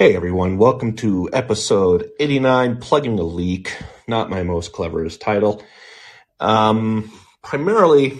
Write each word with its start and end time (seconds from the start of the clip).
Hey 0.00 0.16
everyone, 0.16 0.56
welcome 0.56 0.96
to 0.96 1.28
episode 1.30 2.10
89, 2.18 2.78
Plugging 2.78 3.16
the 3.16 3.22
Leak. 3.22 3.76
Not 4.08 4.30
my 4.30 4.42
most 4.42 4.72
cleverest 4.72 5.20
title. 5.20 5.62
Um, 6.40 7.12
primarily, 7.42 8.18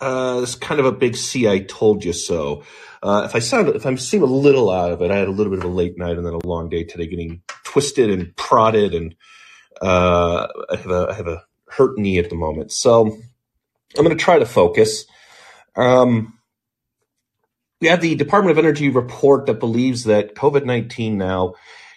uh, 0.00 0.38
it's 0.44 0.54
kind 0.54 0.78
of 0.78 0.86
a 0.86 0.92
big 0.92 1.16
see 1.16 1.48
I 1.48 1.58
told 1.58 2.04
you 2.04 2.12
so. 2.12 2.62
Uh, 3.02 3.22
if 3.24 3.34
I 3.34 3.40
sound, 3.40 3.70
if 3.70 3.84
I 3.84 3.92
seem 3.96 4.22
a 4.22 4.26
little 4.26 4.70
out 4.70 4.92
of 4.92 5.02
it, 5.02 5.10
I 5.10 5.16
had 5.16 5.26
a 5.26 5.32
little 5.32 5.50
bit 5.50 5.58
of 5.58 5.68
a 5.68 5.74
late 5.74 5.98
night 5.98 6.16
and 6.16 6.24
then 6.24 6.34
a 6.34 6.46
long 6.46 6.68
day 6.68 6.84
today 6.84 7.08
getting 7.08 7.42
twisted 7.64 8.08
and 8.08 8.36
prodded 8.36 8.94
and, 8.94 9.16
uh, 9.82 10.46
I 10.70 10.76
have 10.76 10.90
a, 10.92 11.08
I 11.10 11.14
have 11.14 11.26
a 11.26 11.42
hurt 11.66 11.98
knee 11.98 12.20
at 12.20 12.30
the 12.30 12.36
moment. 12.36 12.70
So 12.70 13.06
I'm 13.98 14.04
going 14.04 14.16
to 14.16 14.24
try 14.24 14.38
to 14.38 14.46
focus. 14.46 15.04
Um, 15.74 16.38
we 17.80 17.88
have 17.88 18.00
the 18.00 18.14
Department 18.14 18.56
of 18.56 18.62
Energy 18.62 18.90
report 18.90 19.46
that 19.46 19.60
believes 19.60 20.04
that 20.04 20.34
COVID 20.34 20.64
19 20.64 21.16
now 21.16 21.54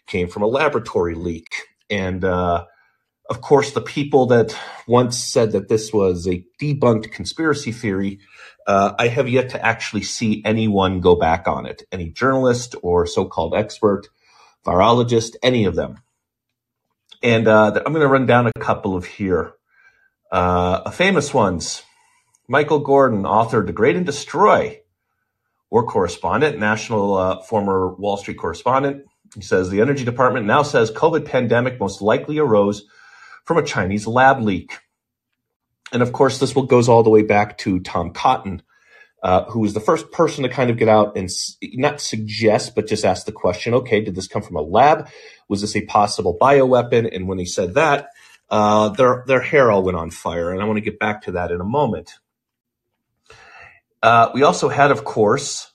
came 0.08 0.28
from 0.28 0.44
a 0.44 0.48
laboratory 0.48 1.16
leak. 1.16 1.64
And 1.90 2.24
uh, 2.24 2.66
of 3.30 3.42
course, 3.42 3.72
the 3.72 3.82
people 3.82 4.28
that 4.28 4.58
once 4.88 5.18
said 5.18 5.52
that 5.52 5.68
this 5.68 5.92
was 5.92 6.28
a 6.28 6.46
debunked 6.62 7.12
conspiracy 7.12 7.72
theory, 7.72 8.20
uh, 8.66 8.94
I 8.98 9.10
have 9.10 9.28
yet 9.28 9.50
to 9.50 9.66
actually 9.66 10.04
see 10.04 10.42
anyone 10.46 11.02
go 11.02 11.16
back 11.16 11.48
on 11.48 11.66
it. 11.66 11.84
Any 11.92 12.10
journalist 12.10 12.76
or 12.82 13.06
so 13.06 13.26
called 13.26 13.54
expert, 13.54 14.08
virologist, 14.66 15.36
any 15.44 15.66
of 15.66 15.76
them. 15.76 16.02
And 17.22 17.48
uh, 17.48 17.74
I'm 17.86 17.94
going 17.94 18.02
to 18.02 18.08
run 18.08 18.26
down 18.26 18.48
a 18.48 18.60
couple 18.60 18.96
of 18.96 19.06
here. 19.06 19.54
Uh, 20.32 20.90
famous 20.92 21.34
ones 21.34 21.84
Michael 22.48 22.80
Gordon 22.80 23.24
authored 23.24 23.68
Degrade 23.68 23.96
and 23.96 24.06
Destroy 24.06 24.83
war 25.74 25.84
correspondent, 25.84 26.60
national 26.60 27.16
uh, 27.16 27.42
former 27.42 27.96
Wall 27.96 28.16
Street 28.16 28.38
correspondent. 28.38 29.06
He 29.34 29.42
says 29.42 29.72
the 29.72 29.82
Energy 29.82 30.06
Department 30.06 30.46
now 30.46 30.62
says 30.62 30.92
COVID 30.92 31.26
pandemic 31.26 31.80
most 31.80 32.00
likely 32.00 32.38
arose 32.38 32.84
from 33.44 33.58
a 33.58 33.64
Chinese 33.64 34.06
lab 34.06 34.40
leak. 34.40 34.78
And 35.92 36.04
of 36.04 36.14
course, 36.14 36.38
this 36.38 36.54
will, 36.54 36.68
goes 36.68 36.88
all 36.88 37.02
the 37.02 37.10
way 37.10 37.24
back 37.24 37.58
to 37.60 37.80
Tom 37.80 38.12
Cotton, 38.12 38.62
uh, 39.24 39.46
who 39.46 39.62
was 39.62 39.74
the 39.74 39.80
first 39.80 40.12
person 40.12 40.44
to 40.44 40.50
kind 40.50 40.70
of 40.70 40.78
get 40.78 40.90
out 40.90 41.18
and 41.18 41.28
not 41.74 42.00
suggest, 42.00 42.76
but 42.76 42.86
just 42.86 43.04
ask 43.04 43.26
the 43.26 43.32
question, 43.32 43.74
okay, 43.74 44.00
did 44.00 44.14
this 44.14 44.28
come 44.28 44.44
from 44.44 44.58
a 44.58 44.62
lab? 44.62 45.10
Was 45.50 45.62
this 45.62 45.76
a 45.76 45.86
possible 45.86 46.38
bioweapon? 46.40 47.10
And 47.16 47.28
when 47.28 47.40
he 47.40 47.48
said 47.48 47.74
that, 47.74 48.10
uh, 48.48 48.90
their, 48.90 49.24
their 49.26 49.42
hair 49.42 49.72
all 49.72 49.82
went 49.82 49.98
on 49.98 50.12
fire. 50.12 50.52
And 50.52 50.62
I 50.62 50.66
want 50.66 50.78
to 50.78 50.82
get 50.82 51.00
back 51.00 51.24
to 51.24 51.32
that 51.32 51.50
in 51.50 51.62
a 51.62 51.66
moment. 51.66 52.12
Uh, 54.04 54.30
we 54.34 54.44
also 54.44 54.68
had, 54.68 54.92
of 54.92 55.06
course, 55.06 55.72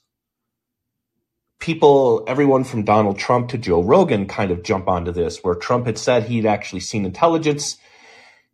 people, 1.58 2.24
everyone 2.28 2.62
from 2.62 2.84
Donald 2.84 3.18
Trump 3.18 3.48
to 3.48 3.58
Joe 3.58 3.82
Rogan 3.82 4.26
kind 4.26 4.50
of 4.50 4.62
jump 4.62 4.86
onto 4.86 5.12
this, 5.12 5.38
where 5.38 5.54
Trump 5.54 5.86
had 5.86 5.96
said 5.96 6.24
he'd 6.24 6.44
actually 6.44 6.80
seen 6.80 7.06
intelligence. 7.06 7.78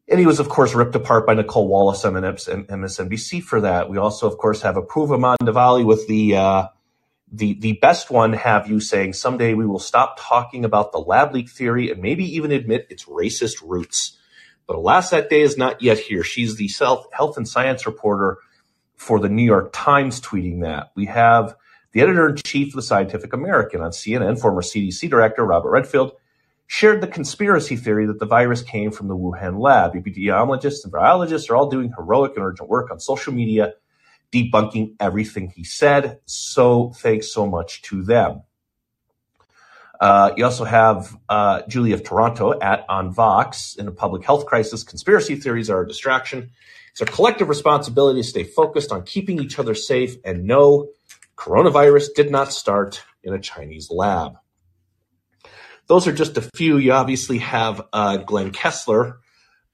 And 0.09 0.21
he 0.21 0.27
was, 0.27 0.39
of 0.39 0.49
course, 0.49 0.75
ripped 0.75 0.95
apart 0.95 1.27
by 1.27 1.35
Nicolle 1.35 1.67
Wallace 1.67 2.05
and 2.05 2.17
MSNBC 2.17 3.43
for 3.43 3.63
that. 3.63 3.91
We 3.91 3.99
also, 3.99 4.31
of 4.31 4.39
course, 4.39 4.63
have 4.63 4.77
Apoorva 4.77 5.19
Mandavilli 5.19 5.85
with 5.85 6.07
the 6.07 6.37
uh, 6.37 6.69
the 7.33 7.55
the 7.55 7.73
best 7.73 8.11
one. 8.11 8.35
Have 8.35 8.69
you 8.69 8.81
saying 8.81 9.15
someday 9.15 9.55
we 9.55 9.67
will 9.67 9.79
stop 9.79 10.19
talking 10.21 10.65
about 10.65 10.93
the 10.93 10.99
lab 10.99 11.33
leak 11.33 11.49
theory 11.49 11.91
and 11.91 12.03
maybe 12.03 12.25
even 12.37 12.53
admit 12.53 12.87
its 12.91 13.07
racist 13.07 13.67
roots. 13.67 14.19
But 14.67 14.77
alas, 14.77 15.11
that 15.11 15.31
day 15.31 15.41
is 15.41 15.57
not 15.57 15.83
yet 15.83 15.99
here. 15.99 16.23
She's 16.23 16.57
the 16.57 16.69
self 16.69 17.07
health 17.11 17.39
and 17.39 17.49
science 17.49 17.87
reporter 17.87 18.39
for 18.97 19.19
the 19.19 19.29
New 19.29 19.43
York 19.43 19.71
Times 19.73 20.21
tweeting 20.21 20.63
that. 20.63 20.91
We 20.95 21.07
have 21.07 21.57
the 21.93 22.01
editor 22.01 22.29
in 22.29 22.37
chief 22.37 22.69
of 22.69 22.75
the 22.75 22.83
Scientific 22.83 23.33
American 23.33 23.81
on 23.81 23.91
CNN, 23.91 24.41
former 24.41 24.63
CDC 24.63 25.09
director 25.09 25.45
Robert 25.45 25.71
Redfield, 25.71 26.13
shared 26.67 27.01
the 27.01 27.07
conspiracy 27.07 27.77
theory 27.77 28.07
that 28.07 28.19
the 28.19 28.27
virus 28.27 28.63
came 28.63 28.91
from 28.91 29.09
the 29.09 29.17
Wuhan 29.17 29.61
lab. 29.61 29.95
Epidemiologists 29.95 30.85
and 30.85 30.93
virologists 30.93 31.51
are 31.51 31.57
all 31.57 31.69
doing 31.69 31.93
heroic 31.97 32.33
and 32.37 32.45
urgent 32.45 32.69
work 32.69 32.91
on 32.91 32.99
social 32.99 33.33
media, 33.33 33.75
debunking 34.33 34.95
everything 34.99 35.51
he 35.51 35.65
said. 35.65 36.19
So 36.25 36.93
thanks 36.97 37.33
so 37.33 37.47
much 37.47 37.83
to 37.83 38.03
them. 38.03 38.43
Uh, 40.01 40.33
you 40.37 40.45
also 40.45 40.65
have 40.65 41.17
uh, 41.29 41.63
Julia 41.69 41.95
of 41.95 42.03
Toronto 42.03 42.59
at 42.59 42.85
On 42.89 43.13
Vox 43.13 43.77
in 43.77 43.87
a 43.87 43.93
public 43.93 44.25
health 44.25 44.45
crisis. 44.47 44.83
Conspiracy 44.83 45.37
theories 45.37 45.71
are 45.71 45.83
a 45.83 45.87
distraction. 45.89 46.51
It's 46.95 47.01
our 47.01 47.09
collective 47.09 47.49
responsibility 47.49 48.23
to 48.23 48.29
stay 48.29 48.45
focused 48.45 48.93
on 48.93 49.03
keeping 49.03 49.41
each 49.41 49.59
other 49.59 49.75
safe 49.75 50.17
and 50.25 50.45
no, 50.45 50.91
coronavirus 51.37 52.15
did 52.15 52.31
not 52.31 52.53
start 52.53 53.03
in 53.25 53.35
a 53.35 53.41
Chinese 53.41 53.91
lab. 53.91 54.35
Those 55.89 56.07
are 56.07 56.13
just 56.13 56.37
a 56.37 56.49
few. 56.55 56.77
You 56.77 56.93
obviously 56.93 57.39
have 57.39 57.83
uh, 57.93 58.19
Glenn 58.19 58.53
Kessler 58.53 59.19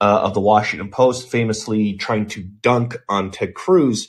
uh, 0.00 0.20
of 0.22 0.32
the 0.32 0.40
Washington 0.40 0.90
Post 0.90 1.30
famously 1.30 1.92
trying 1.92 2.26
to 2.28 2.42
dunk 2.42 2.96
on 3.06 3.30
Ted 3.30 3.52
Cruz. 3.52 4.08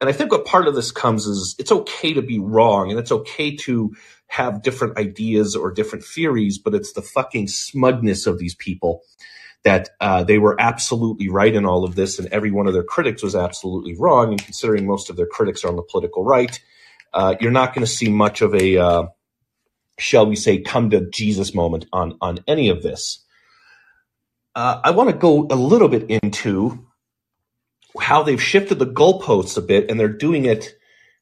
And 0.00 0.08
I 0.08 0.12
think 0.12 0.30
what 0.30 0.44
part 0.44 0.68
of 0.68 0.76
this 0.76 0.92
comes 0.92 1.26
is 1.26 1.56
it's 1.58 1.72
okay 1.72 2.12
to 2.12 2.22
be 2.22 2.38
wrong 2.38 2.88
and 2.88 3.00
it's 3.00 3.10
okay 3.10 3.56
to 3.56 3.96
have 4.28 4.62
different 4.62 4.96
ideas 4.96 5.56
or 5.56 5.72
different 5.72 6.04
theories, 6.04 6.58
but 6.58 6.72
it's 6.72 6.92
the 6.92 7.02
fucking 7.02 7.48
smugness 7.48 8.28
of 8.28 8.38
these 8.38 8.54
people 8.54 9.02
that 9.64 9.90
uh, 10.00 10.22
they 10.22 10.38
were 10.38 10.60
absolutely 10.60 11.28
right 11.28 11.54
in 11.54 11.64
all 11.64 11.84
of 11.84 11.94
this, 11.94 12.18
and 12.18 12.28
every 12.28 12.50
one 12.50 12.66
of 12.66 12.74
their 12.74 12.82
critics 12.82 13.22
was 13.22 13.34
absolutely 13.34 13.96
wrong. 13.98 14.30
And 14.30 14.42
considering 14.42 14.86
most 14.86 15.10
of 15.10 15.16
their 15.16 15.26
critics 15.26 15.64
are 15.64 15.68
on 15.68 15.76
the 15.76 15.82
political 15.82 16.22
right, 16.22 16.58
uh, 17.12 17.34
you're 17.40 17.50
not 17.50 17.74
going 17.74 17.84
to 17.84 17.90
see 17.90 18.10
much 18.10 18.42
of 18.42 18.54
a, 18.54 18.76
uh, 18.76 19.06
shall 19.98 20.26
we 20.26 20.36
say, 20.36 20.60
come 20.60 20.90
to 20.90 21.08
Jesus 21.10 21.54
moment 21.54 21.86
on 21.92 22.16
on 22.20 22.40
any 22.46 22.68
of 22.68 22.82
this. 22.82 23.24
Uh, 24.54 24.80
I 24.84 24.90
want 24.92 25.10
to 25.10 25.16
go 25.16 25.46
a 25.50 25.56
little 25.56 25.88
bit 25.88 26.08
into 26.10 26.86
how 28.00 28.22
they've 28.22 28.42
shifted 28.42 28.78
the 28.78 28.86
goalposts 28.86 29.56
a 29.56 29.62
bit, 29.62 29.90
and 29.90 29.98
they're 29.98 30.08
doing 30.08 30.44
it 30.44 30.76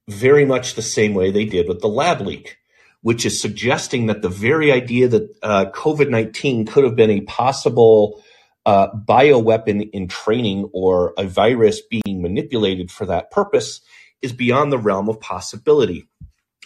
very 0.08 0.44
much 0.44 0.74
the 0.74 0.82
same 0.82 1.14
way 1.14 1.30
they 1.30 1.44
did 1.44 1.68
with 1.68 1.80
the 1.80 1.88
lab 1.88 2.20
leak 2.20 2.58
which 3.02 3.26
is 3.26 3.40
suggesting 3.40 4.06
that 4.06 4.22
the 4.22 4.28
very 4.28 4.72
idea 4.72 5.08
that 5.08 5.36
uh, 5.42 5.66
COVID 5.74 6.08
19 6.08 6.66
could 6.66 6.84
have 6.84 6.96
been 6.96 7.10
a 7.10 7.20
possible 7.22 8.22
uh, 8.64 8.88
bioweapon 8.92 9.90
in 9.92 10.08
training 10.08 10.70
or 10.72 11.14
a 11.18 11.24
virus 11.24 11.80
being 11.90 12.22
manipulated 12.22 12.90
for 12.90 13.06
that 13.06 13.30
purpose 13.30 13.80
is 14.20 14.32
beyond 14.32 14.70
the 14.70 14.78
realm 14.78 15.08
of 15.08 15.20
possibility. 15.20 16.08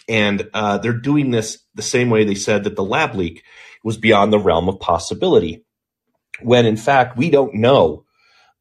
And 0.07 0.49
uh, 0.53 0.77
they're 0.77 0.93
doing 0.93 1.31
this 1.31 1.59
the 1.75 1.81
same 1.81 2.09
way 2.09 2.23
they 2.23 2.35
said 2.35 2.63
that 2.63 2.75
the 2.75 2.83
lab 2.83 3.15
leak 3.15 3.43
was 3.83 3.97
beyond 3.97 4.31
the 4.31 4.39
realm 4.39 4.69
of 4.69 4.79
possibility, 4.79 5.65
when 6.41 6.65
in 6.65 6.77
fact 6.77 7.17
we 7.17 7.29
don't 7.29 7.55
know 7.55 8.05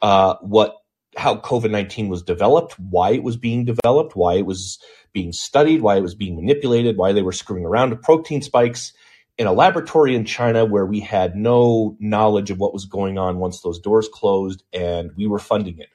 uh, 0.02 0.34
what 0.40 0.76
how 1.16 1.36
COVID 1.36 1.70
nineteen 1.70 2.08
was 2.08 2.22
developed, 2.22 2.78
why 2.78 3.10
it 3.10 3.22
was 3.22 3.36
being 3.36 3.64
developed, 3.64 4.16
why 4.16 4.34
it 4.34 4.46
was 4.46 4.78
being 5.12 5.32
studied, 5.32 5.82
why 5.82 5.96
it 5.96 6.02
was 6.02 6.14
being 6.14 6.36
manipulated, 6.36 6.96
why 6.96 7.12
they 7.12 7.22
were 7.22 7.32
screwing 7.32 7.64
around 7.64 7.90
with 7.90 8.02
protein 8.02 8.42
spikes 8.42 8.92
in 9.38 9.46
a 9.46 9.52
laboratory 9.52 10.14
in 10.14 10.24
China 10.24 10.64
where 10.64 10.86
we 10.86 11.00
had 11.00 11.36
no 11.36 11.96
knowledge 12.00 12.50
of 12.50 12.58
what 12.58 12.72
was 12.72 12.86
going 12.86 13.18
on 13.18 13.38
once 13.38 13.60
those 13.60 13.78
doors 13.80 14.08
closed 14.08 14.62
and 14.72 15.10
we 15.16 15.26
were 15.26 15.38
funding 15.38 15.78
it. 15.78 15.88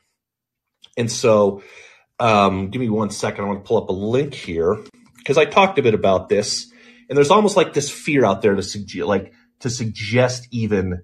And 0.97 1.11
so, 1.11 1.63
um, 2.19 2.69
give 2.69 2.79
me 2.79 2.89
one 2.89 3.09
second. 3.09 3.43
I 3.43 3.47
want 3.47 3.63
to 3.63 3.67
pull 3.67 3.81
up 3.81 3.89
a 3.89 3.93
link 3.93 4.33
here 4.33 4.77
because 5.17 5.37
I 5.37 5.45
talked 5.45 5.79
a 5.79 5.81
bit 5.81 5.93
about 5.93 6.29
this, 6.29 6.71
and 7.09 7.17
there's 7.17 7.31
almost 7.31 7.57
like 7.57 7.73
this 7.73 7.89
fear 7.89 8.25
out 8.25 8.41
there 8.41 8.55
to 8.55 8.61
suggest, 8.61 9.07
like 9.07 9.33
to 9.61 9.69
suggest 9.69 10.47
even 10.51 11.03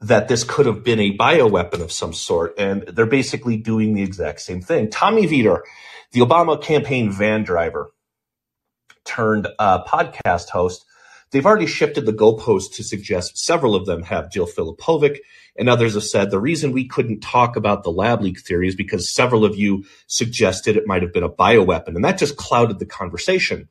that 0.00 0.28
this 0.28 0.44
could 0.44 0.66
have 0.66 0.84
been 0.84 1.00
a 1.00 1.16
bioweapon 1.16 1.80
of 1.80 1.92
some 1.92 2.12
sort, 2.12 2.54
and 2.58 2.82
they're 2.82 3.06
basically 3.06 3.56
doing 3.56 3.94
the 3.94 4.02
exact 4.02 4.40
same 4.40 4.62
thing. 4.62 4.88
Tommy 4.90 5.26
Vietor, 5.26 5.64
the 6.12 6.20
Obama 6.20 6.60
campaign 6.62 7.10
van 7.10 7.42
driver, 7.42 7.90
turned 9.04 9.48
uh, 9.58 9.84
podcast 9.84 10.48
host, 10.50 10.84
They've 11.30 11.44
already 11.44 11.66
shifted 11.66 12.06
the 12.06 12.12
goalposts 12.12 12.74
to 12.76 12.84
suggest 12.84 13.38
several 13.38 13.74
of 13.74 13.86
them 13.86 14.02
have 14.04 14.30
Jill 14.30 14.46
Filipovic, 14.46 15.18
and 15.56 15.68
others 15.68 15.94
have 15.94 16.04
said 16.04 16.30
the 16.30 16.40
reason 16.40 16.72
we 16.72 16.88
couldn't 16.88 17.20
talk 17.20 17.56
about 17.56 17.82
the 17.82 17.90
lab 17.90 18.22
leak 18.22 18.40
theory 18.40 18.68
is 18.68 18.74
because 18.74 19.12
several 19.12 19.44
of 19.44 19.56
you 19.56 19.84
suggested 20.06 20.76
it 20.76 20.86
might 20.86 21.02
have 21.02 21.12
been 21.12 21.22
a 21.22 21.28
bioweapon, 21.28 21.94
and 21.96 22.04
that 22.04 22.18
just 22.18 22.36
clouded 22.36 22.78
the 22.78 22.86
conversation. 22.86 23.68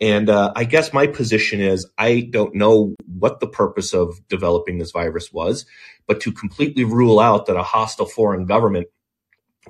And 0.00 0.30
uh, 0.30 0.52
I 0.54 0.64
guess 0.64 0.92
my 0.92 1.06
position 1.06 1.60
is 1.60 1.88
I 1.98 2.28
don't 2.30 2.54
know 2.54 2.94
what 3.06 3.40
the 3.40 3.48
purpose 3.48 3.92
of 3.92 4.16
developing 4.28 4.78
this 4.78 4.92
virus 4.92 5.32
was, 5.32 5.66
but 6.06 6.20
to 6.20 6.32
completely 6.32 6.84
rule 6.84 7.18
out 7.18 7.46
that 7.46 7.56
a 7.56 7.62
hostile 7.62 8.06
foreign 8.06 8.46
government 8.46 8.88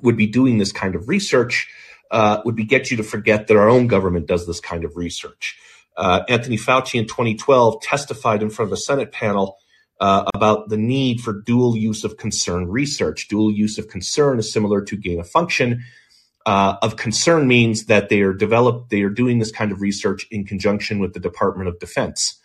would 0.03 0.17
be 0.17 0.27
doing 0.27 0.59
this 0.59 0.73
kind 0.73 0.95
of 0.95 1.09
research 1.09 1.69
uh, 2.11 2.41
would 2.45 2.57
be 2.57 2.65
get 2.65 2.91
you 2.91 2.97
to 2.99 3.03
forget 3.03 3.47
that 3.47 3.57
our 3.57 3.69
own 3.69 3.87
government 3.87 4.27
does 4.27 4.47
this 4.47 4.61
kind 4.61 4.85
of 4.85 4.97
research. 4.97 5.59
Uh, 5.99 6.23
Anthony 6.29 6.57
Fauci 6.57 6.99
in 6.99 7.07
2012 7.07 7.83
testified 7.83 8.41
in 8.41 8.51
front 8.51 8.69
of 8.71 8.73
a 8.73 8.81
Senate 8.81 9.11
panel 9.11 9.59
uh, 10.01 10.25
about 10.33 10.69
the 10.69 10.77
need 10.77 11.21
for 11.21 11.33
dual 11.33 11.77
use 11.77 12.05
of 12.05 12.17
concern 12.17 12.69
research. 12.69 13.27
Dual 13.27 13.51
use 13.51 13.79
of 13.79 13.89
concern 13.89 14.39
is 14.39 14.53
similar 14.53 14.81
to 14.83 14.97
gain 14.97 15.19
of 15.19 15.29
function. 15.29 15.83
uh, 16.47 16.77
of 16.83 16.97
concern 16.97 17.47
means 17.47 17.87
that 17.87 18.09
they 18.09 18.23
are 18.23 18.33
developed, 18.33 18.91
they 18.91 19.03
are 19.03 19.11
doing 19.11 19.39
this 19.39 19.51
kind 19.51 19.73
of 19.73 19.83
research 19.83 20.27
in 20.31 20.45
conjunction 20.47 20.99
with 20.99 21.13
the 21.13 21.21
Department 21.21 21.69
of 21.69 21.79
Defense. 21.79 22.41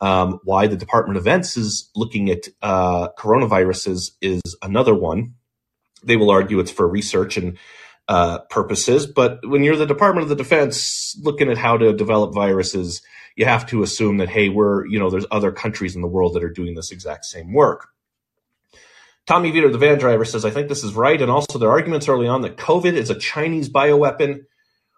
Um, 0.00 0.40
why 0.42 0.66
the 0.66 0.76
Department 0.76 1.16
of 1.16 1.24
Defense 1.24 1.56
is 1.56 1.88
looking 1.94 2.30
at 2.30 2.48
uh, 2.62 3.10
coronaviruses 3.18 4.12
is 4.20 4.42
another 4.60 4.94
one. 4.94 5.34
They 6.02 6.16
will 6.16 6.30
argue 6.30 6.58
it's 6.58 6.70
for 6.70 6.88
research 6.88 7.36
and 7.36 7.56
uh, 8.08 8.40
purposes, 8.50 9.06
but 9.06 9.40
when 9.46 9.62
you're 9.62 9.76
the 9.76 9.86
Department 9.86 10.24
of 10.24 10.28
the 10.28 10.36
Defense 10.36 11.16
looking 11.22 11.50
at 11.50 11.58
how 11.58 11.76
to 11.76 11.92
develop 11.92 12.34
viruses, 12.34 13.02
you 13.36 13.46
have 13.46 13.66
to 13.66 13.82
assume 13.82 14.18
that 14.18 14.28
hey, 14.28 14.48
we're 14.48 14.86
you 14.86 14.98
know 14.98 15.10
there's 15.10 15.26
other 15.30 15.52
countries 15.52 15.96
in 15.96 16.02
the 16.02 16.08
world 16.08 16.34
that 16.34 16.44
are 16.44 16.50
doing 16.50 16.74
this 16.74 16.90
exact 16.90 17.24
same 17.24 17.52
work. 17.52 17.88
Tommy 19.26 19.50
Vietor, 19.50 19.70
the 19.70 19.78
van 19.78 19.98
driver, 19.98 20.24
says, 20.24 20.44
I 20.44 20.50
think 20.50 20.68
this 20.68 20.84
is 20.84 20.92
right. 20.92 21.20
And 21.20 21.30
also, 21.30 21.58
their 21.58 21.70
arguments 21.70 22.08
early 22.08 22.28
on 22.28 22.42
that 22.42 22.58
COVID 22.58 22.92
is 22.92 23.08
a 23.08 23.18
Chinese 23.18 23.70
bioweapon, 23.70 24.44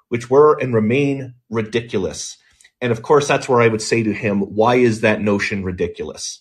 which 0.08 0.28
were 0.28 0.58
and 0.58 0.74
remain 0.74 1.34
ridiculous. 1.48 2.36
And 2.80 2.90
of 2.90 3.02
course, 3.02 3.28
that's 3.28 3.48
where 3.48 3.60
I 3.60 3.68
would 3.68 3.82
say 3.82 4.02
to 4.02 4.12
him, 4.12 4.40
why 4.40 4.76
is 4.76 5.02
that 5.02 5.20
notion 5.20 5.62
ridiculous? 5.62 6.40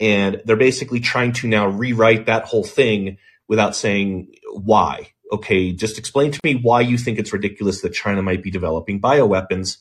And 0.00 0.42
they're 0.44 0.56
basically 0.56 0.98
trying 0.98 1.32
to 1.34 1.48
now 1.48 1.68
rewrite 1.68 2.26
that 2.26 2.46
whole 2.46 2.64
thing 2.64 3.18
without 3.46 3.76
saying 3.76 4.34
why. 4.52 5.12
Okay, 5.32 5.72
just 5.72 5.98
explain 5.98 6.32
to 6.32 6.40
me 6.44 6.54
why 6.56 6.80
you 6.80 6.98
think 6.98 7.18
it's 7.18 7.32
ridiculous 7.32 7.80
that 7.80 7.90
China 7.90 8.22
might 8.22 8.42
be 8.42 8.50
developing 8.50 9.00
bioweapons. 9.00 9.78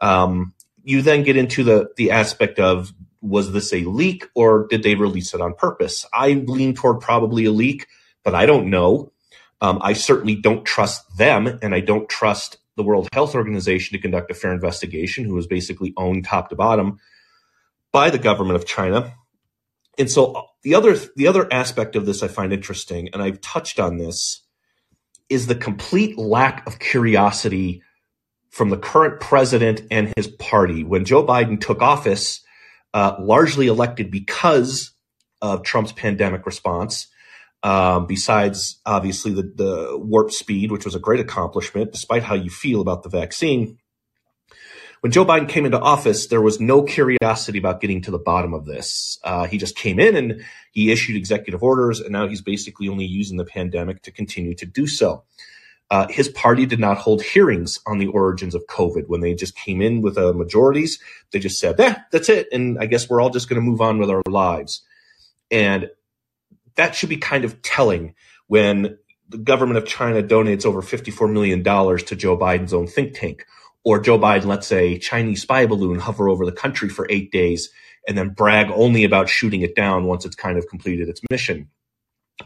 Um, 0.00 0.54
you 0.82 1.02
then 1.02 1.22
get 1.22 1.36
into 1.36 1.64
the 1.64 1.90
the 1.96 2.10
aspect 2.10 2.58
of 2.58 2.92
was 3.20 3.52
this 3.52 3.72
a 3.72 3.84
leak 3.84 4.26
or 4.34 4.66
did 4.68 4.82
they 4.82 4.94
release 4.94 5.34
it 5.34 5.40
on 5.40 5.54
purpose? 5.54 6.06
I 6.12 6.32
lean 6.32 6.74
toward 6.74 7.00
probably 7.00 7.44
a 7.44 7.52
leak, 7.52 7.86
but 8.24 8.34
I 8.34 8.46
don't 8.46 8.70
know. 8.70 9.12
Um, 9.60 9.80
I 9.82 9.92
certainly 9.92 10.36
don't 10.36 10.64
trust 10.64 11.16
them, 11.16 11.58
and 11.62 11.74
I 11.74 11.80
don't 11.80 12.08
trust 12.08 12.58
the 12.76 12.84
World 12.84 13.08
Health 13.12 13.34
Organization 13.34 13.96
to 13.96 14.00
conduct 14.00 14.30
a 14.30 14.34
fair 14.34 14.52
investigation, 14.52 15.24
who 15.24 15.36
is 15.36 15.48
basically 15.48 15.92
owned 15.96 16.24
top 16.24 16.48
to 16.50 16.56
bottom 16.56 17.00
by 17.90 18.10
the 18.10 18.18
government 18.18 18.56
of 18.56 18.66
China. 18.66 19.14
And 19.98 20.08
so 20.08 20.32
uh, 20.32 20.42
the 20.62 20.74
other 20.74 20.96
the 21.16 21.26
other 21.26 21.52
aspect 21.52 21.96
of 21.96 22.06
this 22.06 22.22
I 22.22 22.28
find 22.28 22.52
interesting, 22.52 23.08
and 23.12 23.20
I've 23.20 23.40
touched 23.40 23.80
on 23.80 23.98
this, 23.98 24.42
is 25.28 25.46
the 25.46 25.54
complete 25.54 26.18
lack 26.18 26.66
of 26.66 26.78
curiosity 26.78 27.82
from 28.50 28.70
the 28.70 28.78
current 28.78 29.20
president 29.20 29.82
and 29.90 30.12
his 30.16 30.26
party. 30.26 30.84
When 30.84 31.04
Joe 31.04 31.24
Biden 31.24 31.60
took 31.60 31.82
office, 31.82 32.40
uh, 32.94 33.16
largely 33.20 33.66
elected 33.66 34.10
because 34.10 34.92
of 35.40 35.62
Trump's 35.62 35.92
pandemic 35.92 36.46
response. 36.46 37.08
Um, 37.62 38.06
besides, 38.06 38.80
obviously, 38.86 39.32
the, 39.32 39.42
the 39.42 39.98
warp 39.98 40.30
speed, 40.30 40.70
which 40.70 40.84
was 40.84 40.94
a 40.94 41.00
great 41.00 41.20
accomplishment, 41.20 41.92
despite 41.92 42.22
how 42.22 42.34
you 42.34 42.50
feel 42.50 42.80
about 42.80 43.02
the 43.02 43.08
vaccine. 43.08 43.78
When 45.00 45.12
Joe 45.12 45.24
Biden 45.24 45.48
came 45.48 45.64
into 45.64 45.78
office, 45.78 46.26
there 46.26 46.40
was 46.40 46.60
no 46.60 46.82
curiosity 46.82 47.58
about 47.58 47.80
getting 47.80 48.02
to 48.02 48.10
the 48.10 48.18
bottom 48.18 48.52
of 48.52 48.66
this. 48.66 49.18
Uh, 49.22 49.46
he 49.46 49.56
just 49.56 49.76
came 49.76 50.00
in 50.00 50.16
and 50.16 50.44
he 50.72 50.90
issued 50.90 51.16
executive 51.16 51.62
orders, 51.62 52.00
and 52.00 52.10
now 52.10 52.26
he's 52.26 52.42
basically 52.42 52.88
only 52.88 53.04
using 53.04 53.36
the 53.36 53.44
pandemic 53.44 54.02
to 54.02 54.10
continue 54.10 54.54
to 54.54 54.66
do 54.66 54.86
so. 54.86 55.22
Uh, 55.90 56.06
his 56.08 56.28
party 56.28 56.66
did 56.66 56.78
not 56.78 56.98
hold 56.98 57.22
hearings 57.22 57.80
on 57.86 57.98
the 57.98 58.08
origins 58.08 58.54
of 58.54 58.66
COVID 58.66 59.04
when 59.06 59.20
they 59.20 59.34
just 59.34 59.56
came 59.56 59.80
in 59.80 60.02
with 60.02 60.18
uh, 60.18 60.32
majorities. 60.34 60.98
They 61.30 61.38
just 61.38 61.58
said, 61.58 61.76
"Yeah, 61.78 62.00
that's 62.10 62.28
it," 62.28 62.48
and 62.52 62.78
I 62.78 62.86
guess 62.86 63.08
we're 63.08 63.22
all 63.22 63.30
just 63.30 63.48
going 63.48 63.60
to 63.60 63.66
move 63.66 63.80
on 63.80 63.98
with 63.98 64.10
our 64.10 64.22
lives. 64.28 64.82
And 65.50 65.88
that 66.74 66.94
should 66.94 67.08
be 67.08 67.16
kind 67.16 67.44
of 67.44 67.62
telling 67.62 68.14
when 68.48 68.98
the 69.28 69.38
government 69.38 69.78
of 69.78 69.86
China 69.86 70.22
donates 70.22 70.64
over 70.64 70.80
$54 70.80 71.30
million 71.30 71.62
to 71.62 72.16
Joe 72.16 72.36
Biden's 72.36 72.72
own 72.72 72.86
think 72.86 73.14
tank, 73.14 73.46
or 73.88 73.98
Joe 73.98 74.18
Biden 74.18 74.44
lets 74.44 74.70
a 74.70 74.98
Chinese 74.98 75.40
spy 75.40 75.64
balloon 75.64 75.98
hover 75.98 76.28
over 76.28 76.44
the 76.44 76.52
country 76.52 76.90
for 76.90 77.06
eight 77.08 77.32
days 77.32 77.70
and 78.06 78.18
then 78.18 78.28
brag 78.28 78.70
only 78.70 79.04
about 79.04 79.30
shooting 79.30 79.62
it 79.62 79.74
down 79.74 80.04
once 80.04 80.26
it's 80.26 80.36
kind 80.36 80.58
of 80.58 80.68
completed 80.68 81.08
its 81.08 81.22
mission. 81.30 81.70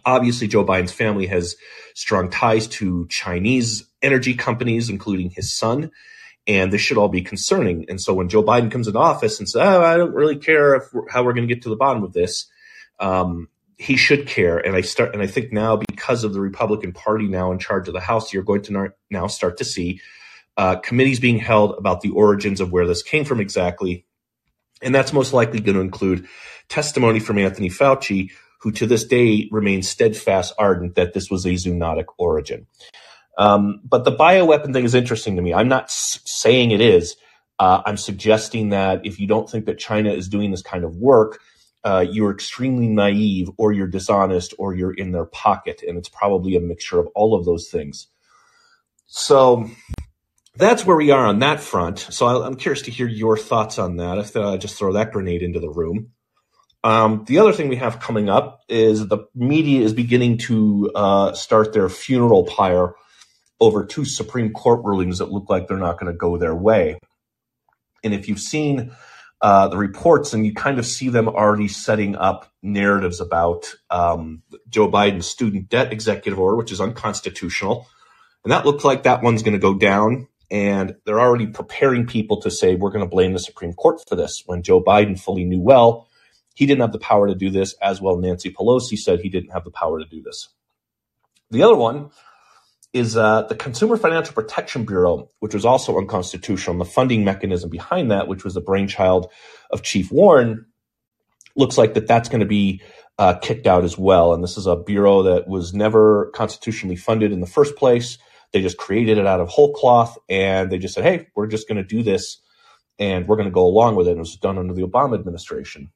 Obviously, 0.04 0.46
Joe 0.46 0.64
Biden's 0.64 0.92
family 0.92 1.26
has 1.26 1.56
strong 1.94 2.30
ties 2.30 2.68
to 2.68 3.08
Chinese 3.08 3.84
energy 4.02 4.34
companies, 4.34 4.88
including 4.88 5.30
his 5.30 5.52
son, 5.52 5.90
and 6.46 6.72
this 6.72 6.80
should 6.80 6.96
all 6.96 7.08
be 7.08 7.22
concerning. 7.22 7.86
And 7.88 8.00
so 8.00 8.14
when 8.14 8.28
Joe 8.28 8.44
Biden 8.44 8.70
comes 8.70 8.86
into 8.86 9.00
office 9.00 9.40
and 9.40 9.48
says, 9.48 9.62
"Oh, 9.62 9.82
I 9.82 9.96
don't 9.96 10.14
really 10.14 10.36
care 10.36 10.88
we're, 10.92 11.08
how 11.08 11.24
we're 11.24 11.32
going 11.32 11.48
to 11.48 11.52
get 11.52 11.64
to 11.64 11.70
the 11.70 11.76
bottom 11.76 12.04
of 12.04 12.12
this," 12.12 12.46
um, 13.00 13.48
he 13.78 13.96
should 13.96 14.28
care. 14.28 14.58
And 14.58 14.76
I 14.76 14.82
start, 14.82 15.12
and 15.12 15.20
I 15.20 15.26
think 15.26 15.52
now 15.52 15.74
because 15.74 16.22
of 16.22 16.34
the 16.34 16.40
Republican 16.40 16.92
Party 16.92 17.26
now 17.26 17.50
in 17.50 17.58
charge 17.58 17.88
of 17.88 17.94
the 17.94 18.00
House, 18.00 18.32
you're 18.32 18.44
going 18.44 18.62
to 18.62 18.92
now 19.10 19.26
start 19.26 19.56
to 19.58 19.64
see 19.64 20.00
uh, 20.56 20.76
committees 20.76 21.20
being 21.20 21.38
held 21.38 21.74
about 21.78 22.00
the 22.00 22.10
origins 22.10 22.60
of 22.60 22.72
where 22.72 22.86
this 22.86 23.02
came 23.02 23.24
from 23.24 23.40
exactly, 23.40 24.06
and 24.82 24.94
that's 24.94 25.12
most 25.12 25.32
likely 25.32 25.60
going 25.60 25.76
to 25.76 25.80
include 25.80 26.26
testimony 26.68 27.20
from 27.20 27.38
Anthony 27.38 27.68
Fauci, 27.68 28.30
who 28.60 28.70
to 28.72 28.86
this 28.86 29.04
day 29.04 29.48
remains 29.50 29.88
steadfast 29.88 30.54
ardent 30.58 30.94
that 30.94 31.14
this 31.14 31.30
was 31.30 31.44
a 31.44 31.50
zoonotic 31.50 32.06
origin. 32.18 32.66
Um, 33.38 33.80
but 33.84 34.04
the 34.04 34.14
bioweapon 34.14 34.72
thing 34.72 34.84
is 34.84 34.94
interesting 34.94 35.36
to 35.36 35.42
me. 35.42 35.54
I'm 35.54 35.68
not 35.68 35.84
s- 35.84 36.20
saying 36.24 36.70
it 36.70 36.80
is. 36.80 37.16
Uh, 37.58 37.82
I'm 37.86 37.96
suggesting 37.96 38.70
that 38.70 39.06
if 39.06 39.18
you 39.18 39.26
don't 39.26 39.48
think 39.48 39.66
that 39.66 39.78
China 39.78 40.12
is 40.12 40.28
doing 40.28 40.50
this 40.50 40.62
kind 40.62 40.84
of 40.84 40.96
work, 40.96 41.40
uh, 41.84 42.04
you're 42.08 42.30
extremely 42.30 42.88
naive 42.88 43.50
or 43.56 43.72
you're 43.72 43.88
dishonest 43.88 44.54
or 44.58 44.74
you're 44.74 44.92
in 44.94 45.12
their 45.12 45.24
pocket. 45.24 45.82
And 45.86 45.98
it's 45.98 46.08
probably 46.08 46.56
a 46.56 46.60
mixture 46.60 46.98
of 46.98 47.08
all 47.14 47.34
of 47.34 47.44
those 47.44 47.68
things. 47.68 48.08
So 49.06 49.68
that's 50.56 50.84
where 50.84 50.96
we 50.96 51.10
are 51.10 51.26
on 51.26 51.38
that 51.40 51.60
front. 51.60 51.98
So 51.98 52.26
I'm 52.26 52.56
curious 52.56 52.82
to 52.82 52.90
hear 52.90 53.06
your 53.06 53.36
thoughts 53.36 53.78
on 53.78 53.96
that. 53.96 54.18
If 54.18 54.36
I 54.36 54.40
uh, 54.40 54.56
just 54.56 54.76
throw 54.76 54.92
that 54.92 55.12
grenade 55.12 55.42
into 55.42 55.60
the 55.60 55.70
room. 55.70 56.12
Um, 56.84 57.24
the 57.26 57.38
other 57.38 57.52
thing 57.52 57.68
we 57.68 57.76
have 57.76 58.00
coming 58.00 58.28
up 58.28 58.62
is 58.68 59.06
the 59.06 59.26
media 59.34 59.82
is 59.82 59.92
beginning 59.92 60.38
to 60.38 60.90
uh, 60.94 61.32
start 61.32 61.72
their 61.72 61.88
funeral 61.88 62.44
pyre 62.44 62.94
over 63.60 63.84
two 63.84 64.04
Supreme 64.04 64.52
Court 64.52 64.84
rulings 64.84 65.18
that 65.18 65.30
look 65.30 65.48
like 65.48 65.68
they're 65.68 65.76
not 65.76 65.98
going 65.98 66.12
to 66.12 66.18
go 66.18 66.36
their 66.36 66.54
way. 66.54 66.98
And 68.02 68.12
if 68.12 68.28
you've 68.28 68.40
seen 68.40 68.92
uh, 69.40 69.68
the 69.68 69.76
reports 69.76 70.32
and 70.32 70.44
you 70.44 70.52
kind 70.52 70.80
of 70.80 70.86
see 70.86 71.08
them 71.08 71.28
already 71.28 71.68
setting 71.68 72.16
up 72.16 72.50
narratives 72.62 73.20
about 73.20 73.72
um, 73.90 74.42
Joe 74.68 74.90
Biden's 74.90 75.28
student 75.28 75.68
debt 75.68 75.92
executive 75.92 76.40
order, 76.40 76.56
which 76.56 76.72
is 76.72 76.80
unconstitutional. 76.80 77.86
And 78.44 78.52
that 78.52 78.66
looks 78.66 78.84
like 78.84 79.04
that 79.04 79.22
one's 79.22 79.44
going 79.44 79.52
to 79.52 79.60
go 79.60 79.74
down. 79.74 80.26
And 80.52 80.94
they're 81.04 81.20
already 81.20 81.48
preparing 81.48 82.06
people 82.06 82.40
to 82.42 82.50
say, 82.50 82.76
we're 82.76 82.90
going 82.90 83.04
to 83.04 83.10
blame 83.10 83.32
the 83.32 83.40
Supreme 83.40 83.72
Court 83.72 84.00
for 84.08 84.14
this 84.14 84.44
when 84.46 84.62
Joe 84.62 84.80
Biden 84.80 85.18
fully 85.18 85.44
knew 85.44 85.60
well 85.60 86.08
he 86.54 86.66
didn't 86.66 86.82
have 86.82 86.92
the 86.92 86.98
power 86.98 87.26
to 87.26 87.34
do 87.34 87.50
this, 87.50 87.74
as 87.80 88.00
well 88.00 88.16
Nancy 88.16 88.52
Pelosi 88.52 88.98
said 88.98 89.20
he 89.20 89.28
didn't 89.28 89.50
have 89.52 89.64
the 89.64 89.70
power 89.70 89.98
to 89.98 90.04
do 90.04 90.22
this. 90.22 90.48
The 91.50 91.62
other 91.62 91.74
one 91.74 92.10
is 92.92 93.16
uh, 93.16 93.42
the 93.42 93.54
Consumer 93.54 93.96
Financial 93.96 94.34
Protection 94.34 94.84
Bureau, 94.84 95.30
which 95.40 95.54
was 95.54 95.64
also 95.64 95.96
unconstitutional. 95.96 96.76
The 96.78 96.84
funding 96.84 97.24
mechanism 97.24 97.70
behind 97.70 98.10
that, 98.10 98.28
which 98.28 98.44
was 98.44 98.54
the 98.54 98.60
brainchild 98.60 99.30
of 99.70 99.82
Chief 99.82 100.12
Warren, 100.12 100.66
looks 101.56 101.78
like 101.78 101.94
that 101.94 102.06
that's 102.06 102.28
going 102.28 102.40
to 102.40 102.46
be 102.46 102.82
uh, 103.18 103.34
kicked 103.34 103.66
out 103.66 103.84
as 103.84 103.96
well. 103.96 104.34
And 104.34 104.42
this 104.42 104.58
is 104.58 104.66
a 104.66 104.76
bureau 104.76 105.22
that 105.22 105.48
was 105.48 105.72
never 105.72 106.30
constitutionally 106.34 106.96
funded 106.96 107.32
in 107.32 107.40
the 107.40 107.46
first 107.46 107.76
place. 107.76 108.18
They 108.52 108.60
just 108.60 108.76
created 108.76 109.18
it 109.18 109.26
out 109.26 109.40
of 109.40 109.48
whole 109.48 109.72
cloth, 109.72 110.18
and 110.28 110.70
they 110.70 110.78
just 110.78 110.94
said, 110.94 111.04
"Hey, 111.04 111.28
we're 111.34 111.46
just 111.46 111.68
going 111.68 111.78
to 111.78 111.84
do 111.84 112.02
this, 112.02 112.40
and 112.98 113.26
we're 113.26 113.36
going 113.36 113.48
to 113.48 113.52
go 113.52 113.66
along 113.66 113.96
with 113.96 114.06
it." 114.06 114.12
And 114.12 114.18
it 114.18 114.20
was 114.20 114.36
done 114.36 114.58
under 114.58 114.74
the 114.74 114.82
Obama 114.82 115.14
administration. 115.14 115.90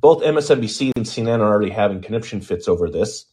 Both 0.00 0.22
MSNBC 0.22 0.90
and 0.96 1.06
CNN 1.06 1.40
are 1.40 1.48
already 1.48 1.70
having 1.70 2.02
conniption 2.02 2.40
fits 2.40 2.68
over 2.68 2.90
this. 2.90 3.26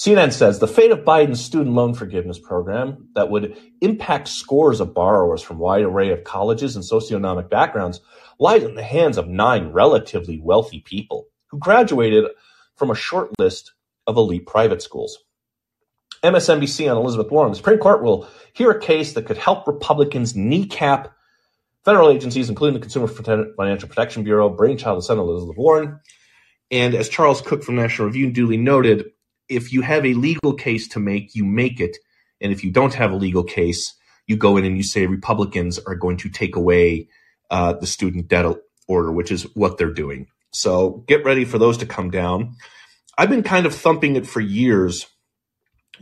CNN 0.00 0.32
says 0.32 0.58
the 0.58 0.66
fate 0.66 0.92
of 0.92 1.00
Biden's 1.00 1.44
student 1.44 1.74
loan 1.74 1.92
forgiveness 1.92 2.38
program 2.38 3.08
that 3.14 3.30
would 3.30 3.54
impact 3.82 4.28
scores 4.28 4.80
of 4.80 4.94
borrowers 4.94 5.42
from 5.42 5.58
a 5.58 5.60
wide 5.60 5.82
array 5.82 6.10
of 6.10 6.24
colleges 6.24 6.74
and 6.74 6.82
socioeconomic 6.82 7.50
backgrounds 7.50 8.00
lies 8.38 8.62
in 8.62 8.76
the 8.76 8.82
hands 8.82 9.18
of 9.18 9.28
nine 9.28 9.72
relatively 9.72 10.40
wealthy 10.42 10.80
people 10.80 11.26
who 11.48 11.58
graduated 11.58 12.24
from 12.76 12.90
a 12.90 12.94
short 12.94 13.30
list 13.38 13.72
of 14.06 14.16
elite 14.16 14.46
private 14.46 14.80
schools. 14.80 15.18
MSNBC 16.22 16.90
on 16.90 16.96
Elizabeth 16.96 17.30
Warren, 17.30 17.52
the 17.52 17.56
Supreme 17.56 17.78
Court 17.78 18.02
will 18.02 18.28
hear 18.52 18.70
a 18.70 18.80
case 18.80 19.14
that 19.14 19.26
could 19.26 19.38
help 19.38 19.66
Republicans 19.66 20.36
kneecap 20.36 21.14
Federal 21.84 22.10
agencies, 22.10 22.50
including 22.50 22.74
the 22.74 22.80
Consumer 22.80 23.06
Financial 23.06 23.88
Protection 23.88 24.22
Bureau, 24.22 24.50
brainchild 24.50 24.98
of 24.98 25.04
Senator 25.04 25.22
Elizabeth 25.22 25.56
Warren. 25.56 25.98
And 26.70 26.94
as 26.94 27.08
Charles 27.08 27.40
Cooke 27.40 27.62
from 27.62 27.76
National 27.76 28.06
Review 28.06 28.30
duly 28.30 28.58
noted, 28.58 29.06
if 29.48 29.72
you 29.72 29.80
have 29.80 30.04
a 30.04 30.12
legal 30.12 30.52
case 30.52 30.88
to 30.88 31.00
make, 31.00 31.34
you 31.34 31.44
make 31.44 31.80
it. 31.80 31.96
And 32.40 32.52
if 32.52 32.62
you 32.64 32.70
don't 32.70 32.92
have 32.94 33.12
a 33.12 33.16
legal 33.16 33.42
case, 33.42 33.94
you 34.26 34.36
go 34.36 34.58
in 34.58 34.66
and 34.66 34.76
you 34.76 34.82
say 34.82 35.06
Republicans 35.06 35.78
are 35.78 35.94
going 35.94 36.18
to 36.18 36.28
take 36.28 36.54
away 36.54 37.08
uh, 37.50 37.72
the 37.72 37.86
student 37.86 38.28
debt 38.28 38.44
order, 38.86 39.10
which 39.10 39.32
is 39.32 39.44
what 39.54 39.78
they're 39.78 39.92
doing. 39.92 40.26
So 40.52 41.02
get 41.08 41.24
ready 41.24 41.46
for 41.46 41.56
those 41.56 41.78
to 41.78 41.86
come 41.86 42.10
down. 42.10 42.56
I've 43.16 43.30
been 43.30 43.42
kind 43.42 43.64
of 43.64 43.74
thumping 43.74 44.16
it 44.16 44.26
for 44.26 44.40
years 44.40 45.06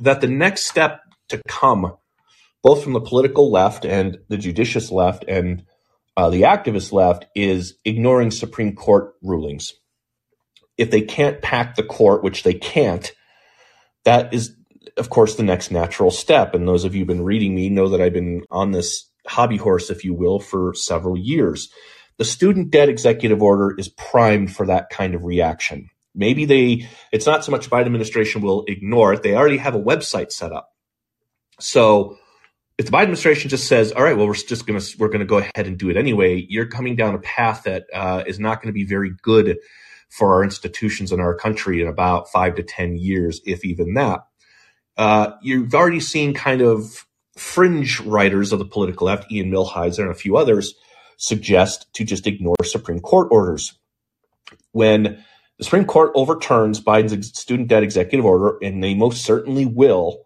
that 0.00 0.20
the 0.20 0.28
next 0.28 0.66
step 0.66 1.00
to 1.28 1.40
come, 1.48 1.96
both 2.62 2.82
from 2.82 2.92
the 2.92 3.00
political 3.00 3.50
left 3.50 3.84
and 3.84 4.18
the 4.28 4.38
judicious 4.38 4.90
left 4.90 5.24
and 5.28 5.64
uh, 6.16 6.30
the 6.30 6.42
activist 6.42 6.92
left, 6.92 7.26
is 7.34 7.74
ignoring 7.84 8.30
Supreme 8.30 8.74
Court 8.74 9.14
rulings. 9.22 9.72
If 10.76 10.90
they 10.90 11.02
can't 11.02 11.42
pack 11.42 11.74
the 11.74 11.82
court, 11.82 12.22
which 12.22 12.42
they 12.42 12.54
can't, 12.54 13.12
that 14.04 14.32
is, 14.32 14.54
of 14.96 15.10
course, 15.10 15.34
the 15.34 15.42
next 15.42 15.70
natural 15.70 16.10
step. 16.10 16.54
And 16.54 16.66
those 16.66 16.84
of 16.84 16.94
you 16.94 17.00
who've 17.00 17.08
been 17.08 17.24
reading 17.24 17.54
me 17.54 17.68
know 17.68 17.88
that 17.88 18.00
I've 18.00 18.12
been 18.12 18.44
on 18.50 18.70
this 18.70 19.10
hobby 19.26 19.56
horse, 19.56 19.90
if 19.90 20.04
you 20.04 20.14
will, 20.14 20.38
for 20.38 20.74
several 20.74 21.16
years. 21.16 21.68
The 22.16 22.24
student 22.24 22.70
debt 22.70 22.88
executive 22.88 23.42
order 23.42 23.74
is 23.78 23.88
primed 23.88 24.54
for 24.54 24.66
that 24.66 24.90
kind 24.90 25.14
of 25.14 25.24
reaction. 25.24 25.88
Maybe 26.18 26.44
they, 26.44 26.88
it's 27.12 27.26
not 27.26 27.44
so 27.44 27.52
much 27.52 27.70
Biden 27.70 27.86
administration 27.86 28.42
will 28.42 28.64
ignore 28.66 29.12
it. 29.12 29.22
They 29.22 29.34
already 29.34 29.58
have 29.58 29.76
a 29.76 29.80
website 29.80 30.32
set 30.32 30.52
up. 30.52 30.70
So 31.60 32.18
if 32.76 32.86
the 32.86 32.92
Biden 32.92 33.02
administration 33.02 33.50
just 33.50 33.68
says, 33.68 33.92
all 33.92 34.02
right, 34.02 34.16
well, 34.16 34.26
we're 34.26 34.34
just 34.34 34.66
going 34.66 34.80
to, 34.80 34.98
we're 34.98 35.08
going 35.08 35.20
to 35.20 35.26
go 35.26 35.38
ahead 35.38 35.66
and 35.66 35.78
do 35.78 35.90
it 35.90 35.96
anyway, 35.96 36.44
you're 36.48 36.66
coming 36.66 36.96
down 36.96 37.14
a 37.14 37.20
path 37.20 37.62
that 37.64 37.86
uh, 37.94 38.24
is 38.26 38.40
not 38.40 38.60
going 38.60 38.68
to 38.68 38.76
be 38.76 38.84
very 38.84 39.12
good 39.22 39.58
for 40.08 40.34
our 40.34 40.42
institutions 40.42 41.12
in 41.12 41.20
our 41.20 41.34
country 41.34 41.80
in 41.80 41.86
about 41.86 42.30
five 42.30 42.56
to 42.56 42.64
10 42.64 42.96
years, 42.96 43.40
if 43.46 43.64
even 43.64 43.94
that. 43.94 44.20
Uh, 44.96 45.32
you've 45.40 45.74
already 45.74 46.00
seen 46.00 46.34
kind 46.34 46.60
of 46.60 47.06
fringe 47.36 48.00
writers 48.00 48.52
of 48.52 48.58
the 48.58 48.64
political 48.64 49.06
left, 49.06 49.30
Ian 49.30 49.52
Millhiser 49.52 50.00
and 50.00 50.10
a 50.10 50.14
few 50.14 50.36
others, 50.36 50.74
suggest 51.16 51.86
to 51.94 52.04
just 52.04 52.26
ignore 52.26 52.56
Supreme 52.64 53.00
Court 53.00 53.28
orders. 53.30 53.78
When 54.72 55.24
the 55.58 55.64
Supreme 55.64 55.84
Court 55.84 56.12
overturns 56.14 56.80
Biden's 56.80 57.36
student 57.38 57.68
debt 57.68 57.82
executive 57.82 58.24
order, 58.24 58.58
and 58.62 58.82
they 58.82 58.94
most 58.94 59.24
certainly 59.24 59.66
will, 59.66 60.24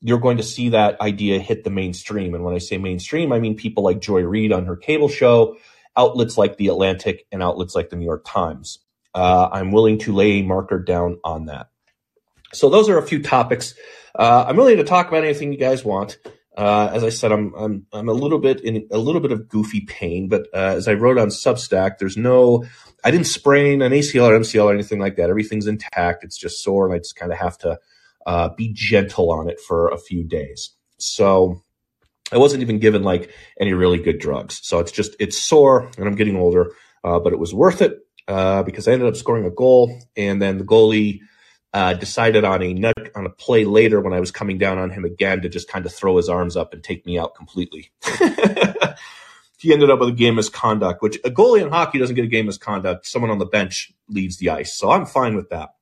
you're 0.00 0.18
going 0.18 0.36
to 0.38 0.42
see 0.42 0.70
that 0.70 1.00
idea 1.00 1.38
hit 1.38 1.62
the 1.62 1.70
mainstream. 1.70 2.34
And 2.34 2.44
when 2.44 2.54
I 2.54 2.58
say 2.58 2.78
mainstream, 2.78 3.32
I 3.32 3.38
mean 3.38 3.56
people 3.56 3.84
like 3.84 4.00
Joy 4.00 4.22
Reid 4.22 4.52
on 4.52 4.66
her 4.66 4.76
cable 4.76 5.08
show, 5.08 5.56
outlets 5.96 6.36
like 6.36 6.56
The 6.56 6.68
Atlantic, 6.68 7.26
and 7.30 7.42
outlets 7.42 7.74
like 7.76 7.90
the 7.90 7.96
New 7.96 8.04
York 8.04 8.24
Times. 8.26 8.80
Uh, 9.14 9.48
I'm 9.52 9.70
willing 9.70 9.98
to 10.00 10.12
lay 10.12 10.40
a 10.40 10.42
marker 10.42 10.80
down 10.80 11.18
on 11.22 11.46
that. 11.46 11.68
So 12.52 12.68
those 12.68 12.88
are 12.88 12.98
a 12.98 13.06
few 13.06 13.22
topics. 13.22 13.74
Uh, 14.14 14.44
I'm 14.46 14.56
willing 14.56 14.78
to 14.78 14.84
talk 14.84 15.08
about 15.08 15.24
anything 15.24 15.52
you 15.52 15.58
guys 15.58 15.84
want. 15.84 16.18
Uh, 16.56 16.90
as 16.92 17.02
I 17.02 17.08
said, 17.08 17.32
I'm 17.32 17.54
I'm 17.54 17.86
I'm 17.92 18.08
a 18.08 18.12
little 18.12 18.38
bit 18.38 18.60
in 18.60 18.86
a 18.90 18.98
little 18.98 19.22
bit 19.22 19.32
of 19.32 19.48
goofy 19.48 19.82
pain, 19.82 20.28
but 20.28 20.48
uh, 20.52 20.74
as 20.76 20.86
I 20.86 20.94
wrote 20.94 21.16
on 21.16 21.28
Substack, 21.28 21.96
there's 21.98 22.16
no, 22.16 22.64
I 23.04 23.10
didn't 23.10 23.26
sprain 23.26 23.82
an 23.82 23.92
ACL 23.92 24.28
or 24.28 24.38
MCL 24.38 24.64
or 24.64 24.74
anything 24.74 25.00
like 25.00 25.16
that. 25.16 25.30
Everything's 25.30 25.66
intact. 25.66 26.24
It's 26.24 26.36
just 26.36 26.62
sore, 26.62 26.86
and 26.86 26.94
I 26.94 26.98
just 26.98 27.16
kind 27.16 27.32
of 27.32 27.38
have 27.38 27.58
to 27.58 27.78
uh, 28.26 28.50
be 28.56 28.72
gentle 28.72 29.32
on 29.32 29.48
it 29.48 29.60
for 29.60 29.88
a 29.88 29.98
few 29.98 30.22
days. 30.24 30.70
So 30.98 31.62
I 32.32 32.38
wasn't 32.38 32.62
even 32.62 32.78
given 32.78 33.02
like 33.02 33.30
any 33.60 33.72
really 33.72 33.98
good 33.98 34.18
drugs. 34.18 34.60
So 34.62 34.78
it's 34.78 34.92
just 34.92 35.16
it's 35.18 35.38
sore, 35.38 35.90
and 35.98 36.06
I'm 36.06 36.14
getting 36.14 36.36
older, 36.36 36.72
uh, 37.02 37.18
but 37.18 37.32
it 37.32 37.38
was 37.38 37.52
worth 37.52 37.82
it 37.82 37.98
uh, 38.28 38.62
because 38.62 38.86
I 38.86 38.92
ended 38.92 39.08
up 39.08 39.16
scoring 39.16 39.46
a 39.46 39.50
goal, 39.50 39.98
and 40.16 40.40
then 40.40 40.58
the 40.58 40.64
goalie 40.64 41.20
uh, 41.74 41.94
decided 41.94 42.44
on 42.44 42.62
a 42.62 42.72
nut, 42.74 43.10
on 43.14 43.26
a 43.26 43.30
play 43.30 43.64
later 43.64 44.00
when 44.00 44.12
I 44.12 44.20
was 44.20 44.30
coming 44.30 44.58
down 44.58 44.78
on 44.78 44.90
him 44.90 45.04
again 45.04 45.42
to 45.42 45.48
just 45.48 45.68
kind 45.68 45.86
of 45.86 45.92
throw 45.92 46.16
his 46.16 46.28
arms 46.28 46.56
up 46.56 46.72
and 46.72 46.84
take 46.84 47.04
me 47.06 47.18
out 47.18 47.34
completely. 47.34 47.90
he 49.62 49.72
ended 49.72 49.90
up 49.90 50.00
with 50.00 50.08
a 50.08 50.12
game 50.12 50.34
misconduct, 50.34 51.02
which 51.02 51.16
a 51.24 51.30
goalie 51.30 51.62
in 51.62 51.70
hockey 51.70 51.98
doesn't 51.98 52.16
get 52.16 52.24
a 52.24 52.28
game 52.28 52.46
misconduct. 52.46 53.06
Someone 53.06 53.30
on 53.30 53.38
the 53.38 53.46
bench 53.46 53.92
leaves 54.08 54.36
the 54.38 54.50
ice, 54.50 54.76
so 54.76 54.90
I'm 54.90 55.06
fine 55.06 55.36
with 55.36 55.50
that. 55.50 55.74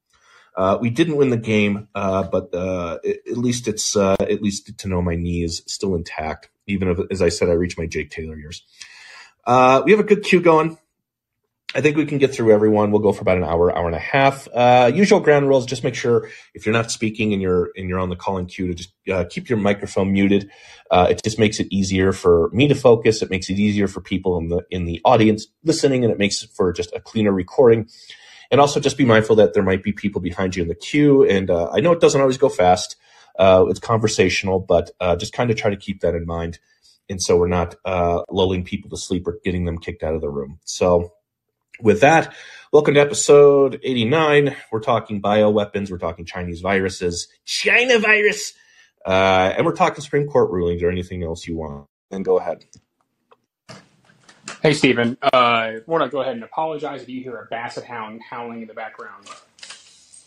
Uh, 0.56 0.76
we 0.80 0.90
didn't 0.90 1.16
win 1.16 1.30
the 1.30 1.36
game, 1.36 1.88
uh, 1.94 2.22
but 2.24 2.54
uh, 2.54 2.98
at 3.04 3.38
least 3.38 3.66
it's 3.66 3.96
uh, 3.96 4.16
at 4.20 4.42
least 4.42 4.76
to 4.78 4.88
know 4.88 5.00
my 5.00 5.16
knee 5.16 5.42
is 5.42 5.62
still 5.66 5.94
intact, 5.94 6.50
even 6.66 6.88
if, 6.88 6.98
as 7.10 7.22
I 7.22 7.30
said, 7.30 7.48
I 7.48 7.52
reached 7.52 7.78
my 7.78 7.86
Jake 7.86 8.10
Taylor 8.10 8.36
years. 8.36 8.62
Uh, 9.46 9.82
we 9.84 9.92
have 9.92 10.00
a 10.00 10.04
good 10.04 10.22
queue 10.22 10.40
going. 10.40 10.76
I 11.72 11.80
think 11.80 11.96
we 11.96 12.04
can 12.04 12.18
get 12.18 12.34
through 12.34 12.52
everyone. 12.52 12.90
We'll 12.90 13.00
go 13.00 13.12
for 13.12 13.20
about 13.20 13.36
an 13.36 13.44
hour, 13.44 13.76
hour 13.76 13.86
and 13.86 13.94
a 13.94 14.00
half. 14.00 14.48
Uh, 14.52 14.90
usual 14.92 15.20
ground 15.20 15.48
rules: 15.48 15.66
just 15.66 15.84
make 15.84 15.94
sure 15.94 16.28
if 16.52 16.66
you're 16.66 16.72
not 16.72 16.90
speaking 16.90 17.32
and 17.32 17.40
you're 17.40 17.70
and 17.76 17.88
you're 17.88 18.00
on 18.00 18.08
the 18.08 18.16
calling 18.16 18.46
queue 18.46 18.66
to 18.66 18.74
just 18.74 18.92
uh, 19.08 19.24
keep 19.30 19.48
your 19.48 19.58
microphone 19.58 20.12
muted. 20.12 20.50
Uh, 20.90 21.06
it 21.10 21.20
just 21.22 21.38
makes 21.38 21.60
it 21.60 21.68
easier 21.70 22.12
for 22.12 22.50
me 22.52 22.66
to 22.66 22.74
focus. 22.74 23.22
It 23.22 23.30
makes 23.30 23.48
it 23.50 23.58
easier 23.58 23.86
for 23.86 24.00
people 24.00 24.36
in 24.36 24.48
the 24.48 24.64
in 24.70 24.84
the 24.84 25.00
audience 25.04 25.46
listening, 25.62 26.02
and 26.02 26.12
it 26.12 26.18
makes 26.18 26.42
for 26.42 26.72
just 26.72 26.92
a 26.92 27.00
cleaner 27.00 27.32
recording. 27.32 27.88
And 28.50 28.60
also, 28.60 28.80
just 28.80 28.98
be 28.98 29.04
mindful 29.04 29.36
that 29.36 29.54
there 29.54 29.62
might 29.62 29.84
be 29.84 29.92
people 29.92 30.20
behind 30.20 30.56
you 30.56 30.62
in 30.62 30.68
the 30.68 30.74
queue. 30.74 31.24
And 31.24 31.50
uh, 31.50 31.70
I 31.70 31.78
know 31.78 31.92
it 31.92 32.00
doesn't 32.00 32.20
always 32.20 32.38
go 32.38 32.48
fast. 32.48 32.96
Uh, 33.38 33.66
it's 33.68 33.78
conversational, 33.78 34.58
but 34.58 34.90
uh, 34.98 35.14
just 35.14 35.32
kind 35.32 35.52
of 35.52 35.56
try 35.56 35.70
to 35.70 35.76
keep 35.76 36.00
that 36.00 36.16
in 36.16 36.26
mind. 36.26 36.58
And 37.08 37.22
so 37.22 37.36
we're 37.36 37.46
not 37.46 37.76
lulling 38.28 38.64
people 38.64 38.90
to 38.90 38.96
sleep 38.96 39.26
or 39.28 39.38
getting 39.44 39.66
them 39.66 39.78
kicked 39.78 40.02
out 40.02 40.14
of 40.14 40.20
the 40.20 40.28
room. 40.28 40.58
So 40.64 41.12
with 41.82 42.00
that, 42.00 42.34
welcome 42.72 42.94
to 42.94 43.00
episode 43.00 43.80
89. 43.82 44.56
We're 44.70 44.80
talking 44.80 45.20
bioweapons, 45.22 45.90
we're 45.90 45.98
talking 45.98 46.24
Chinese 46.24 46.60
viruses, 46.60 47.28
China 47.44 47.98
virus, 47.98 48.52
uh, 49.06 49.54
and 49.56 49.64
we're 49.64 49.74
talking 49.74 50.02
Supreme 50.02 50.26
Court 50.26 50.50
rulings 50.50 50.82
or 50.82 50.90
anything 50.90 51.22
else 51.22 51.46
you 51.46 51.56
want. 51.56 51.86
Then 52.10 52.22
go 52.22 52.38
ahead. 52.38 52.64
Hey, 54.62 54.74
Stephen. 54.74 55.16
Uh, 55.22 55.28
I 55.32 55.78
want 55.86 56.04
to 56.04 56.10
go 56.10 56.20
ahead 56.20 56.34
and 56.34 56.44
apologize 56.44 57.02
if 57.02 57.08
you 57.08 57.22
hear 57.22 57.36
a 57.36 57.46
basset 57.46 57.84
hound 57.84 58.20
howling 58.28 58.62
in 58.62 58.68
the 58.68 58.74
background. 58.74 59.26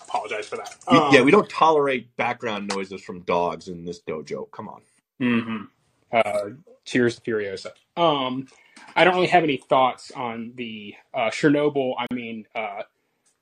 Apologize 0.02 0.48
for 0.48 0.58
that. 0.58 0.76
Um, 0.88 1.14
yeah, 1.14 1.22
we 1.22 1.32
don't 1.32 1.50
tolerate 1.50 2.16
background 2.18 2.72
noises 2.74 3.02
from 3.02 3.22
dogs 3.22 3.68
in 3.68 3.86
this 3.86 4.02
dojo. 4.02 4.50
Come 4.52 4.70
on. 4.70 4.82
Mm-hmm. 5.22 5.64
Uh, 6.12 6.50
cheers 6.86 7.20
to 7.20 7.22
Furiosa. 7.22 7.72
Um, 7.96 8.48
I 8.96 9.04
don't 9.04 9.16
really 9.16 9.28
have 9.28 9.44
any 9.44 9.58
thoughts 9.58 10.12
on 10.12 10.54
the 10.56 10.94
uh, 11.14 11.30
Chernobyl. 11.30 11.94
I 11.98 12.14
mean, 12.14 12.46
uh, 12.56 12.84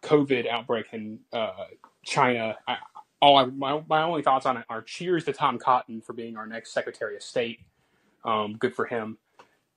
COVID 0.04 0.48
outbreak 0.50 0.88
in 0.94 1.20
uh, 1.34 1.66
China. 2.06 2.58
I, 2.68 2.78
all 3.22 3.38
I, 3.38 3.46
my, 3.46 3.82
my 3.88 4.04
only 4.04 4.24
thoughts 4.24 4.46
on 4.46 4.58
it 4.58 4.66
are 4.70 4.82
cheers 4.82 5.26
to 5.26 5.34
Tom 5.34 5.60
Cotton 5.60 6.02
for 6.02 6.14
being 6.14 6.38
our 6.38 6.48
next 6.48 6.74
Secretary 6.74 7.16
of 7.16 7.24
State. 7.24 7.60
Um, 8.24 8.56
good 8.58 8.76
for 8.76 8.86
him. 8.86 9.18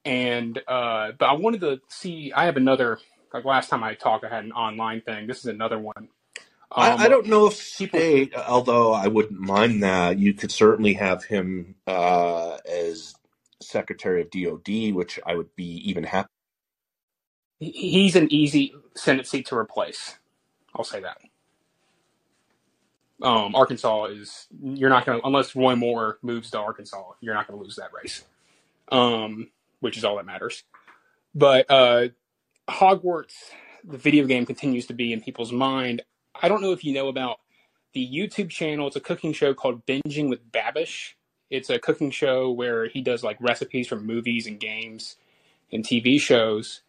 And 0.04 0.58
uh, 0.68 1.12
but 1.18 1.26
I 1.26 1.32
wanted 1.32 1.62
to 1.62 1.80
see. 1.88 2.32
I 2.32 2.44
have 2.44 2.56
another. 2.56 2.98
Like 3.32 3.44
last 3.44 3.68
time 3.68 3.82
I 3.82 3.94
talked, 3.94 4.24
I 4.24 4.28
had 4.28 4.44
an 4.44 4.52
online 4.52 5.00
thing. 5.00 5.26
This 5.26 5.38
is 5.38 5.46
another 5.46 5.78
one. 5.78 6.08
Um, 6.76 6.82
I, 6.82 6.94
I, 7.04 7.08
don't 7.08 7.26
know 7.26 7.46
if 7.46 7.78
people, 7.78 7.98
state, 7.98 8.34
although 8.36 8.92
I 8.92 9.08
wouldn't 9.08 9.40
mind 9.40 9.82
that. 9.82 10.18
You 10.18 10.34
could 10.34 10.52
certainly 10.52 10.94
have 10.94 11.24
him 11.24 11.74
uh, 11.86 12.58
as 12.68 13.14
Secretary 13.64 14.22
of 14.22 14.30
DOD, 14.30 14.94
which 14.94 15.20
I 15.26 15.34
would 15.34 15.54
be 15.56 15.82
even 15.88 16.04
happy. 16.04 16.28
He's 17.60 18.16
an 18.16 18.32
easy 18.32 18.74
Senate 18.94 19.26
seat 19.26 19.46
to 19.46 19.56
replace. 19.56 20.18
I'll 20.74 20.84
say 20.84 21.00
that. 21.00 21.18
Um, 23.22 23.54
Arkansas 23.54 24.06
is 24.06 24.48
you're 24.62 24.90
not 24.90 25.06
going 25.06 25.20
to 25.20 25.26
unless 25.26 25.56
Roy 25.56 25.76
Moore 25.76 26.18
moves 26.22 26.50
to 26.50 26.58
Arkansas, 26.58 27.12
you're 27.20 27.34
not 27.34 27.46
going 27.46 27.58
to 27.58 27.64
lose 27.64 27.76
that 27.76 27.90
race, 27.94 28.24
um, 28.90 29.50
which 29.80 29.96
is 29.96 30.04
all 30.04 30.16
that 30.16 30.26
matters. 30.26 30.64
But 31.34 31.70
uh, 31.70 32.08
Hogwarts, 32.68 33.34
the 33.84 33.98
video 33.98 34.26
game, 34.26 34.46
continues 34.46 34.86
to 34.86 34.94
be 34.94 35.12
in 35.12 35.20
people's 35.20 35.52
mind. 35.52 36.02
I 36.40 36.48
don't 36.48 36.62
know 36.62 36.72
if 36.72 36.84
you 36.84 36.92
know 36.92 37.08
about 37.08 37.38
the 37.92 38.06
YouTube 38.06 38.50
channel. 38.50 38.88
It's 38.88 38.96
a 38.96 39.00
cooking 39.00 39.32
show 39.32 39.54
called 39.54 39.86
Binging 39.86 40.28
with 40.28 40.50
Babish. 40.50 41.14
It's 41.50 41.70
a 41.70 41.78
cooking 41.78 42.10
show 42.10 42.50
where 42.50 42.86
he 42.88 43.02
does 43.02 43.24
like 43.24 43.38
recipes 43.40 43.88
from 43.88 44.06
movies 44.06 44.46
and 44.46 44.60
games 44.60 45.16
and 45.72 45.84
TV 45.84 46.20
shows. 46.20 46.82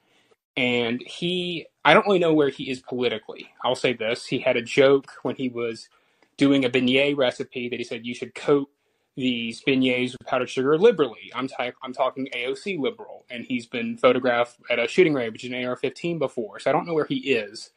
And 0.58 1.02
he, 1.06 1.68
I 1.86 1.94
don't 1.94 2.06
really 2.06 2.20
know 2.20 2.34
where 2.34 2.50
he 2.50 2.70
is 2.70 2.82
politically. 2.82 3.50
I'll 3.64 3.76
say 3.76 3.94
this. 3.94 4.26
He 4.28 4.40
had 4.40 4.58
a 4.58 4.62
joke 4.62 5.12
when 5.24 5.36
he 5.36 5.50
was 5.50 5.90
doing 6.38 6.66
a 6.66 6.70
beignet 6.70 7.18
recipe 7.18 7.70
that 7.70 7.80
he 7.80 7.86
said 7.86 8.06
you 8.06 8.16
should 8.16 8.36
coat 8.36 8.70
these 9.16 9.64
beignets 9.64 10.14
with 10.14 10.28
powdered 10.28 10.50
sugar 10.50 10.78
liberally. 10.78 11.32
I'm, 11.36 11.48
t- 11.48 11.56
I'm 11.84 11.94
talking 11.94 12.30
AOC 12.36 12.80
liberal. 12.80 13.26
And 13.30 13.46
he's 13.46 13.66
been 13.68 13.98
photographed 13.98 14.58
at 14.70 14.80
a 14.80 14.88
shooting 14.88 15.14
range, 15.14 15.44
an 15.46 15.66
AR 15.66 15.76
15 15.76 16.20
before. 16.20 16.60
So 16.60 16.70
I 16.70 16.74
don't 16.74 16.88
know 16.88 16.94
where 16.96 17.06
he 17.06 17.34
is. 17.34 17.72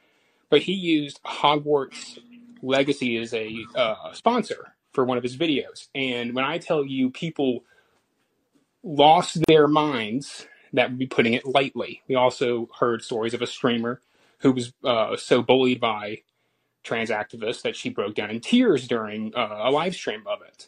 But 0.50 0.62
he 0.62 0.73
used 0.75 1.23
Hogwarts 1.25 2.18
Legacy 2.62 3.16
as 3.18 3.35
a 3.35 3.54
uh, 3.76 4.12
sponsor 4.14 4.75
for 4.99 5.05
one 5.05 5.17
of 5.17 5.23
his 5.23 5.37
videos. 5.37 5.87
And 5.95 6.35
when 6.35 6.45
I 6.45 6.59
tell 6.59 6.85
you 6.85 7.09
people 7.09 7.62
lost 8.83 9.38
their 9.47 9.69
minds, 9.69 10.49
that 10.73 10.90
would 10.90 10.99
be 10.99 11.07
putting 11.07 11.35
it 11.35 11.47
lightly. 11.47 12.02
We 12.09 12.17
also 12.17 12.69
heard 12.81 13.05
stories 13.05 13.33
of 13.33 13.40
a 13.40 13.47
streamer 13.47 14.00
who 14.38 14.50
was 14.50 14.73
uh, 14.83 15.17
so 15.17 15.40
bullied 15.40 15.78
by 15.78 16.23
trans 16.83 17.11
activists 17.11 17.62
that 17.62 17.76
she 17.76 17.90
broke 17.90 18.17
down 18.17 18.28
in 18.28 18.40
tears 18.40 18.88
during 18.88 19.33
uh, 19.37 19.61
a 19.67 19.71
live 19.71 19.95
stream 19.95 20.25
of 20.26 20.43
it. 20.43 20.67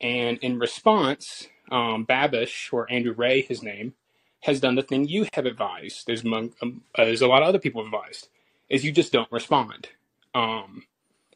And 0.00 0.38
in 0.38 0.58
response, 0.58 1.46
um, 1.70 2.04
Babish, 2.04 2.72
or 2.72 2.90
Andrew 2.90 3.14
Rea, 3.16 3.42
his 3.42 3.62
name, 3.62 3.94
has 4.40 4.58
done 4.58 4.74
the 4.74 4.82
thing 4.82 5.06
you 5.06 5.28
have 5.34 5.46
advised, 5.46 6.10
as, 6.10 6.24
among, 6.24 6.52
um, 6.62 6.82
as 6.96 7.22
a 7.22 7.28
lot 7.28 7.42
of 7.42 7.48
other 7.48 7.60
people 7.60 7.84
have 7.84 7.94
advised, 7.94 8.28
is 8.68 8.84
you 8.84 8.90
just 8.90 9.12
don't 9.12 9.30
respond. 9.30 9.90
Um, 10.34 10.82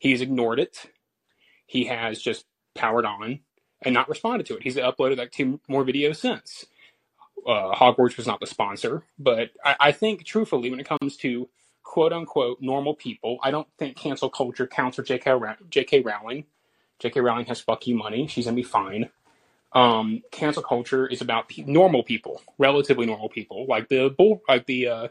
he's 0.01 0.21
ignored 0.21 0.59
it 0.59 0.91
he 1.73 1.85
has 1.87 2.21
just 2.21 2.45
powered 2.75 3.07
on 3.07 3.41
and 3.81 3.95
not 3.95 4.07
responded 4.07 4.45
to 4.45 4.57
it. 4.57 4.63
He's 4.63 4.77
uploaded 4.77 5.17
like 5.17 5.33
two 5.33 5.59
more 5.69 5.85
videos 5.85 6.17
since. 6.17 6.67
Uh, 7.47 7.75
Hogwarts 7.75 8.19
was 8.19 8.27
not 8.27 8.41
the 8.41 8.47
sponsor, 8.47 9.05
but 9.19 9.53
I, 9.65 9.77
I 9.81 9.93
think 9.93 10.25
truthfully, 10.25 10.69
when 10.69 10.81
it 10.81 10.87
comes 10.87 11.17
to 11.19 11.49
quote 11.83 12.13
unquote 12.13 12.61
normal 12.61 12.95
people, 12.95 13.39
I 13.43 13.51
don't 13.51 13.67
think 13.79 13.97
cancel 13.97 14.29
culture 14.29 14.67
counts 14.67 14.97
for 14.97 15.03
J.K. 15.03 15.33
J.K. 15.71 16.01
Rowling. 16.01 16.45
J.K. 16.99 17.21
Rowling 17.21 17.47
has 17.47 17.61
fuck 17.61 17.87
you 17.87 17.97
money. 17.97 18.27
She's 18.27 18.45
gonna 18.45 18.55
be 18.55 18.63
fine. 18.63 19.09
Um, 19.73 20.21
cancel 20.31 20.63
culture 20.63 21.07
is 21.07 21.23
about 21.23 21.49
pe- 21.49 21.65
normal 21.67 22.03
people, 22.03 22.43
relatively 22.59 23.07
normal 23.07 23.31
people, 23.31 23.65
like 23.67 23.89
the 23.89 24.15
bull, 24.17 24.43
like 24.47 24.67
the 24.67 24.89
uh, 24.89 25.09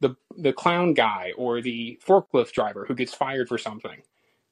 the 0.00 0.14
the 0.36 0.52
clown 0.52 0.92
guy 0.92 1.32
or 1.38 1.62
the 1.62 1.98
forklift 2.06 2.52
driver 2.52 2.84
who 2.86 2.94
gets 2.94 3.14
fired 3.14 3.48
for 3.48 3.56
something. 3.56 4.02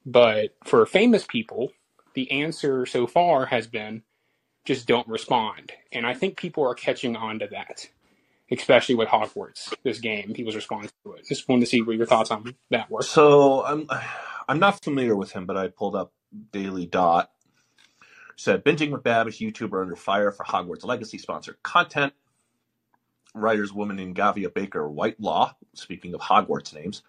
But 0.06 0.56
for 0.64 0.84
famous 0.86 1.26
people, 1.26 1.72
the 2.14 2.30
answer 2.30 2.86
so 2.86 3.06
far 3.06 3.46
has 3.46 3.66
been 3.66 4.02
just 4.64 4.86
don't 4.86 5.08
respond. 5.08 5.72
And 5.92 6.06
I 6.06 6.14
think 6.14 6.36
people 6.36 6.64
are 6.64 6.74
catching 6.74 7.16
on 7.16 7.38
to 7.40 7.48
that, 7.48 7.88
especially 8.50 8.94
with 8.94 9.08
Hogwarts, 9.08 9.74
this 9.82 10.00
game. 10.00 10.32
People's 10.34 10.56
response 10.56 10.92
to 11.04 11.12
it. 11.14 11.26
Just 11.28 11.48
wanted 11.48 11.60
to 11.60 11.66
see 11.66 11.82
what 11.82 11.96
your 11.96 12.06
thoughts 12.06 12.30
on 12.30 12.54
that 12.70 12.90
were. 12.90 13.02
So 13.02 13.64
I'm 13.64 13.88
I'm 14.48 14.58
not 14.58 14.82
familiar 14.82 15.16
with 15.16 15.32
him, 15.32 15.46
but 15.46 15.56
I 15.56 15.68
pulled 15.68 15.96
up 15.96 16.12
Daily 16.52 16.86
Dot. 16.86 17.30
Said 18.36 18.64
binging 18.64 18.90
with 18.90 19.02
Babish, 19.04 19.38
YouTuber 19.38 19.80
under 19.80 19.96
fire 19.96 20.32
for 20.32 20.44
Hogwarts 20.44 20.84
Legacy 20.84 21.18
sponsored 21.18 21.62
content. 21.62 22.12
Writers 23.34 23.72
woman 23.72 23.98
in 23.98 24.14
Gavia 24.14 24.52
Baker 24.52 24.88
Whitelaw, 24.88 25.52
speaking 25.74 26.14
of 26.14 26.20
Hogwarts 26.20 26.74
names, 26.74 27.02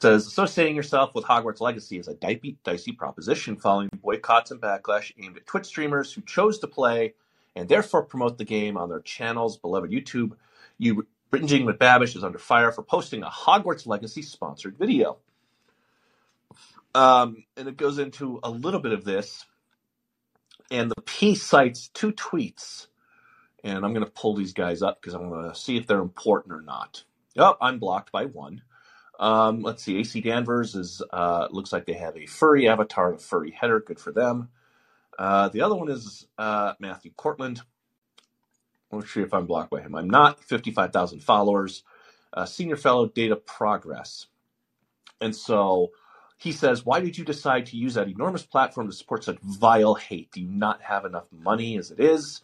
says 0.00 0.26
associating 0.26 0.76
yourself 0.76 1.14
with 1.14 1.24
Hogwarts 1.24 1.60
Legacy 1.60 1.98
is 1.98 2.08
a 2.08 2.14
dicey, 2.14 2.92
proposition 2.92 3.56
following 3.56 3.90
boycotts 4.02 4.50
and 4.50 4.60
backlash 4.60 5.12
aimed 5.22 5.36
at 5.36 5.46
Twitch 5.46 5.66
streamers 5.66 6.12
who 6.12 6.22
chose 6.22 6.58
to 6.60 6.66
play 6.66 7.14
and 7.54 7.68
therefore 7.68 8.04
promote 8.04 8.38
the 8.38 8.44
game 8.44 8.76
on 8.76 8.88
their 8.88 9.00
channel's 9.00 9.58
beloved 9.58 9.90
YouTube. 9.90 10.32
You 10.78 11.06
Binging 11.30 11.64
with 11.64 11.78
Babish 11.78 12.16
is 12.16 12.24
under 12.24 12.38
fire 12.38 12.72
for 12.72 12.82
posting 12.82 13.22
a 13.22 13.28
Hogwarts 13.28 13.86
Legacy 13.86 14.22
sponsored 14.22 14.76
video. 14.76 15.18
Um, 16.92 17.44
and 17.56 17.68
it 17.68 17.76
goes 17.76 17.98
into 17.98 18.40
a 18.42 18.50
little 18.50 18.80
bit 18.80 18.92
of 18.92 19.04
this. 19.04 19.44
And 20.72 20.90
the 20.90 21.02
piece 21.02 21.42
cites 21.42 21.88
two 21.88 22.12
tweets. 22.12 22.88
And 23.62 23.84
I'm 23.84 23.92
going 23.92 24.04
to 24.04 24.10
pull 24.10 24.34
these 24.34 24.52
guys 24.52 24.82
up 24.82 25.00
because 25.00 25.14
I 25.14 25.18
want 25.18 25.54
to 25.54 25.60
see 25.60 25.76
if 25.76 25.86
they're 25.86 26.00
important 26.00 26.54
or 26.54 26.62
not. 26.62 27.04
Oh, 27.36 27.56
I'm 27.60 27.78
blocked 27.78 28.10
by 28.10 28.24
one. 28.24 28.62
Um, 29.20 29.60
let's 29.62 29.82
see. 29.84 29.98
AC 29.98 30.22
Danvers 30.22 30.74
is 30.74 31.02
uh, 31.12 31.46
looks 31.50 31.72
like 31.72 31.86
they 31.86 31.92
have 31.92 32.16
a 32.16 32.26
furry 32.26 32.68
avatar 32.68 33.14
a 33.14 33.18
furry 33.18 33.52
header. 33.52 33.78
Good 33.80 34.00
for 34.00 34.12
them. 34.12 34.48
Uh, 35.18 35.50
the 35.50 35.60
other 35.60 35.76
one 35.76 35.90
is 35.90 36.26
uh, 36.38 36.72
Matthew 36.80 37.12
Cortland. 37.16 37.60
Let's 38.90 39.12
see 39.12 39.20
if 39.20 39.34
I'm 39.34 39.46
blocked 39.46 39.70
by 39.70 39.82
him. 39.82 39.94
I'm 39.94 40.10
not. 40.10 40.42
55,000 40.42 41.20
followers. 41.20 41.84
Uh, 42.32 42.46
senior 42.46 42.76
fellow 42.76 43.06
data 43.06 43.36
progress. 43.36 44.26
And 45.20 45.36
so 45.36 45.90
he 46.38 46.52
says, 46.52 46.86
Why 46.86 47.00
did 47.00 47.18
you 47.18 47.24
decide 47.24 47.66
to 47.66 47.76
use 47.76 47.94
that 47.94 48.08
enormous 48.08 48.44
platform 48.44 48.88
to 48.88 48.92
support 48.94 49.24
such 49.24 49.38
vile 49.42 49.94
hate? 49.94 50.32
Do 50.32 50.40
you 50.40 50.48
not 50.48 50.80
have 50.82 51.04
enough 51.04 51.26
money 51.30 51.76
as 51.76 51.90
it 51.90 52.00
is? 52.00 52.40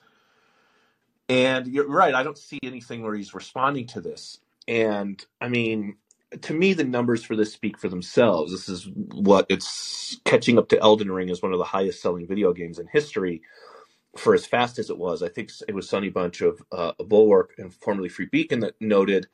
And 1.29 1.67
you're 1.67 1.89
right. 1.89 2.15
I 2.15 2.23
don't 2.23 2.39
see 2.39 2.61
anything 2.63 3.03
where 3.03 3.15
he's 3.15 3.35
responding 3.35 3.87
to 3.89 4.01
this. 4.01 4.39
And 4.69 5.25
I 5.41 5.49
mean, 5.49 5.97
to 6.43 6.55
me, 6.55 6.73
the 6.73 6.85
numbers 6.85 7.25
for 7.25 7.37
this 7.37 7.53
speak 7.53 7.79
for 7.79 7.89
themselves. 7.89 8.53
This 8.53 8.69
is 8.69 8.89
what 9.13 9.47
it's 9.49 10.21
catching 10.25 10.59
up 10.59 10.69
to 10.71 10.81
Elden 10.81 11.11
Ring 11.11 11.31
as 11.31 11.43
one 11.43 11.53
of 11.53 11.59
the 11.59 11.65
highest 11.65 12.03
selling 12.03 12.27
video 12.27 12.53
games 12.53 12.79
in 12.79 12.87
history 12.89 13.43
for 14.17 14.35
as 14.35 14.47
fast 14.47 14.79
as 14.79 14.91
it 14.91 14.99
was. 14.99 15.23
I 15.23 15.29
think 15.29 15.51
it 15.69 15.75
was 15.75 15.89
Sonny 15.89 16.09
Bunch 16.09 16.41
of 16.41 16.63
uh, 16.73 16.93
Bulwark 16.99 17.55
and 17.59 17.73
formerly 17.73 18.09
Free 18.09 18.29
Beacon 18.31 18.61
that 18.61 18.75
noted 18.81 19.27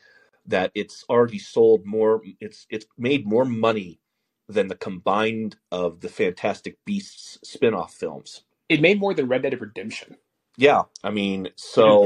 that 0.47 0.73
it's 0.75 1.05
already 1.09 1.39
sold 1.39 1.87
more. 1.87 2.23
It's 2.41 2.67
it's 2.69 2.87
made 2.99 3.27
more 3.27 3.45
money 3.45 4.01
than 4.49 4.69
the 4.69 4.75
combined 4.75 5.57
of 5.71 6.01
the 6.01 6.09
Fantastic 6.09 6.77
Beasts 6.85 7.39
spin-off 7.43 7.95
films. 7.95 8.45
It 8.69 8.81
made 8.81 8.99
more 8.99 9.15
than 9.15 9.29
Red 9.29 9.43
Dead 9.43 9.59
Redemption. 9.61 10.17
Yeah, 10.57 10.83
I 11.03 11.11
mean, 11.11 11.49
so 11.57 12.05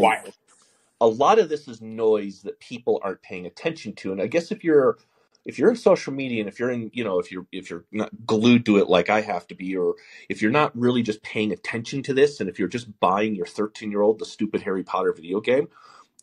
a 1.00 1.08
lot 1.08 1.38
of 1.38 1.48
this 1.50 1.68
is 1.68 1.82
noise 1.82 2.42
that 2.42 2.60
people 2.60 3.00
aren't 3.04 3.22
paying 3.22 3.46
attention 3.46 3.94
to 3.94 4.12
and 4.12 4.22
i 4.22 4.26
guess 4.28 4.52
if 4.52 4.64
you're 4.64 4.98
if 5.46 5.58
you're 5.58 5.70
in 5.70 5.76
social 5.76 6.12
media 6.12 6.40
and 6.40 6.48
if 6.48 6.60
you're 6.60 6.70
in 6.72 6.90
you 6.94 7.04
know 7.04 7.18
if 7.20 7.32
you're 7.32 7.46
if 7.52 7.70
you're 7.70 7.84
not 7.92 8.10
glued 8.26 8.66
to 8.66 8.78
it 8.78 8.88
like 8.88 9.10
i 9.10 9.20
have 9.22 9.46
to 9.46 9.54
be 9.56 9.76
or 9.76 9.94
if 10.28 10.42
you're 10.42 10.50
not 10.52 10.76
really 10.78 11.02
just 11.02 11.22
paying 11.22 11.52
attention 11.52 12.02
to 12.02 12.14
this 12.14 12.40
and 12.40 12.50
if 12.50 12.58
you're 12.58 12.68
just 12.68 13.00
buying 13.00 13.34
your 13.34 13.46
13 13.46 13.90
year 13.90 14.02
old 14.02 14.18
the 14.20 14.26
stupid 14.26 14.62
harry 14.62 14.84
potter 14.84 15.12
video 15.12 15.40
game 15.40 15.66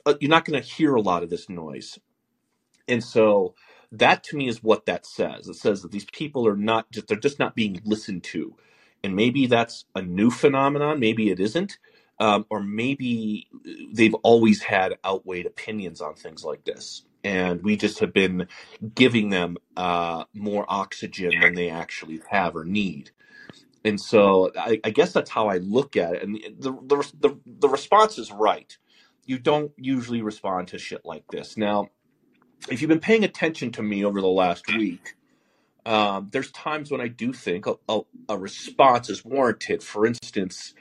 uh, 0.07 0.15
you're 0.21 0.31
not 0.31 0.45
going 0.45 0.61
to 0.61 0.67
hear 0.67 0.95
a 0.95 1.01
lot 1.01 1.23
of 1.23 1.31
this 1.31 1.49
noise. 1.49 1.99
And 2.87 3.03
so 3.03 3.55
that 3.91 4.23
to 4.25 4.37
me 4.37 4.47
is 4.47 4.63
what 4.63 4.85
that 4.87 5.05
says. 5.05 5.47
It 5.49 5.55
says 5.55 5.81
that 5.83 5.91
these 5.91 6.05
people 6.05 6.47
are 6.47 6.57
not 6.57 6.91
just 6.91 7.07
they're 7.07 7.17
just 7.17 7.39
not 7.39 7.55
being 7.55 7.81
listened 7.85 8.23
to. 8.25 8.55
And 9.03 9.15
maybe 9.15 9.47
that's 9.47 9.85
a 9.95 10.01
new 10.03 10.31
phenomenon 10.31 10.99
maybe 10.99 11.29
it 11.31 11.39
isn't 11.39 11.77
um, 12.23 12.45
or 12.49 12.61
maybe 12.61 13.47
they've 13.91 14.13
always 14.15 14.61
had 14.61 14.97
outweighed 15.05 15.45
opinions 15.45 15.99
on 15.99 16.15
things 16.15 16.43
like 16.43 16.63
this 16.63 17.03
and 17.23 17.63
we 17.63 17.75
just 17.75 17.99
have 17.99 18.13
been 18.13 18.47
giving 18.95 19.29
them 19.29 19.57
uh, 19.77 20.23
more 20.33 20.65
oxygen 20.67 21.31
than 21.41 21.53
they 21.55 21.69
actually 21.69 22.21
have 22.29 22.55
or 22.55 22.65
need 22.65 23.11
and 23.83 23.99
so 23.99 24.51
I, 24.57 24.79
I, 24.83 24.89
guess 24.91 25.11
that's 25.11 25.29
how 25.29 25.47
I 25.47 25.57
look 25.57 25.97
at 25.97 26.15
it. 26.15 26.23
And 26.23 26.35
the, 26.57 26.71
the 26.71 27.11
the 27.19 27.39
the 27.45 27.69
response 27.69 28.17
is 28.17 28.31
right. 28.31 28.75
You 29.25 29.37
don't 29.37 29.71
usually 29.77 30.21
respond 30.21 30.69
to 30.69 30.77
shit 30.77 31.01
like 31.05 31.25
this. 31.29 31.57
Now, 31.57 31.89
if 32.69 32.81
you've 32.81 32.89
been 32.89 32.99
paying 32.99 33.23
attention 33.23 33.71
to 33.73 33.83
me 33.83 34.05
over 34.05 34.21
the 34.21 34.27
last 34.27 34.73
week, 34.75 35.15
um, 35.85 36.29
there's 36.31 36.51
times 36.51 36.91
when 36.91 37.01
I 37.01 37.07
do 37.07 37.33
think 37.33 37.65
a, 37.65 37.75
a, 37.89 38.01
a 38.29 38.37
response 38.37 39.09
is 39.09 39.25
warranted. 39.25 39.83
For 39.83 40.05
instance, 40.05 40.73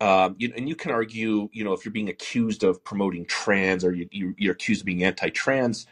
um, 0.00 0.36
you, 0.38 0.52
and 0.56 0.68
you 0.68 0.76
can 0.76 0.90
argue, 0.90 1.48
you 1.52 1.64
know, 1.64 1.72
if 1.72 1.84
you're 1.84 1.92
being 1.92 2.08
accused 2.08 2.64
of 2.64 2.84
promoting 2.84 3.26
trans 3.26 3.84
or 3.84 3.92
you, 3.92 4.08
you, 4.10 4.34
you're 4.38 4.52
accused 4.52 4.82
of 4.82 4.86
being 4.86 5.04
anti-trans, 5.04 5.86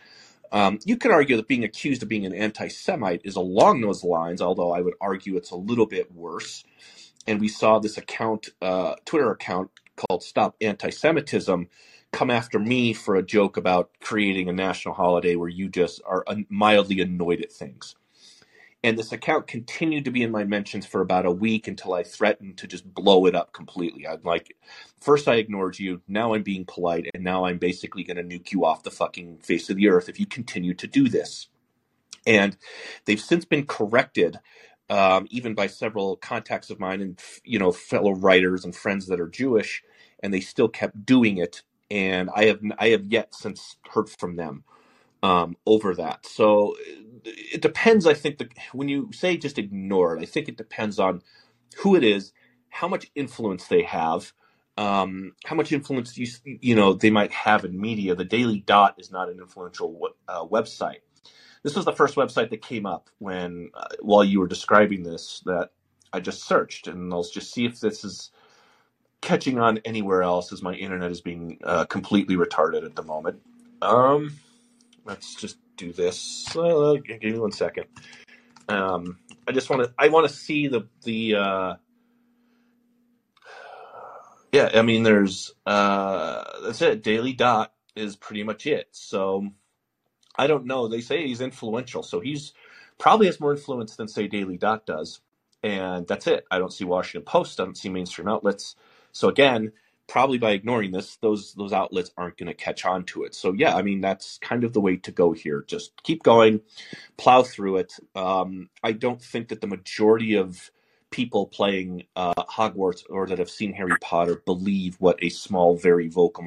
um, 0.53 0.79
you 0.85 0.97
can 0.97 1.11
argue 1.11 1.37
that 1.37 1.49
being 1.49 1.65
accused 1.65 2.03
of 2.03 2.09
being 2.09 2.25
an 2.25 2.35
anti-Semite 2.35 3.23
is 3.25 3.37
along 3.37 3.81
those 3.81 4.05
lines, 4.05 4.41
although 4.41 4.73
I 4.73 4.81
would 4.81 4.95
argue 5.01 5.37
it's 5.37 5.51
a 5.51 5.57
little 5.57 5.87
bit 5.87 6.13
worse. 6.15 6.65
And 7.27 7.41
we 7.41 7.49
saw 7.49 7.81
this 7.81 7.99
account, 7.99 8.51
uh, 8.63 8.95
Twitter 9.05 9.31
account 9.33 9.71
called 9.97 10.23
Stop 10.23 10.55
Anti-Semitism, 10.61 11.69
come 12.13 12.31
after 12.31 12.59
me 12.59 12.93
for 12.93 13.17
a 13.17 13.23
joke 13.23 13.57
about 13.57 13.91
creating 14.01 14.49
a 14.49 14.53
national 14.53 14.95
holiday 14.95 15.35
where 15.35 15.49
you 15.49 15.69
just 15.69 16.01
are 16.07 16.25
mildly 16.49 17.01
annoyed 17.01 17.41
at 17.43 17.53
things. 17.53 17.97
And 18.83 18.99
this 18.99 19.13
account 19.13 19.47
continued 19.47 20.05
to 20.07 20.11
be 20.11 20.23
in 20.23 20.31
my 20.31 20.45
mentions 20.45 20.87
for 20.87 21.01
about 21.03 21.27
a 21.27 21.33
week 21.33 21.69
until 21.69 21.95
I 21.95 22.03
threatened 22.03 22.59
to 22.59 22.67
just 22.67 22.95
blow 22.95 23.27
it 23.27 23.35
up 23.35 23.53
completely. 23.53 24.07
I'm 24.07 24.23
like, 24.25 24.57
first 25.01 25.29
I 25.29 25.35
ignored 25.37 25.79
you, 25.79 26.03
now 26.09 26.35
I'm 26.35 26.45
being 26.45 26.65
polite, 26.65 27.09
and 27.13 27.25
now 27.25 27.45
I'm 27.45 27.59
basically 27.59 28.05
going 28.05 28.17
to 28.17 28.23
nuke 28.23 28.53
you 28.53 28.65
off 28.65 28.85
the 28.85 28.91
fucking 28.91 29.39
face 29.39 29.69
of 29.71 29.77
the 29.77 29.89
earth 29.89 30.09
if 30.09 30.21
you 30.21 30.27
continue 30.27 30.75
to 30.75 30.87
do 30.87 31.09
this. 31.09 31.49
And 32.27 32.57
they've 33.07 33.21
since 33.21 33.45
been 33.45 33.67
corrected, 33.67 34.39
um, 34.91 35.27
even 35.31 35.55
by 35.55 35.69
several 35.69 36.17
contacts 36.17 36.71
of 36.71 36.81
mine 36.81 37.01
and 37.01 37.21
you 37.45 37.59
know 37.59 37.73
fellow 37.73 38.13
writers 38.13 38.65
and 38.65 38.75
friends 38.75 39.07
that 39.09 39.21
are 39.21 39.29
Jewish, 39.29 39.83
and 40.23 40.35
they 40.35 40.41
still 40.41 40.69
kept 40.69 41.07
doing 41.07 41.39
it. 41.39 41.63
And 41.91 42.31
I 42.35 42.47
have 42.47 42.61
I 42.79 42.89
have 42.91 43.07
yet 43.07 43.35
since 43.35 43.77
heard 43.91 44.11
from 44.11 44.37
them 44.37 44.65
um, 45.23 45.57
over 45.67 45.95
that. 45.97 46.27
So 46.27 46.77
it 47.27 47.63
depends. 47.63 48.07
I 48.07 48.15
think 48.15 48.39
that 48.39 48.53
when 48.75 48.89
you 48.89 49.11
say 49.13 49.39
just 49.39 49.59
ignore 49.59 50.17
it, 50.17 50.23
I 50.23 50.27
think 50.27 50.49
it 50.49 50.59
depends 50.59 51.01
on 51.01 51.23
who 51.79 51.97
it 51.97 52.05
is, 52.05 52.33
how 52.71 52.89
much 52.89 53.11
influence 53.17 53.69
they 53.69 53.85
have, 53.85 54.33
um, 54.79 55.35
how 55.47 55.57
much 55.57 55.73
influence 55.73 56.19
you 56.19 56.29
you 56.63 56.77
know 56.77 56.95
they 56.95 57.11
might 57.11 57.33
have 57.33 57.65
in 57.65 57.81
media. 57.81 58.15
The 58.17 58.25
Daily 58.25 58.61
Dot 58.61 58.97
is 58.99 59.13
not 59.13 59.31
an 59.31 59.41
influential 59.41 60.01
uh, 60.29 60.45
website. 60.47 61.01
This 61.65 61.77
was 61.77 61.85
the 61.87 61.93
first 61.93 62.17
website 62.17 62.51
that 62.51 62.63
came 62.63 62.87
up 62.87 63.11
when 63.19 63.71
uh, 63.75 63.89
while 64.01 64.25
you 64.25 64.41
were 64.41 64.49
describing 64.49 65.05
this 65.05 65.43
that 65.47 65.71
I 66.13 66.21
just 66.21 66.45
searched, 66.47 66.89
and 66.89 67.13
I'll 67.13 67.25
just 67.25 67.53
see 67.55 67.67
if 67.67 67.81
this 67.81 68.05
is 68.05 68.31
catching 69.23 69.59
on 69.59 69.79
anywhere 69.85 70.23
else 70.23 70.53
as 70.53 70.63
my 70.63 70.75
internet 70.75 71.11
is 71.11 71.21
being 71.21 71.59
uh, 71.65 71.85
completely 71.87 72.37
retarded 72.37 72.85
at 72.85 72.97
the 72.97 73.03
moment. 73.03 73.41
Um, 73.83 74.37
let's 75.05 75.35
just 75.35 75.59
do 75.77 75.93
this. 75.93 76.55
Uh, 76.57 76.97
give 77.05 77.23
me 77.23 77.39
one 77.39 77.53
second. 77.53 77.87
Um, 78.69 79.19
I 79.49 79.53
just 79.53 79.71
want 79.71 79.85
to. 79.85 79.95
I 79.99 80.09
want 80.09 80.29
to 80.29 80.35
see 80.35 80.69
the 80.69 80.89
the. 81.05 81.37
Uh, 81.37 81.75
yeah, 84.53 84.71
I 84.75 84.83
mean, 84.83 85.05
there's 85.05 85.55
uh, 85.67 86.45
that's 86.65 86.83
it. 86.83 87.03
Daily 87.03 87.35
Dot 87.35 87.73
is 87.97 88.17
pretty 88.17 88.45
much 88.45 88.67
it. 88.67 88.89
So 88.93 89.49
I 90.37 90.47
don't 90.49 90.67
know. 90.67 90.89
They 90.89 91.01
say 91.03 91.27
he's 91.27 91.41
influential, 91.43 92.03
so 92.03 92.21
he's 92.21 92.55
probably 92.99 93.27
has 93.27 93.41
more 93.41 93.53
influence 93.53 93.97
than 93.97 94.09
say 94.09 94.29
Daily 94.29 94.59
Dot 94.59 94.87
does. 94.87 95.21
and 95.65 96.09
that's 96.09 96.29
it. 96.29 96.47
I 96.51 96.59
don't 96.61 96.73
see 96.73 96.87
Washington 96.87 97.27
Post. 97.27 97.61
I 97.61 97.67
don't 97.67 97.79
see 97.79 97.91
mainstream 97.91 98.29
outlets. 98.29 98.77
So 99.13 99.29
again, 99.29 99.73
probably 100.09 100.39
by 100.39 100.53
ignoring 100.53 100.93
this, 100.93 101.17
those 101.17 101.55
those 101.55 101.73
outlets 101.73 102.11
aren't 102.17 102.37
going 102.37 102.49
to 102.49 102.55
catch 102.55 102.85
on 102.85 103.05
to 103.05 103.25
it. 103.25 103.35
So 103.35 103.53
yeah, 103.53 103.75
I 103.75 103.83
mean 103.83 104.01
that's 104.01 104.39
kind 104.39 104.65
of 104.65 104.73
the 104.73 104.81
way 104.81 104.97
to 104.97 105.13
go 105.13 105.33
here. 105.33 105.65
Just 105.67 106.03
keep 106.03 106.23
going, 106.23 106.61
plow 107.17 107.43
through 107.43 107.79
it. 107.79 107.95
Um, 108.15 108.69
I 108.83 108.93
don't 108.93 109.21
think 109.21 109.49
that 109.49 109.61
the 109.61 109.67
majority 109.67 110.35
of 110.37 110.71
people 111.11 111.47
playing 111.47 112.05
uh, 112.15 112.35
Hogwarts 112.35 113.03
or 113.09 113.27
that 113.27 113.39
have 113.39 113.51
seen 113.51 113.73
Harry 113.73 113.97
Potter 114.01 114.43
believe 114.45 114.97
what 114.99 115.23
a 115.23 115.29
small, 115.29 115.77
very 115.77 116.09
vocal. 116.09 116.47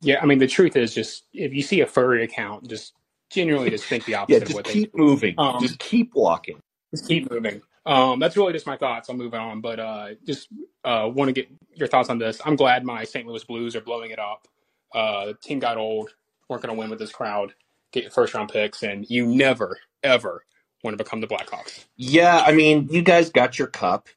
Yeah, 0.00 0.20
I 0.20 0.26
mean 0.26 0.38
the 0.38 0.46
truth 0.46 0.76
is 0.76 0.94
just 0.94 1.24
if 1.32 1.54
you 1.54 1.62
see 1.62 1.80
a 1.80 1.86
furry 1.86 2.22
account, 2.24 2.68
just 2.68 2.94
genuinely 3.30 3.70
just 3.70 3.84
think 3.84 4.04
the 4.04 4.14
opposite 4.14 4.48
yeah, 4.48 4.54
just 4.54 4.64
keep 4.64 4.92
they 4.92 4.98
moving. 4.98 5.34
Um, 5.38 5.60
just 5.60 5.78
keep 5.78 6.14
walking. 6.14 6.58
just 6.92 7.08
keep 7.08 7.30
moving. 7.30 7.62
Um, 7.86 8.20
that's 8.20 8.36
really 8.38 8.54
just 8.54 8.66
my 8.66 8.78
thoughts. 8.78 9.10
I'll 9.10 9.16
move 9.16 9.34
on, 9.34 9.62
but 9.62 9.80
uh, 9.80 10.08
just 10.26 10.48
uh, 10.84 11.10
want 11.14 11.30
to 11.30 11.34
get 11.34 11.48
your 11.74 11.88
thoughts 11.88 12.10
on 12.10 12.18
this. 12.18 12.40
I'm 12.46 12.56
glad 12.56 12.84
my 12.84 13.04
St. 13.04 13.26
Louis 13.26 13.44
Blues 13.44 13.76
are 13.76 13.82
blowing 13.82 14.12
it 14.12 14.20
up. 14.20 14.48
Uh, 14.94 15.34
team 15.42 15.60
got 15.60 15.78
old. 15.78 16.14
weren't 16.48 16.62
going 16.62 16.74
to 16.74 16.80
win 16.80 16.90
with 16.90 17.00
this 17.00 17.12
crowd. 17.12 17.54
Get 17.92 18.04
your 18.04 18.12
first 18.12 18.34
round 18.34 18.50
picks, 18.50 18.84
and 18.84 19.08
you 19.10 19.26
never 19.26 19.78
ever 20.04 20.44
want 20.84 20.98
to 20.98 21.04
become 21.04 21.22
the 21.22 21.28
Blackhawks. 21.28 21.86
Yeah, 21.96 22.42
I 22.46 22.52
mean, 22.52 22.88
you 22.90 23.02
guys 23.02 23.30
got 23.30 23.58
your 23.58 23.68
cup. 23.68 24.08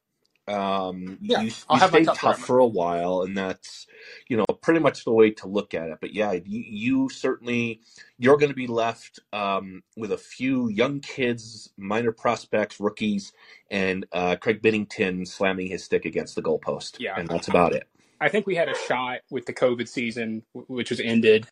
Um, 0.50 1.20
Yeah, 1.22 1.40
you 1.40 1.52
I'll 1.70 1.78
you 1.78 1.82
have 1.82 1.94
my 1.94 2.02
cup 2.02 2.16
tough 2.16 2.22
forever. 2.22 2.48
for 2.48 2.60
a 2.60 2.68
while, 2.68 3.24
and 3.24 3.38
that's 3.38 3.88
you 4.30 4.38
know 4.38 4.46
pretty 4.62 4.82
much 4.82 5.06
the 5.06 5.14
way 5.14 5.32
to 5.32 5.48
look 5.48 5.74
at 5.76 5.90
it. 5.90 6.00
But 6.02 6.14
yeah, 6.16 6.34
you, 6.34 6.42
you 6.46 7.10
certainly 7.10 7.82
you're 8.20 8.38
going 8.38 8.52
to 8.52 8.56
be 8.56 8.68
left 8.68 9.20
um, 9.34 9.84
with 9.98 10.12
a 10.14 10.20
few 10.20 10.70
young 10.70 11.02
kids, 11.02 11.72
minor 11.78 12.14
prospects, 12.14 12.80
rookies, 12.82 13.34
and 13.72 14.08
uh, 14.14 14.38
Craig 14.38 14.62
Binnington 14.64 15.28
slamming 15.28 15.68
his 15.68 15.86
stick 15.86 16.06
against 16.06 16.36
the 16.36 16.44
goalpost, 16.44 17.00
Yeah, 17.00 17.16
and 17.16 17.30
that's 17.30 17.50
about 17.50 17.74
it. 17.74 17.88
I 18.22 18.30
think 18.30 18.48
we 18.48 18.56
had 18.56 18.70
a 18.70 18.76
shot 18.76 19.20
with 19.30 19.46
the 19.46 19.54
COVID 19.54 19.88
season, 19.88 20.44
which 20.54 20.90
was 20.92 21.00
ended 21.00 21.48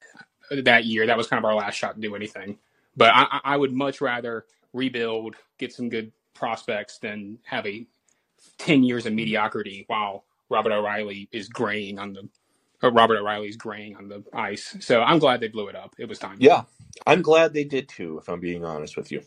that 0.52 0.86
year. 0.86 1.08
That 1.08 1.18
was 1.18 1.28
kind 1.28 1.40
of 1.40 1.46
our 1.46 1.56
last 1.56 1.76
shot 1.76 1.96
to 1.96 2.02
do 2.02 2.16
anything. 2.16 2.60
But 2.98 3.12
I, 3.14 3.28
I 3.32 3.42
I 3.54 3.58
would 3.58 3.74
much 3.74 4.02
rather 4.02 4.46
rebuild, 4.74 5.36
get 5.60 5.74
some 5.74 5.90
good 5.90 6.12
prospects, 6.34 7.00
than 7.00 7.40
have 7.46 7.66
a 7.68 7.88
ten 8.58 8.84
years 8.84 9.06
of 9.06 9.14
mediocrity 9.14 9.86
while 9.88 10.26
Robert 10.50 10.74
O'Reilly 10.74 11.30
is 11.32 11.50
graying 11.50 12.00
on 12.00 12.14
the. 12.14 12.30
Or 12.84 12.92
Robert 12.92 13.18
O'Reilly's 13.18 13.58
graying 13.58 13.96
on 13.98 14.10
the 14.10 14.24
ice. 14.34 14.76
So 14.82 15.02
I'm 15.04 15.20
glad 15.20 15.42
they 15.42 15.50
blew 15.50 15.68
it 15.70 15.76
up. 15.76 15.96
It 16.00 16.10
was 16.10 16.20
time. 16.20 16.40
Yeah, 16.40 16.64
I'm 17.08 17.22
glad 17.24 17.54
they 17.54 17.64
did 17.66 17.90
too. 17.90 18.20
If 18.20 18.30
I'm 18.30 18.40
being 18.42 18.66
honest 18.66 18.98
with 18.98 19.12
you, 19.12 19.24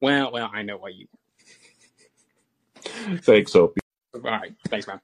Well, 0.00 0.32
well, 0.32 0.50
I 0.52 0.62
know 0.62 0.78
why 0.78 0.90
you. 0.90 1.08
thanks, 3.18 3.56
Opie. 3.56 3.80
All 4.14 4.20
right, 4.22 4.54
thanks, 4.68 4.86
man. 4.88 5.00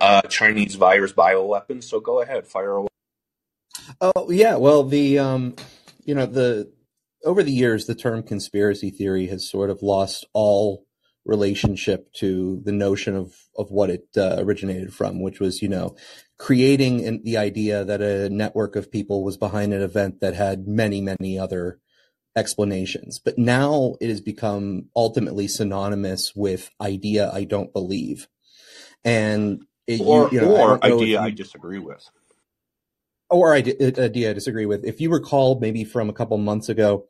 Uh, 0.00 0.22
Chinese 0.22 0.76
virus 0.76 1.12
bioweapons, 1.12 1.84
so 1.84 2.00
go 2.00 2.22
ahead, 2.22 2.46
fire 2.46 2.72
away. 2.72 2.88
Oh 4.00 4.30
yeah, 4.30 4.56
well 4.56 4.84
the 4.84 5.18
um, 5.18 5.56
you 6.04 6.14
know 6.14 6.26
the 6.26 6.70
over 7.24 7.42
the 7.42 7.52
years 7.52 7.86
the 7.86 7.94
term 7.94 8.22
conspiracy 8.22 8.90
theory 8.90 9.26
has 9.28 9.48
sort 9.48 9.70
of 9.70 9.82
lost 9.82 10.26
all 10.32 10.86
relationship 11.24 12.12
to 12.14 12.60
the 12.64 12.72
notion 12.72 13.14
of 13.16 13.34
of 13.56 13.70
what 13.70 13.90
it 13.90 14.06
uh, 14.16 14.36
originated 14.38 14.92
from, 14.94 15.20
which 15.22 15.40
was 15.40 15.62
you 15.62 15.68
know 15.68 15.96
creating 16.38 17.06
an, 17.06 17.22
the 17.24 17.36
idea 17.36 17.84
that 17.84 18.00
a 18.02 18.28
network 18.30 18.76
of 18.76 18.90
people 18.90 19.22
was 19.22 19.36
behind 19.36 19.72
an 19.72 19.82
event 19.82 20.20
that 20.20 20.34
had 20.34 20.66
many 20.66 21.00
many 21.00 21.38
other 21.38 21.78
explanations. 22.36 23.18
But 23.18 23.38
now 23.38 23.94
it 24.00 24.08
has 24.08 24.20
become 24.20 24.86
ultimately 24.96 25.48
synonymous 25.48 26.32
with 26.34 26.70
idea 26.80 27.30
I 27.32 27.44
don't 27.44 27.72
believe, 27.72 28.28
and 29.04 29.64
it, 29.86 30.00
Or 30.00 30.28
you 30.32 30.40
know, 30.40 30.56
or 30.56 30.76
if 30.76 30.84
idea 30.84 31.06
you- 31.06 31.18
I 31.18 31.30
disagree 31.30 31.78
with. 31.78 32.08
Or 33.32 33.54
ide- 33.54 33.98
idea 33.98 34.30
I 34.30 34.34
disagree 34.34 34.66
with. 34.66 34.84
If 34.84 35.00
you 35.00 35.10
recall, 35.10 35.58
maybe 35.58 35.84
from 35.84 36.08
a 36.08 36.12
couple 36.12 36.36
months 36.38 36.68
ago, 36.68 37.06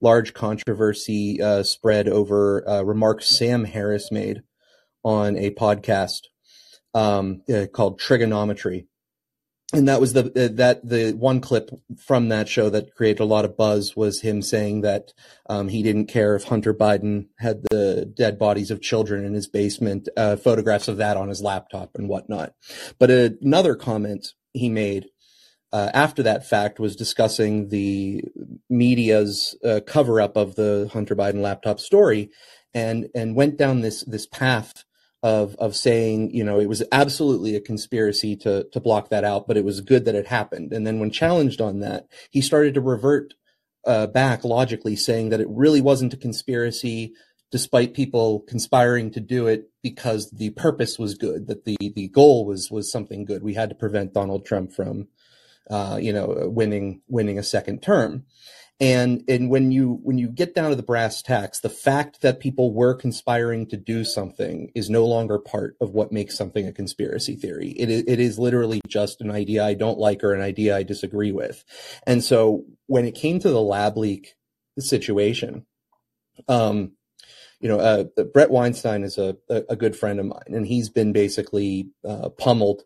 large 0.00 0.32
controversy 0.32 1.42
uh, 1.42 1.62
spread 1.62 2.08
over 2.08 2.66
uh, 2.68 2.82
remarks 2.82 3.26
Sam 3.26 3.64
Harris 3.64 4.10
made 4.10 4.42
on 5.02 5.36
a 5.36 5.50
podcast 5.50 6.20
um, 6.94 7.42
uh, 7.52 7.66
called 7.66 7.98
Trigonometry, 7.98 8.86
and 9.72 9.88
that 9.88 10.00
was 10.00 10.12
the 10.12 10.26
uh, 10.26 10.54
that 10.54 10.88
the 10.88 11.12
one 11.12 11.40
clip 11.40 11.70
from 11.98 12.28
that 12.28 12.48
show 12.48 12.70
that 12.70 12.94
created 12.94 13.20
a 13.20 13.24
lot 13.26 13.44
of 13.44 13.56
buzz 13.56 13.96
was 13.96 14.20
him 14.20 14.42
saying 14.42 14.82
that 14.82 15.12
um, 15.48 15.68
he 15.68 15.82
didn't 15.82 16.06
care 16.06 16.36
if 16.36 16.44
Hunter 16.44 16.72
Biden 16.72 17.26
had 17.38 17.62
the 17.70 18.10
dead 18.16 18.38
bodies 18.38 18.70
of 18.70 18.80
children 18.80 19.24
in 19.24 19.34
his 19.34 19.48
basement, 19.48 20.08
uh, 20.16 20.36
photographs 20.36 20.86
of 20.86 20.98
that 20.98 21.16
on 21.16 21.28
his 21.28 21.42
laptop 21.42 21.90
and 21.96 22.08
whatnot. 22.08 22.52
But 23.00 23.10
another 23.10 23.74
comment 23.74 24.28
he 24.52 24.68
made 24.68 25.06
uh, 25.74 25.90
after 25.92 26.22
that 26.22 26.46
fact 26.46 26.78
was 26.78 26.94
discussing 26.94 27.68
the 27.68 28.22
media's 28.70 29.58
uh, 29.64 29.80
cover 29.84 30.20
up 30.20 30.36
of 30.36 30.54
the 30.54 30.88
Hunter 30.92 31.16
Biden 31.16 31.42
laptop 31.42 31.80
story, 31.80 32.30
and 32.72 33.08
and 33.12 33.34
went 33.34 33.58
down 33.58 33.80
this 33.80 34.04
this 34.04 34.24
path 34.24 34.84
of 35.24 35.56
of 35.56 35.74
saying 35.74 36.30
you 36.32 36.44
know 36.44 36.60
it 36.60 36.68
was 36.68 36.84
absolutely 36.92 37.56
a 37.56 37.60
conspiracy 37.60 38.36
to 38.36 38.68
to 38.70 38.78
block 38.78 39.08
that 39.08 39.24
out, 39.24 39.48
but 39.48 39.56
it 39.56 39.64
was 39.64 39.80
good 39.80 40.04
that 40.04 40.14
it 40.14 40.28
happened. 40.28 40.72
And 40.72 40.86
then 40.86 41.00
when 41.00 41.10
challenged 41.10 41.60
on 41.60 41.80
that, 41.80 42.06
he 42.30 42.40
started 42.40 42.74
to 42.74 42.80
revert 42.80 43.34
uh, 43.84 44.06
back 44.06 44.44
logically, 44.44 44.94
saying 44.94 45.30
that 45.30 45.40
it 45.40 45.48
really 45.50 45.80
wasn't 45.80 46.14
a 46.14 46.16
conspiracy. 46.16 47.14
Despite 47.50 47.94
people 47.94 48.40
conspiring 48.48 49.10
to 49.12 49.20
do 49.20 49.46
it 49.48 49.70
because 49.82 50.30
the 50.30 50.50
purpose 50.50 51.00
was 51.00 51.16
good, 51.16 51.48
that 51.48 51.64
the 51.64 51.76
the 51.80 52.08
goal 52.08 52.46
was 52.46 52.70
was 52.70 52.92
something 52.92 53.24
good. 53.24 53.42
We 53.42 53.54
had 53.54 53.70
to 53.70 53.74
prevent 53.74 54.14
Donald 54.14 54.46
Trump 54.46 54.72
from 54.72 55.08
uh, 55.70 55.98
you 56.00 56.12
know, 56.12 56.48
winning 56.48 57.02
winning 57.08 57.38
a 57.38 57.42
second 57.42 57.82
term. 57.82 58.24
And 58.80 59.22
and 59.28 59.50
when 59.50 59.70
you 59.70 60.00
when 60.02 60.18
you 60.18 60.28
get 60.28 60.54
down 60.54 60.70
to 60.70 60.76
the 60.76 60.82
brass 60.82 61.22
tacks, 61.22 61.60
the 61.60 61.70
fact 61.70 62.22
that 62.22 62.40
people 62.40 62.74
were 62.74 62.92
conspiring 62.92 63.66
to 63.68 63.76
do 63.76 64.04
something 64.04 64.72
is 64.74 64.90
no 64.90 65.06
longer 65.06 65.38
part 65.38 65.76
of 65.80 65.90
what 65.90 66.10
makes 66.10 66.36
something 66.36 66.66
a 66.66 66.72
conspiracy 66.72 67.36
theory. 67.36 67.68
It 67.70 67.88
is, 67.88 68.04
it 68.08 68.18
is 68.18 68.36
literally 68.36 68.80
just 68.88 69.20
an 69.20 69.30
idea 69.30 69.64
I 69.64 69.74
don't 69.74 69.98
like 69.98 70.24
or 70.24 70.34
an 70.34 70.42
idea 70.42 70.76
I 70.76 70.82
disagree 70.82 71.30
with. 71.30 71.64
And 72.04 72.24
so 72.24 72.64
when 72.86 73.04
it 73.04 73.14
came 73.14 73.38
to 73.38 73.50
the 73.50 73.62
lab 73.62 73.96
leak 73.96 74.34
situation, 74.76 75.66
um, 76.48 76.92
you 77.60 77.68
know, 77.68 77.78
uh, 77.78 78.04
Bret 78.32 78.50
Weinstein 78.50 79.04
is 79.04 79.18
a, 79.18 79.36
a, 79.48 79.62
a 79.70 79.76
good 79.76 79.96
friend 79.96 80.18
of 80.18 80.26
mine, 80.26 80.48
and 80.48 80.66
he's 80.66 80.88
been 80.88 81.12
basically 81.12 81.90
uh, 82.06 82.28
pummeled 82.30 82.82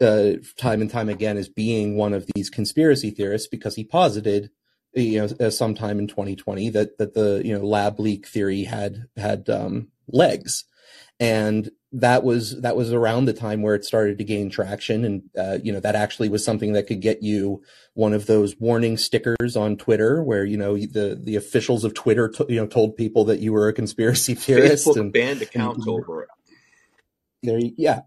uh, 0.00 0.32
time 0.56 0.80
and 0.80 0.90
time 0.90 1.08
again 1.08 1.36
as 1.36 1.48
being 1.48 1.96
one 1.96 2.14
of 2.14 2.26
these 2.34 2.50
conspiracy 2.50 3.10
theorists 3.10 3.48
because 3.48 3.74
he 3.76 3.84
posited, 3.84 4.50
you 4.94 5.20
know, 5.20 5.28
uh, 5.46 5.50
sometime 5.50 5.98
in 5.98 6.06
2020 6.06 6.70
that 6.70 6.98
that 6.98 7.14
the 7.14 7.42
you 7.44 7.56
know 7.56 7.64
lab 7.64 8.00
leak 8.00 8.26
theory 8.26 8.64
had 8.64 9.04
had 9.16 9.48
um, 9.50 9.88
legs, 10.08 10.64
and 11.18 11.70
that 11.92 12.22
was 12.22 12.60
that 12.62 12.76
was 12.76 12.92
around 12.92 13.24
the 13.24 13.32
time 13.32 13.62
where 13.62 13.74
it 13.74 13.84
started 13.84 14.18
to 14.18 14.24
gain 14.24 14.48
traction, 14.48 15.04
and 15.04 15.22
uh, 15.38 15.58
you 15.62 15.72
know 15.72 15.80
that 15.80 15.94
actually 15.94 16.28
was 16.28 16.44
something 16.44 16.72
that 16.72 16.86
could 16.86 17.00
get 17.00 17.22
you 17.22 17.62
one 17.94 18.12
of 18.12 18.26
those 18.26 18.56
warning 18.58 18.96
stickers 18.96 19.56
on 19.56 19.76
Twitter 19.76 20.22
where 20.22 20.44
you 20.44 20.56
know 20.56 20.76
the 20.76 21.20
the 21.22 21.36
officials 21.36 21.84
of 21.84 21.94
Twitter 21.94 22.28
t- 22.28 22.46
you 22.48 22.56
know 22.56 22.66
told 22.66 22.96
people 22.96 23.24
that 23.26 23.40
you 23.40 23.52
were 23.52 23.68
a 23.68 23.72
conspiracy 23.72 24.34
theorist 24.36 24.86
Facebook 24.86 24.96
and 24.96 25.12
banned 25.12 25.42
accounts 25.42 25.86
over 25.86 26.22
it. 26.22 26.28
there 27.42 27.60
yeah 27.76 28.00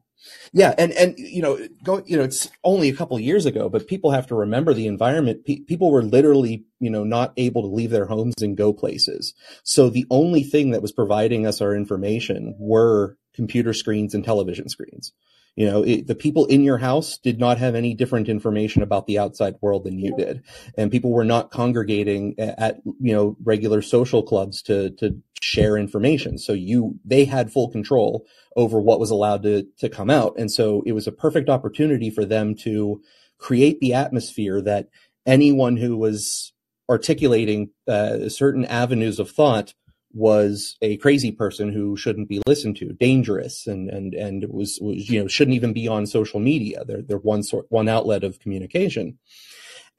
yeah 0.51 0.73
and 0.77 0.91
and 0.93 1.17
you 1.17 1.41
know 1.41 1.57
go 1.83 2.01
you 2.05 2.17
know 2.17 2.23
it's 2.23 2.49
only 2.63 2.89
a 2.89 2.95
couple 2.95 3.19
years 3.19 3.45
ago 3.45 3.69
but 3.69 3.87
people 3.87 4.11
have 4.11 4.27
to 4.27 4.35
remember 4.35 4.73
the 4.73 4.87
environment. 4.87 5.45
Pe- 5.45 5.59
people 5.61 5.91
were 5.91 6.03
literally 6.03 6.65
you 6.79 6.89
know 6.89 7.03
not 7.03 7.33
able 7.37 7.61
to 7.61 7.67
leave 7.67 7.91
their 7.91 8.05
homes 8.05 8.35
and 8.41 8.57
go 8.57 8.73
places. 8.73 9.33
So 9.63 9.89
the 9.89 10.05
only 10.09 10.43
thing 10.43 10.71
that 10.71 10.81
was 10.81 10.91
providing 10.91 11.45
us 11.45 11.61
our 11.61 11.75
information 11.75 12.55
were 12.59 13.17
computer 13.33 13.73
screens 13.73 14.13
and 14.13 14.23
television 14.23 14.69
screens 14.69 15.11
you 15.55 15.65
know 15.65 15.83
it, 15.83 16.07
the 16.07 16.15
people 16.15 16.45
in 16.45 16.63
your 16.63 16.77
house 16.77 17.17
did 17.17 17.39
not 17.39 17.57
have 17.57 17.75
any 17.75 17.93
different 17.93 18.29
information 18.29 18.81
about 18.81 19.07
the 19.07 19.19
outside 19.19 19.55
world 19.61 19.83
than 19.83 19.99
you 19.99 20.15
did. 20.15 20.43
And 20.77 20.91
people 20.91 21.11
were 21.11 21.25
not 21.25 21.51
congregating 21.51 22.35
a- 22.37 22.59
at 22.59 22.81
you 22.99 23.13
know 23.13 23.37
regular 23.43 23.81
social 23.81 24.23
clubs 24.23 24.61
to 24.63 24.91
to 24.91 25.21
share 25.41 25.77
information. 25.77 26.37
So 26.37 26.53
you 26.53 26.99
they 27.05 27.25
had 27.25 27.51
full 27.51 27.69
control 27.69 28.25
over 28.55 28.79
what 28.79 28.99
was 28.99 29.11
allowed 29.11 29.43
to 29.43 29.67
to 29.79 29.89
come 29.89 30.09
out. 30.09 30.35
And 30.37 30.51
so 30.51 30.83
it 30.85 30.93
was 30.93 31.07
a 31.07 31.11
perfect 31.11 31.49
opportunity 31.49 32.09
for 32.09 32.25
them 32.25 32.55
to 32.57 33.01
create 33.37 33.79
the 33.79 33.93
atmosphere 33.93 34.61
that 34.61 34.87
anyone 35.25 35.77
who 35.77 35.97
was 35.97 36.53
articulating 36.89 37.69
uh, 37.87 38.29
certain 38.29 38.65
avenues 38.65 39.19
of 39.19 39.29
thought 39.29 39.73
was 40.13 40.77
a 40.81 40.97
crazy 40.97 41.31
person 41.31 41.73
who 41.73 41.97
shouldn't 41.97 42.29
be 42.29 42.41
listened 42.45 42.77
to, 42.77 42.93
dangerous, 42.93 43.67
and 43.67 43.89
and 43.89 44.13
and 44.13 44.45
was 44.49 44.79
was 44.81 45.09
you 45.09 45.21
know 45.21 45.27
shouldn't 45.27 45.55
even 45.55 45.73
be 45.73 45.87
on 45.87 46.05
social 46.05 46.39
media. 46.39 46.85
They're 46.85 47.01
they're 47.01 47.17
one 47.17 47.43
sort 47.43 47.65
one 47.69 47.89
outlet 47.89 48.23
of 48.23 48.39
communication, 48.39 49.17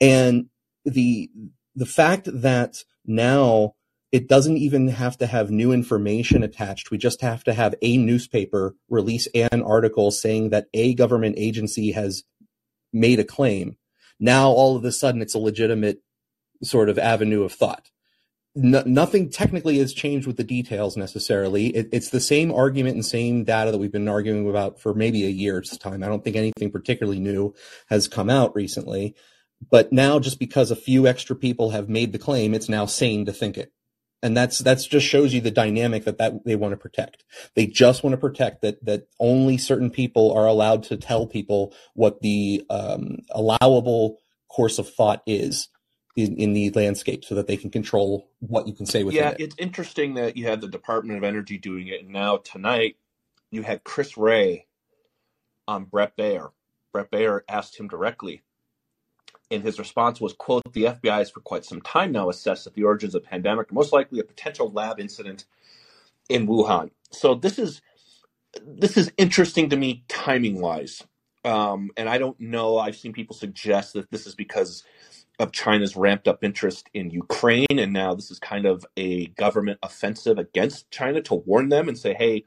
and 0.00 0.46
the 0.84 1.30
the 1.74 1.86
fact 1.86 2.28
that 2.32 2.84
now 3.04 3.74
it 4.12 4.28
doesn't 4.28 4.56
even 4.58 4.86
have 4.86 5.18
to 5.18 5.26
have 5.26 5.50
new 5.50 5.72
information 5.72 6.44
attached. 6.44 6.92
We 6.92 6.98
just 6.98 7.20
have 7.20 7.42
to 7.44 7.52
have 7.52 7.74
a 7.82 7.96
newspaper 7.96 8.76
release 8.88 9.26
an 9.34 9.62
article 9.62 10.12
saying 10.12 10.50
that 10.50 10.68
a 10.72 10.94
government 10.94 11.34
agency 11.36 11.90
has 11.90 12.22
made 12.92 13.18
a 13.18 13.24
claim. 13.24 13.76
Now 14.20 14.50
all 14.50 14.76
of 14.76 14.84
a 14.84 14.92
sudden 14.92 15.20
it's 15.20 15.34
a 15.34 15.40
legitimate 15.40 16.00
sort 16.62 16.88
of 16.88 16.96
avenue 16.96 17.42
of 17.42 17.52
thought. 17.52 17.90
No, 18.56 18.84
nothing 18.86 19.30
technically 19.30 19.78
has 19.78 19.92
changed 19.92 20.28
with 20.28 20.36
the 20.36 20.44
details 20.44 20.96
necessarily. 20.96 21.74
It, 21.74 21.88
it's 21.92 22.10
the 22.10 22.20
same 22.20 22.52
argument 22.52 22.94
and 22.94 23.04
same 23.04 23.42
data 23.42 23.72
that 23.72 23.78
we've 23.78 23.90
been 23.90 24.08
arguing 24.08 24.48
about 24.48 24.80
for 24.80 24.94
maybe 24.94 25.24
a 25.24 25.28
year's 25.28 25.76
time. 25.76 26.04
I 26.04 26.06
don't 26.06 26.22
think 26.22 26.36
anything 26.36 26.70
particularly 26.70 27.18
new 27.18 27.52
has 27.88 28.06
come 28.06 28.30
out 28.30 28.54
recently. 28.54 29.16
But 29.70 29.92
now, 29.92 30.20
just 30.20 30.38
because 30.38 30.70
a 30.70 30.76
few 30.76 31.06
extra 31.06 31.34
people 31.34 31.70
have 31.70 31.88
made 31.88 32.12
the 32.12 32.18
claim, 32.18 32.54
it's 32.54 32.68
now 32.68 32.86
sane 32.86 33.24
to 33.26 33.32
think 33.32 33.58
it. 33.58 33.72
And 34.22 34.36
that's 34.36 34.58
that's 34.58 34.86
just 34.86 35.06
shows 35.06 35.34
you 35.34 35.40
the 35.40 35.50
dynamic 35.50 36.04
that, 36.04 36.18
that 36.18 36.44
they 36.44 36.56
want 36.56 36.72
to 36.72 36.78
protect. 36.78 37.24
They 37.54 37.66
just 37.66 38.02
want 38.02 38.14
to 38.14 38.18
protect 38.18 38.62
that 38.62 38.82
that 38.84 39.08
only 39.20 39.58
certain 39.58 39.90
people 39.90 40.32
are 40.32 40.46
allowed 40.46 40.84
to 40.84 40.96
tell 40.96 41.26
people 41.26 41.74
what 41.94 42.20
the 42.22 42.64
um, 42.70 43.18
allowable 43.30 44.18
course 44.48 44.78
of 44.78 44.88
thought 44.88 45.22
is 45.26 45.68
in, 46.16 46.36
in 46.36 46.52
the 46.54 46.70
landscape 46.70 47.24
so 47.24 47.34
that 47.36 47.46
they 47.46 47.56
can 47.56 47.70
control 47.70 48.28
what 48.40 48.68
you 48.68 48.74
can 48.74 48.86
say 48.86 49.04
within 49.04 49.28
Yeah, 49.28 49.32
it. 49.32 49.38
it's 49.38 49.56
interesting 49.58 50.14
that 50.14 50.36
you 50.36 50.46
had 50.48 50.60
the 50.60 50.68
Department 50.68 51.18
of 51.18 51.24
Energy 51.24 51.58
doing 51.58 51.88
it, 51.88 52.02
and 52.02 52.10
now 52.10 52.38
tonight 52.38 52.96
you 53.50 53.62
had 53.62 53.84
Chris 53.84 54.16
Wray 54.16 54.66
on 55.68 55.84
Bret 55.86 56.16
Baier. 56.16 56.52
Bret 56.92 57.10
Baier 57.10 57.42
asked 57.48 57.78
him 57.78 57.88
directly, 57.88 58.42
and 59.50 59.62
his 59.62 59.78
response 59.78 60.20
was, 60.20 60.34
"quote 60.34 60.72
The 60.72 60.84
FBI 60.88 61.18
has 61.18 61.30
for 61.30 61.40
quite 61.40 61.64
some 61.64 61.82
time 61.82 62.12
now 62.12 62.30
assessed 62.30 62.64
that 62.64 62.74
the 62.74 62.84
origins 62.84 63.14
of 63.14 63.22
the 63.22 63.28
pandemic 63.28 63.70
are 63.72 63.74
most 63.74 63.92
likely 63.92 64.20
a 64.20 64.24
potential 64.24 64.70
lab 64.70 65.00
incident 65.00 65.46
in 66.28 66.46
Wuhan." 66.48 66.90
So 67.12 67.34
this 67.34 67.58
is 67.58 67.82
this 68.62 68.96
is 68.98 69.12
interesting 69.18 69.70
to 69.70 69.76
me 69.76 70.04
timing 70.08 70.60
wise, 70.60 71.02
um, 71.44 71.90
and 71.96 72.08
I 72.08 72.18
don't 72.18 72.40
know. 72.40 72.78
I've 72.78 72.96
seen 72.96 73.12
people 73.14 73.36
suggest 73.36 73.94
that 73.94 74.10
this 74.10 74.26
is 74.26 74.34
because 74.36 74.84
of 75.38 75.52
China's 75.52 75.96
ramped 75.96 76.28
up 76.28 76.44
interest 76.44 76.88
in 76.94 77.10
Ukraine, 77.10 77.78
and 77.78 77.92
now 77.92 78.14
this 78.14 78.30
is 78.30 78.38
kind 78.38 78.66
of 78.66 78.86
a 78.96 79.26
government 79.28 79.78
offensive 79.82 80.38
against 80.38 80.90
China 80.90 81.20
to 81.22 81.34
warn 81.34 81.68
them 81.68 81.88
and 81.88 81.98
say, 81.98 82.14
"Hey." 82.14 82.44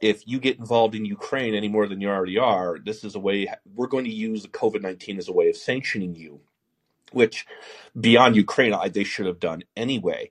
If 0.00 0.28
you 0.28 0.38
get 0.40 0.58
involved 0.58 0.94
in 0.94 1.06
Ukraine 1.06 1.54
any 1.54 1.68
more 1.68 1.86
than 1.86 2.00
you 2.00 2.10
already 2.10 2.38
are, 2.38 2.78
this 2.78 3.04
is 3.04 3.14
a 3.14 3.20
way 3.20 3.48
we're 3.74 3.86
going 3.86 4.04
to 4.04 4.12
use 4.12 4.42
the 4.42 4.48
COVID 4.48 4.82
19 4.82 5.18
as 5.18 5.28
a 5.28 5.32
way 5.32 5.48
of 5.48 5.56
sanctioning 5.56 6.14
you 6.14 6.40
which 7.12 7.46
beyond 7.98 8.36
Ukraine, 8.36 8.74
I, 8.74 8.88
they 8.88 9.04
should 9.04 9.26
have 9.26 9.40
done 9.40 9.62
anyway. 9.76 10.30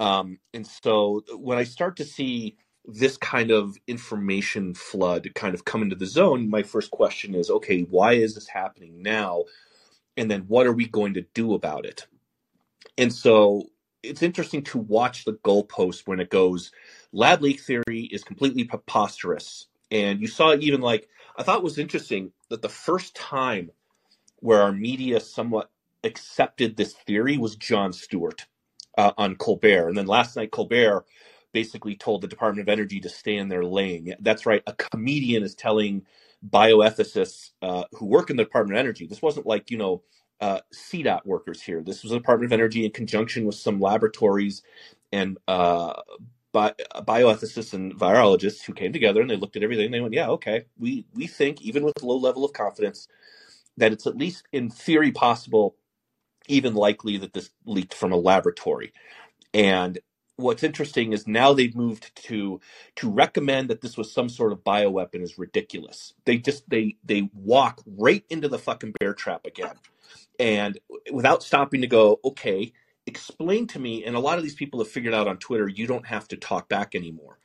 Um, 0.00 0.38
and 0.52 0.66
so 0.66 1.22
when 1.36 1.58
I 1.58 1.64
start 1.64 1.96
to 1.96 2.04
see 2.04 2.56
this 2.84 3.16
kind 3.16 3.50
of 3.50 3.76
information 3.86 4.74
flood 4.74 5.30
kind 5.34 5.54
of 5.54 5.64
come 5.64 5.82
into 5.82 5.96
the 5.96 6.06
zone, 6.06 6.50
my 6.50 6.62
first 6.62 6.90
question 6.90 7.34
is 7.34 7.50
okay, 7.50 7.82
why 7.82 8.14
is 8.14 8.34
this 8.34 8.48
happening 8.48 9.02
now? 9.02 9.44
And 10.16 10.30
then 10.30 10.42
what 10.48 10.66
are 10.66 10.72
we 10.72 10.88
going 10.88 11.14
to 11.14 11.26
do 11.34 11.54
about 11.54 11.86
it? 11.86 12.06
And 12.98 13.12
so 13.12 13.64
it's 14.02 14.22
interesting 14.22 14.62
to 14.64 14.78
watch 14.78 15.24
the 15.24 15.32
goalpost 15.34 16.06
when 16.06 16.20
it 16.20 16.30
goes 16.30 16.70
lab 17.12 17.42
leak 17.42 17.60
theory 17.60 18.08
is 18.12 18.24
completely 18.24 18.64
preposterous. 18.64 19.66
And 19.90 20.20
you 20.20 20.26
saw 20.28 20.54
even 20.54 20.80
like, 20.80 21.08
I 21.36 21.42
thought 21.42 21.58
it 21.58 21.64
was 21.64 21.78
interesting 21.78 22.32
that 22.50 22.62
the 22.62 22.68
first 22.68 23.14
time 23.16 23.70
where 24.40 24.62
our 24.62 24.72
media 24.72 25.20
somewhat 25.20 25.70
accepted 26.04 26.76
this 26.76 26.94
theory 26.94 27.38
was 27.38 27.56
Jon 27.56 27.92
Stewart 27.92 28.46
uh, 28.98 29.12
on 29.18 29.36
Colbert. 29.36 29.88
And 29.88 29.96
then 29.96 30.06
last 30.06 30.36
night, 30.36 30.50
Colbert 30.52 31.06
basically 31.52 31.96
told 31.96 32.22
the 32.22 32.28
Department 32.28 32.68
of 32.68 32.72
Energy 32.72 33.00
to 33.00 33.08
stay 33.08 33.36
in 33.36 33.48
their 33.48 33.64
lane. 33.64 34.14
That's 34.20 34.46
right. 34.46 34.62
A 34.66 34.74
comedian 34.74 35.42
is 35.42 35.54
telling 35.54 36.06
bioethicists 36.48 37.50
uh, 37.62 37.84
who 37.92 38.06
work 38.06 38.30
in 38.30 38.36
the 38.36 38.44
Department 38.44 38.78
of 38.78 38.80
Energy. 38.80 39.06
This 39.06 39.22
wasn't 39.22 39.46
like, 39.46 39.70
you 39.70 39.78
know, 39.78 40.02
uh, 40.40 40.60
CDOT 40.74 41.26
workers 41.26 41.62
here. 41.62 41.82
This 41.82 42.02
was 42.02 42.12
the 42.12 42.18
Department 42.18 42.52
of 42.52 42.54
Energy 42.54 42.84
in 42.84 42.92
conjunction 42.92 43.46
with 43.46 43.56
some 43.56 43.80
laboratories 43.80 44.62
and 45.12 45.38
uh, 45.48 45.94
bi- 46.52 46.74
bioethicists 46.96 47.74
and 47.74 47.94
virologists 47.94 48.64
who 48.64 48.74
came 48.74 48.92
together 48.92 49.20
and 49.22 49.30
they 49.30 49.36
looked 49.36 49.56
at 49.56 49.64
everything 49.64 49.86
and 49.86 49.94
they 49.94 50.00
went, 50.02 50.14
yeah, 50.14 50.28
okay, 50.30 50.66
we, 50.78 51.06
we 51.14 51.26
think, 51.26 51.62
even 51.62 51.84
with 51.84 52.02
low 52.02 52.16
level 52.18 52.44
of 52.44 52.52
confidence, 52.54 53.08
that 53.78 53.92
it's 53.92 54.06
at 54.06 54.16
least 54.18 54.44
in 54.52 54.70
theory 54.70 55.12
possible 55.12 55.76
even 56.48 56.74
likely 56.74 57.18
that 57.18 57.32
this 57.32 57.50
leaked 57.66 57.94
from 57.94 58.12
a 58.12 58.16
laboratory. 58.16 58.92
And 59.54 59.98
what's 60.36 60.62
interesting 60.62 61.12
is 61.12 61.26
now 61.26 61.52
they've 61.52 61.76
moved 61.76 62.14
to 62.24 62.60
to 62.96 63.10
recommend 63.10 63.70
that 63.70 63.80
this 63.80 63.96
was 63.96 64.12
some 64.12 64.28
sort 64.28 64.52
of 64.52 64.64
bioweapon 64.64 65.22
is 65.22 65.38
ridiculous. 65.38 66.14
They 66.24 66.38
just 66.38 66.68
they 66.68 66.96
they 67.04 67.30
walk 67.34 67.82
right 67.86 68.24
into 68.30 68.48
the 68.48 68.58
fucking 68.58 68.94
bear 68.98 69.14
trap 69.14 69.46
again. 69.46 69.74
And 70.38 70.78
without 71.12 71.42
stopping 71.42 71.82
to 71.82 71.86
go, 71.86 72.20
okay, 72.24 72.72
explain 73.06 73.66
to 73.68 73.78
me 73.78 74.04
and 74.04 74.16
a 74.16 74.20
lot 74.20 74.38
of 74.38 74.44
these 74.44 74.54
people 74.54 74.80
have 74.80 74.90
figured 74.90 75.14
out 75.14 75.28
on 75.28 75.36
Twitter 75.38 75.68
you 75.68 75.86
don't 75.86 76.06
have 76.06 76.28
to 76.28 76.36
talk 76.36 76.68
back 76.68 76.94
anymore. 76.94 77.38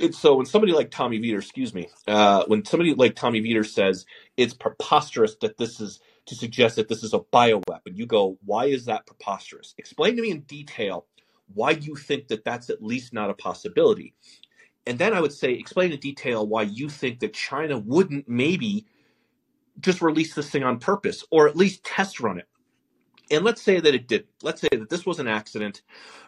And 0.00 0.14
so 0.14 0.34
when 0.36 0.46
somebody 0.46 0.72
like 0.72 0.90
Tommy 0.90 1.18
Vietor, 1.18 1.38
excuse 1.38 1.72
me, 1.72 1.88
uh, 2.08 2.44
when 2.46 2.64
somebody 2.64 2.94
like 2.94 3.14
Tommy 3.14 3.40
Vietor 3.40 3.62
says 3.64 4.06
it's 4.36 4.54
preposterous 4.54 5.36
that 5.36 5.56
this 5.56 5.80
is 5.80 6.00
to 6.26 6.34
suggest 6.34 6.76
that 6.76 6.88
this 6.88 7.04
is 7.04 7.14
a 7.14 7.20
bioweapon. 7.20 7.94
You 7.96 8.06
go, 8.06 8.38
why 8.44 8.66
is 8.66 8.86
that 8.86 9.06
preposterous? 9.06 9.74
Explain 9.78 10.16
to 10.16 10.22
me 10.22 10.30
in 10.30 10.40
detail 10.40 11.06
why 11.52 11.72
you 11.72 11.94
think 11.96 12.28
that 12.28 12.44
that's 12.44 12.70
at 12.70 12.82
least 12.82 13.12
not 13.12 13.30
a 13.30 13.34
possibility. 13.34 14.14
And 14.86 14.98
then 14.98 15.14
I 15.14 15.20
would 15.20 15.32
say, 15.32 15.52
explain 15.52 15.92
in 15.92 16.00
detail 16.00 16.46
why 16.46 16.62
you 16.62 16.88
think 16.88 17.20
that 17.20 17.32
China 17.32 17.78
wouldn't 17.78 18.28
maybe 18.28 18.86
just 19.80 20.02
release 20.02 20.34
this 20.34 20.50
thing 20.50 20.62
on 20.62 20.78
purpose 20.78 21.24
or 21.30 21.48
at 21.48 21.56
least 21.56 21.84
test 21.84 22.20
run 22.20 22.38
it. 22.38 22.48
And 23.30 23.44
let's 23.44 23.62
say 23.62 23.80
that 23.80 23.94
it 23.94 24.06
did. 24.06 24.26
Let's 24.42 24.60
say 24.60 24.68
that 24.70 24.90
this 24.90 25.06
was 25.06 25.18
an 25.18 25.26
accident. 25.26 25.82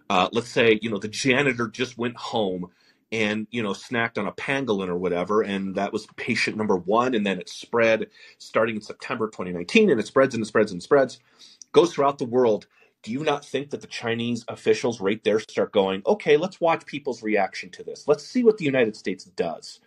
Uh, 0.08 0.28
let's 0.32 0.48
say, 0.48 0.78
you 0.80 0.90
know, 0.90 0.98
the 0.98 1.08
janitor 1.08 1.68
just 1.68 1.98
went 1.98 2.16
home 2.16 2.70
and 3.12 3.46
you 3.50 3.62
know 3.62 3.70
snacked 3.70 4.18
on 4.18 4.26
a 4.26 4.32
pangolin 4.32 4.88
or 4.88 4.96
whatever 4.96 5.42
and 5.42 5.76
that 5.76 5.92
was 5.92 6.06
patient 6.16 6.56
number 6.56 6.76
one 6.76 7.14
and 7.14 7.24
then 7.24 7.38
it 7.38 7.48
spread 7.48 8.06
starting 8.38 8.76
in 8.76 8.82
september 8.82 9.26
2019 9.28 9.90
and 9.90 10.00
it 10.00 10.06
spreads 10.06 10.34
and 10.34 10.42
it 10.42 10.46
spreads 10.46 10.72
and 10.72 10.82
spreads 10.82 11.20
goes 11.72 11.92
throughout 11.92 12.18
the 12.18 12.24
world 12.24 12.66
do 13.06 13.12
you 13.12 13.22
not 13.22 13.44
think 13.44 13.70
that 13.70 13.80
the 13.80 13.86
chinese 13.86 14.44
officials 14.48 15.00
right 15.00 15.22
there 15.22 15.38
start 15.38 15.72
going 15.72 16.02
okay 16.06 16.36
let's 16.36 16.60
watch 16.60 16.84
people's 16.86 17.22
reaction 17.22 17.70
to 17.70 17.84
this. 17.84 18.08
Let's 18.08 18.26
see 18.26 18.42
what 18.42 18.58
the 18.58 18.64
united 18.64 18.96
states 18.96 19.24
does. 19.24 19.80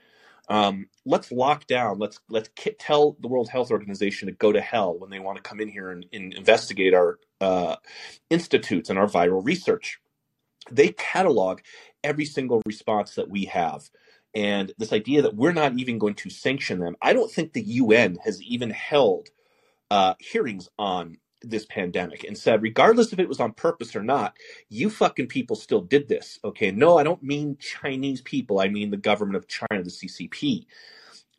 Um, 0.47 0.87
let's 1.05 1.31
lock 1.31 1.67
down. 1.67 1.99
Let's 1.99 2.19
let's 2.29 2.49
tell 2.79 3.15
the 3.19 3.27
world 3.27 3.49
health 3.49 3.69
organization 3.71 4.27
to 4.27 4.33
go 4.33 4.51
to 4.51 4.61
hell 4.61 4.97
when 4.97 5.11
they 5.11 5.19
want 5.19 5.37
to 5.37 5.43
come 5.43 5.59
in 5.59 5.67
here 5.67 5.91
and, 5.91 6.05
and 6.11 6.33
investigate 6.33 6.93
our 6.93 7.19
uh, 7.39 7.75
institutes 8.29 8.89
and 8.89 8.97
our 8.97 9.07
viral 9.07 9.45
research. 9.45 9.99
They 10.71 10.89
catalog 10.89 11.59
every 12.03 12.25
single 12.25 12.61
response 12.65 13.15
that 13.15 13.29
we 13.29 13.45
have. 13.45 13.89
And 14.33 14.71
this 14.77 14.93
idea 14.93 15.21
that 15.23 15.35
we're 15.35 15.51
not 15.51 15.77
even 15.77 15.97
going 15.97 16.15
to 16.15 16.29
sanction 16.29 16.79
them, 16.79 16.95
I 17.01 17.13
don't 17.13 17.31
think 17.31 17.53
the 17.53 17.63
UN 17.63 18.17
has 18.23 18.41
even 18.41 18.69
held 18.71 19.29
uh, 19.91 20.15
hearings 20.19 20.69
on 20.79 21.17
this 21.41 21.65
pandemic 21.65 22.23
and 22.23 22.37
said, 22.37 22.61
regardless 22.61 23.13
if 23.13 23.19
it 23.19 23.29
was 23.29 23.39
on 23.39 23.53
purpose 23.53 23.95
or 23.95 24.03
not, 24.03 24.35
you 24.69 24.89
fucking 24.89 25.27
people 25.27 25.55
still 25.55 25.81
did 25.81 26.07
this. 26.07 26.39
Okay. 26.43 26.71
No, 26.71 26.97
I 26.97 27.03
don't 27.03 27.23
mean 27.23 27.57
Chinese 27.59 28.21
people. 28.21 28.59
I 28.59 28.67
mean 28.67 28.91
the 28.91 28.97
government 28.97 29.37
of 29.37 29.47
China, 29.47 29.83
the 29.83 29.89
CCP. 29.89 30.65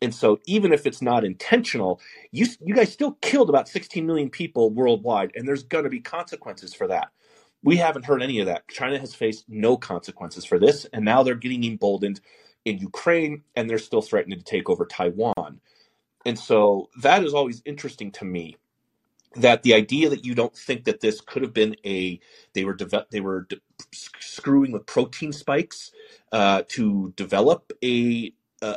And 0.01 0.13
so 0.13 0.39
even 0.47 0.73
if 0.73 0.87
it's 0.87 1.01
not 1.01 1.23
intentional, 1.23 2.01
you 2.31 2.47
you 2.59 2.73
guys 2.73 2.91
still 2.91 3.13
killed 3.21 3.49
about 3.49 3.69
16 3.69 4.05
million 4.05 4.29
people 4.29 4.71
worldwide, 4.71 5.31
and 5.35 5.47
there's 5.47 5.63
going 5.63 5.83
to 5.83 5.91
be 5.91 5.99
consequences 5.99 6.73
for 6.73 6.87
that. 6.87 7.09
We 7.63 7.77
haven't 7.77 8.05
heard 8.05 8.23
any 8.23 8.39
of 8.39 8.47
that. 8.47 8.67
China 8.67 8.97
has 8.97 9.13
faced 9.13 9.45
no 9.47 9.77
consequences 9.77 10.43
for 10.43 10.57
this, 10.57 10.85
and 10.85 11.05
now 11.05 11.21
they're 11.21 11.35
getting 11.35 11.63
emboldened 11.63 12.19
in 12.65 12.79
Ukraine, 12.79 13.43
and 13.55 13.69
they're 13.69 13.77
still 13.77 14.01
threatening 14.01 14.39
to 14.39 14.43
take 14.43 14.69
over 14.69 14.85
Taiwan. 14.85 15.61
And 16.25 16.37
so 16.37 16.89
that 17.01 17.23
is 17.23 17.33
always 17.33 17.61
interesting 17.65 18.11
to 18.13 18.25
me. 18.25 18.57
That 19.35 19.63
the 19.63 19.75
idea 19.75 20.09
that 20.09 20.25
you 20.25 20.35
don't 20.35 20.55
think 20.57 20.85
that 20.85 21.01
this 21.01 21.21
could 21.21 21.43
have 21.43 21.53
been 21.53 21.75
a 21.85 22.19
they 22.53 22.65
were 22.65 22.75
deve- 22.75 23.07
they 23.11 23.21
were 23.21 23.47
de- 23.49 23.61
screwing 23.93 24.71
with 24.73 24.85
protein 24.87 25.33
spikes 25.33 25.91
uh, 26.31 26.63
to 26.69 27.13
develop 27.17 27.71
a 27.83 28.33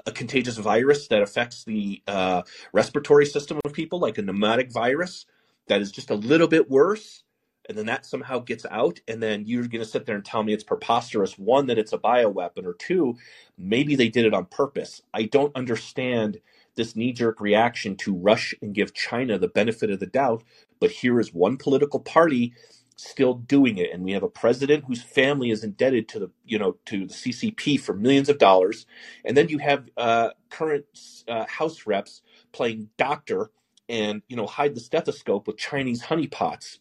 a 0.07 0.13
contagious 0.13 0.59
virus 0.59 1.09
that 1.09 1.23
affects 1.23 1.65
the 1.65 2.03
uh, 2.09 2.43
respiratory 2.73 3.27
system 3.27 3.61
of 3.65 3.73
people, 3.73 3.99
like 4.01 4.19
a 4.19 4.23
pneumatic 4.23 4.73
virus, 4.73 5.27
that 5.69 5.81
is 5.83 5.93
just 5.93 6.11
a 6.11 6.15
little 6.17 6.49
bit 6.49 6.71
worse 6.71 7.25
and 7.69 7.79
then 7.79 7.87
that 7.87 8.07
somehow 8.07 8.39
gets 8.41 8.67
out 8.71 9.01
and 9.09 9.23
then 9.23 9.45
you're 9.47 9.69
going 9.69 9.83
to 9.85 9.89
sit 9.91 10.07
there 10.07 10.17
and 10.17 10.25
tell 10.25 10.43
me 10.43 10.53
it's 10.53 10.65
preposterous 10.65 11.39
one 11.39 11.67
that 11.69 11.79
it's 11.79 11.93
a 11.95 11.99
bioweapon 11.99 12.65
or 12.67 12.75
two 12.75 13.15
maybe 13.59 13.97
they 13.97 14.09
did 14.09 14.27
it 14.27 14.35
on 14.35 14.47
purpose. 14.47 15.03
I 15.13 15.25
don't 15.25 15.55
understand 15.57 16.41
this 16.77 16.97
knee-jerk 16.97 17.41
reaction 17.41 17.97
to 17.97 18.15
rush 18.15 18.55
and 18.63 18.75
give 18.75 18.95
china 18.95 19.39
the 19.39 19.49
benefit 19.49 19.91
of 19.91 20.01
the 20.01 20.07
doubt 20.07 20.43
but 20.81 20.91
here 20.91 21.21
is 21.21 21.33
one 21.33 21.57
political 21.57 22.01
party 22.01 22.53
still 22.97 23.35
doing 23.35 23.79
it, 23.79 23.91
and 23.93 24.05
we 24.05 24.13
have 24.13 24.23
a 24.23 24.29
president 24.29 24.85
whose 24.87 25.03
family 25.03 25.51
is 25.51 25.65
indebted 25.65 26.09
to 26.09 26.19
the 26.19 26.31
you 26.45 26.59
know 26.59 26.77
to 26.87 27.07
the 27.07 27.15
CCP 27.15 27.81
for 27.81 27.95
millions 27.95 28.29
of 28.29 28.39
dollars, 28.39 28.87
and 29.25 29.37
then 29.37 29.49
you 29.49 29.59
have 29.59 29.89
uh, 29.97 30.31
current 30.51 30.85
uh, 31.29 31.45
House 31.47 31.87
reps 31.87 32.23
playing 32.53 32.89
doctor 32.97 33.51
and 33.89 34.23
you 34.29 34.37
know 34.37 34.47
hide 34.47 34.75
the 34.75 34.81
stethoscope 34.81 35.47
with 35.47 35.57
Chinese 35.57 36.03
honeypots. 36.03 36.79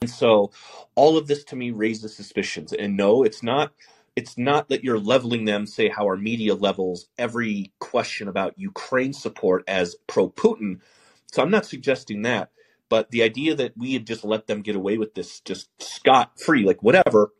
And 0.00 0.10
so 0.10 0.50
all 0.94 1.18
of 1.18 1.26
this 1.26 1.44
to 1.44 1.56
me 1.56 1.70
raises 1.70 2.16
suspicions. 2.16 2.72
And 2.72 2.96
no, 2.96 3.24
it's 3.24 3.42
not 3.42 3.72
it's 4.16 4.36
not 4.36 4.68
that 4.68 4.84
you're 4.84 4.98
leveling 4.98 5.44
them, 5.44 5.66
say 5.66 5.88
how 5.88 6.04
our 6.04 6.16
media 6.16 6.54
levels 6.54 7.06
every 7.18 7.72
question 7.78 8.28
about 8.28 8.58
Ukraine 8.58 9.12
support 9.12 9.64
as 9.66 9.96
pro 10.06 10.30
Putin. 10.30 10.80
So 11.32 11.42
I'm 11.42 11.50
not 11.50 11.66
suggesting 11.66 12.22
that. 12.22 12.50
But 12.88 13.10
the 13.10 13.22
idea 13.22 13.54
that 13.54 13.72
we 13.76 13.94
have 13.94 14.04
just 14.04 14.22
let 14.22 14.46
them 14.46 14.60
get 14.60 14.76
away 14.76 14.98
with 14.98 15.14
this 15.14 15.40
just 15.40 15.70
scot 15.82 16.38
free, 16.38 16.64
like 16.64 16.82
whatever, 16.82 17.30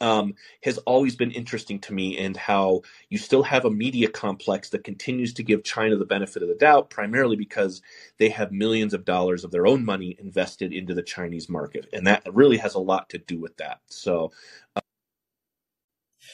um, 0.00 0.34
has 0.62 0.78
always 0.78 1.16
been 1.16 1.32
interesting 1.32 1.80
to 1.80 1.92
me, 1.94 2.18
and 2.18 2.36
how 2.36 2.82
you 3.10 3.18
still 3.18 3.42
have 3.42 3.64
a 3.64 3.70
media 3.70 4.08
complex 4.08 4.70
that 4.70 4.84
continues 4.84 5.34
to 5.34 5.42
give 5.42 5.64
China 5.64 5.96
the 5.96 6.06
benefit 6.06 6.42
of 6.42 6.48
the 6.48 6.54
doubt, 6.54 6.90
primarily 6.90 7.36
because 7.36 7.82
they 8.18 8.30
have 8.30 8.52
millions 8.52 8.94
of 8.94 9.04
dollars 9.04 9.44
of 9.44 9.50
their 9.50 9.66
own 9.66 9.84
money 9.84 10.16
invested 10.20 10.72
into 10.72 10.94
the 10.94 11.02
Chinese 11.02 11.48
market, 11.48 11.88
and 11.92 12.06
that 12.06 12.22
really 12.32 12.58
has 12.58 12.74
a 12.74 12.80
lot 12.80 13.10
to 13.10 13.18
do 13.18 13.40
with 13.40 13.56
that. 13.58 13.80
So, 13.88 14.32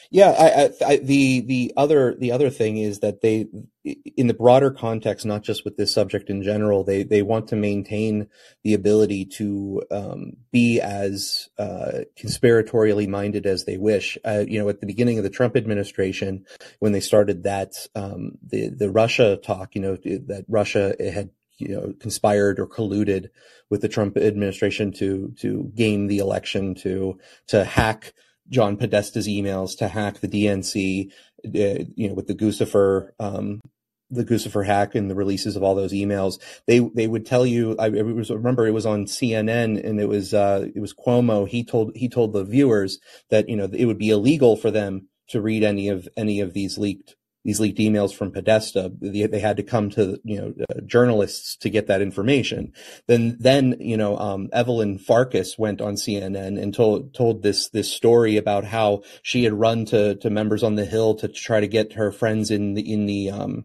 yeah, 0.09 0.29
I, 0.29 0.45
I, 0.63 0.93
I, 0.93 0.97
the 0.97 1.41
the 1.41 1.73
other 1.75 2.15
the 2.15 2.31
other 2.31 2.49
thing 2.49 2.77
is 2.77 2.99
that 2.99 3.21
they, 3.21 3.47
in 3.83 4.27
the 4.27 4.33
broader 4.33 4.71
context, 4.71 5.25
not 5.25 5.43
just 5.43 5.65
with 5.65 5.75
this 5.75 5.93
subject 5.93 6.29
in 6.29 6.43
general, 6.43 6.83
they 6.83 7.03
they 7.03 7.21
want 7.21 7.49
to 7.49 7.55
maintain 7.55 8.27
the 8.63 8.73
ability 8.73 9.25
to 9.25 9.83
um, 9.91 10.33
be 10.51 10.79
as 10.79 11.49
uh, 11.57 12.03
conspiratorially 12.17 13.07
minded 13.07 13.45
as 13.45 13.65
they 13.65 13.77
wish. 13.77 14.17
Uh, 14.23 14.45
you 14.47 14.59
know, 14.59 14.69
at 14.69 14.79
the 14.79 14.87
beginning 14.87 15.17
of 15.17 15.23
the 15.23 15.29
Trump 15.29 15.57
administration, 15.57 16.45
when 16.79 16.93
they 16.93 17.01
started 17.01 17.43
that 17.43 17.73
um, 17.95 18.37
the 18.45 18.69
the 18.69 18.89
Russia 18.89 19.37
talk, 19.37 19.75
you 19.75 19.81
know, 19.81 19.95
that 19.95 20.45
Russia 20.47 20.95
had 20.99 21.29
you 21.57 21.69
know 21.69 21.93
conspired 21.99 22.59
or 22.59 22.67
colluded 22.67 23.29
with 23.69 23.81
the 23.81 23.89
Trump 23.89 24.15
administration 24.17 24.91
to 24.93 25.33
to 25.39 25.71
game 25.75 26.07
the 26.07 26.19
election 26.19 26.75
to 26.75 27.19
to 27.47 27.65
hack 27.65 28.13
John 28.49 28.77
Podesta's 28.77 29.27
emails 29.27 29.77
to 29.77 29.87
hack 29.87 30.19
the 30.19 30.27
DNC, 30.27 31.11
uh, 31.45 31.83
you 31.95 32.07
know, 32.07 32.13
with 32.13 32.27
the 32.27 32.35
Guccifer, 32.35 33.11
um, 33.19 33.61
the 34.09 34.23
Guccifer 34.23 34.65
hack 34.65 34.95
and 34.95 35.09
the 35.09 35.15
releases 35.15 35.55
of 35.55 35.63
all 35.63 35.75
those 35.75 35.91
emails. 35.91 36.39
They 36.65 36.79
they 36.79 37.07
would 37.07 37.25
tell 37.25 37.45
you. 37.45 37.75
I 37.77 37.89
was, 37.89 38.29
remember 38.29 38.65
it 38.65 38.71
was 38.71 38.85
on 38.85 39.05
CNN 39.05 39.83
and 39.83 39.99
it 39.99 40.07
was 40.07 40.33
uh, 40.33 40.67
it 40.73 40.79
was 40.79 40.93
Cuomo. 40.93 41.47
He 41.47 41.63
told 41.63 41.91
he 41.95 42.07
told 42.07 42.33
the 42.33 42.45
viewers 42.45 42.99
that 43.29 43.49
you 43.49 43.57
know 43.57 43.69
it 43.71 43.85
would 43.85 43.97
be 43.97 44.09
illegal 44.09 44.55
for 44.55 44.71
them 44.71 45.09
to 45.29 45.41
read 45.41 45.63
any 45.63 45.89
of 45.89 46.07
any 46.15 46.39
of 46.39 46.53
these 46.53 46.77
leaked 46.77 47.16
these 47.47 47.61
leaked 47.61 47.79
emails 47.79 48.13
from 48.13 48.29
Podesta. 48.29 48.91
They, 48.99 49.25
they 49.25 49.39
had 49.39 49.55
to 49.55 49.63
come 49.63 49.89
to 49.91 50.19
you 50.25 50.41
know 50.41 50.53
uh, 50.69 50.81
journalists 50.85 51.55
to 51.61 51.69
get 51.69 51.87
that 51.87 52.01
information. 52.01 52.73
Then 53.07 53.37
then 53.39 53.77
you 53.79 53.95
know 53.95 54.17
um, 54.17 54.49
Evelyn 54.51 54.97
Farkas 54.97 55.57
went 55.57 55.79
on 55.79 55.93
CNN 55.93 56.61
and 56.61 56.73
told 56.73 57.13
told 57.13 57.43
this 57.43 57.69
this 57.69 57.89
story 57.89 58.35
about 58.35 58.65
how 58.65 59.03
she 59.23 59.45
had 59.45 59.53
run 59.53 59.85
to 59.85 60.15
to 60.15 60.29
members 60.29 60.61
on 60.61 60.75
the 60.75 60.83
Hill 60.83 61.15
to 61.15 61.29
try 61.29 61.61
to 61.61 61.67
get 61.67 61.93
her 61.93 62.11
friends 62.11 62.51
in 62.51 62.73
the 62.73 62.93
in 62.93 63.05
the 63.05 63.31
um, 63.31 63.63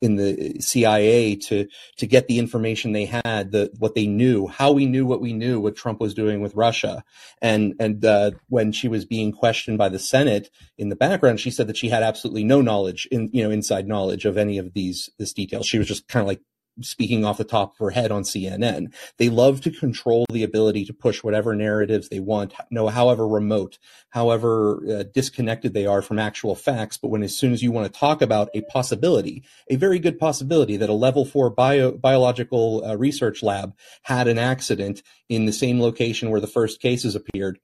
in 0.00 0.16
the 0.16 0.60
CIA 0.60 1.36
to 1.36 1.66
to 1.96 2.06
get 2.06 2.28
the 2.28 2.38
information 2.38 2.92
they 2.92 3.06
had, 3.06 3.52
the 3.52 3.70
what 3.78 3.94
they 3.94 4.06
knew, 4.06 4.46
how 4.46 4.72
we 4.72 4.86
knew 4.86 5.06
what 5.06 5.20
we 5.20 5.32
knew, 5.32 5.60
what 5.60 5.76
Trump 5.76 6.00
was 6.00 6.14
doing 6.14 6.40
with 6.40 6.54
Russia, 6.54 7.04
and 7.42 7.74
and 7.80 8.04
uh, 8.04 8.32
when 8.48 8.72
she 8.72 8.88
was 8.88 9.04
being 9.04 9.32
questioned 9.32 9.78
by 9.78 9.88
the 9.88 9.98
Senate 9.98 10.50
in 10.76 10.88
the 10.88 10.96
background, 10.96 11.40
she 11.40 11.50
said 11.50 11.66
that 11.66 11.76
she 11.76 11.88
had 11.88 12.02
absolutely 12.02 12.44
no 12.44 12.60
knowledge 12.60 13.08
in 13.10 13.28
you 13.32 13.42
know 13.42 13.50
inside 13.50 13.88
knowledge 13.88 14.24
of 14.24 14.36
any 14.36 14.58
of 14.58 14.72
these 14.74 15.10
this 15.18 15.32
details. 15.32 15.66
She 15.66 15.78
was 15.78 15.88
just 15.88 16.08
kind 16.08 16.22
of 16.22 16.28
like 16.28 16.40
speaking 16.80 17.24
off 17.24 17.38
the 17.38 17.44
top 17.44 17.72
of 17.72 17.78
her 17.78 17.90
head 17.90 18.10
on 18.10 18.22
CNN. 18.22 18.92
They 19.16 19.28
love 19.28 19.60
to 19.62 19.70
control 19.70 20.24
the 20.30 20.42
ability 20.42 20.84
to 20.86 20.92
push 20.92 21.22
whatever 21.22 21.54
narratives 21.54 22.08
they 22.08 22.20
want, 22.20 22.54
know 22.70 22.88
however 22.88 23.26
remote, 23.26 23.78
however 24.10 24.82
uh, 24.88 25.04
disconnected 25.14 25.74
they 25.74 25.86
are 25.86 26.02
from 26.02 26.18
actual 26.18 26.54
facts. 26.54 26.96
But 26.96 27.08
when 27.08 27.22
as 27.22 27.36
soon 27.36 27.52
as 27.52 27.62
you 27.62 27.72
want 27.72 27.92
to 27.92 27.98
talk 27.98 28.22
about 28.22 28.50
a 28.54 28.62
possibility, 28.62 29.44
a 29.68 29.76
very 29.76 29.98
good 29.98 30.18
possibility 30.18 30.76
that 30.76 30.90
a 30.90 30.94
level 30.94 31.24
four 31.24 31.50
bio, 31.50 31.92
biological 31.92 32.84
uh, 32.84 32.96
research 32.96 33.42
lab 33.42 33.74
had 34.02 34.28
an 34.28 34.38
accident 34.38 35.02
in 35.28 35.46
the 35.46 35.52
same 35.52 35.80
location 35.80 36.30
where 36.30 36.40
the 36.40 36.46
first 36.46 36.80
cases 36.80 37.14
appeared, 37.14 37.58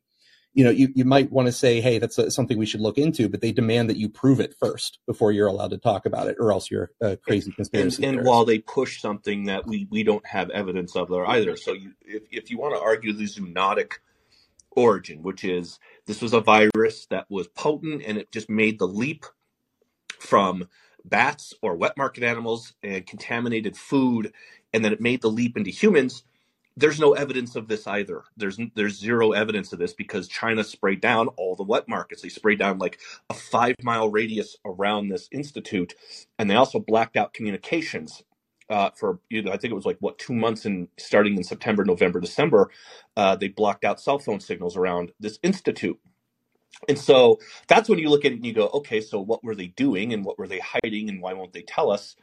you 0.55 0.65
know, 0.65 0.71
you, 0.71 0.89
you 0.95 1.05
might 1.05 1.33
want 1.33 1.47
to 1.47 1.53
say, 1.53 1.81
hey, 1.81 1.99
that's 1.99 2.17
a, 2.17 2.31
something 2.31 2.57
we 2.57 2.65
should 2.65 2.81
look 2.81 2.97
into, 2.97 3.29
but 3.29 3.41
they 3.41 3.51
demand 3.51 3.91
that 3.91 3.97
you 3.97 4.09
prove 4.09 4.39
it 4.39 4.55
first 4.59 5.01
before 5.07 5.33
you're 5.33 5.49
allowed 5.49 5.71
to 5.71 5.79
talk 5.79 6.07
about 6.07 6.29
it, 6.29 6.37
or 6.39 6.53
else 6.53 6.71
you're 6.71 6.93
a 7.01 7.17
crazy 7.17 7.51
conspiracy. 7.51 8.05
And, 8.05 8.19
and 8.19 8.27
while 8.27 8.45
they 8.45 8.61
push 8.61 9.01
something 9.01 9.45
that 9.45 9.67
we, 9.67 9.89
we 9.91 10.05
don't 10.05 10.25
have 10.27 10.51
evidence 10.51 10.95
of 10.95 11.09
there 11.09 11.27
either. 11.27 11.57
So 11.57 11.73
you, 11.73 11.93
if, 12.03 12.23
if 12.31 12.51
you 12.51 12.59
want 12.59 12.75
to 12.77 12.81
argue 12.81 13.13
the 13.13 13.25
zoonotic 13.25 13.95
origin, 14.71 15.23
which 15.23 15.43
is 15.45 15.81
this 16.07 16.23
was 16.23 16.33
a 16.33 16.41
virus 16.41 17.07
that 17.07 17.27
was 17.29 17.49
potent 17.49 18.03
and 18.07 18.17
it 18.17 18.31
just 18.31 18.49
made 18.49 18.79
the 18.79 18.87
leap 18.87 19.27
from 20.21 20.69
bats 21.05 21.53
or 21.63 21.75
wet 21.75 21.97
market 21.97 22.23
animals 22.23 22.75
and 22.83 23.05
contaminated 23.07 23.77
food, 23.77 24.33
and 24.73 24.85
then 24.85 24.93
it 24.93 25.01
made 25.01 25.21
the 25.21 25.31
leap 25.31 25.57
into 25.57 25.71
humans 25.71 26.23
there's 26.77 27.01
no 27.01 27.15
evidence 27.15 27.57
of 27.57 27.69
this 27.69 27.87
either. 27.87 28.25
There's 28.37 28.59
there's 28.77 28.99
zero 28.99 29.33
evidence 29.33 29.73
of 29.75 29.81
this 29.81 29.95
because 29.95 30.29
China 30.29 30.65
sprayed 30.65 31.03
down 31.03 31.29
all 31.39 31.57
the 31.57 31.65
wet 31.65 31.89
markets. 31.89 32.23
They 32.23 32.31
sprayed 32.31 32.61
down 32.61 32.79
like 32.81 33.01
a 33.31 33.35
five 33.35 33.77
mile 33.85 34.11
radius 34.11 34.57
around 34.67 35.09
this 35.11 35.29
institute, 35.33 35.95
and 36.41 36.51
they 36.51 36.57
also 36.57 36.81
blacked 36.81 37.17
out 37.17 37.35
communications 37.35 38.25
uh, 38.71 38.91
for 38.97 39.21
you 39.31 39.43
know 39.45 39.53
I 39.53 39.59
think 39.59 39.73
it 39.73 39.77
was 39.77 39.87
like 39.87 39.99
what 40.01 40.19
two 40.19 40.35
months 40.35 40.67
in 40.67 40.89
starting 40.99 41.37
in 41.37 41.45
September, 41.45 41.87
November, 41.87 42.21
December. 42.21 42.71
Uh, 43.17 43.37
they 43.37 43.49
blocked 43.51 43.85
out 43.87 44.01
cell 44.03 44.19
phone 44.19 44.41
signals 44.41 44.77
around 44.77 45.13
this 45.21 45.39
institute. 45.45 46.01
And 46.89 46.99
so 46.99 47.41
that's 47.69 47.89
when 47.89 47.99
you 48.01 48.11
look 48.11 48.25
at 48.25 48.33
it 48.33 48.37
and 48.37 48.47
you 48.47 48.53
go, 48.55 48.69
okay, 48.75 49.01
so 49.01 49.21
what 49.21 49.45
were 49.45 49.55
they 49.55 49.69
doing 49.69 50.13
and 50.13 50.25
what 50.25 50.39
were 50.39 50.49
they 50.49 50.61
hiding 50.61 51.09
and 51.11 51.23
why 51.23 51.33
won't 51.35 51.53
they 51.55 51.63
tell 51.63 51.91
us? 51.91 52.17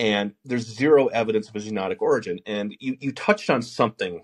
And 0.00 0.32
there's 0.46 0.66
zero 0.66 1.08
evidence 1.08 1.50
of 1.50 1.56
a 1.56 1.58
zoonotic 1.58 1.98
origin. 2.00 2.40
And 2.46 2.74
you, 2.80 2.96
you 3.00 3.12
touched 3.12 3.50
on 3.50 3.60
something 3.60 4.22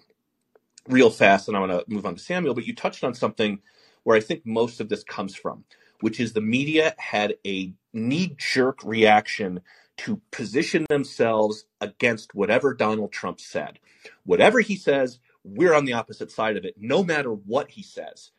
real 0.88 1.10
fast, 1.10 1.48
and 1.48 1.56
I 1.56 1.60
want 1.60 1.72
to 1.72 1.84
move 1.86 2.06
on 2.06 2.14
to 2.14 2.20
Samuel, 2.20 2.54
but 2.54 2.66
you 2.66 2.74
touched 2.74 3.04
on 3.04 3.12
something 3.12 3.60
where 4.02 4.16
I 4.16 4.20
think 4.20 4.46
most 4.46 4.80
of 4.80 4.88
this 4.88 5.04
comes 5.04 5.36
from, 5.36 5.64
which 6.00 6.18
is 6.18 6.32
the 6.32 6.40
media 6.40 6.94
had 6.96 7.34
a 7.46 7.74
knee 7.92 8.34
jerk 8.38 8.82
reaction 8.84 9.60
to 9.98 10.22
position 10.30 10.86
themselves 10.88 11.66
against 11.82 12.34
whatever 12.34 12.72
Donald 12.72 13.12
Trump 13.12 13.38
said. 13.38 13.78
Whatever 14.24 14.60
he 14.60 14.76
says, 14.76 15.18
we're 15.44 15.74
on 15.74 15.84
the 15.84 15.92
opposite 15.92 16.30
side 16.30 16.56
of 16.56 16.64
it, 16.64 16.76
no 16.78 17.04
matter 17.04 17.30
what 17.30 17.72
he 17.72 17.82
says. 17.82 18.30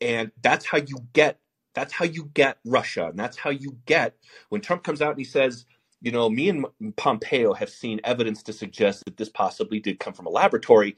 And 0.00 0.32
that's 0.40 0.64
how 0.64 0.78
you 0.78 1.06
get 1.12 1.38
that's 1.74 1.92
how 1.92 2.06
you 2.06 2.28
get 2.34 2.58
Russia. 2.64 3.06
And 3.08 3.18
that's 3.18 3.36
how 3.36 3.50
you 3.50 3.76
get 3.86 4.16
when 4.48 4.60
Trump 4.60 4.82
comes 4.82 5.00
out 5.00 5.10
and 5.10 5.18
he 5.18 5.24
says, 5.24 5.64
you 6.00 6.12
know, 6.12 6.28
me 6.30 6.48
and 6.48 6.66
Pompeo 6.96 7.52
have 7.52 7.70
seen 7.70 8.00
evidence 8.04 8.42
to 8.44 8.52
suggest 8.52 9.04
that 9.04 9.16
this 9.16 9.28
possibly 9.28 9.80
did 9.80 9.98
come 9.98 10.12
from 10.12 10.26
a 10.26 10.30
laboratory. 10.30 10.96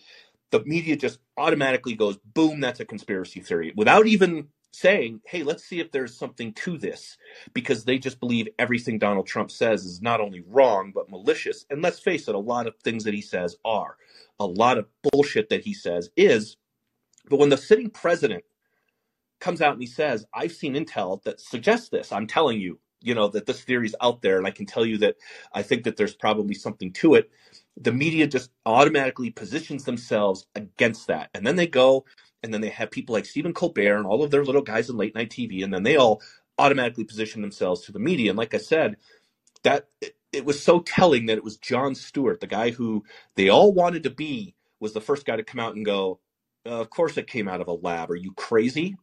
The 0.50 0.62
media 0.64 0.96
just 0.96 1.20
automatically 1.36 1.94
goes, 1.94 2.18
boom, 2.34 2.60
that's 2.60 2.80
a 2.80 2.84
conspiracy 2.84 3.40
theory 3.40 3.72
without 3.76 4.06
even 4.06 4.48
saying, 4.72 5.20
hey, 5.26 5.42
let's 5.42 5.64
see 5.64 5.80
if 5.80 5.90
there's 5.90 6.16
something 6.16 6.52
to 6.54 6.78
this, 6.78 7.16
because 7.54 7.84
they 7.84 7.98
just 7.98 8.20
believe 8.20 8.48
everything 8.58 8.98
Donald 8.98 9.26
Trump 9.26 9.50
says 9.50 9.84
is 9.84 10.00
not 10.00 10.20
only 10.20 10.44
wrong, 10.46 10.92
but 10.94 11.10
malicious. 11.10 11.66
And 11.70 11.82
let's 11.82 11.98
face 11.98 12.28
it, 12.28 12.34
a 12.34 12.38
lot 12.38 12.66
of 12.66 12.74
things 12.84 13.04
that 13.04 13.14
he 13.14 13.22
says 13.22 13.56
are. 13.64 13.96
A 14.38 14.46
lot 14.46 14.78
of 14.78 14.86
bullshit 15.10 15.48
that 15.48 15.62
he 15.62 15.74
says 15.74 16.10
is. 16.16 16.56
But 17.28 17.38
when 17.38 17.48
the 17.48 17.56
sitting 17.56 17.90
president 17.90 18.44
comes 19.40 19.60
out 19.60 19.72
and 19.72 19.82
he 19.82 19.88
says, 19.88 20.24
I've 20.34 20.52
seen 20.52 20.74
intel 20.74 21.22
that 21.24 21.40
suggests 21.40 21.88
this, 21.88 22.12
I'm 22.12 22.26
telling 22.26 22.60
you, 22.60 22.78
you 23.02 23.14
know 23.14 23.28
that 23.28 23.46
this 23.46 23.62
theory 23.62 23.86
is 23.86 23.96
out 24.02 24.22
there 24.22 24.38
and 24.38 24.46
i 24.46 24.50
can 24.50 24.66
tell 24.66 24.86
you 24.86 24.98
that 24.98 25.16
i 25.54 25.62
think 25.62 25.84
that 25.84 25.96
there's 25.96 26.14
probably 26.14 26.54
something 26.54 26.92
to 26.92 27.14
it 27.14 27.30
the 27.80 27.92
media 27.92 28.26
just 28.26 28.50
automatically 28.66 29.30
positions 29.30 29.84
themselves 29.84 30.46
against 30.54 31.06
that 31.08 31.30
and 31.34 31.46
then 31.46 31.56
they 31.56 31.66
go 31.66 32.04
and 32.42 32.54
then 32.54 32.60
they 32.60 32.70
have 32.70 32.90
people 32.90 33.14
like 33.14 33.26
stephen 33.26 33.54
colbert 33.54 33.96
and 33.96 34.06
all 34.06 34.22
of 34.24 34.30
their 34.30 34.44
little 34.44 34.62
guys 34.62 34.90
in 34.90 34.96
late 34.96 35.14
night 35.14 35.30
tv 35.30 35.64
and 35.64 35.74
then 35.74 35.84
they 35.84 35.96
all 35.96 36.22
automatically 36.58 37.04
position 37.04 37.42
themselves 37.42 37.82
to 37.82 37.92
the 37.92 38.00
media 38.00 38.30
and 38.30 38.38
like 38.38 38.54
i 38.54 38.58
said 38.58 38.96
that 39.64 39.88
it, 40.02 40.14
was 40.44 40.62
so 40.62 40.80
telling 40.80 41.26
that 41.26 41.38
it 41.38 41.44
was 41.44 41.58
jon 41.58 41.94
stewart 41.94 42.40
the 42.40 42.46
guy 42.48 42.70
who 42.70 43.04
they 43.36 43.48
all 43.48 43.72
wanted 43.72 44.02
to 44.04 44.10
be 44.10 44.54
was 44.80 44.94
the 44.94 45.00
first 45.00 45.26
guy 45.26 45.36
to 45.36 45.44
come 45.44 45.60
out 45.60 45.76
and 45.76 45.86
go 45.86 46.20
of 46.66 46.90
course 46.90 47.16
it 47.16 47.26
came 47.26 47.48
out 47.48 47.60
of 47.62 47.68
a 47.68 47.72
lab. 47.72 48.10
Are 48.10 48.16
you 48.16 48.32
crazy? 48.34 48.96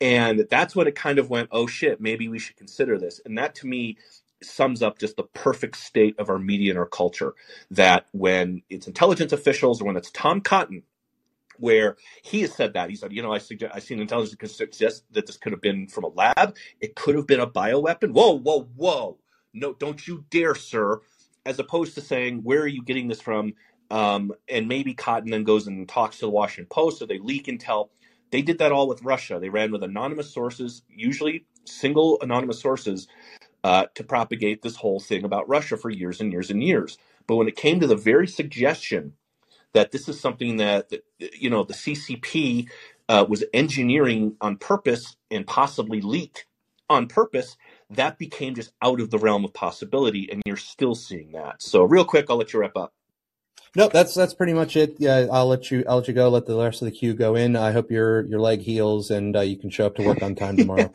And 0.00 0.46
that's 0.50 0.76
when 0.76 0.88
it 0.88 0.94
kind 0.96 1.18
of 1.18 1.30
went, 1.30 1.48
oh 1.52 1.66
shit, 1.66 2.00
maybe 2.00 2.28
we 2.28 2.38
should 2.40 2.56
consider 2.56 2.98
this. 2.98 3.20
And 3.26 3.38
that 3.38 3.56
to 3.56 3.68
me 3.68 3.98
sums 4.42 4.82
up 4.82 4.98
just 4.98 5.16
the 5.16 5.24
perfect 5.24 5.76
state 5.76 6.16
of 6.18 6.30
our 6.30 6.38
media 6.38 6.70
and 6.72 6.78
our 6.78 6.86
culture 6.86 7.34
that 7.72 8.06
when 8.12 8.62
it's 8.70 8.86
intelligence 8.88 9.32
officials 9.32 9.82
or 9.82 9.86
when 9.86 9.96
it's 9.96 10.10
Tom 10.12 10.40
Cotton 10.42 10.82
where 11.58 11.96
he 12.22 12.42
has 12.42 12.54
said 12.54 12.74
that 12.74 12.90
he 12.90 12.96
said, 12.96 13.12
you 13.12 13.22
know, 13.22 13.32
I 13.32 13.38
suggest 13.38 13.74
I 13.74 13.80
seen 13.80 14.00
intelligence 14.00 14.56
suggest 14.56 15.04
that 15.12 15.26
this 15.26 15.36
could 15.36 15.52
have 15.52 15.60
been 15.62 15.88
from 15.88 16.04
a 16.04 16.08
lab. 16.08 16.56
It 16.80 16.96
could 16.96 17.14
have 17.16 17.26
been 17.26 17.40
a 17.40 17.46
bioweapon. 17.46 18.12
Whoa, 18.12 18.38
whoa, 18.38 18.68
whoa! 18.76 19.18
No, 19.52 19.74
don't 19.74 20.06
you 20.06 20.24
dare, 20.30 20.54
sir. 20.54 21.00
As 21.46 21.58
opposed 21.58 21.94
to 21.96 22.00
saying, 22.00 22.42
where 22.42 22.62
are 22.62 22.66
you 22.68 22.82
getting 22.84 23.08
this 23.08 23.20
from? 23.20 23.54
Um, 23.90 24.32
and 24.48 24.68
maybe 24.68 24.94
Cotton 24.94 25.30
then 25.30 25.44
goes 25.44 25.66
and 25.66 25.88
talks 25.88 26.18
to 26.18 26.26
the 26.26 26.30
Washington 26.30 26.68
Post, 26.70 27.02
or 27.02 27.06
they 27.06 27.18
leak 27.18 27.46
intel. 27.46 27.90
They 28.32 28.42
did 28.42 28.58
that 28.58 28.72
all 28.72 28.88
with 28.88 29.02
Russia. 29.04 29.38
They 29.40 29.50
ran 29.50 29.72
with 29.72 29.84
anonymous 29.84 30.30
sources, 30.32 30.82
usually 30.88 31.46
single 31.66 32.18
anonymous 32.22 32.60
sources, 32.60 33.08
uh, 33.64 33.86
to 33.94 34.04
propagate 34.04 34.62
this 34.62 34.76
whole 34.76 35.00
thing 35.00 35.24
about 35.24 35.48
Russia 35.48 35.76
for 35.76 35.90
years 35.90 36.20
and 36.20 36.32
years 36.32 36.50
and 36.50 36.62
years. 36.62 36.98
But 37.26 37.36
when 37.36 37.48
it 37.48 37.56
came 37.56 37.80
to 37.80 37.86
the 37.88 37.96
very 37.96 38.28
suggestion 38.28 39.14
that 39.74 39.92
this 39.92 40.08
is 40.08 40.20
something 40.20 40.58
that, 40.58 40.90
that 40.90 41.04
you 41.40 41.50
know 41.50 41.64
the 41.64 41.74
CCP 41.74 42.68
uh, 43.08 43.26
was 43.28 43.44
engineering 43.54 44.36
on 44.42 44.58
purpose 44.58 45.16
and 45.32 45.46
possibly 45.46 46.02
leaked 46.02 46.46
on 46.90 47.08
purpose, 47.08 47.56
that 47.90 48.18
became 48.18 48.56
just 48.56 48.72
out 48.82 49.00
of 49.00 49.12
the 49.12 49.20
realm 49.20 49.46
of 49.46 49.54
possibility, 49.54 50.28
and 50.32 50.42
you're 50.46 50.58
still 50.58 50.96
seeing 50.96 51.32
that. 51.34 51.62
So, 51.62 51.84
real 51.84 52.04
quick, 52.06 52.26
I'll 52.30 52.38
let 52.38 52.52
you 52.54 52.60
wrap 52.60 52.76
up. 52.76 52.94
No, 53.74 53.88
that's 53.88 54.14
that's 54.14 54.34
pretty 54.34 54.52
much 54.54 54.76
it. 54.76 54.96
Yeah, 54.98 55.28
I'll 55.32 55.46
let 55.48 55.70
you 55.70 55.84
I'll 55.88 55.98
let 55.98 56.08
you 56.08 56.14
go. 56.14 56.28
Let 56.28 56.46
the 56.46 56.58
rest 56.58 56.82
of 56.82 56.86
the 56.86 56.92
queue 56.92 57.14
go 57.14 57.36
in. 57.36 57.56
I 57.56 57.72
hope 57.72 57.90
your 57.90 58.26
your 58.26 58.40
leg 58.40 58.60
heals 58.60 59.10
and 59.10 59.36
uh, 59.36 59.40
you 59.40 59.56
can 59.58 59.70
show 59.70 59.86
up 59.86 59.96
to 59.96 60.02
work 60.02 60.22
on 60.22 60.34
time 60.36 60.58
tomorrow. 60.58 60.92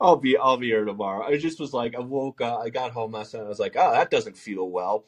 I'll 0.00 0.16
be 0.16 0.36
I'll 0.36 0.58
be 0.58 0.68
here 0.68 0.84
tomorrow. 0.84 1.24
I 1.26 1.38
just 1.38 1.60
was 1.60 1.74
like 1.74 1.94
I 1.96 2.00
woke 2.00 2.40
up, 2.40 2.60
I 2.62 2.70
got 2.70 2.92
home 2.92 3.12
last 3.12 3.34
night. 3.34 3.44
I 3.44 3.48
was 3.48 3.60
like, 3.60 3.76
oh, 3.78 3.92
that 3.92 4.10
doesn't 4.10 4.36
feel 4.38 4.68
well. 4.70 5.04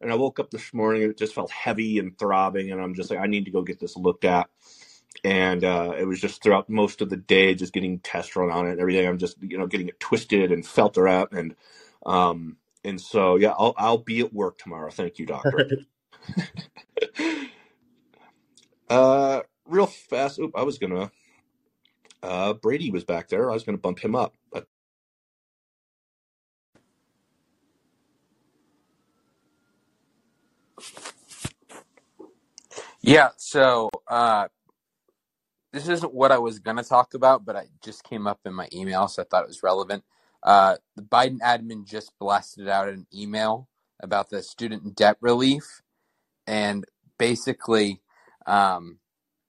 And 0.00 0.12
I 0.12 0.16
woke 0.16 0.40
up 0.40 0.50
this 0.50 0.74
morning 0.74 1.02
and 1.02 1.12
it 1.12 1.18
just 1.18 1.34
felt 1.34 1.50
heavy 1.50 1.98
and 1.98 2.18
throbbing, 2.18 2.72
and 2.72 2.80
I'm 2.82 2.94
just 2.94 3.10
like, 3.10 3.20
I 3.20 3.26
need 3.26 3.46
to 3.46 3.52
go 3.52 3.62
get 3.62 3.80
this 3.80 3.96
looked 3.96 4.24
at. 4.26 4.48
And 5.24 5.64
uh, 5.64 5.94
it 5.98 6.06
was 6.06 6.20
just 6.20 6.42
throughout 6.42 6.70
most 6.70 7.02
of 7.02 7.10
the 7.10 7.16
day, 7.18 7.54
just 7.54 7.72
getting 7.74 8.00
tests 8.00 8.36
run 8.36 8.50
on 8.50 8.66
it 8.68 8.72
and 8.72 8.80
everything. 8.80 9.08
I'm 9.08 9.18
just 9.18 9.36
you 9.42 9.58
know 9.58 9.66
getting 9.68 9.88
it 9.88 10.00
twisted 10.00 10.52
and 10.52 10.66
felt 10.66 10.98
around 10.98 11.28
and 11.32 11.56
um 12.06 12.58
and 12.84 13.00
so 13.00 13.36
yeah, 13.36 13.54
I'll 13.58 13.74
I'll 13.78 13.98
be 13.98 14.20
at 14.20 14.32
work 14.34 14.58
tomorrow. 14.58 14.90
Thank 14.90 15.18
you, 15.18 15.26
doctor. 15.26 15.66
uh, 18.90 19.42
real 19.66 19.86
fast. 19.86 20.38
Oop, 20.40 20.52
I 20.56 20.62
was 20.64 20.78
gonna. 20.78 21.10
Uh, 22.22 22.54
Brady 22.54 22.90
was 22.90 23.04
back 23.04 23.28
there. 23.28 23.50
I 23.50 23.54
was 23.54 23.64
gonna 23.64 23.78
bump 23.78 24.00
him 24.00 24.16
up. 24.16 24.34
But 24.52 24.66
Yeah, 33.02 33.30
so 33.36 33.90
uh, 34.08 34.48
this 35.72 35.88
isn't 35.88 36.14
what 36.14 36.32
I 36.32 36.38
was 36.38 36.58
going 36.60 36.78
to 36.78 36.84
talk 36.84 37.14
about, 37.14 37.44
but 37.46 37.56
I 37.56 37.66
just 37.84 38.04
came 38.04 38.26
up 38.26 38.40
in 38.46 38.54
my 38.54 38.68
email, 38.74 39.08
so 39.08 39.22
I 39.22 39.26
thought 39.26 39.44
it 39.44 39.48
was 39.48 39.62
relevant. 39.62 40.04
Uh, 40.42 40.76
the 40.96 41.02
Biden 41.02 41.40
admin 41.40 41.86
just 41.86 42.12
blasted 42.20 42.68
out 42.68 42.88
an 42.88 43.06
email 43.14 43.68
about 44.02 44.30
the 44.30 44.42
student 44.42 44.96
debt 44.96 45.18
relief, 45.20 45.82
and 46.46 46.84
basically, 47.18 48.00
um, 48.46 48.98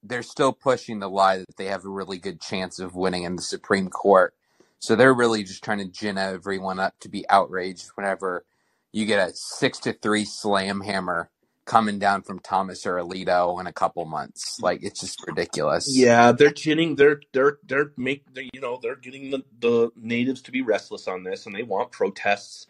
they're 0.04 0.24
still 0.24 0.54
pushing 0.54 1.00
the 1.00 1.10
lie 1.10 1.38
that 1.38 1.58
they 1.58 1.66
have 1.66 1.86
a 1.86 1.90
really 1.90 2.18
good 2.18 2.40
chance 2.40 2.80
of 2.80 2.96
winning 2.96 3.24
in 3.24 3.36
the 3.36 3.42
Supreme 3.42 3.90
Court. 3.90 4.34
So 4.80 4.96
they're 4.96 5.14
really 5.14 5.44
just 5.44 5.64
trying 5.64 5.80
to 5.80 5.92
gin 5.92 6.18
everyone 6.18 6.80
up 6.80 6.94
to 7.00 7.10
be 7.10 7.28
outraged 7.30 7.90
whenever 7.96 8.46
you 8.92 9.06
get 9.06 9.30
a 9.30 9.32
six 9.34 9.80
to 9.80 9.94
three 9.94 10.26
slam 10.26 10.82
hammer 10.82 11.30
coming 11.66 11.98
down 11.98 12.22
from 12.22 12.40
Thomas 12.40 12.86
or 12.86 12.96
Alito 12.96 13.60
in 13.60 13.68
a 13.68 13.74
couple 13.74 14.06
months. 14.06 14.60
Like 14.62 14.84
it's 14.84 15.02
just 15.02 15.26
ridiculous. 15.28 15.90
yeah, 15.92 16.32
they're 16.32 16.52
ginning. 16.52 16.96
They're 16.96 17.22
they're 17.34 17.58
they're 17.66 17.92
make 17.98 18.24
they're, 18.34 18.46
you 18.54 18.62
know 18.62 18.80
they're 18.82 18.96
getting 18.96 19.32
the, 19.32 19.44
the 19.60 19.92
natives 19.96 20.42
to 20.44 20.52
be 20.52 20.62
restless 20.62 21.08
on 21.08 21.24
this, 21.24 21.46
and 21.46 21.56
they 21.56 21.64
want 21.64 21.92
protests. 21.92 22.68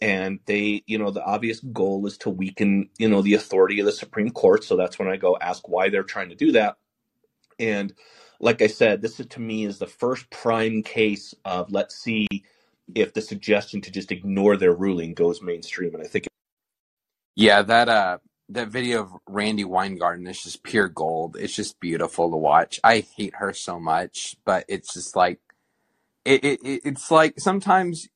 And 0.00 0.40
they, 0.46 0.84
you 0.86 0.98
know, 0.98 1.10
the 1.10 1.24
obvious 1.24 1.60
goal 1.60 2.06
is 2.06 2.18
to 2.20 2.30
weaken, 2.30 2.90
you 2.98 3.08
know, 3.08 3.22
the 3.22 3.34
authority 3.34 3.80
of 3.80 3.86
the 3.86 3.92
Supreme 3.92 4.30
Court. 4.30 4.64
So 4.64 4.76
that's 4.76 4.98
when 4.98 5.08
I 5.08 5.16
go 5.16 5.38
ask 5.40 5.68
why 5.68 5.90
they're 5.90 6.04
trying 6.04 6.30
to 6.30 6.36
do 6.36 6.52
that. 6.52 6.76
And 7.58 7.94
like 8.40 8.62
I 8.62 8.68
said, 8.68 9.02
this 9.02 9.20
is 9.20 9.26
to 9.28 9.40
me 9.40 9.64
is 9.66 9.78
the 9.78 9.86
first 9.86 10.30
prime 10.30 10.82
case 10.82 11.34
of 11.44 11.72
let's 11.72 11.96
see 11.96 12.26
if 12.94 13.14
the 13.14 13.22
suggestion 13.22 13.80
to 13.82 13.90
just 13.92 14.12
ignore 14.12 14.56
their 14.56 14.74
ruling 14.74 15.14
goes 15.14 15.42
mainstream. 15.42 15.94
And 15.94 16.04
I 16.04 16.06
think 16.08 16.26
Yeah, 17.36 17.62
that 17.62 17.88
uh 17.88 18.18
that 18.50 18.68
video 18.68 19.02
of 19.02 19.12
Randi 19.26 19.64
Weingarten 19.64 20.26
is 20.26 20.42
just 20.42 20.62
pure 20.62 20.88
gold. 20.88 21.36
It's 21.38 21.54
just 21.56 21.80
beautiful 21.80 22.30
to 22.30 22.36
watch. 22.36 22.80
I 22.84 23.00
hate 23.00 23.36
her 23.36 23.52
so 23.54 23.80
much, 23.80 24.36
but 24.44 24.64
it's 24.68 24.92
just 24.94 25.16
like 25.16 25.40
it, 26.24 26.44
it 26.44 26.60
it- 26.64 26.82
it's 26.84 27.10
like 27.10 27.40
sometimes 27.40 28.08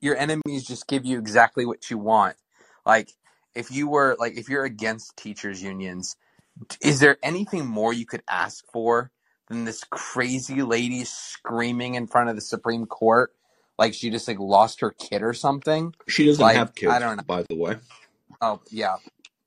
your 0.00 0.16
enemies 0.16 0.66
just 0.66 0.86
give 0.88 1.04
you 1.06 1.18
exactly 1.18 1.66
what 1.66 1.90
you 1.90 1.98
want. 1.98 2.36
Like 2.86 3.12
if 3.54 3.70
you 3.70 3.88
were 3.88 4.16
like 4.18 4.36
if 4.38 4.48
you're 4.48 4.64
against 4.64 5.16
teachers 5.16 5.62
unions, 5.62 6.16
is 6.82 7.00
there 7.00 7.18
anything 7.22 7.66
more 7.66 7.92
you 7.92 8.06
could 8.06 8.22
ask 8.30 8.64
for 8.72 9.10
than 9.48 9.64
this 9.64 9.84
crazy 9.90 10.62
lady 10.62 11.04
screaming 11.04 11.94
in 11.94 12.06
front 12.06 12.30
of 12.30 12.36
the 12.36 12.42
Supreme 12.42 12.86
Court 12.86 13.32
like 13.78 13.94
she 13.94 14.10
just 14.10 14.28
like 14.28 14.38
lost 14.40 14.80
her 14.80 14.90
kid 14.92 15.22
or 15.22 15.34
something? 15.34 15.94
she 16.08 16.26
doesn't 16.26 16.44
Like 16.44 16.56
have 16.56 16.74
kids, 16.74 16.92
I 16.92 16.98
don't 16.98 17.16
know. 17.18 17.24
by 17.26 17.44
the 17.48 17.56
way, 17.56 17.76
Oh 18.40 18.60
yeah, 18.70 18.96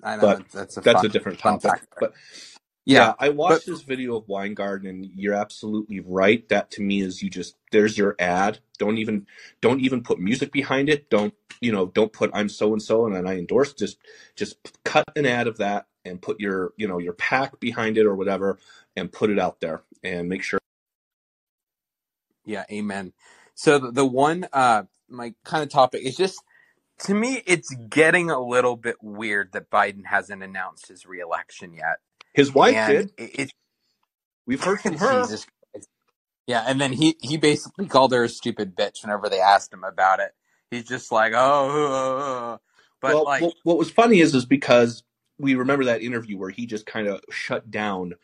I 0.03 0.17
know 0.17 0.25
but 0.27 0.49
that's, 0.53 0.77
a 0.77 0.81
that's 0.81 0.93
fun 0.93 1.05
a 1.05 1.09
different 1.09 1.39
topic. 1.39 1.81
But 1.99 2.13
Yeah, 2.85 3.09
Yeah, 3.09 3.13
I 3.19 3.29
but 3.47 3.55
watched 3.55 3.65
this 3.67 3.83
video 3.83 4.17
of 4.17 4.27
Weingarten, 4.27 4.87
and 4.89 5.05
you're 5.15 5.35
absolutely 5.35 6.01
right. 6.01 6.47
That 6.49 6.71
to 6.71 6.83
me 6.83 7.01
is 7.01 7.23
you 7.23 7.29
just 7.29 7.55
there's 7.71 7.97
your 7.97 8.15
ad. 8.19 8.59
Don't 8.79 8.97
even 8.99 9.27
don't 9.61 9.81
even 9.81 10.03
put 10.03 10.19
music 10.19 10.51
behind 10.51 10.89
it. 10.89 11.09
Don't 11.09 11.33
you 11.61 11.71
know? 11.71 11.87
Don't 11.87 12.13
put 12.13 12.31
I'm 12.33 12.49
so 12.49 12.73
and 12.73 12.81
so 12.83 13.07
and 13.07 13.29
I 13.29 13.35
endorse. 13.35 13.73
Just 13.73 13.99
just 14.35 14.57
cut 14.85 15.05
an 15.15 15.27
ad 15.27 15.47
of 15.47 15.57
that 15.59 15.87
and 16.05 16.21
put 16.21 16.41
your 16.41 16.73
you 16.77 16.87
know 16.87 16.99
your 16.99 17.13
pack 17.13 17.59
behind 17.61 17.97
it 17.97 18.05
or 18.07 18.15
whatever, 18.15 18.59
and 18.97 19.11
put 19.13 19.29
it 19.31 19.39
out 19.39 19.61
there 19.61 19.83
and 20.03 20.29
make 20.29 20.43
sure. 20.43 20.59
Yeah, 22.45 22.65
amen. 22.71 23.13
So 23.55 23.79
the, 23.79 23.91
the 23.91 24.05
one 24.05 24.47
uh 24.53 24.83
my 25.09 25.33
kind 25.45 25.63
of 25.63 25.69
topic 25.69 26.03
is 26.03 26.15
just 26.17 26.41
to 27.01 27.13
me 27.15 27.43
it's 27.47 27.73
getting 27.89 28.31
a 28.31 28.41
little 28.41 28.77
bit 28.77 28.97
weird 29.01 29.53
that 29.53 29.71
Biden 29.71 30.05
hasn't 30.07 30.43
announced 30.43 30.87
his 30.89 31.05
reelection 31.05 31.73
yet. 31.73 31.99
His 32.33 32.53
wife 32.53 32.83
And 32.85 32.85
did. 32.85 33.11
it, 33.17 33.51
We've 34.47 34.63
heard 34.63 34.81
from 34.81 34.95
it 34.95 34.99
her. 34.99 35.31
Jesus 35.33 35.45
Yeah, 36.47 36.63
and 36.67 36.79
then 36.81 36.93
he 36.93 37.15
he 37.21 37.37
basically 37.37 37.87
called 37.87 38.11
her 38.11 38.23
a 38.25 38.29
stupid 38.29 38.75
bitch 38.75 39.01
whenever 39.03 39.29
they 39.29 39.39
asked 39.39 39.71
him 39.73 39.83
about 39.83 40.19
it. 40.19 40.31
He's 40.71 40.85
just 40.85 41.11
like, 41.11 41.33
"Oh, 41.35 41.69
uh, 41.69 42.51
uh, 42.51 42.53
uh." 42.53 42.57
but 43.01 43.17
Well, 43.17 43.23
like 43.23 43.45
what, 43.45 43.55
what 43.63 43.77
was 43.77 43.91
funny 43.91 44.19
is 44.19 44.35
is 44.35 44.45
because 44.45 45.03
we 45.39 45.55
remember 45.55 45.85
that 45.85 46.01
interview 46.03 46.37
where 46.37 46.49
he 46.51 46.65
just 46.65 46.85
kind 46.85 47.07
of 47.07 47.21
shut 47.31 47.71
down 47.71 48.15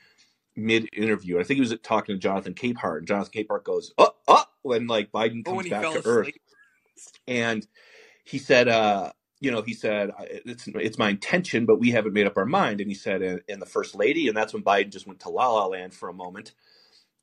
mid 0.55 0.89
interview. 0.93 1.39
I 1.39 1.43
think 1.43 1.57
he 1.57 1.61
was 1.61 1.75
talking 1.83 2.15
to 2.15 2.19
Jonathan 2.19 2.55
Capehart, 2.55 2.99
and 2.99 3.07
Jonathan 3.07 3.33
Capehart 3.45 3.63
goes, 3.65 3.93
"Oh, 3.97 4.11
oh," 4.27 4.45
when 4.63 4.87
like 4.87 5.11
Biden 5.11 5.45
oh, 5.45 5.59
comes 5.59 5.67
he 5.67 5.71
back 5.71 5.81
fell 5.81 5.93
to 5.93 6.01
Earth, 6.05 6.31
and 7.27 7.67
he 8.25 8.39
said, 8.39 8.67
uh, 8.69 9.13
you 9.39 9.51
know, 9.51 9.61
he 9.61 9.73
said 9.73 10.11
it's 10.19 10.67
it's 10.67 10.97
my 10.97 11.09
intention, 11.09 11.65
but 11.65 11.79
we 11.79 11.91
haven't 11.91 12.13
made 12.13 12.25
up 12.27 12.37
our 12.37 12.45
mind. 12.45 12.81
And 12.81 12.89
he 12.89 12.95
said, 12.95 13.21
and, 13.21 13.61
the 13.61 13.65
first 13.65 13.95
lady, 13.95 14.27
and 14.27 14.35
that's 14.35 14.53
when 14.53 14.63
Biden 14.63 14.91
just 14.91 15.07
went 15.07 15.19
to 15.21 15.29
La 15.29 15.51
La 15.51 15.67
Land 15.67 15.93
for 15.93 16.09
a 16.09 16.13
moment, 16.13 16.53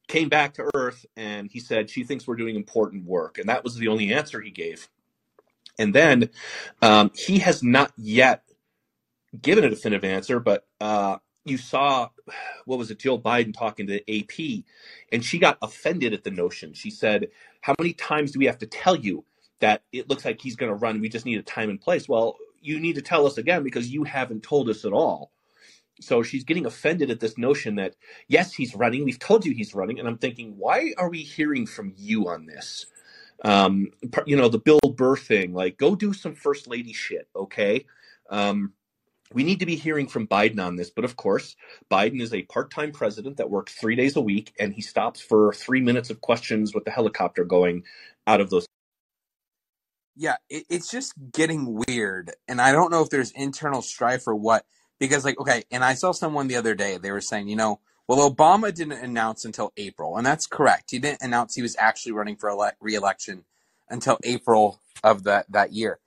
came 0.07 0.29
back 0.29 0.55
to 0.55 0.71
Earth, 0.75 1.07
and 1.17 1.51
he 1.51 1.59
said 1.59 1.91
she 1.91 2.05
thinks 2.05 2.27
we're 2.27 2.37
doing 2.37 2.55
important 2.57 3.05
work, 3.05 3.39
and 3.39 3.49
that 3.49 3.65
was 3.65 3.77
the 3.77 3.89
only 3.89 4.13
answer 4.13 4.41
he 4.41 4.51
gave. 4.51 4.89
And 5.79 5.93
then 5.93 6.31
um, 6.83 7.11
he 7.17 7.41
has 7.41 7.63
not 7.63 7.93
yet 7.97 8.45
given 9.41 9.65
a 9.65 9.71
definitive 9.71 10.05
answer, 10.05 10.39
but 10.39 10.67
uh, 10.81 11.17
you 11.45 11.59
saw 11.59 12.11
what 12.65 12.79
was 12.79 12.93
it, 12.93 13.01
Jill 13.01 13.21
Biden 13.21 13.53
talking 13.53 13.89
to 13.89 14.19
AP, 14.21 14.65
and 15.11 15.25
she 15.25 15.39
got 15.39 15.59
offended 15.63 16.13
at 16.13 16.23
the 16.23 16.31
notion. 16.31 16.75
She 16.75 16.91
said, 16.91 17.29
"How 17.61 17.75
many 17.79 17.93
times 17.93 18.31
do 18.31 18.39
we 18.39 18.47
have 18.47 18.59
to 18.59 18.67
tell 18.67 18.95
you 18.95 19.25
that 19.65 19.83
it 19.93 20.09
looks 20.09 20.25
like 20.25 20.41
he's 20.41 20.57
going 20.57 20.71
to 20.71 20.77
run? 20.77 21.01
We 21.01 21.09
just 21.09 21.27
need 21.27 21.39
a 21.39 21.43
time 21.43 21.71
and 21.71 21.81
place." 21.81 22.09
Well, 22.09 22.37
you 22.61 22.79
need 22.81 22.95
to 22.95 23.03
tell 23.03 23.27
us 23.27 23.39
again 23.39 23.63
because 23.63 23.89
you 23.89 24.05
haven't 24.05 24.43
told 24.43 24.69
us 24.69 24.85
at 24.85 24.93
all. 24.93 25.31
So 26.01 26.23
she's 26.23 26.45
getting 26.45 26.67
offended 26.67 27.11
at 27.11 27.21
this 27.21 27.39
notion 27.39 27.77
that 27.77 27.95
yes, 28.29 28.53
he's 28.53 28.75
running. 28.75 29.05
We've 29.05 29.19
told 29.19 29.45
you 29.47 29.55
he's 29.55 29.75
running, 29.75 29.99
and 29.99 30.09
I'm 30.09 30.19
thinking, 30.19 30.55
why 30.59 30.93
are 30.99 31.09
we 31.09 31.23
hearing 31.23 31.67
from 31.67 31.93
you 31.97 32.29
on 32.29 32.47
this? 32.47 32.87
Um, 33.45 33.89
you 34.27 34.37
know, 34.37 34.49
the 34.49 34.59
Bill 34.59 34.81
Burr 34.81 35.17
thing. 35.17 35.55
Like, 35.55 35.77
go 35.77 35.95
do 35.95 36.13
some 36.13 36.35
first 36.35 36.67
lady 36.67 36.93
shit, 36.93 37.29
okay? 37.37 37.87
Um, 38.31 38.73
we 39.33 39.45
need 39.45 39.61
to 39.61 39.67
be 39.67 39.77
hearing 39.77 40.07
from 40.07 40.27
Biden 40.27 40.65
on 40.65 40.77
this. 40.77 40.91
But 40.91 41.05
of 41.05 41.17
course, 41.17 41.57
Biden 41.91 42.21
is 42.21 42.33
a 42.33 42.43
part 42.43 42.71
time 42.71 42.93
president 42.93 43.37
that 43.37 43.51
works 43.51 43.75
three 43.75 43.97
days 43.97 44.17
a 44.17 44.21
week, 44.21 44.55
and 44.59 44.73
he 44.73 44.81
stops 44.81 45.21
for 45.21 45.53
three 45.53 45.81
minutes 45.81 46.11
of 46.11 46.21
questions 46.21 46.75
with 46.75 46.85
the 46.85 46.91
helicopter 46.91 47.45
going 47.45 47.85
out 48.27 48.41
of 48.41 48.51
those. 48.51 48.67
Yeah, 50.17 50.37
it, 50.51 50.65
it's 50.71 50.91
just 50.91 51.15
getting 51.33 51.83
weird, 51.87 52.33
and 52.49 52.61
I 52.61 52.73
don't 52.73 52.91
know 52.91 53.03
if 53.03 53.11
there's 53.11 53.33
internal 53.33 53.83
strife 53.83 54.27
or 54.29 54.35
what. 54.35 54.65
because 54.99 55.25
like 55.25 55.39
okay, 55.41 55.65
and 55.71 55.85
I 55.85 55.95
saw 55.95 56.13
someone 56.13 56.49
the 56.49 56.57
other 56.57 56.75
day 56.75 56.99
they 56.99 57.13
were 57.13 57.21
saying, 57.21 57.49
you 57.49 57.57
know, 57.57 57.81
well 58.09 58.31
Obama 58.31 58.75
didn't 58.75 59.05
announce 59.05 59.45
until 59.45 59.73
April, 59.77 60.17
and 60.17 60.27
that's 60.27 60.47
correct. 60.47 60.91
He 60.93 60.99
didn't 60.99 61.23
announce 61.23 61.55
he 61.55 61.63
was 61.63 61.77
actually 61.79 62.13
running 62.13 62.37
for 62.37 62.51
ele- 62.51 62.73
re-election 62.81 63.45
until 63.89 64.19
April 64.25 64.81
of 65.03 65.25
that 65.25 65.51
that 65.53 65.73
year. 65.73 65.99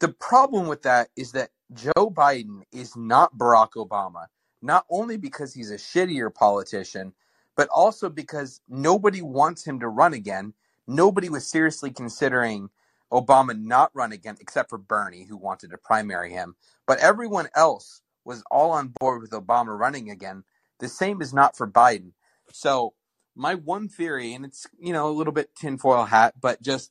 The 0.00 0.08
problem 0.08 0.68
with 0.68 0.82
that 0.82 1.08
is 1.16 1.32
that 1.32 1.50
Joe 1.72 2.10
Biden 2.10 2.62
is 2.72 2.96
not 2.96 3.36
Barack 3.38 3.72
Obama, 3.76 4.26
not 4.62 4.84
only 4.90 5.16
because 5.16 5.54
he's 5.54 5.70
a 5.70 5.76
shittier 5.76 6.34
politician, 6.34 7.14
but 7.56 7.68
also 7.74 8.10
because 8.10 8.60
nobody 8.68 9.22
wants 9.22 9.66
him 9.66 9.80
to 9.80 9.88
run 9.88 10.14
again. 10.14 10.54
Nobody 10.86 11.28
was 11.30 11.50
seriously 11.50 11.90
considering 11.90 12.70
Obama 13.12 13.58
not 13.58 13.90
run 13.94 14.12
again, 14.12 14.36
except 14.40 14.70
for 14.70 14.78
Bernie, 14.78 15.24
who 15.24 15.36
wanted 15.36 15.70
to 15.70 15.78
primary 15.78 16.30
him. 16.30 16.56
But 16.86 16.98
everyone 16.98 17.48
else 17.54 18.02
was 18.24 18.42
all 18.50 18.72
on 18.72 18.92
board 19.00 19.22
with 19.22 19.30
Obama 19.30 19.78
running 19.78 20.10
again. 20.10 20.44
The 20.80 20.88
same 20.88 21.22
is 21.22 21.32
not 21.32 21.56
for 21.56 21.66
Biden. 21.66 22.12
So 22.52 22.94
my 23.34 23.54
one 23.54 23.88
theory, 23.88 24.34
and 24.34 24.44
it's 24.44 24.66
you 24.78 24.92
know 24.92 25.08
a 25.08 25.12
little 25.12 25.32
bit 25.32 25.54
tinfoil 25.54 26.04
hat, 26.04 26.34
but 26.40 26.62
just, 26.62 26.90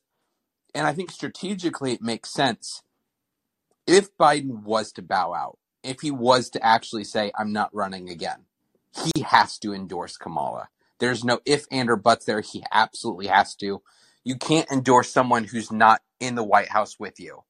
and 0.74 0.86
I 0.86 0.92
think 0.92 1.10
strategically 1.10 1.92
it 1.92 2.02
makes 2.02 2.32
sense. 2.32 2.82
If 3.86 4.16
Biden 4.16 4.62
was 4.64 4.92
to 4.92 5.02
bow 5.02 5.32
out, 5.34 5.58
if 5.82 6.00
he 6.00 6.10
was 6.10 6.50
to 6.50 6.64
actually 6.64 7.04
say, 7.04 7.30
"I'm 7.38 7.52
not 7.52 7.74
running 7.74 8.10
again," 8.10 8.46
he 9.14 9.22
has 9.22 9.58
to 9.58 9.72
endorse 9.72 10.16
Kamala. 10.16 10.68
There's 10.98 11.24
no 11.24 11.40
if 11.46 11.66
and 11.70 11.88
or 11.88 11.96
buts 11.96 12.24
there. 12.24 12.40
He 12.40 12.64
absolutely 12.72 13.28
has 13.28 13.54
to. 13.56 13.82
You 14.24 14.36
can't 14.36 14.70
endorse 14.70 15.10
someone 15.10 15.44
who's 15.44 15.70
not 15.70 16.02
in 16.20 16.34
the 16.34 16.44
White 16.44 16.68
House 16.68 16.98
with 16.98 17.20
you. 17.20 17.44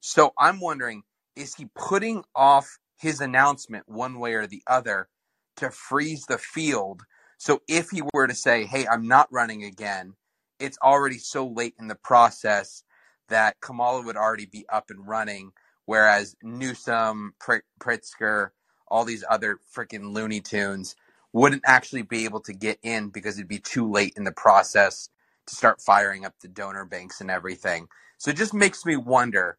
So 0.00 0.32
I'm 0.38 0.60
wondering, 0.60 1.02
is 1.36 1.54
he 1.54 1.68
putting 1.74 2.24
off 2.34 2.78
his 2.98 3.20
announcement 3.20 3.88
one 3.88 4.18
way 4.18 4.34
or 4.34 4.46
the 4.46 4.62
other 4.66 5.08
to 5.56 5.70
freeze 5.70 6.26
the 6.26 6.38
field? 6.38 7.02
So 7.38 7.62
if 7.68 7.90
he 7.90 8.02
were 8.12 8.26
to 8.26 8.34
say, 8.34 8.64
hey, 8.64 8.86
I'm 8.86 9.08
not 9.08 9.32
running 9.32 9.64
again, 9.64 10.14
it's 10.58 10.78
already 10.82 11.18
so 11.18 11.46
late 11.46 11.74
in 11.78 11.88
the 11.88 11.94
process 11.94 12.84
that 13.28 13.60
Kamala 13.60 14.02
would 14.02 14.16
already 14.16 14.46
be 14.46 14.66
up 14.68 14.90
and 14.90 15.06
running, 15.06 15.52
whereas 15.86 16.36
Newsom, 16.42 17.34
Pritzker, 17.80 18.50
all 18.88 19.04
these 19.04 19.24
other 19.28 19.58
freaking 19.74 20.12
Looney 20.12 20.40
Tunes 20.40 20.94
wouldn't 21.32 21.62
actually 21.66 22.02
be 22.02 22.24
able 22.24 22.40
to 22.40 22.52
get 22.52 22.78
in 22.82 23.08
because 23.08 23.38
it'd 23.38 23.48
be 23.48 23.58
too 23.58 23.90
late 23.90 24.12
in 24.16 24.24
the 24.24 24.32
process 24.32 25.08
to 25.46 25.54
start 25.54 25.80
firing 25.80 26.24
up 26.24 26.34
the 26.40 26.48
donor 26.48 26.84
banks 26.84 27.20
and 27.20 27.30
everything. 27.30 27.88
So 28.18 28.30
it 28.30 28.36
just 28.36 28.54
makes 28.54 28.84
me 28.84 28.96
wonder 28.96 29.58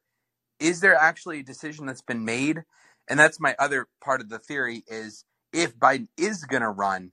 is 0.59 0.79
there 0.79 0.95
actually 0.95 1.39
a 1.39 1.43
decision 1.43 1.85
that's 1.85 2.01
been 2.01 2.25
made? 2.25 2.63
And 3.09 3.19
that's 3.19 3.39
my 3.39 3.55
other 3.59 3.87
part 4.03 4.21
of 4.21 4.29
the 4.29 4.39
theory 4.39 4.83
is 4.87 5.25
if 5.51 5.77
Biden 5.77 6.07
is 6.17 6.45
going 6.45 6.61
to 6.61 6.69
run, 6.69 7.11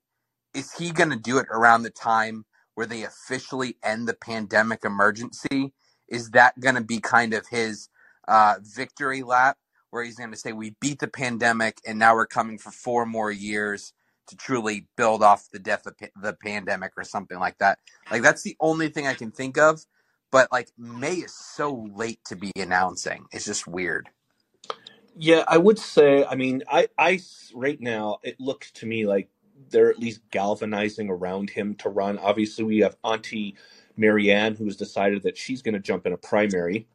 is 0.54 0.72
he 0.74 0.92
going 0.92 1.10
to 1.10 1.16
do 1.16 1.38
it 1.38 1.46
around 1.50 1.82
the 1.82 1.90
time 1.90 2.44
where 2.74 2.86
they 2.86 3.02
officially 3.02 3.76
end 3.82 4.08
the 4.08 4.14
pandemic 4.14 4.84
emergency? 4.84 5.72
Is 6.08 6.30
that 6.30 6.60
going 6.60 6.76
to 6.76 6.80
be 6.84 7.00
kind 7.00 7.34
of 7.34 7.48
his 7.48 7.88
uh, 8.28 8.56
victory 8.62 9.22
lap 9.22 9.58
where 9.90 10.04
he's 10.04 10.16
going 10.16 10.30
to 10.30 10.36
say, 10.36 10.52
We 10.52 10.76
beat 10.80 11.00
the 11.00 11.08
pandemic 11.08 11.78
and 11.86 11.98
now 11.98 12.14
we're 12.14 12.26
coming 12.26 12.58
for 12.58 12.70
four 12.70 13.06
more 13.06 13.32
years 13.32 13.92
to 14.28 14.36
truly 14.36 14.88
build 14.96 15.22
off 15.22 15.50
the 15.52 15.58
death 15.58 15.86
of 15.86 15.94
the 16.22 16.34
pandemic 16.34 16.92
or 16.96 17.04
something 17.04 17.38
like 17.38 17.58
that. 17.58 17.78
Like 18.10 18.22
that's 18.22 18.42
the 18.42 18.56
only 18.60 18.88
thing 18.88 19.06
I 19.06 19.14
can 19.14 19.30
think 19.32 19.58
of. 19.58 19.84
But 20.32 20.48
like 20.52 20.70
May 20.78 21.16
is 21.16 21.34
so 21.34 21.88
late 21.94 22.20
to 22.26 22.36
be 22.36 22.52
announcing. 22.56 23.26
It's 23.32 23.46
just 23.46 23.66
weird. 23.66 24.08
Yeah, 25.16 25.44
I 25.48 25.58
would 25.58 25.78
say. 25.78 26.24
I 26.24 26.36
mean, 26.36 26.62
I, 26.70 26.88
I 26.98 27.20
right 27.54 27.80
now 27.80 28.18
it 28.22 28.40
looks 28.40 28.70
to 28.72 28.86
me 28.86 29.06
like 29.06 29.28
they're 29.70 29.90
at 29.90 29.98
least 29.98 30.22
galvanizing 30.30 31.10
around 31.10 31.50
him 31.50 31.74
to 31.76 31.90
run. 31.90 32.18
Obviously, 32.18 32.64
we 32.64 32.78
have 32.80 32.96
Auntie 33.04 33.56
Marianne 33.96 34.56
who 34.56 34.64
has 34.66 34.76
decided 34.76 35.22
that 35.24 35.38
she's 35.38 35.62
going 35.62 35.74
to 35.74 35.80
jump 35.80 36.06
in 36.06 36.14
a 36.14 36.18
primary 36.18 36.88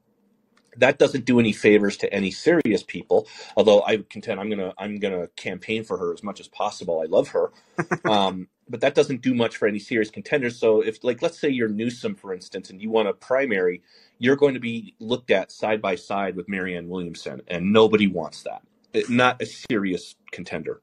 that 0.78 0.99
doesn't 0.99 1.26
do 1.26 1.39
any 1.39 1.51
favors 1.51 1.97
to 1.97 2.13
any 2.13 2.32
serious 2.32 2.84
people. 2.84 3.28
Although 3.55 3.84
I 3.84 3.97
contend 4.09 4.39
I'm 4.39 4.49
gonna 4.49 4.73
I'm 4.78 4.97
gonna 4.97 5.28
campaign 5.36 5.84
for 5.84 5.97
her 5.97 6.13
as 6.13 6.23
much 6.23 6.39
as 6.39 6.47
possible. 6.47 7.01
I 7.01 7.05
love 7.05 7.30
her, 7.30 7.51
um, 8.05 8.47
but 8.69 8.82
that 8.82 8.95
doesn't 8.95 9.21
do 9.21 9.34
much 9.34 9.57
for 9.57 9.67
any 9.67 9.80
serious 9.80 10.09
contenders. 10.09 10.57
So 10.57 10.82
if 10.82 11.03
like 11.03 11.21
let's 11.21 11.39
say 11.39 11.49
you're 11.49 11.69
Newsom 11.69 12.15
for 12.15 12.34
instance, 12.34 12.69
and 12.69 12.82
you 12.82 12.89
want 12.89 13.07
a 13.07 13.13
primary, 13.13 13.82
you're 14.19 14.36
going 14.36 14.53
to 14.53 14.59
be 14.59 14.95
looked 14.99 15.32
at 15.32 15.51
side 15.51 15.82
by 15.82 15.95
side 15.95 16.36
with 16.36 16.49
Marianne 16.49 16.89
Williamson, 16.89 17.41
and 17.47 17.71
nobody 17.71 18.07
wants 18.07 18.43
that. 18.43 18.61
It, 18.93 19.09
not 19.09 19.41
a 19.41 19.45
serious 19.45 20.15
contender. 20.32 20.82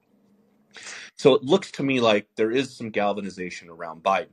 So 1.16 1.34
it 1.34 1.43
looks 1.43 1.70
to 1.72 1.82
me 1.82 2.01
like 2.01 2.28
there 2.36 2.51
is 2.51 2.76
some 2.76 2.90
galvanization 2.90 3.68
around 3.68 4.03
Biden. 4.03 4.28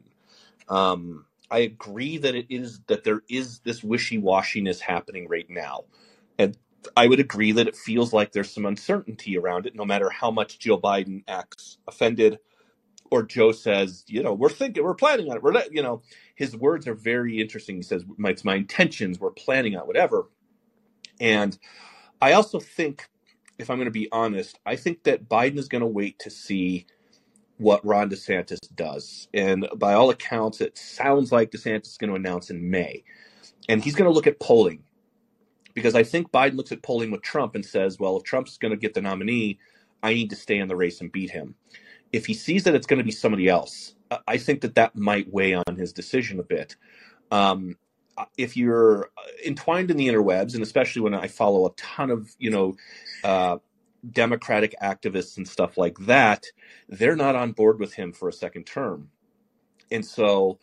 Um, 0.68 1.26
I 1.52 1.60
agree 1.60 2.18
that 2.18 2.36
it 2.36 2.48
is 2.50 2.82
that 2.88 3.04
there 3.04 3.22
is 3.30 3.60
this 3.60 3.84
wishy-washiness 3.84 4.80
happening 4.82 5.28
right 5.28 5.50
now. 5.50 5.86
And 6.38 6.58
I 6.96 7.08
would 7.08 7.20
agree 7.20 7.52
that 7.54 7.68
it 7.68 7.76
feels 7.76 8.14
like 8.14 8.32
there's 8.32 8.54
some 8.54 8.66
uncertainty 8.66 9.38
around 9.38 9.66
it, 9.66 9.76
no 9.76 9.86
matter 9.86 10.10
how 10.10 10.32
much 10.32 10.60
Joe 10.60 10.80
Biden 10.80 11.24
acts 11.28 11.78
offended 11.88 12.40
or 13.12 13.24
Joe 13.24 13.52
says, 13.52 14.04
you 14.08 14.24
know, 14.24 14.34
we're 14.34 14.50
thinking, 14.50 14.84
we're 14.84 14.94
planning 14.96 15.30
on 15.30 15.38
it. 15.38 15.44
We're 15.44 15.54
you 15.72 15.82
know, 15.84 16.02
his 16.36 16.56
words 16.56 16.88
are 16.88 16.96
very 16.96 17.42
interesting. 17.42 17.78
He 17.78 17.84
says, 17.84 18.06
it's 18.20 18.46
my 18.46 18.56
intentions, 18.56 19.20
we're 19.20 19.32
planning 19.32 19.76
on 19.76 19.88
whatever. 19.88 20.30
And 21.20 21.58
I 22.22 22.34
also 22.34 22.60
think, 22.60 23.10
if 23.58 23.70
I'm 23.70 23.78
going 23.78 23.86
to 23.86 23.92
be 23.92 24.10
honest, 24.12 24.60
I 24.66 24.76
think 24.76 25.04
that 25.04 25.30
Biden 25.30 25.58
is 25.58 25.68
going 25.68 25.82
to 25.82 25.88
wait 25.88 26.20
to 26.20 26.30
see 26.30 26.86
what 27.60 27.86
Ron 27.86 28.10
DeSantis 28.10 28.60
does. 28.74 29.28
And 29.34 29.68
by 29.76 29.94
all 29.94 30.10
accounts, 30.10 30.62
it 30.62 30.78
sounds 30.78 31.32
like 31.32 31.52
DeSantis 31.52 31.88
is 31.88 31.98
going 31.98 32.10
to 32.10 32.16
announce 32.16 32.50
in 32.50 32.72
May. 32.72 33.04
And 33.68 33.84
he's 33.84 33.96
going 33.96 34.10
to 34.10 34.14
look 34.14 34.28
at 34.28 34.40
polling 34.40 34.84
because 35.74 35.94
I 35.94 36.04
think 36.04 36.32
Biden 36.32 36.56
looks 36.56 36.72
at 36.72 36.82
polling 36.82 37.12
with 37.12 37.22
Trump 37.22 37.56
and 37.56 37.66
says, 37.66 38.00
well, 38.00 38.18
if 38.18 38.24
Trump's 38.24 38.58
going 38.58 38.72
to 38.72 38.78
get 38.78 38.94
the 38.94 39.02
nominee, 39.02 39.60
I 40.02 40.14
need 40.14 40.30
to 40.32 40.36
stay 40.36 40.58
in 40.58 40.68
the 40.68 40.76
race 40.76 41.02
and 41.02 41.12
beat 41.12 41.32
him. 41.32 41.56
If 42.12 42.26
he 42.26 42.34
sees 42.34 42.64
that 42.64 42.76
it's 42.76 42.88
going 42.88 42.98
to 42.98 43.04
be 43.04 43.12
somebody 43.12 43.48
else, 43.48 43.94
I 44.28 44.38
think 44.38 44.62
that 44.62 44.76
that 44.76 44.96
might 44.96 45.32
weigh 45.32 45.54
on 45.54 45.76
his 45.78 45.94
decision 45.94 46.40
a 46.40 46.44
bit. 46.44 46.76
Um, 47.30 47.76
if 48.38 48.58
you're 48.58 49.12
entwined 49.46 49.92
in 49.92 49.98
the 49.98 50.08
interwebs, 50.08 50.54
and 50.54 50.64
especially 50.64 51.02
when 51.02 51.14
I 51.14 51.28
follow 51.28 51.68
a 51.68 51.74
ton 51.76 52.10
of, 52.10 52.36
you 52.40 52.50
know, 52.50 52.76
uh, 53.24 53.58
Democratic 54.10 54.76
activists 54.82 55.38
and 55.38 55.48
stuff 55.48 55.78
like 55.78 55.98
that, 56.00 56.48
they're 56.88 57.16
not 57.16 57.36
on 57.36 57.52
board 57.52 57.80
with 57.80 57.94
him 57.94 58.12
for 58.14 58.30
a 58.30 58.34
second 58.34 58.66
term. 58.66 59.10
And 59.92 60.06
so, 60.06 60.60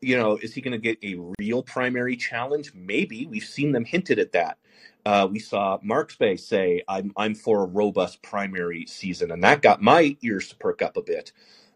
you 0.00 0.16
know, 0.16 0.36
is 0.36 0.54
he 0.54 0.60
going 0.60 0.72
to 0.72 0.78
get 0.78 0.98
a 1.02 1.16
real 1.38 1.62
primary 1.62 2.16
challenge? 2.16 2.72
Maybe. 2.74 3.26
We've 3.26 3.44
seen 3.44 3.72
them 3.72 3.84
hinted 3.84 4.18
at 4.18 4.32
that. 4.32 4.58
Uh, 5.04 5.28
we 5.30 5.38
saw 5.38 5.78
Marksbay 5.78 6.38
say, 6.38 6.82
I'm, 6.88 7.12
I'm 7.16 7.34
for 7.34 7.62
a 7.62 7.66
robust 7.66 8.22
primary 8.22 8.86
season, 8.86 9.30
and 9.30 9.42
that 9.44 9.62
got 9.62 9.80
my 9.80 10.16
ears 10.22 10.48
to 10.48 10.56
perk 10.56 10.82
up 10.82 10.96
a 10.96 11.02
bit. 11.02 11.32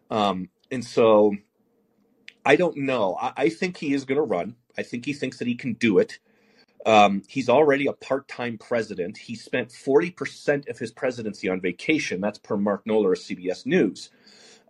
Um, 0.09 0.49
and 0.71 0.83
so 0.83 1.35
I 2.45 2.55
don't 2.55 2.77
know. 2.77 3.17
I, 3.21 3.33
I 3.37 3.49
think 3.49 3.77
he 3.77 3.93
is 3.93 4.05
going 4.05 4.17
to 4.17 4.23
run. 4.23 4.55
I 4.77 4.83
think 4.83 5.05
he 5.05 5.13
thinks 5.13 5.37
that 5.39 5.47
he 5.47 5.55
can 5.55 5.73
do 5.73 5.99
it. 5.99 6.19
Um, 6.85 7.23
he's 7.29 7.49
already 7.49 7.87
a 7.87 7.93
part 7.93 8.27
time 8.27 8.57
president. 8.57 9.17
He 9.17 9.35
spent 9.35 9.69
40% 9.69 10.69
of 10.69 10.79
his 10.79 10.91
presidency 10.91 11.49
on 11.49 11.61
vacation. 11.61 12.21
That's 12.21 12.39
per 12.39 12.57
Mark 12.57 12.85
Knoller 12.85 13.13
of 13.13 13.19
CBS 13.19 13.65
News, 13.65 14.11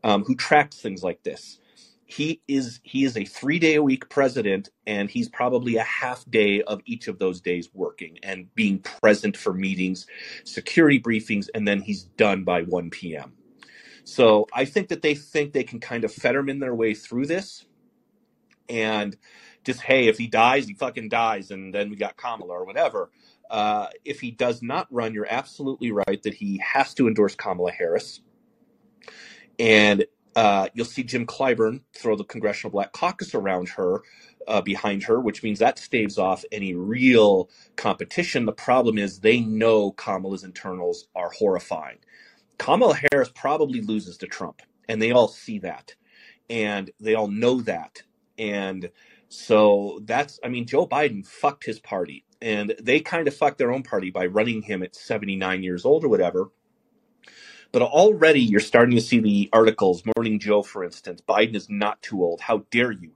um, 0.03 0.23
who 0.25 0.35
tracks 0.35 0.77
things 0.77 1.03
like 1.03 1.23
this. 1.23 1.59
He 2.05 2.41
is 2.47 2.81
he 2.83 3.05
is 3.05 3.17
a 3.17 3.25
three 3.25 3.59
day 3.59 3.75
a 3.75 3.83
week 3.83 4.09
president, 4.09 4.69
and 4.87 5.09
he's 5.09 5.29
probably 5.29 5.77
a 5.77 5.83
half 5.83 6.25
day 6.29 6.61
of 6.63 6.81
each 6.85 7.07
of 7.07 7.19
those 7.19 7.41
days 7.41 7.69
working 7.73 8.19
and 8.23 8.53
being 8.55 8.79
present 8.79 9.37
for 9.37 9.53
meetings, 9.53 10.07
security 10.45 10.99
briefings, 11.01 11.49
and 11.55 11.67
then 11.67 11.81
he's 11.81 12.03
done 12.03 12.43
by 12.45 12.63
1 12.63 12.91
p.m. 12.91 13.33
So 14.05 14.47
I 14.53 14.65
think 14.65 14.89
that 14.89 15.01
they 15.03 15.15
think 15.15 15.53
they 15.53 15.63
can 15.63 15.79
kind 15.79 16.03
of 16.05 16.13
Fetterman 16.13 16.59
their 16.59 16.75
way 16.75 16.93
through 16.95 17.27
this, 17.27 17.65
and 18.69 19.17
just 19.63 19.81
hey, 19.81 20.07
if 20.07 20.17
he 20.17 20.27
dies, 20.27 20.67
he 20.67 20.73
fucking 20.73 21.09
dies, 21.09 21.51
and 21.51 21.73
then 21.73 21.89
we 21.89 21.95
got 21.95 22.17
Kamala 22.17 22.53
or 22.53 22.65
whatever. 22.65 23.11
Uh, 23.49 23.87
if 24.05 24.21
he 24.21 24.31
does 24.31 24.61
not 24.61 24.87
run, 24.91 25.13
you're 25.13 25.27
absolutely 25.29 25.91
right 25.91 26.23
that 26.23 26.35
he 26.35 26.57
has 26.59 26.93
to 26.95 27.07
endorse 27.07 27.35
Kamala 27.35 27.71
Harris, 27.71 28.21
and 29.59 30.05
uh, 30.35 30.67
you'll 30.73 30.85
see 30.85 31.03
Jim 31.03 31.25
Clyburn 31.25 31.81
throw 31.93 32.15
the 32.15 32.23
Congressional 32.23 32.71
Black 32.71 32.93
Caucus 32.93 33.35
around 33.35 33.69
her, 33.69 34.01
uh, 34.47 34.61
behind 34.61 35.03
her, 35.03 35.19
which 35.19 35.43
means 35.43 35.59
that 35.59 35.77
staves 35.77 36.17
off 36.17 36.43
any 36.51 36.73
real 36.73 37.49
competition. 37.75 38.45
The 38.45 38.53
problem 38.53 38.97
is 38.97 39.19
they 39.19 39.41
know 39.41 39.91
Kamala's 39.91 40.43
internals 40.43 41.07
are 41.15 41.31
horrifying. 41.31 41.97
Kamala 42.57 42.97
Harris 43.11 43.31
probably 43.33 43.81
loses 43.81 44.17
to 44.19 44.27
Trump, 44.27 44.61
and 44.87 45.01
they 45.01 45.11
all 45.11 45.27
see 45.27 45.59
that, 45.59 45.95
and 46.49 46.91
they 46.99 47.15
all 47.15 47.27
know 47.27 47.61
that, 47.61 48.03
and 48.37 48.89
So 49.33 50.01
that's, 50.03 50.41
I 50.43 50.49
mean, 50.49 50.67
Joe 50.67 50.85
Biden 50.85 51.25
fucked 51.25 51.63
his 51.65 51.79
party, 51.79 52.25
and 52.41 52.75
they 52.81 52.99
kind 52.99 53.29
of 53.29 53.33
fucked 53.33 53.59
their 53.59 53.71
own 53.71 53.81
party 53.81 54.11
by 54.11 54.25
running 54.25 54.61
him 54.61 54.83
at 54.83 54.93
79 54.93 55.63
years 55.63 55.85
old 55.85 56.03
or 56.03 56.09
whatever. 56.09 56.49
But 57.71 57.81
already 57.81 58.41
you're 58.41 58.59
starting 58.59 58.95
to 58.95 59.01
see 59.01 59.21
the 59.21 59.49
articles, 59.53 60.03
Morning 60.17 60.37
Joe, 60.37 60.63
for 60.63 60.83
instance, 60.83 61.21
Biden 61.21 61.55
is 61.55 61.69
not 61.69 62.01
too 62.01 62.21
old. 62.21 62.41
How 62.41 62.65
dare 62.71 62.91
you? 62.91 63.11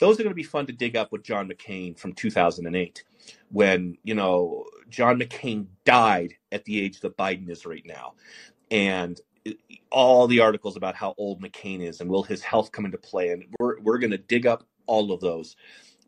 Those 0.00 0.18
are 0.18 0.24
going 0.24 0.32
to 0.32 0.34
be 0.34 0.42
fun 0.42 0.66
to 0.66 0.72
dig 0.72 0.96
up 0.96 1.12
with 1.12 1.22
John 1.22 1.48
McCain 1.48 1.96
from 1.96 2.14
2008 2.14 3.04
when, 3.52 3.96
you 4.02 4.16
know, 4.16 4.64
John 4.88 5.20
McCain 5.20 5.66
died 5.84 6.34
at 6.50 6.64
the 6.64 6.80
age 6.80 6.98
that 7.00 7.16
Biden 7.16 7.48
is 7.48 7.64
right 7.64 7.86
now. 7.86 8.14
And 8.72 9.20
all 9.92 10.26
the 10.26 10.40
articles 10.40 10.76
about 10.76 10.96
how 10.96 11.14
old 11.16 11.40
McCain 11.40 11.80
is 11.80 12.00
and 12.00 12.10
will 12.10 12.24
his 12.24 12.42
health 12.42 12.72
come 12.72 12.86
into 12.86 12.98
play. 12.98 13.28
And 13.28 13.44
we're, 13.60 13.78
we're 13.78 13.98
going 13.98 14.10
to 14.10 14.18
dig 14.18 14.46
up 14.48 14.66
all 14.90 15.12
of 15.12 15.20
those 15.22 15.56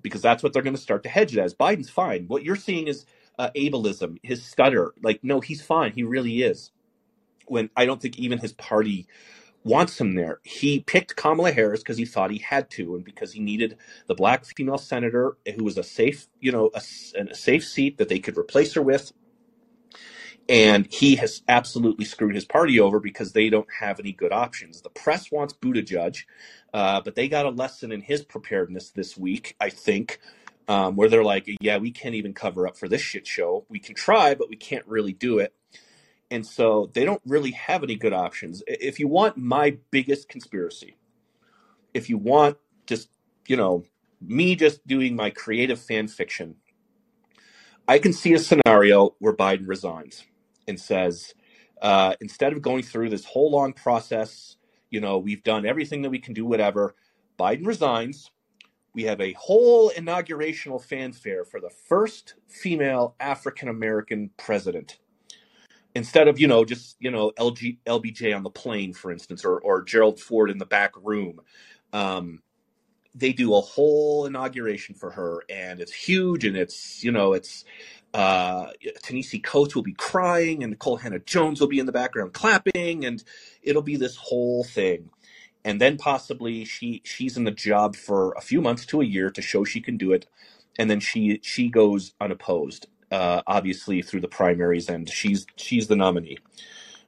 because 0.02 0.22
that's 0.22 0.42
what 0.42 0.52
they're 0.52 0.62
going 0.62 0.76
to 0.76 0.82
start 0.82 1.02
to 1.04 1.08
hedge 1.08 1.36
it 1.36 1.40
as. 1.40 1.54
Biden's 1.54 1.90
fine. 1.90 2.26
What 2.28 2.44
you're 2.44 2.56
seeing 2.56 2.88
is 2.88 3.06
uh, 3.38 3.50
ableism, 3.56 4.18
his 4.22 4.44
stutter. 4.44 4.94
Like, 5.02 5.20
no, 5.24 5.40
he's 5.40 5.62
fine. 5.62 5.92
He 5.92 6.02
really 6.02 6.42
is. 6.42 6.72
When 7.46 7.70
I 7.76 7.86
don't 7.86 8.02
think 8.02 8.18
even 8.18 8.38
his 8.38 8.52
party 8.54 9.06
wants 9.64 10.00
him 10.00 10.14
there. 10.14 10.40
He 10.44 10.80
picked 10.80 11.16
Kamala 11.16 11.52
Harris 11.52 11.80
because 11.82 11.98
he 11.98 12.04
thought 12.06 12.30
he 12.30 12.38
had 12.38 12.70
to, 12.72 12.96
and 12.96 13.04
because 13.04 13.32
he 13.32 13.40
needed 13.40 13.76
the 14.08 14.14
black 14.14 14.44
female 14.46 14.78
senator 14.78 15.36
who 15.56 15.64
was 15.64 15.78
a 15.78 15.82
safe, 15.84 16.28
you 16.40 16.52
know, 16.52 16.70
a, 16.74 16.78
a 17.30 17.34
safe 17.34 17.64
seat 17.64 17.98
that 17.98 18.08
they 18.08 18.18
could 18.18 18.38
replace 18.38 18.74
her 18.74 18.82
with. 18.82 19.12
And 20.48 20.86
he 20.92 21.16
has 21.16 21.42
absolutely 21.48 22.04
screwed 22.04 22.34
his 22.34 22.44
party 22.44 22.80
over 22.80 22.98
because 22.98 23.32
they 23.32 23.48
don't 23.48 23.68
have 23.80 24.00
any 24.00 24.12
good 24.12 24.32
options. 24.32 24.82
The 24.82 24.90
press 24.90 25.30
wants 25.30 25.54
Buttigieg, 25.54 26.24
uh, 26.74 27.00
but 27.00 27.14
they 27.14 27.28
got 27.28 27.46
a 27.46 27.50
lesson 27.50 27.92
in 27.92 28.00
his 28.00 28.22
preparedness 28.22 28.90
this 28.90 29.16
week, 29.16 29.54
I 29.60 29.70
think, 29.70 30.18
um, 30.68 30.96
where 30.96 31.08
they're 31.08 31.24
like, 31.24 31.48
yeah, 31.60 31.78
we 31.78 31.92
can't 31.92 32.16
even 32.16 32.34
cover 32.34 32.66
up 32.66 32.76
for 32.76 32.88
this 32.88 33.00
shit 33.00 33.26
show. 33.26 33.64
We 33.68 33.78
can 33.78 33.94
try, 33.94 34.34
but 34.34 34.48
we 34.50 34.56
can't 34.56 34.86
really 34.86 35.12
do 35.12 35.38
it. 35.38 35.54
And 36.30 36.46
so 36.46 36.90
they 36.92 37.04
don't 37.04 37.22
really 37.26 37.52
have 37.52 37.82
any 37.82 37.94
good 37.94 38.12
options. 38.12 38.62
If 38.66 38.98
you 38.98 39.06
want 39.06 39.36
my 39.36 39.76
biggest 39.90 40.28
conspiracy, 40.28 40.96
if 41.94 42.10
you 42.10 42.18
want 42.18 42.56
just, 42.86 43.10
you 43.46 43.56
know, 43.56 43.84
me 44.20 44.56
just 44.56 44.86
doing 44.86 45.14
my 45.14 45.30
creative 45.30 45.78
fan 45.78 46.08
fiction, 46.08 46.56
I 47.86 47.98
can 47.98 48.12
see 48.12 48.32
a 48.32 48.38
scenario 48.38 49.14
where 49.18 49.34
Biden 49.34 49.68
resigns 49.68 50.24
and 50.68 50.78
says, 50.78 51.34
uh, 51.80 52.14
instead 52.20 52.52
of 52.52 52.62
going 52.62 52.82
through 52.82 53.10
this 53.10 53.24
whole 53.24 53.50
long 53.50 53.72
process, 53.72 54.56
you 54.90 55.00
know, 55.00 55.18
we've 55.18 55.42
done 55.42 55.66
everything 55.66 56.02
that 56.02 56.10
we 56.10 56.18
can 56.18 56.34
do, 56.34 56.46
whatever. 56.46 56.94
Biden 57.38 57.66
resigns. 57.66 58.30
We 58.94 59.04
have 59.04 59.20
a 59.20 59.32
whole 59.32 59.90
inaugurational 59.90 60.82
fanfare 60.82 61.44
for 61.44 61.60
the 61.60 61.70
first 61.70 62.34
female 62.46 63.16
African 63.20 63.68
American 63.68 64.30
president. 64.36 64.98
Instead 65.94 66.28
of, 66.28 66.38
you 66.40 66.46
know, 66.46 66.64
just, 66.64 66.96
you 67.00 67.10
know, 67.10 67.32
LG, 67.38 67.78
LBJ 67.86 68.34
on 68.34 68.42
the 68.42 68.50
plane, 68.50 68.92
for 68.92 69.10
instance, 69.10 69.44
or, 69.44 69.60
or 69.60 69.82
Gerald 69.82 70.20
Ford 70.20 70.50
in 70.50 70.58
the 70.58 70.66
back 70.66 70.92
room. 71.02 71.40
Um, 71.92 72.42
they 73.14 73.32
do 73.32 73.54
a 73.54 73.60
whole 73.60 74.26
inauguration 74.26 74.94
for 74.94 75.10
her 75.10 75.42
and 75.50 75.80
it's 75.80 75.92
huge 75.92 76.44
and 76.44 76.56
it's, 76.56 77.04
you 77.04 77.12
know, 77.12 77.34
it's 77.34 77.64
uh, 78.14 78.66
Ta-Nehisi 79.02 79.42
Coates 79.42 79.74
will 79.74 79.82
be 79.82 79.94
crying, 79.94 80.62
and 80.62 80.78
Nikole 80.78 81.00
Hannah-Jones 81.00 81.60
will 81.60 81.68
be 81.68 81.78
in 81.78 81.86
the 81.86 81.92
background 81.92 82.32
clapping, 82.32 83.04
and 83.04 83.22
it'll 83.62 83.82
be 83.82 83.96
this 83.96 84.16
whole 84.16 84.64
thing. 84.64 85.10
And 85.64 85.80
then 85.80 85.96
possibly 85.96 86.64
she 86.64 87.02
she's 87.04 87.36
in 87.36 87.44
the 87.44 87.52
job 87.52 87.94
for 87.94 88.32
a 88.32 88.40
few 88.40 88.60
months 88.60 88.84
to 88.86 89.00
a 89.00 89.04
year 89.04 89.30
to 89.30 89.40
show 89.40 89.64
she 89.64 89.80
can 89.80 89.96
do 89.96 90.12
it, 90.12 90.26
and 90.78 90.90
then 90.90 91.00
she 91.00 91.38
she 91.42 91.68
goes 91.68 92.14
unopposed, 92.20 92.88
uh, 93.12 93.42
obviously 93.46 94.02
through 94.02 94.22
the 94.22 94.28
primaries, 94.28 94.88
and 94.88 95.08
she's 95.08 95.46
she's 95.56 95.86
the 95.86 95.96
nominee. 95.96 96.38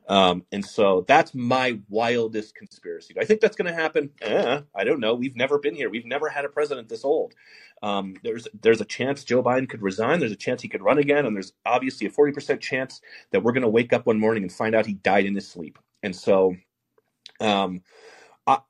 Um, 0.09 0.45
and 0.53 0.65
so 0.65 1.05
that's 1.09 1.35
my 1.35 1.81
wildest 1.89 2.55
conspiracy. 2.57 3.15
I 3.21 3.25
think 3.25 3.41
that's 3.41 3.57
going 3.57 3.69
to 3.75 3.81
happen. 3.81 4.11
Eh, 4.23 4.61
I 4.75 4.85
don't 4.85 5.01
know. 5.01 5.15
We've 5.15 5.37
never 5.37 5.59
been 5.59 5.75
here. 5.75 5.91
We've 5.91 6.07
never 6.07 6.29
had 6.29 6.45
a 6.45 6.51
president 6.51 6.89
this 6.91 7.05
old. 7.05 7.35
Um, 7.83 8.17
there's 8.23 8.49
there's 8.63 8.81
a 8.81 8.87
chance 8.87 9.25
Joe 9.25 9.43
Biden 9.43 9.69
could 9.69 9.83
resign. 9.83 10.21
There's 10.21 10.33
a 10.33 10.37
chance 10.37 10.63
he 10.63 10.69
could 10.69 10.83
run 10.83 10.99
again, 10.99 11.27
and 11.27 11.37
there's 11.37 11.53
obviously 11.67 12.07
a 12.07 12.11
40% 12.11 12.61
chance 12.61 13.01
that 13.33 13.43
we're 13.43 13.53
going 13.53 13.63
to 13.63 13.69
wake 13.69 13.93
up 13.93 14.07
one 14.07 14.21
morning 14.21 14.43
and 14.45 14.53
find 14.53 14.75
out 14.75 14.87
he 14.87 14.95
died 14.95 15.27
in 15.27 15.35
his 15.35 15.49
sleep. 15.49 15.79
And 16.03 16.15
so, 16.17 16.57
um, 17.41 17.83
I, 18.47 18.61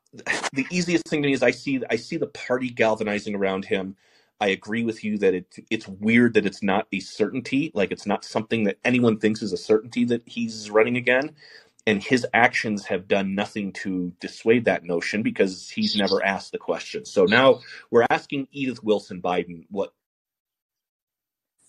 the 0.54 0.66
easiest 0.70 1.08
thing 1.08 1.22
to 1.22 1.28
me 1.28 1.34
is 1.34 1.44
I 1.44 1.52
see 1.52 1.82
I 1.90 1.96
see 1.96 2.18
the 2.18 2.28
party 2.28 2.70
galvanizing 2.70 3.36
around 3.36 3.66
him. 3.66 3.96
I 4.40 4.48
agree 4.48 4.84
with 4.84 5.04
you 5.04 5.18
that 5.18 5.34
it 5.34 5.46
it's 5.70 5.88
weird 5.88 6.34
that 6.34 6.46
it's 6.46 6.62
not 6.62 6.86
a 6.92 7.00
certainty, 7.00 7.70
like 7.74 7.92
it's 7.92 8.06
not 8.06 8.24
something 8.24 8.64
that 8.64 8.78
anyone 8.84 9.18
thinks 9.18 9.42
is 9.42 9.52
a 9.52 9.56
certainty 9.56 10.04
that 10.06 10.22
he's 10.26 10.70
running 10.70 10.96
again. 10.96 11.34
And 11.86 12.02
his 12.02 12.26
actions 12.32 12.86
have 12.86 13.08
done 13.08 13.34
nothing 13.34 13.72
to 13.74 14.12
dissuade 14.18 14.64
that 14.64 14.84
notion 14.84 15.22
because 15.22 15.68
he's 15.68 15.94
never 15.94 16.24
asked 16.24 16.52
the 16.52 16.58
question. 16.58 17.04
So 17.04 17.24
now 17.26 17.60
we're 17.90 18.06
asking 18.10 18.48
Edith 18.52 18.82
Wilson 18.82 19.20
Biden 19.20 19.66
what 19.70 19.92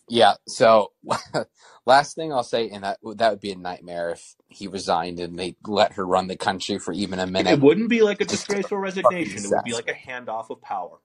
Yeah. 0.10 0.36
So 0.48 0.92
last 1.86 2.16
thing 2.16 2.32
I'll 2.32 2.44
say, 2.44 2.70
and 2.70 2.84
that 2.84 3.00
that 3.16 3.30
would 3.32 3.42
be 3.42 3.52
a 3.52 3.58
nightmare 3.58 4.12
if 4.12 4.36
he 4.48 4.68
resigned 4.68 5.20
and 5.20 5.38
they 5.38 5.56
let 5.68 5.94
her 5.94 6.06
run 6.06 6.28
the 6.28 6.38
country 6.38 6.80
for 6.80 6.94
even 6.94 7.20
a 7.20 7.28
minute. 7.28 7.54
it 7.54 7.62
wouldn't 7.62 7.90
be 7.90 8.02
like 8.02 8.22
a 8.22 8.26
disgraceful 8.26 8.78
resignation. 8.78 9.44
It 9.46 9.52
would 9.52 9.64
be 9.64 9.74
like 9.74 9.90
a 9.90 9.94
handoff 9.94 10.50
of 10.50 10.62
power. 10.62 11.00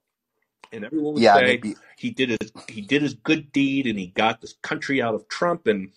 And 0.73 0.85
everyone 0.85 1.15
would 1.15 1.25
Yeah, 1.25 1.37
say 1.37 1.61
it'd 1.63 1.67
he 1.97 2.11
did 2.11 2.31
his 2.31 2.53
he 2.69 2.83
did 2.83 3.03
his 3.03 3.15
good 3.15 3.53
deed 3.53 3.87
and 3.87 3.99
he 3.99 4.09
got 4.09 4.41
this 4.41 4.55
country 4.63 5.03
out 5.03 5.15
of 5.15 5.29
Trump 5.29 5.67
and 5.67 5.91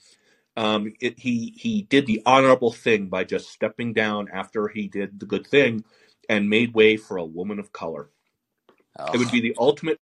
um, 0.58 0.94
it, 1.02 1.20
he 1.20 1.54
he 1.58 1.84
did 1.84 2.08
the 2.08 2.22
honorable 2.26 2.72
thing 2.72 3.08
by 3.08 3.24
just 3.26 3.50
stepping 3.52 3.94
down 3.94 4.30
after 4.34 4.68
he 4.70 4.88
did 4.88 5.20
the 5.20 5.26
good 5.28 5.48
thing 5.48 5.84
and 6.30 6.50
made 6.50 6.74
way 6.76 6.98
for 6.98 7.18
a 7.18 7.26
woman 7.26 7.60
of 7.60 7.74
color. 7.74 8.10
It 9.14 9.18
would 9.20 9.30
oh, 9.30 9.32
be 9.32 9.42
the 9.42 9.56
ultimate. 9.60 10.00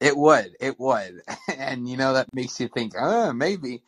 it 0.00 0.16
would, 0.16 0.56
it 0.60 0.80
would, 0.80 1.22
and 1.58 1.88
you 1.88 1.96
know 1.98 2.14
that 2.14 2.34
makes 2.34 2.60
you 2.60 2.68
think, 2.68 2.96
uh, 2.98 3.32
maybe. 3.34 3.82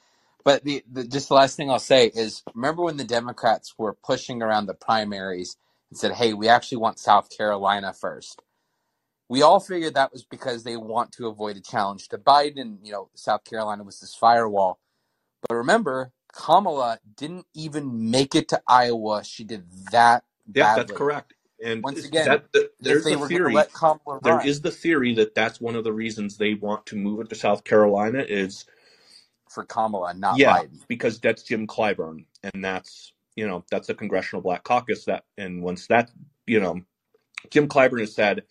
But 0.45 0.65
the, 0.65 0.85
the 0.91 1.05
just 1.07 1.29
the 1.29 1.35
last 1.35 1.57
thing 1.57 1.71
I'll 1.71 1.79
say 1.81 2.09
is, 2.09 2.43
remember 2.55 2.83
when 2.85 2.99
the 2.99 3.05
Democrats 3.05 3.75
were 3.79 3.95
pushing 3.95 4.43
around 4.43 4.67
the 4.67 4.75
primaries 4.75 5.57
and 5.91 5.99
said, 5.99 6.13
"Hey, 6.15 6.35
we 6.35 6.49
actually 6.49 6.79
want 6.79 6.99
South 7.01 7.31
Carolina 7.37 7.93
first. 7.95 8.43
We 9.31 9.43
all 9.43 9.61
figured 9.61 9.95
that 9.95 10.13
was 10.13 10.25
because 10.25 10.65
they 10.65 10.77
want 10.77 11.13
to 11.13 11.29
avoid 11.29 11.57
a 11.57 11.61
challenge 11.61 12.09
to 12.09 12.19
Biden. 12.19 12.79
You 12.83 12.91
know, 12.91 13.11
South 13.15 13.45
Carolina 13.45 13.85
was 13.85 14.01
this 14.01 14.13
firewall. 14.13 14.81
But 15.49 15.55
remember, 15.55 16.11
Kamala 16.33 16.99
didn't 17.17 17.47
even 17.55 18.11
make 18.11 18.35
it 18.35 18.49
to 18.49 18.61
Iowa. 18.67 19.23
She 19.23 19.45
did 19.45 19.71
that 19.93 20.25
Yeah, 20.53 20.75
that's 20.75 20.91
correct. 20.91 21.35
And 21.65 21.81
Once 21.85 22.05
again, 22.05 22.27
that 22.27 22.53
the, 22.53 22.71
there's 22.81 23.05
the 23.05 23.11
were 23.13 23.29
going 23.29 23.31
to 23.31 23.37
theory. 23.37 23.55
let 23.55 23.73
Kamala 23.73 24.19
There 24.21 24.35
run 24.35 24.47
is 24.49 24.63
the 24.63 24.73
theory 24.73 25.15
that 25.15 25.37
that's 25.37 25.61
one 25.61 25.77
of 25.77 25.85
the 25.85 25.93
reasons 25.93 26.37
they 26.37 26.55
want 26.55 26.85
to 26.87 26.97
move 26.97 27.21
it 27.21 27.29
to 27.29 27.37
South 27.37 27.63
Carolina 27.63 28.25
is 28.29 28.65
for 29.49 29.65
Kamala, 29.65 30.13
not 30.13 30.39
yeah, 30.39 30.59
Biden. 30.59 30.81
because 30.89 31.21
that's 31.21 31.45
Jim 31.45 31.69
Clyburn, 31.69 32.25
and 32.43 32.65
that's 32.65 33.13
you 33.37 33.47
know 33.47 33.65
that's 33.71 33.91
a 33.91 33.95
congressional 33.95 34.43
black 34.43 34.65
caucus 34.65 35.05
that, 35.05 35.25
and 35.39 35.63
once 35.63 35.87
that 35.87 36.11
you 36.49 36.59
know, 36.59 36.81
Jim 37.51 37.69
Clyburn 37.69 38.01
has 38.01 38.13
said 38.13 38.43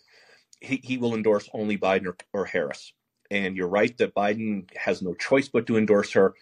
he, 0.60 0.80
he 0.82 0.98
will 0.98 1.14
endorse 1.14 1.48
only 1.52 1.78
Biden 1.78 2.06
or, 2.06 2.16
or 2.32 2.44
Harris. 2.44 2.92
And 3.30 3.56
you're 3.56 3.68
right 3.68 3.96
that 3.98 4.14
Biden 4.14 4.68
has 4.76 5.02
no 5.02 5.14
choice 5.14 5.48
but 5.48 5.66
to 5.66 5.76
endorse 5.76 6.12
her. 6.12 6.34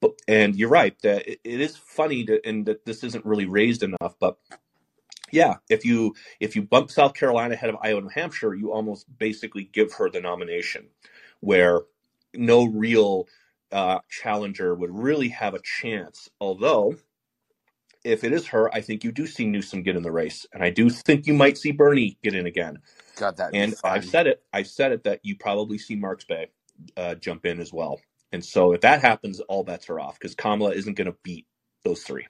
But 0.00 0.12
and 0.26 0.56
you're 0.56 0.68
right 0.68 0.96
that 1.02 1.28
it, 1.28 1.40
it 1.44 1.60
is 1.60 1.76
funny 1.76 2.24
to, 2.24 2.40
and 2.46 2.66
that 2.66 2.84
this 2.84 3.04
isn't 3.04 3.24
really 3.24 3.46
raised 3.46 3.82
enough. 3.82 4.16
But 4.18 4.36
yeah, 5.30 5.56
if 5.70 5.84
you 5.84 6.14
if 6.40 6.56
you 6.56 6.62
bump 6.62 6.90
South 6.90 7.14
Carolina 7.14 7.54
ahead 7.54 7.70
of 7.70 7.76
Iowa 7.82 7.98
and 7.98 8.06
New 8.06 8.12
Hampshire, 8.14 8.54
you 8.54 8.72
almost 8.72 9.06
basically 9.18 9.64
give 9.64 9.92
her 9.94 10.10
the 10.10 10.20
nomination, 10.20 10.88
where 11.40 11.82
no 12.34 12.64
real 12.64 13.26
uh, 13.70 14.00
challenger 14.08 14.74
would 14.74 14.90
really 14.90 15.28
have 15.28 15.54
a 15.54 15.62
chance. 15.62 16.28
Although 16.40 16.96
if 18.04 18.24
it 18.24 18.32
is 18.32 18.48
her, 18.48 18.74
I 18.74 18.80
think 18.82 19.04
you 19.04 19.12
do 19.12 19.26
see 19.26 19.46
Newsom 19.46 19.82
get 19.82 19.96
in 19.96 20.02
the 20.02 20.12
race, 20.12 20.46
and 20.52 20.62
I 20.62 20.70
do 20.70 20.90
think 20.90 21.26
you 21.26 21.34
might 21.34 21.58
see 21.58 21.72
Bernie 21.72 22.18
get 22.22 22.34
in 22.34 22.46
again. 22.46 22.78
God, 23.16 23.36
that'd 23.38 23.54
And 23.54 23.74
I've 23.84 24.04
said 24.04 24.26
it. 24.28 24.42
I've 24.52 24.68
said 24.68 24.92
it 24.92 25.04
that 25.04 25.20
you 25.24 25.36
probably 25.36 25.78
see 25.78 25.96
Marks 25.96 26.24
Bay 26.24 26.48
uh, 26.96 27.16
jump 27.16 27.46
in 27.46 27.60
as 27.60 27.72
well. 27.72 28.00
And 28.32 28.44
so 28.44 28.72
if 28.72 28.82
that 28.82 29.02
happens, 29.02 29.40
all 29.40 29.64
bets 29.64 29.90
are 29.90 30.00
off 30.00 30.18
because 30.18 30.34
Kamala 30.36 30.72
isn't 30.72 30.94
going 30.94 31.06
to 31.10 31.16
beat 31.24 31.46
those 31.84 32.02
three. 32.02 32.26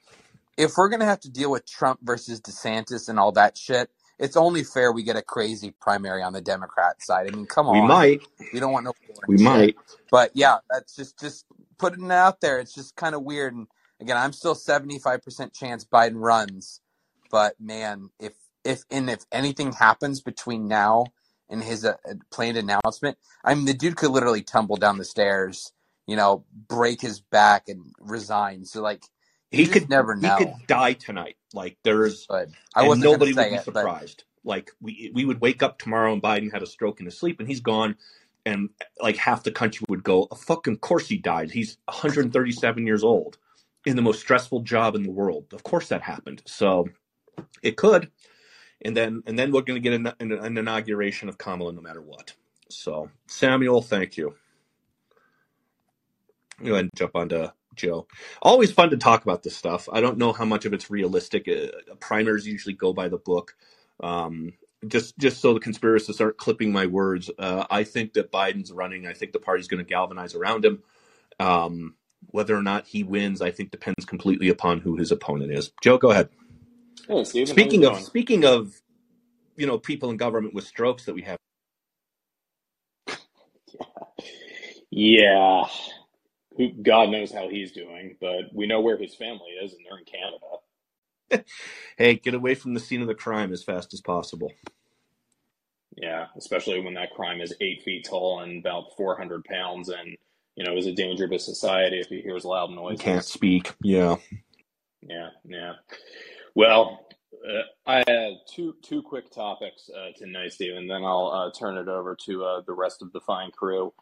If 0.56 0.72
we're 0.76 0.88
going 0.90 1.00
to 1.00 1.06
have 1.06 1.20
to 1.20 1.30
deal 1.30 1.50
with 1.50 1.66
Trump 1.66 2.00
versus 2.02 2.40
DeSantis 2.40 3.08
and 3.08 3.18
all 3.18 3.32
that 3.32 3.58
shit, 3.58 3.90
it's 4.18 4.36
only 4.36 4.64
fair 4.64 4.92
we 4.92 5.02
get 5.02 5.16
a 5.16 5.22
crazy 5.22 5.72
primary 5.80 6.22
on 6.22 6.32
the 6.34 6.42
Democrat 6.42 7.02
side. 7.02 7.26
I 7.28 7.30
mean, 7.30 7.46
come 7.46 7.68
on, 7.68 7.72
We 7.72 7.80
might. 7.82 8.22
We 8.52 8.60
don't 8.60 8.72
want 8.72 8.84
no 8.86 8.92
We 9.26 9.38
shit. 9.38 9.38
might. 9.38 9.76
But 10.10 10.32
yeah, 10.34 10.58
that's 10.70 10.96
just 10.96 11.18
just 11.20 11.46
putting 11.78 12.06
it 12.06 12.12
out 12.12 12.40
there. 12.40 12.60
It's 12.60 12.74
just 12.74 12.96
kind 12.96 13.14
of 13.14 13.22
weird. 13.24 13.54
And 13.54 13.68
again, 14.02 14.16
I'm 14.16 14.32
still 14.32 14.54
75% 14.54 15.52
chance 15.54 15.84
Biden 15.84 16.16
runs. 16.16 16.80
But 17.30 17.58
man, 17.58 18.10
if 18.20 18.34
if 18.64 18.84
and 18.90 19.08
if 19.08 19.24
anything 19.32 19.72
happens 19.72 20.20
between 20.20 20.68
now 20.68 21.06
and 21.52 21.62
his 21.62 21.84
uh, 21.84 21.94
planned 22.30 22.56
announcement. 22.56 23.18
I 23.44 23.54
mean, 23.54 23.66
the 23.66 23.74
dude 23.74 23.96
could 23.96 24.10
literally 24.10 24.42
tumble 24.42 24.76
down 24.76 24.98
the 24.98 25.04
stairs, 25.04 25.72
you 26.06 26.16
know, 26.16 26.44
break 26.68 27.00
his 27.00 27.20
back 27.20 27.68
and 27.68 27.92
resign. 28.00 28.64
So 28.64 28.82
like, 28.82 29.04
He 29.50 29.66
could 29.66 29.88
never 29.88 30.16
he 30.16 30.28
could 30.38 30.54
die 30.66 30.94
tonight. 30.94 31.36
Like 31.54 31.76
there's 31.84 32.26
But 32.26 32.48
I 32.74 32.88
wasn't 32.88 33.04
nobody 33.04 33.34
would 33.34 33.50
be 33.50 33.54
it, 33.54 33.64
but 33.66 33.74
surprised. 33.74 34.24
Like 34.44 34.70
we 34.80 35.12
we 35.14 35.24
would 35.24 35.40
wake 35.40 35.62
up 35.62 35.78
tomorrow 35.78 36.12
and 36.12 36.22
Biden 36.22 36.52
had 36.52 36.62
a 36.62 36.66
stroke 36.66 37.00
in 37.00 37.06
his 37.06 37.16
sleep 37.18 37.38
and 37.38 37.48
he's 37.48 37.60
gone, 37.60 37.96
and 38.44 38.70
like 39.00 39.16
half 39.16 39.44
the 39.44 39.52
country 39.52 39.84
would 39.88 40.02
go, 40.02 40.26
"A 40.30 40.34
fucking 40.34 40.78
course 40.78 41.06
he 41.06 41.18
died. 41.18 41.50
He's 41.52 41.76
137 41.84 42.86
years 42.86 43.04
old, 43.04 43.38
in 43.86 43.96
the 43.96 44.02
most 44.02 44.20
stressful 44.20 44.60
job 44.60 44.94
in 44.94 45.02
the 45.02 45.10
world. 45.10 45.46
Of 45.52 45.62
course 45.62 45.88
that 45.88 46.02
happened. 46.02 46.42
So 46.46 46.88
it 47.62 47.76
could, 47.76 48.10
and 48.82 48.96
then 48.96 49.22
and 49.26 49.38
then 49.38 49.52
we're 49.52 49.62
going 49.62 49.82
to 49.82 49.88
get 49.90 49.94
an, 49.94 50.12
an, 50.20 50.32
an 50.32 50.58
inauguration 50.58 51.28
of 51.28 51.38
Kamala 51.38 51.72
no 51.72 51.80
matter 51.80 52.02
what. 52.02 52.34
So 52.68 53.10
Samuel, 53.26 53.82
thank 53.82 54.16
you. 54.16 54.34
Go 56.62 56.72
ahead 56.72 56.84
and 56.84 56.90
jump 56.96 57.16
onto 57.16 57.48
Joe. 57.74 58.06
Always 58.40 58.72
fun 58.72 58.90
to 58.90 58.96
talk 58.96 59.22
about 59.24 59.42
this 59.42 59.56
stuff. 59.56 59.88
I 59.92 60.00
don't 60.00 60.18
know 60.18 60.32
how 60.32 60.44
much 60.44 60.64
of 60.64 60.72
it's 60.72 60.90
realistic. 60.90 61.48
Uh, 61.48 61.94
primers 62.00 62.46
usually 62.46 62.74
go 62.74 62.92
by 62.92 63.08
the 63.08 63.18
book. 63.18 63.56
Um, 64.00 64.52
just 64.86 65.16
just 65.18 65.40
so 65.40 65.54
the 65.54 65.60
conspiracists 65.60 66.20
aren't 66.20 66.36
clipping 66.38 66.72
my 66.72 66.86
words, 66.86 67.30
uh, 67.38 67.64
I 67.70 67.84
think 67.84 68.14
that 68.14 68.32
Biden's 68.32 68.72
running. 68.72 69.06
I 69.06 69.12
think 69.12 69.32
the 69.32 69.38
party's 69.38 69.68
going 69.68 69.84
to 69.84 69.88
galvanize 69.88 70.34
around 70.34 70.64
him. 70.64 70.82
Um, 71.40 71.94
whether 72.30 72.56
or 72.56 72.62
not 72.62 72.86
he 72.86 73.02
wins, 73.04 73.42
I 73.42 73.50
think 73.50 73.70
depends 73.70 74.04
completely 74.06 74.48
upon 74.48 74.80
who 74.80 74.96
his 74.96 75.12
opponent 75.12 75.52
is. 75.52 75.72
Joe, 75.82 75.98
go 75.98 76.10
ahead. 76.10 76.30
Hey, 77.08 77.24
Steven, 77.24 77.56
Speaking 77.56 77.84
of 77.84 77.98
speaking 78.00 78.44
of, 78.44 78.82
you 79.56 79.66
know, 79.66 79.78
people 79.78 80.10
in 80.10 80.16
government 80.18 80.54
with 80.54 80.66
strokes 80.66 81.06
that 81.06 81.14
we 81.14 81.22
have. 81.22 81.38
Yeah, 84.90 85.64
who 86.56 86.70
God 86.82 87.10
knows 87.10 87.32
how 87.32 87.48
he's 87.48 87.72
doing, 87.72 88.16
but 88.20 88.54
we 88.54 88.66
know 88.66 88.80
where 88.80 88.98
his 88.98 89.14
family 89.14 89.50
is, 89.62 89.72
and 89.74 89.82
they're 89.84 89.98
in 89.98 90.04
Canada. 90.06 90.46
Hey, 91.98 92.16
get 92.16 92.34
away 92.34 92.54
from 92.56 92.74
the 92.74 92.80
scene 92.80 93.02
of 93.02 93.08
the 93.08 93.14
crime 93.14 93.52
as 93.52 93.62
fast 93.64 93.94
as 93.94 94.00
possible. 94.00 94.52
Yeah, 95.96 96.26
especially 96.36 96.80
when 96.80 96.94
that 96.94 97.12
crime 97.12 97.40
is 97.40 97.54
eight 97.60 97.82
feet 97.82 98.06
tall 98.08 98.40
and 98.40 98.60
about 98.60 98.96
400 98.96 99.44
pounds, 99.44 99.90
and 99.90 100.16
you 100.56 100.64
know 100.64 100.76
is 100.76 100.86
a 100.86 100.92
danger 100.92 101.28
to 101.28 101.38
society 101.38 102.00
if 102.00 102.08
he 102.08 102.20
hears 102.20 102.44
loud 102.44 102.70
You 102.70 102.98
can't 102.98 103.24
speak. 103.24 103.72
Yeah. 103.82 104.16
Yeah, 105.00 105.30
yeah. 105.44 105.72
Well, 106.54 107.06
uh, 107.46 107.62
I 107.86 108.04
have 108.08 108.34
two 108.48 108.74
two 108.82 109.02
quick 109.02 109.30
topics 109.30 109.90
uh, 109.90 110.10
tonight, 110.16 110.52
Stephen. 110.52 110.86
Then 110.86 111.04
I'll 111.04 111.28
uh, 111.28 111.58
turn 111.58 111.76
it 111.76 111.88
over 111.88 112.16
to 112.26 112.44
uh, 112.44 112.60
the 112.66 112.72
rest 112.74 113.02
of 113.02 113.12
the 113.12 113.20
fine 113.20 113.50
crew. 113.50 113.92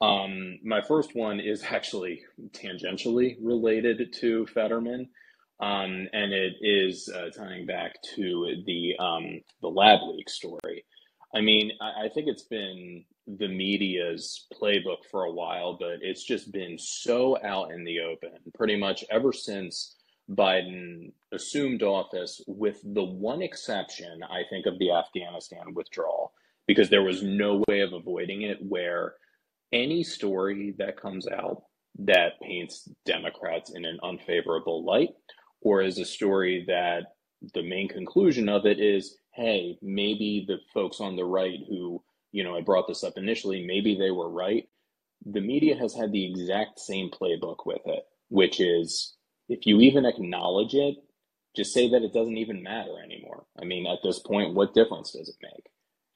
Um, 0.00 0.58
my 0.62 0.80
first 0.80 1.14
one 1.14 1.40
is 1.40 1.62
actually 1.68 2.22
tangentially 2.50 3.36
related 3.42 4.12
to 4.20 4.46
Fetterman, 4.46 5.08
um, 5.60 6.08
and 6.12 6.32
it 6.32 6.54
is 6.60 7.08
uh, 7.08 7.30
tying 7.36 7.66
back 7.66 7.94
to 8.14 8.62
the 8.66 8.94
um, 8.98 9.40
the 9.60 9.68
lab 9.68 10.00
leak 10.02 10.28
story. 10.28 10.84
I 11.34 11.40
mean, 11.40 11.72
I, 11.80 12.04
I 12.04 12.08
think 12.10 12.28
it's 12.28 12.44
been 12.44 13.04
the 13.26 13.48
media's 13.48 14.46
playbook 14.52 15.04
for 15.10 15.24
a 15.24 15.32
while, 15.32 15.76
but 15.78 15.98
it's 16.02 16.24
just 16.24 16.52
been 16.52 16.78
so 16.78 17.38
out 17.42 17.70
in 17.72 17.84
the 17.84 18.00
open 18.00 18.32
pretty 18.54 18.76
much 18.76 19.04
ever 19.10 19.32
since 19.32 19.96
Biden 20.30 21.12
assumed 21.32 21.82
office, 21.82 22.42
with 22.46 22.80
the 22.82 23.04
one 23.04 23.42
exception, 23.42 24.22
I 24.22 24.42
think, 24.48 24.66
of 24.66 24.78
the 24.78 24.90
Afghanistan 24.90 25.74
withdrawal, 25.74 26.32
because 26.66 26.88
there 26.88 27.02
was 27.02 27.22
no 27.22 27.62
way 27.68 27.80
of 27.80 27.92
avoiding 27.92 28.42
it 28.42 28.58
where 28.60 29.14
any 29.72 30.02
story 30.02 30.74
that 30.78 31.00
comes 31.00 31.26
out 31.28 31.64
that 31.98 32.40
paints 32.40 32.88
Democrats 33.04 33.70
in 33.74 33.84
an 33.84 33.98
unfavorable 34.02 34.84
light, 34.84 35.10
or 35.60 35.82
is 35.82 35.98
a 35.98 36.04
story 36.04 36.64
that 36.68 37.02
the 37.52 37.62
main 37.62 37.88
conclusion 37.88 38.48
of 38.48 38.64
it 38.64 38.80
is, 38.80 39.18
hey, 39.34 39.76
maybe 39.82 40.44
the 40.48 40.58
folks 40.72 41.00
on 41.00 41.16
the 41.16 41.24
right 41.24 41.58
who, 41.68 42.02
you 42.34 42.44
know, 42.44 42.56
I 42.58 42.62
brought 42.62 42.88
this 42.88 43.04
up 43.04 43.14
initially, 43.18 43.66
maybe 43.66 43.96
they 43.98 44.12
were 44.12 44.30
right. 44.30 44.68
The 45.26 45.42
media 45.42 45.76
has 45.78 45.94
had 45.94 46.12
the 46.12 46.30
exact 46.30 46.80
same 46.80 47.10
playbook 47.10 47.66
with 47.66 47.82
it, 47.86 48.04
which 48.30 48.60
is 48.60 49.16
if 49.48 49.66
you 49.66 49.80
even 49.82 50.06
acknowledge 50.06 50.74
it, 50.74 50.96
just 51.56 51.74
say 51.74 51.90
that 51.90 52.02
it 52.04 52.14
doesn't 52.14 52.38
even 52.38 52.64
matter 52.64 52.94
anymore. 53.04 53.46
I 53.60 53.66
mean, 53.66 53.86
at 53.86 54.00
this 54.04 54.20
point, 54.20 54.54
what 54.54 54.74
difference 54.74 55.12
does 55.12 55.30
it 55.30 55.36
make? 55.42 55.66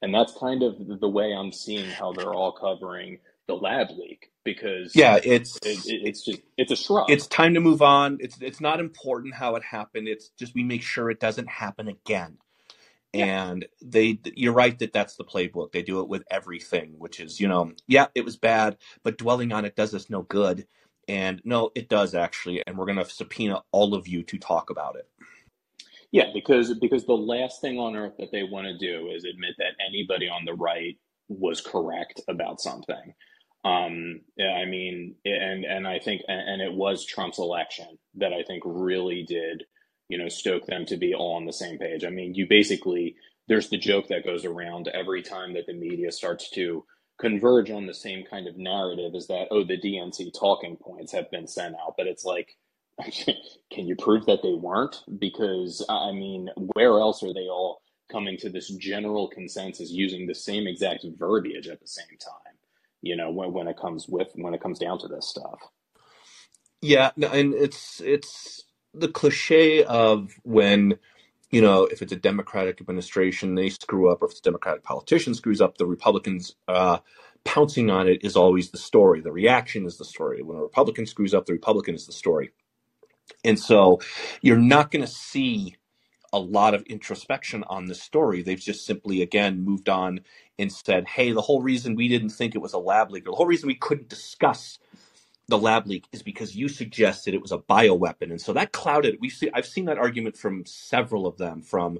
And 0.03 0.15
that's 0.15 0.33
kind 0.39 0.63
of 0.63 0.75
the 1.01 1.09
way 1.09 1.33
I'm 1.33 1.53
seeing 1.53 1.93
how 1.93 2.13
they're 2.13 2.35
all 2.35 2.53
covering 2.53 3.19
the 3.47 3.55
lab 3.55 3.89
leak 3.91 4.31
because 4.45 4.95
Yeah, 4.95 5.19
it's 5.23 5.59
it, 5.63 5.79
it, 5.85 6.01
it's 6.09 6.25
just 6.25 6.41
it's 6.57 6.71
a 6.73 6.77
shrug. 6.77 7.07
it's 7.07 7.27
time 7.27 7.55
to 7.55 7.61
move 7.61 7.81
on. 7.81 8.17
It's 8.21 8.37
it's 8.41 8.61
not 8.61 8.79
important 8.79 9.35
how 9.35 9.55
it 9.55 9.63
happened. 9.63 10.07
It's 10.07 10.29
just 10.39 10.55
we 10.55 10.63
make 10.63 10.83
sure 10.83 11.09
it 11.11 11.19
doesn't 11.19 11.49
happen 11.49 11.87
again. 11.89 12.37
Yeah. 13.13 13.25
And 13.25 13.65
they, 13.81 14.19
you're 14.35 14.53
right 14.53 14.77
that 14.79 14.93
that's 14.93 15.15
the 15.15 15.25
playbook. 15.25 15.71
They 15.71 15.83
do 15.83 16.01
it 16.01 16.09
with 16.09 16.23
everything, 16.31 16.95
which 16.97 17.19
is, 17.19 17.39
you 17.39 17.47
know, 17.47 17.73
yeah, 17.87 18.07
it 18.15 18.25
was 18.25 18.37
bad, 18.37 18.77
but 19.03 19.17
dwelling 19.17 19.51
on 19.51 19.65
it 19.65 19.75
does 19.75 19.93
us 19.95 20.09
no 20.09 20.23
good. 20.23 20.67
And 21.07 21.41
no, 21.43 21.71
it 21.75 21.89
does 21.89 22.15
actually. 22.15 22.63
And 22.67 22.77
we're 22.77 22.85
going 22.85 22.99
to 22.99 23.05
subpoena 23.05 23.63
all 23.71 23.95
of 23.95 24.07
you 24.07 24.23
to 24.23 24.37
talk 24.37 24.69
about 24.69 24.95
it. 24.95 25.07
Yeah, 26.11 26.31
because 26.33 26.73
because 26.79 27.05
the 27.05 27.13
last 27.13 27.61
thing 27.61 27.77
on 27.79 27.95
earth 27.95 28.15
that 28.19 28.31
they 28.31 28.43
want 28.43 28.67
to 28.67 28.77
do 28.77 29.09
is 29.15 29.25
admit 29.25 29.55
that 29.59 29.75
anybody 29.87 30.27
on 30.27 30.45
the 30.45 30.55
right 30.55 30.97
was 31.27 31.61
correct 31.61 32.21
about 32.27 32.61
something. 32.61 33.13
Um, 33.63 34.21
I 34.39 34.65
mean, 34.65 35.15
and 35.25 35.65
and 35.65 35.87
I 35.87 35.99
think 35.99 36.23
and, 36.27 36.41
and 36.41 36.61
it 36.63 36.73
was 36.73 37.05
Trump's 37.05 37.39
election 37.39 37.99
that 38.15 38.33
I 38.33 38.43
think 38.43 38.63
really 38.65 39.23
did, 39.23 39.65
you 40.09 40.17
know, 40.17 40.27
stoke 40.27 40.65
them 40.65 40.85
to 40.87 40.97
be 40.97 41.13
all 41.13 41.35
on 41.35 41.45
the 41.45 41.53
same 41.53 41.77
page. 41.77 42.03
I 42.03 42.09
mean, 42.09 42.35
you 42.35 42.47
basically 42.49 43.15
there's 43.47 43.69
the 43.69 43.77
joke 43.77 44.07
that 44.09 44.25
goes 44.25 44.45
around 44.45 44.89
every 44.89 45.23
time 45.23 45.53
that 45.53 45.65
the 45.67 45.73
media 45.73 46.11
starts 46.11 46.49
to 46.51 46.85
converge 47.19 47.69
on 47.71 47.85
the 47.85 47.93
same 47.93 48.23
kind 48.29 48.47
of 48.47 48.57
narrative 48.57 49.13
is 49.13 49.27
that 49.27 49.47
oh 49.51 49.63
the 49.63 49.77
DNC 49.77 50.31
talking 50.39 50.77
points 50.77 51.11
have 51.13 51.29
been 51.31 51.47
sent 51.47 51.75
out, 51.75 51.95
but 51.97 52.07
it's 52.07 52.25
like 52.25 52.57
can 53.71 53.87
you 53.87 53.95
prove 53.95 54.25
that 54.25 54.41
they 54.43 54.53
weren't? 54.53 55.03
Because 55.19 55.85
I 55.89 56.11
mean, 56.11 56.49
where 56.73 56.99
else 56.99 57.23
are 57.23 57.33
they 57.33 57.47
all 57.47 57.81
coming 58.11 58.37
to 58.37 58.49
this 58.49 58.69
general 58.69 59.29
consensus 59.29 59.91
using 59.91 60.27
the 60.27 60.35
same 60.35 60.67
exact 60.67 61.05
verbiage 61.17 61.67
at 61.67 61.79
the 61.79 61.87
same 61.87 62.17
time? 62.19 62.55
You 63.01 63.15
know, 63.15 63.31
when 63.31 63.53
when 63.53 63.67
it 63.67 63.77
comes 63.77 64.07
with 64.07 64.29
when 64.35 64.53
it 64.53 64.61
comes 64.61 64.79
down 64.79 64.99
to 64.99 65.07
this 65.07 65.27
stuff. 65.27 65.59
Yeah, 66.81 67.11
and 67.17 67.53
it's 67.53 68.01
it's 68.01 68.63
the 69.01 69.09
cliche 69.09 69.83
of 69.85 70.33
when 70.43 70.99
you 71.51 71.61
know 71.61 71.85
if 71.85 72.01
it's 72.01 72.13
a 72.13 72.17
Democratic 72.17 72.81
administration 72.81 73.55
they 73.55 73.69
screw 73.69 74.11
up, 74.11 74.21
or 74.21 74.25
if 74.25 74.31
it's 74.31 74.41
a 74.41 74.43
Democratic 74.43 74.83
politician 74.83 75.33
screws 75.35 75.61
up, 75.61 75.77
the 75.77 75.85
Republicans 75.87 76.55
uh, 76.67 76.99
pouncing 77.45 77.89
on 77.89 78.07
it 78.07 78.23
is 78.23 78.35
always 78.35 78.71
the 78.71 78.77
story. 78.79 79.21
The 79.21 79.31
reaction 79.31 79.85
is 79.85 79.97
the 79.97 80.05
story. 80.05 80.43
When 80.43 80.57
a 80.57 80.61
Republican 80.63 81.05
screws 81.07 81.33
up, 81.33 81.45
the 81.47 81.53
Republican 81.53 81.95
is 81.95 82.05
the 82.07 82.13
story. 82.13 82.51
And 83.43 83.59
so 83.59 84.01
you're 84.41 84.57
not 84.57 84.91
going 84.91 85.05
to 85.05 85.11
see 85.11 85.75
a 86.33 86.39
lot 86.39 86.73
of 86.73 86.83
introspection 86.83 87.63
on 87.67 87.85
this 87.85 88.01
story. 88.01 88.41
They've 88.41 88.59
just 88.59 88.85
simply, 88.85 89.21
again, 89.21 89.63
moved 89.63 89.89
on 89.89 90.21
and 90.57 90.71
said, 90.71 91.07
hey, 91.07 91.31
the 91.31 91.41
whole 91.41 91.61
reason 91.61 91.95
we 91.95 92.07
didn't 92.07 92.29
think 92.29 92.55
it 92.55 92.59
was 92.61 92.73
a 92.73 92.77
lab 92.79 93.11
leak, 93.11 93.27
or 93.27 93.31
the 93.31 93.37
whole 93.37 93.47
reason 93.47 93.67
we 93.67 93.75
couldn't 93.75 94.09
discuss 94.09 94.79
the 95.49 95.59
lab 95.59 95.87
leak 95.87 96.05
is 96.13 96.23
because 96.23 96.55
you 96.55 96.69
suggested 96.69 97.33
it 97.35 97.41
was 97.43 97.53
a 97.53 97.59
bioweapon. 97.59 98.31
And 98.31 98.41
so 98.41 98.53
that 98.53 98.73
clouded, 98.73 99.17
we 99.21 99.29
see, 99.29 99.51
I've 99.53 99.67
seen 99.67 99.85
that 99.87 99.99
argument 99.99 100.37
from 100.37 100.65
several 100.67 101.27
of 101.27 101.37
them, 101.37 101.63
from 101.63 101.99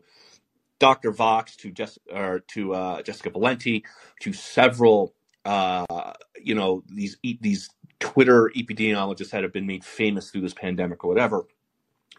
Dr. 0.79 1.11
Vox 1.11 1.57
to 1.57 1.71
Jess, 1.71 1.99
or 2.13 2.41
to 2.49 2.73
uh, 2.75 3.03
Jessica 3.03 3.31
Valenti 3.31 3.85
to 4.21 4.33
several, 4.33 5.15
uh, 5.45 6.13
you 6.43 6.55
know, 6.55 6.83
these 6.87 7.17
these 7.23 7.69
Twitter 7.99 8.51
epidemiologists 8.55 9.31
that 9.31 9.43
have 9.43 9.53
been 9.53 9.67
made 9.67 9.85
famous 9.85 10.31
through 10.31 10.41
this 10.41 10.55
pandemic 10.55 11.03
or 11.03 11.09
whatever. 11.09 11.45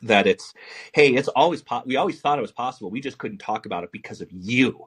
That 0.02 0.26
it's, 0.26 0.54
hey, 0.94 1.14
it's 1.14 1.28
always 1.28 1.62
po- 1.62 1.82
we 1.86 1.96
always 1.96 2.20
thought 2.20 2.38
it 2.38 2.42
was 2.42 2.52
possible. 2.52 2.90
We 2.90 3.00
just 3.00 3.18
couldn't 3.18 3.38
talk 3.38 3.66
about 3.66 3.84
it 3.84 3.92
because 3.92 4.20
of 4.20 4.28
you. 4.32 4.86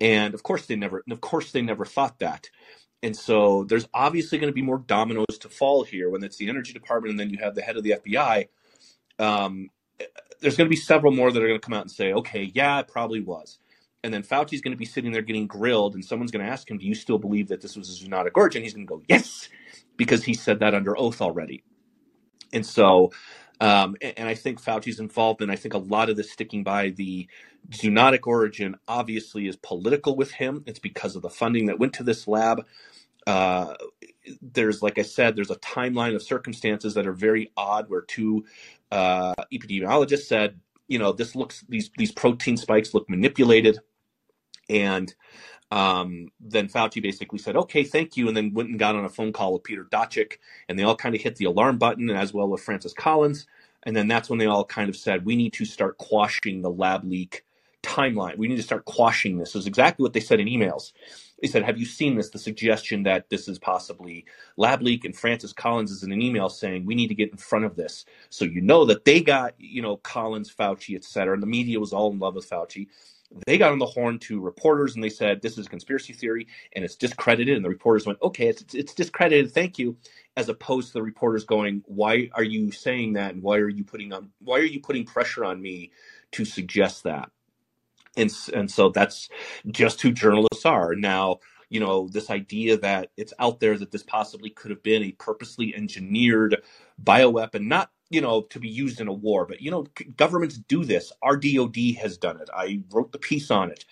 And 0.00 0.34
of 0.34 0.42
course 0.44 0.66
they 0.66 0.76
never, 0.76 1.04
of 1.10 1.20
course 1.22 1.52
they 1.52 1.62
never 1.62 1.86
thought 1.86 2.20
that. 2.20 2.50
And 3.02 3.16
so 3.16 3.64
there's 3.64 3.86
obviously 3.92 4.38
going 4.38 4.50
to 4.50 4.54
be 4.54 4.62
more 4.62 4.78
dominoes 4.78 5.38
to 5.40 5.48
fall 5.48 5.84
here 5.84 6.08
when 6.08 6.24
it's 6.24 6.36
the 6.36 6.48
energy 6.48 6.72
department 6.72 7.10
and 7.10 7.20
then 7.20 7.30
you 7.30 7.38
have 7.38 7.54
the 7.54 7.62
head 7.62 7.76
of 7.76 7.82
the 7.82 7.96
FBI. 8.04 8.48
Um, 9.18 9.68
there's 10.40 10.56
going 10.56 10.66
to 10.66 10.70
be 10.70 10.76
several 10.76 11.12
more 11.12 11.30
that 11.30 11.42
are 11.42 11.46
going 11.48 11.60
to 11.60 11.64
come 11.64 11.74
out 11.74 11.82
and 11.82 11.90
say, 11.90 12.12
okay, 12.12 12.50
yeah, 12.54 12.80
it 12.80 12.88
probably 12.88 13.20
was. 13.20 13.58
And 14.02 14.12
then 14.12 14.22
Fauci's 14.22 14.60
going 14.60 14.72
to 14.72 14.78
be 14.78 14.84
sitting 14.84 15.12
there 15.12 15.22
getting 15.22 15.46
grilled, 15.46 15.94
and 15.94 16.04
someone's 16.04 16.30
going 16.30 16.44
to 16.44 16.50
ask 16.50 16.70
him, 16.70 16.76
do 16.76 16.86
you 16.86 16.94
still 16.94 17.18
believe 17.18 17.48
that 17.48 17.62
this 17.62 17.76
was 17.76 17.88
a 17.88 18.04
zoonotic 18.04 18.32
origin? 18.34 18.62
He's 18.62 18.74
going 18.74 18.86
to 18.86 18.90
go, 18.96 19.02
yes, 19.08 19.48
because 19.96 20.24
he 20.24 20.34
said 20.34 20.60
that 20.60 20.74
under 20.74 20.98
oath 20.98 21.22
already. 21.22 21.64
And 22.52 22.66
so, 22.66 23.12
um, 23.60 23.96
and, 24.02 24.18
and 24.18 24.28
I 24.28 24.34
think 24.34 24.62
Fauci's 24.62 25.00
involved, 25.00 25.40
and 25.40 25.50
I 25.50 25.56
think 25.56 25.72
a 25.72 25.78
lot 25.78 26.10
of 26.10 26.16
this 26.16 26.30
sticking 26.30 26.62
by 26.62 26.90
the 26.90 27.28
zoonotic 27.70 28.26
origin 28.26 28.76
obviously 28.88 29.46
is 29.48 29.56
political 29.56 30.16
with 30.16 30.32
him. 30.32 30.64
It's 30.66 30.78
because 30.78 31.16
of 31.16 31.22
the 31.22 31.30
funding 31.30 31.66
that 31.66 31.78
went 31.78 31.94
to 31.94 32.02
this 32.02 32.28
lab. 32.28 32.66
Uh, 33.26 33.74
there's, 34.42 34.82
like 34.82 34.98
I 34.98 35.02
said, 35.02 35.36
there's 35.36 35.50
a 35.50 35.56
timeline 35.56 36.14
of 36.14 36.22
circumstances 36.22 36.94
that 36.94 37.06
are 37.06 37.12
very 37.12 37.52
odd, 37.56 37.88
where 37.88 38.02
two 38.02 38.44
uh, 38.90 39.34
epidemiologists 39.52 40.26
said, 40.26 40.60
you 40.88 40.98
know, 40.98 41.12
this 41.12 41.34
looks 41.34 41.64
these 41.68 41.90
these 41.96 42.12
protein 42.12 42.56
spikes 42.56 42.92
look 42.92 43.08
manipulated, 43.08 43.78
and 44.68 45.14
um, 45.70 46.28
then 46.40 46.68
Fauci 46.68 47.02
basically 47.02 47.38
said, 47.38 47.56
okay, 47.56 47.84
thank 47.84 48.16
you, 48.16 48.28
and 48.28 48.36
then 48.36 48.54
went 48.54 48.68
and 48.68 48.78
got 48.78 48.94
on 48.94 49.04
a 49.04 49.08
phone 49.08 49.32
call 49.32 49.54
with 49.54 49.64
Peter 49.64 49.84
Daszak, 49.84 50.34
and 50.68 50.78
they 50.78 50.82
all 50.82 50.96
kind 50.96 51.14
of 51.14 51.22
hit 51.22 51.36
the 51.36 51.46
alarm 51.46 51.78
button, 51.78 52.10
as 52.10 52.34
well 52.34 52.48
with 52.48 52.62
Francis 52.62 52.92
Collins. 52.92 53.46
And 53.84 53.94
then 53.94 54.08
that's 54.08 54.30
when 54.30 54.38
they 54.38 54.46
all 54.46 54.64
kind 54.64 54.88
of 54.88 54.96
said, 54.96 55.26
we 55.26 55.36
need 55.36 55.52
to 55.54 55.64
start 55.64 55.98
quashing 55.98 56.62
the 56.62 56.70
lab 56.70 57.04
leak 57.04 57.44
timeline. 57.84 58.38
We 58.38 58.48
need 58.48 58.56
to 58.56 58.64
start 58.64 58.86
quashing 58.86 59.38
this. 59.38 59.56
Is 59.56 59.66
exactly 59.66 60.02
what 60.02 60.14
they 60.14 60.20
said 60.20 60.40
in 60.40 60.48
emails. 60.48 60.92
They 61.42 61.48
said, 61.48 61.64
have 61.64 61.78
you 61.78 61.86
seen 61.86 62.16
this? 62.16 62.30
The 62.30 62.38
suggestion 62.38 63.04
that 63.04 63.30
this 63.30 63.48
is 63.48 63.58
possibly 63.58 64.26
lab 64.56 64.82
leak, 64.82 65.04
and 65.04 65.16
Francis 65.16 65.52
Collins 65.52 65.90
is 65.90 66.02
in 66.02 66.12
an 66.12 66.22
email 66.22 66.48
saying, 66.48 66.86
we 66.86 66.94
need 66.96 67.08
to 67.08 67.14
get 67.14 67.30
in 67.32 67.38
front 67.38 67.66
of 67.66 67.76
this. 67.76 68.06
So 68.30 68.44
you 68.46 68.62
know 68.62 68.86
that 68.86 69.04
they 69.04 69.20
got, 69.22 69.54
you 69.58 69.82
know, 69.82 69.98
Collins, 69.98 70.54
Fauci, 70.54 70.96
et 70.96 71.04
cetera, 71.04 71.34
and 71.34 71.42
the 71.42 71.48
media 71.48 71.80
was 71.80 71.92
all 71.92 72.12
in 72.12 72.18
love 72.18 72.36
with 72.36 72.48
Fauci 72.50 72.88
they 73.46 73.58
got 73.58 73.72
on 73.72 73.78
the 73.78 73.86
horn 73.86 74.18
to 74.20 74.40
reporters 74.40 74.94
and 74.94 75.04
they 75.04 75.08
said 75.10 75.42
this 75.42 75.58
is 75.58 75.66
a 75.66 75.70
conspiracy 75.70 76.12
theory 76.12 76.46
and 76.74 76.84
it's 76.84 76.96
discredited 76.96 77.56
and 77.56 77.64
the 77.64 77.68
reporters 77.68 78.06
went 78.06 78.20
okay 78.22 78.48
it's, 78.48 78.74
it's 78.74 78.94
discredited 78.94 79.52
thank 79.52 79.78
you 79.78 79.96
as 80.36 80.48
opposed 80.48 80.88
to 80.88 80.94
the 80.94 81.02
reporters 81.02 81.44
going 81.44 81.82
why 81.86 82.28
are 82.34 82.44
you 82.44 82.70
saying 82.72 83.14
that 83.14 83.34
and 83.34 83.42
why 83.42 83.58
are 83.58 83.68
you 83.68 83.84
putting 83.84 84.12
on 84.12 84.30
why 84.40 84.58
are 84.58 84.64
you 84.64 84.80
putting 84.80 85.04
pressure 85.04 85.44
on 85.44 85.60
me 85.60 85.90
to 86.32 86.44
suggest 86.44 87.04
that 87.04 87.30
and 88.16 88.30
and 88.54 88.70
so 88.70 88.90
that's 88.90 89.28
just 89.70 90.02
who 90.02 90.12
journalists 90.12 90.66
are 90.66 90.94
now 90.94 91.38
you 91.70 91.80
know 91.80 92.08
this 92.08 92.30
idea 92.30 92.76
that 92.76 93.10
it's 93.16 93.34
out 93.38 93.60
there 93.60 93.78
that 93.78 93.92
this 93.92 94.02
possibly 94.02 94.50
could 94.50 94.70
have 94.70 94.82
been 94.82 95.02
a 95.02 95.12
purposely 95.12 95.74
engineered 95.74 96.62
bioweapon 97.02 97.66
not 97.66 97.90
you 98.10 98.20
know, 98.20 98.42
to 98.42 98.60
be 98.60 98.68
used 98.68 99.00
in 99.00 99.08
a 99.08 99.12
war. 99.12 99.46
But, 99.46 99.60
you 99.60 99.70
know, 99.70 99.86
governments 100.16 100.56
do 100.56 100.84
this. 100.84 101.12
Our 101.22 101.36
DOD 101.36 101.76
has 102.00 102.16
done 102.16 102.40
it. 102.40 102.48
I 102.54 102.82
wrote 102.92 103.12
the 103.12 103.18
piece 103.18 103.50
on 103.50 103.70
it 103.70 103.84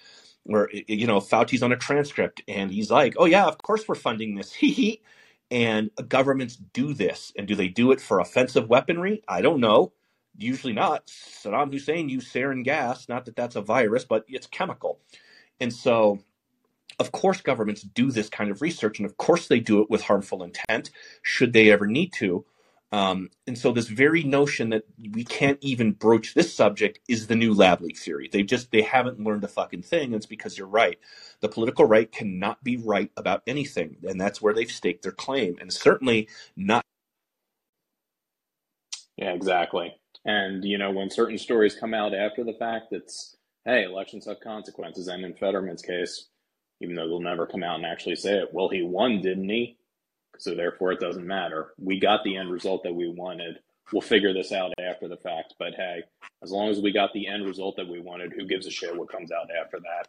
where, 0.45 0.69
you 0.73 1.07
know, 1.07 1.21
Fauci's 1.21 1.63
on 1.63 1.73
a 1.73 1.77
transcript 1.77 2.43
and 2.49 2.71
he's 2.71 2.91
like, 2.91 3.15
oh, 3.19 3.25
yeah, 3.27 3.47
of 3.47 3.59
course 3.59 3.87
we're 3.89 3.95
funding 3.95 4.35
this. 4.35 4.53
He 4.57 4.71
he. 4.71 5.03
And 5.51 5.91
uh, 5.99 6.03
governments 6.03 6.57
do 6.57 6.95
this. 6.95 7.33
And 7.37 7.47
do 7.47 7.55
they 7.55 7.69
do 7.69 7.93
it 7.93 8.01
for 8.01 8.21
offensive 8.21 8.69
weaponry? 8.69 9.23
I 9.29 9.43
don't 9.43 9.61
know. 9.61 9.93
Usually 10.37 10.73
not. 10.73 11.07
Saddam 11.09 11.73
Hussein 11.73 12.09
used 12.09 12.33
sarin 12.33 12.65
gas. 12.65 13.09
Not 13.09 13.27
that 13.27 13.37
that's 13.37 13.57
a 13.57 13.63
virus, 13.63 14.05
but 14.05 14.25
it's 14.29 14.47
chemical. 14.47 15.01
And 15.61 15.73
so, 15.73 16.21
of 16.99 17.13
course, 17.13 17.41
governments 17.41 17.83
do 17.83 18.11
this 18.11 18.29
kind 18.29 18.51
of 18.51 18.63
research. 18.63 18.99
And 18.99 19.07
of 19.07 19.17
course, 19.19 19.49
they 19.49 19.61
do 19.61 19.83
it 19.83 19.91
with 19.91 20.03
harmful 20.03 20.43
intent, 20.43 20.91
should 21.23 21.53
they 21.53 21.71
ever 21.71 21.87
need 21.87 22.13
to. 22.15 22.45
Um, 22.93 23.31
and 23.47 23.59
so 23.59 23.73
this 23.73 23.89
very 23.89 24.23
notion 24.23 24.71
that 24.71 24.85
we 25.13 25.25
can't 25.25 25.59
even 25.63 25.93
broach 25.93 26.35
this 26.35 26.55
subject 26.55 27.01
is 27.09 27.27
the 27.27 27.37
new 27.37 27.55
lab 27.55 27.81
leak 27.83 27.99
theory. 27.99 28.29
They 28.33 28.43
just 28.43 28.71
they 28.71 28.83
haven't 28.83 29.21
learned 29.21 29.45
a 29.45 29.49
fucking 29.49 29.83
thing. 29.83 30.07
And 30.07 30.15
it's 30.17 30.27
because 30.27 30.59
you're 30.59 30.67
right. 30.67 30.99
The 31.41 31.49
political 31.49 31.87
right 31.87 32.11
cannot 32.11 32.65
be 32.65 32.77
right 32.79 33.11
about 33.17 33.43
anything, 33.47 33.97
and 34.09 34.21
that's 34.21 34.43
where 34.43 34.55
they've 34.55 34.71
staked 34.71 35.03
their 35.03 35.13
claim. 35.13 35.57
And 35.61 35.73
certainly 35.73 36.29
not. 36.57 36.85
Yeah, 39.17 39.33
exactly. 39.33 39.97
And 40.25 40.65
you 40.65 40.79
know, 40.79 40.91
when 40.91 41.11
certain 41.11 41.39
stories 41.39 41.75
come 41.75 41.95
out 41.95 42.15
after 42.15 42.45
the 42.45 42.55
fact, 42.55 42.93
it's 42.93 43.37
hey, 43.65 43.85
elections 43.85 44.27
have 44.27 44.41
consequences. 44.41 45.09
And 45.09 45.25
in 45.25 45.35
Fetterman's 45.35 45.83
case, 45.83 46.29
even 46.81 46.97
though 46.97 47.09
they'll 47.09 47.21
never 47.21 47.47
come 47.47 47.63
out 47.63 47.77
and 47.77 47.87
actually 47.87 48.17
say 48.17 48.39
it, 48.39 48.49
well, 48.53 48.69
he 48.69 48.83
won, 48.83 49.21
didn't 49.23 49.49
he? 49.49 49.77
So 50.39 50.55
therefore, 50.55 50.93
it 50.93 51.01
doesn't 51.01 51.27
matter. 51.27 51.73
We 51.79 52.01
got 52.01 52.25
the 52.25 52.37
end 52.37 52.51
result 52.51 52.83
that 52.85 52.95
we 52.95 53.09
wanted. 53.09 53.59
We'll 53.93 54.03
figure 54.03 54.33
this 54.33 54.53
out 54.53 54.73
after 54.81 55.09
the 55.09 55.17
fact. 55.17 55.55
But 55.59 55.75
hey, 55.75 56.03
as 56.43 56.51
long 56.51 56.71
as 56.71 56.81
we 56.81 56.93
got 56.93 57.13
the 57.13 57.29
end 57.29 57.45
result 57.45 57.77
that 57.77 57.89
we 57.89 58.01
wanted, 58.01 58.33
who 58.33 58.47
gives 58.47 58.67
a 58.67 58.71
shit 58.71 58.97
what 58.97 59.11
comes 59.11 59.31
out 59.31 59.49
after 59.63 59.79
that? 59.79 60.09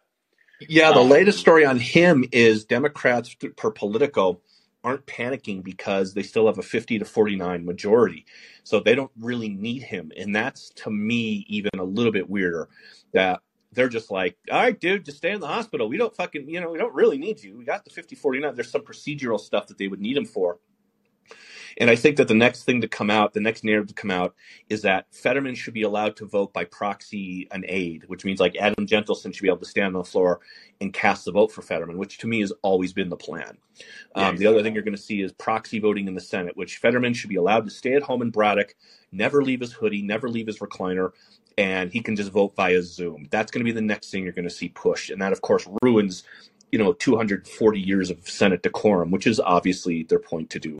Yeah, 0.69 0.91
the 0.93 1.01
um, 1.01 1.09
latest 1.09 1.39
story 1.39 1.65
on 1.65 1.77
him 1.77 2.23
is 2.31 2.65
Democrats 2.65 3.35
per 3.57 3.71
Politico 3.71 4.41
aren't 4.83 5.05
panicking 5.05 5.63
because 5.63 6.13
they 6.13 6.23
still 6.23 6.47
have 6.47 6.57
a 6.57 6.63
50 6.63 6.99
to 6.99 7.05
49 7.05 7.65
majority. 7.65 8.25
So 8.63 8.79
they 8.79 8.95
don't 8.95 9.11
really 9.19 9.49
need 9.49 9.83
him. 9.83 10.11
And 10.17 10.35
that's 10.35 10.69
to 10.71 10.91
me 10.91 11.45
even 11.47 11.71
a 11.77 11.83
little 11.83 12.11
bit 12.11 12.29
weirder 12.29 12.69
that 13.13 13.41
they're 13.71 13.89
just 13.89 14.11
like, 14.11 14.37
all 14.51 14.59
right, 14.59 14.79
dude, 14.79 15.05
just 15.05 15.17
stay 15.17 15.31
in 15.31 15.39
the 15.39 15.47
hospital. 15.47 15.87
We 15.87 15.97
don't 15.97 16.15
fucking, 16.15 16.47
you 16.47 16.61
know, 16.61 16.69
we 16.69 16.77
don't 16.77 16.93
really 16.93 17.17
need 17.17 17.41
you. 17.43 17.57
We 17.57 17.65
got 17.65 17.83
the 17.83 17.91
50 17.91 18.15
49. 18.15 18.55
There's 18.55 18.71
some 18.71 18.81
procedural 18.81 19.39
stuff 19.39 19.67
that 19.67 19.77
they 19.77 19.87
would 19.87 20.01
need 20.01 20.17
him 20.17 20.25
for. 20.25 20.59
And 21.77 21.89
I 21.89 21.95
think 21.95 22.17
that 22.17 22.27
the 22.27 22.33
next 22.33 22.63
thing 22.63 22.81
to 22.81 22.87
come 22.87 23.09
out, 23.09 23.33
the 23.33 23.39
next 23.39 23.63
narrative 23.63 23.87
to 23.87 23.93
come 23.93 24.11
out, 24.11 24.35
is 24.69 24.81
that 24.83 25.05
Fetterman 25.11 25.55
should 25.55 25.73
be 25.73 25.81
allowed 25.83 26.15
to 26.17 26.25
vote 26.25 26.53
by 26.53 26.65
proxy 26.65 27.47
and 27.51 27.65
aid, 27.67 28.03
which 28.07 28.25
means 28.25 28.39
like 28.39 28.55
Adam 28.57 28.85
Jentleson 28.85 29.31
should 29.31 29.41
be 29.41 29.47
able 29.47 29.59
to 29.59 29.65
stand 29.65 29.95
on 29.95 30.01
the 30.01 30.09
floor 30.09 30.39
and 30.81 30.93
cast 30.93 31.25
the 31.25 31.31
vote 31.31 31.51
for 31.51 31.61
Fetterman, 31.61 31.97
which 31.97 32.17
to 32.19 32.27
me 32.27 32.41
has 32.41 32.51
always 32.61 32.93
been 32.93 33.09
the 33.09 33.17
plan. 33.17 33.57
Um, 34.15 34.37
The 34.37 34.47
other 34.47 34.61
thing 34.61 34.73
you're 34.73 34.83
going 34.83 34.95
to 34.95 35.01
see 35.01 35.21
is 35.21 35.31
proxy 35.31 35.79
voting 35.79 36.07
in 36.07 36.15
the 36.15 36.21
Senate, 36.21 36.55
which 36.55 36.77
Fetterman 36.77 37.13
should 37.13 37.29
be 37.29 37.35
allowed 37.35 37.65
to 37.65 37.71
stay 37.71 37.93
at 37.93 38.03
home 38.03 38.21
in 38.21 38.29
Braddock, 38.29 38.75
never 39.11 39.43
leave 39.43 39.61
his 39.61 39.73
hoodie, 39.73 40.01
never 40.01 40.29
leave 40.29 40.47
his 40.47 40.59
recliner, 40.59 41.11
and 41.57 41.91
he 41.91 42.01
can 42.01 42.15
just 42.15 42.31
vote 42.31 42.55
via 42.55 42.81
Zoom. 42.81 43.27
That's 43.31 43.51
going 43.51 43.65
to 43.65 43.71
be 43.71 43.75
the 43.75 43.81
next 43.81 44.11
thing 44.11 44.23
you're 44.23 44.33
going 44.33 44.47
to 44.47 44.53
see 44.53 44.69
pushed, 44.69 45.09
and 45.09 45.21
that 45.21 45.31
of 45.31 45.41
course 45.41 45.67
ruins, 45.81 46.23
you 46.71 46.79
know, 46.79 46.93
240 46.93 47.79
years 47.79 48.09
of 48.09 48.27
Senate 48.27 48.63
decorum, 48.63 49.11
which 49.11 49.27
is 49.27 49.39
obviously 49.39 50.03
their 50.03 50.19
point 50.19 50.49
to 50.51 50.59
do. 50.59 50.79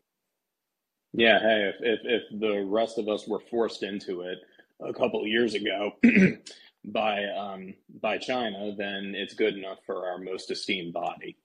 Yeah, 1.14 1.40
hey, 1.40 1.72
if 1.74 1.76
if, 1.82 2.00
if 2.06 2.40
the 2.40 2.64
rest 2.66 2.98
of 2.98 3.08
us 3.10 3.28
were 3.28 3.40
forced 3.52 3.84
into 3.84 4.22
it 4.22 4.40
a 4.82 4.94
couple 4.94 5.26
years 5.28 5.54
ago 5.54 5.94
by 6.86 7.26
um, 7.26 7.76
by 8.02 8.18
China, 8.18 8.74
then 8.78 9.14
it's 9.16 9.36
good 9.36 9.56
enough 9.58 9.80
for 9.86 10.08
our 10.10 10.18
most 10.18 10.52
esteemed 10.52 10.94
body. 10.94 11.38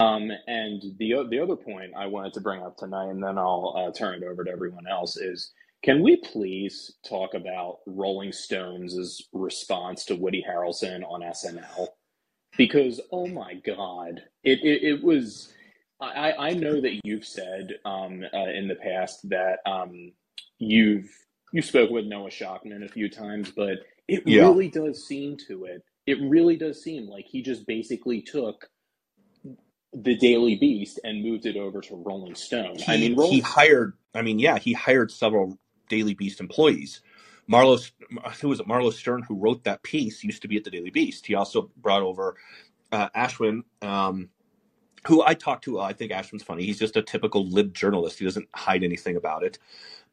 Um, 0.00 0.30
and 0.48 0.82
the 0.98 1.26
the 1.30 1.38
other 1.40 1.56
point 1.56 1.92
I 1.96 2.06
wanted 2.06 2.32
to 2.34 2.40
bring 2.40 2.62
up 2.62 2.76
tonight, 2.76 3.10
and 3.10 3.22
then 3.22 3.38
I'll 3.38 3.74
uh, 3.76 3.92
turn 3.92 4.22
it 4.22 4.26
over 4.26 4.44
to 4.44 4.50
everyone 4.50 4.88
else, 4.88 5.16
is 5.16 5.52
can 5.84 6.02
we 6.02 6.16
please 6.16 6.94
talk 7.08 7.34
about 7.34 7.78
Rolling 7.86 8.32
Stones' 8.32 9.22
response 9.32 10.04
to 10.06 10.16
Woody 10.16 10.44
Harrelson 10.48 11.04
on 11.08 11.20
SNL? 11.22 11.88
Because 12.56 13.00
oh 13.12 13.28
my 13.28 13.54
god, 13.54 14.22
it 14.42 14.60
it, 14.64 14.82
it 14.82 15.04
was. 15.04 15.52
I, 16.00 16.32
I 16.32 16.54
know 16.54 16.80
that 16.80 17.00
you've 17.04 17.24
said 17.24 17.76
um, 17.84 18.22
uh, 18.34 18.50
in 18.50 18.68
the 18.68 18.74
past 18.74 19.28
that 19.30 19.60
um, 19.64 20.12
you've 20.58 21.08
you 21.52 21.62
spoke 21.62 21.90
with 21.90 22.04
Noah 22.04 22.28
Shachtman 22.28 22.84
a 22.84 22.88
few 22.88 23.08
times, 23.08 23.50
but 23.50 23.78
it 24.08 24.22
yeah. 24.26 24.42
really 24.42 24.68
does 24.68 25.06
seem 25.06 25.36
to 25.48 25.64
it. 25.64 25.82
It 26.06 26.18
really 26.20 26.56
does 26.56 26.82
seem 26.82 27.08
like 27.08 27.26
he 27.26 27.42
just 27.42 27.66
basically 27.66 28.20
took 28.20 28.68
the 29.92 30.16
Daily 30.16 30.56
Beast 30.56 31.00
and 31.02 31.22
moved 31.22 31.46
it 31.46 31.56
over 31.56 31.80
to 31.80 31.96
Rolling 31.96 32.34
Stone. 32.34 32.76
He, 32.76 32.92
I 32.92 32.96
mean, 32.98 33.16
Rolling... 33.16 33.32
he 33.32 33.40
hired. 33.40 33.94
I 34.14 34.22
mean, 34.22 34.38
yeah, 34.38 34.58
he 34.58 34.72
hired 34.72 35.10
several 35.10 35.58
Daily 35.88 36.14
Beast 36.14 36.40
employees. 36.40 37.00
Marlow, 37.48 37.78
who 38.40 38.48
was 38.48 38.60
it? 38.60 38.66
Marlow 38.66 38.90
Stern, 38.90 39.22
who 39.22 39.36
wrote 39.36 39.64
that 39.64 39.82
piece, 39.82 40.24
used 40.24 40.42
to 40.42 40.48
be 40.48 40.56
at 40.56 40.64
the 40.64 40.70
Daily 40.70 40.90
Beast. 40.90 41.26
He 41.26 41.34
also 41.34 41.70
brought 41.76 42.02
over 42.02 42.36
uh, 42.92 43.08
Ashwin, 43.10 43.62
um, 43.82 44.28
who 45.06 45.22
I 45.24 45.34
talked 45.34 45.64
to. 45.64 45.80
I 45.80 45.92
think 45.92 46.12
Ashwin's 46.12 46.42
funny. 46.42 46.64
He's 46.64 46.78
just 46.78 46.96
a 46.96 47.02
typical 47.02 47.46
lib 47.48 47.74
journalist. 47.74 48.18
He 48.18 48.24
doesn't 48.24 48.48
hide 48.54 48.82
anything 48.84 49.16
about 49.16 49.44
it. 49.44 49.58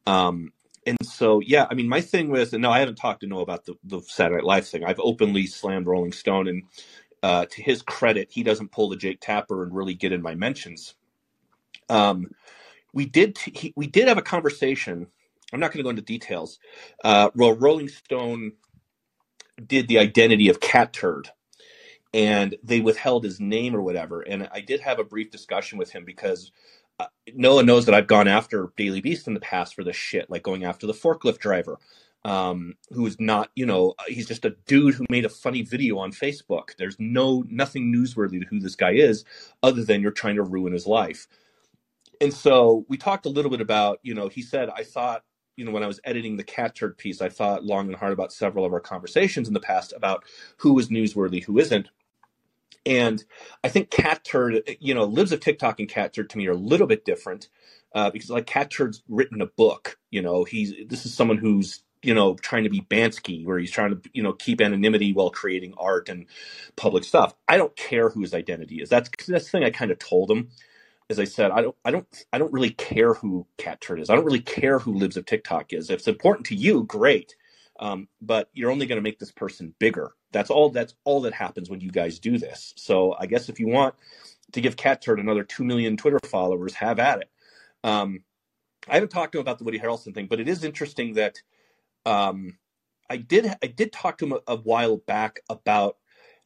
Um, 0.05 0.53
and 0.85 0.97
so, 1.03 1.39
yeah, 1.39 1.65
I 1.69 1.75
mean, 1.75 1.87
my 1.87 2.01
thing 2.01 2.29
with, 2.29 2.53
and 2.53 2.61
no, 2.61 2.71
I 2.71 2.79
haven't 2.79 2.95
talked 2.95 3.21
to 3.21 3.27
Noah 3.27 3.43
about 3.43 3.65
the, 3.65 3.75
the 3.83 4.01
Saturday 4.01 4.35
Night 4.37 4.45
Live 4.45 4.67
thing. 4.67 4.83
I've 4.83 4.99
openly 4.99 5.47
slammed 5.47 5.87
Rolling 5.87 6.11
Stone, 6.11 6.47
and 6.47 6.63
uh, 7.21 7.45
to 7.49 7.61
his 7.63 7.81
credit, 7.81 8.29
he 8.31 8.43
doesn't 8.43 8.71
pull 8.71 8.89
the 8.89 8.97
Jake 8.97 9.21
Tapper 9.21 9.63
and 9.63 9.73
really 9.73 9.93
get 9.93 10.11
in 10.11 10.21
my 10.21 10.35
mentions. 10.35 10.95
Um, 11.89 12.31
we 12.93 13.05
did, 13.05 13.35
t- 13.35 13.53
he, 13.55 13.73
we 13.75 13.87
did 13.87 14.07
have 14.09 14.17
a 14.17 14.21
conversation 14.21 15.07
I'm 15.53 15.59
not 15.59 15.71
going 15.71 15.77
to 15.77 15.83
go 15.83 15.91
into 15.91 16.01
details. 16.01 16.57
Uh, 17.03 17.29
well, 17.35 17.53
Rolling 17.53 17.87
Stone 17.87 18.53
did 19.65 19.87
the 19.87 19.99
identity 19.99 20.49
of 20.49 20.59
Cat 20.59 20.93
Turd, 20.93 21.29
and 22.13 22.55
they 22.63 22.79
withheld 22.79 23.23
his 23.23 23.39
name 23.39 23.75
or 23.75 23.81
whatever. 23.81 24.21
And 24.21 24.47
I 24.51 24.61
did 24.61 24.79
have 24.81 24.99
a 24.99 25.03
brief 25.03 25.31
discussion 25.31 25.77
with 25.77 25.91
him 25.91 26.05
because 26.05 26.51
uh, 26.99 27.07
Noah 27.33 27.63
knows 27.63 27.85
that 27.85 27.95
I've 27.95 28.07
gone 28.07 28.27
after 28.27 28.71
Daily 28.77 29.01
Beast 29.01 29.27
in 29.27 29.33
the 29.33 29.39
past 29.39 29.73
for 29.73 29.83
this 29.83 29.95
shit, 29.95 30.29
like 30.29 30.43
going 30.43 30.63
after 30.63 30.85
the 30.85 30.93
forklift 30.93 31.39
driver, 31.39 31.79
um, 32.23 32.75
who 32.91 33.05
is 33.07 33.19
not, 33.19 33.49
you 33.55 33.65
know, 33.65 33.95
he's 34.07 34.27
just 34.27 34.45
a 34.45 34.55
dude 34.67 34.93
who 34.93 35.05
made 35.09 35.25
a 35.25 35.29
funny 35.29 35.63
video 35.63 35.97
on 35.97 36.11
Facebook. 36.11 36.75
There's 36.77 36.95
no 36.99 37.43
nothing 37.49 37.91
newsworthy 37.91 38.39
to 38.39 38.47
who 38.47 38.59
this 38.59 38.75
guy 38.75 38.91
is, 38.91 39.25
other 39.63 39.83
than 39.83 40.01
you're 40.01 40.11
trying 40.11 40.35
to 40.35 40.43
ruin 40.43 40.73
his 40.73 40.85
life. 40.85 41.27
And 42.21 42.33
so 42.33 42.85
we 42.87 42.97
talked 42.97 43.25
a 43.25 43.29
little 43.29 43.51
bit 43.51 43.59
about, 43.59 43.99
you 44.03 44.13
know, 44.13 44.29
he 44.29 44.43
said, 44.43 44.69
I 44.69 44.83
thought 44.83 45.23
you 45.55 45.65
know, 45.65 45.71
when 45.71 45.83
I 45.83 45.87
was 45.87 45.99
editing 46.03 46.37
the 46.37 46.43
cat 46.43 46.75
turd 46.75 46.97
piece, 46.97 47.21
I 47.21 47.29
thought 47.29 47.63
long 47.63 47.87
and 47.87 47.95
hard 47.95 48.13
about 48.13 48.33
several 48.33 48.65
of 48.65 48.73
our 48.73 48.79
conversations 48.79 49.47
in 49.47 49.53
the 49.53 49.59
past 49.59 49.93
about 49.95 50.23
who 50.57 50.73
was 50.73 50.89
newsworthy, 50.89 51.43
who 51.43 51.59
isn't. 51.59 51.89
And 52.85 53.23
I 53.63 53.69
think 53.69 53.91
cat 53.91 54.23
turd, 54.25 54.61
you 54.81 54.93
know, 54.95 55.05
libs 55.05 55.31
of 55.33 55.41
TikTok 55.41 55.79
and 55.79 55.89
cat 55.89 56.13
turd 56.13 56.29
to 56.31 56.37
me 56.39 56.47
are 56.47 56.53
a 56.53 56.57
little 56.57 56.87
bit 56.87 57.05
different 57.05 57.49
uh, 57.95 58.11
because 58.11 58.29
like 58.31 58.47
cat 58.47 58.71
turd's 58.71 59.03
written 59.09 59.41
a 59.41 59.47
book. 59.47 59.99
You 60.11 60.21
know, 60.21 60.43
he's 60.45 60.73
this 60.87 61.05
is 61.05 61.13
someone 61.13 61.37
who's 61.37 61.83
you 62.03 62.13
know 62.13 62.35
trying 62.35 62.65
to 62.65 62.71
be 62.71 62.81
Banksy, 62.81 63.45
where 63.45 63.59
he's 63.59 63.71
trying 63.71 63.91
to 63.91 64.09
you 64.13 64.23
know 64.23 64.33
keep 64.33 64.61
anonymity 64.61 65.13
while 65.13 65.31
creating 65.31 65.75
art 65.77 66.09
and 66.09 66.27
public 66.77 67.05
stuff. 67.05 67.35
I 67.47 67.57
don't 67.57 67.75
care 67.77 68.09
who 68.09 68.21
his 68.21 68.33
identity 68.33 68.81
is. 68.81 68.89
That's 68.89 69.09
that's 69.27 69.45
the 69.45 69.51
thing 69.51 69.63
I 69.65 69.71
kind 69.71 69.91
of 69.91 69.99
told 69.99 70.31
him 70.31 70.49
as 71.09 71.19
I 71.19 71.25
said, 71.25 71.51
I 71.51 71.61
don't, 71.61 71.75
I 71.85 71.91
don't, 71.91 72.07
I 72.33 72.37
don't 72.39 72.53
really 72.53 72.71
care 72.71 73.13
who 73.13 73.47
Cat 73.57 73.81
Turd 73.81 73.99
is. 73.99 74.09
I 74.11 74.15
don't 74.15 74.25
really 74.25 74.41
care 74.41 74.79
who 74.79 74.93
Libs 74.93 75.17
of 75.17 75.25
TikTok 75.25 75.73
is. 75.73 75.89
If 75.89 75.99
it's 75.99 76.07
important 76.07 76.47
to 76.47 76.55
you, 76.55 76.83
great. 76.85 77.35
Um, 77.79 78.07
but 78.21 78.49
you're 78.53 78.71
only 78.71 78.87
going 78.87 78.97
to 78.97 79.03
make 79.03 79.19
this 79.19 79.31
person 79.31 79.75
bigger. 79.79 80.13
That's 80.33 80.49
all. 80.49 80.69
That's 80.69 80.93
all 81.03 81.21
that 81.21 81.33
happens 81.33 81.69
when 81.69 81.81
you 81.81 81.91
guys 81.91 82.19
do 82.19 82.37
this. 82.37 82.73
So 82.75 83.15
I 83.17 83.27
guess 83.27 83.49
if 83.49 83.59
you 83.59 83.67
want 83.67 83.95
to 84.51 84.61
give 84.61 84.75
Cat 84.75 85.01
Turd 85.01 85.19
another 85.19 85.43
two 85.43 85.63
million 85.63 85.95
Twitter 85.95 86.19
followers, 86.25 86.73
have 86.75 86.99
at 86.99 87.21
it. 87.21 87.29
Um, 87.83 88.23
I 88.87 88.95
haven't 88.95 89.09
talked 89.09 89.31
to 89.31 89.37
him 89.37 89.43
about 89.43 89.59
the 89.59 89.63
Woody 89.63 89.79
Harrelson 89.79 90.13
thing, 90.13 90.27
but 90.27 90.39
it 90.39 90.49
is 90.49 90.63
interesting 90.63 91.13
that 91.13 91.41
um, 92.05 92.57
I 93.09 93.17
did. 93.17 93.55
I 93.63 93.67
did 93.67 93.93
talk 93.93 94.17
to 94.17 94.25
him 94.25 94.33
a, 94.33 94.53
a 94.53 94.57
while 94.57 94.97
back 94.97 95.39
about 95.49 95.97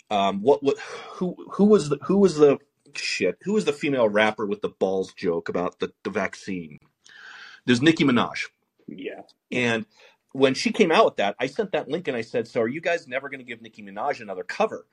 um, 0.10 0.42
what, 0.42 0.64
what, 0.64 0.78
who, 0.80 1.36
who 1.52 1.66
was 1.66 1.90
the, 1.90 1.98
who 2.04 2.18
was 2.18 2.38
the 2.38 2.60
shit. 2.94 3.38
Who 3.44 3.54
was 3.54 3.66
the 3.66 3.74
female 3.74 4.10
rapper 4.10 4.46
with 4.46 4.62
the 4.62 4.70
balls 4.70 5.14
joke 5.14 5.50
about 5.50 5.80
the, 5.80 5.92
the 6.04 6.10
vaccine? 6.10 6.80
There's 7.66 7.82
Nicki 7.82 8.04
Minaj. 8.04 8.46
Yeah. 8.88 9.22
And 9.52 9.86
when 10.38 10.54
she 10.54 10.72
came 10.72 10.92
out 10.92 11.06
with 11.06 11.16
that, 11.18 11.36
I 11.40 11.48
sent 11.48 11.72
that 11.72 11.90
link 11.90 12.08
and 12.08 12.16
I 12.16 12.22
said, 12.22 12.48
"So 12.48 12.62
are 12.62 12.68
you 12.68 12.80
guys 12.80 13.08
never 13.08 13.28
going 13.28 13.40
to 13.40 13.46
give 13.46 13.62
Nicki 13.62 13.82
Minaj 13.82 14.22
another 14.22 14.44
cover?" 14.44 14.86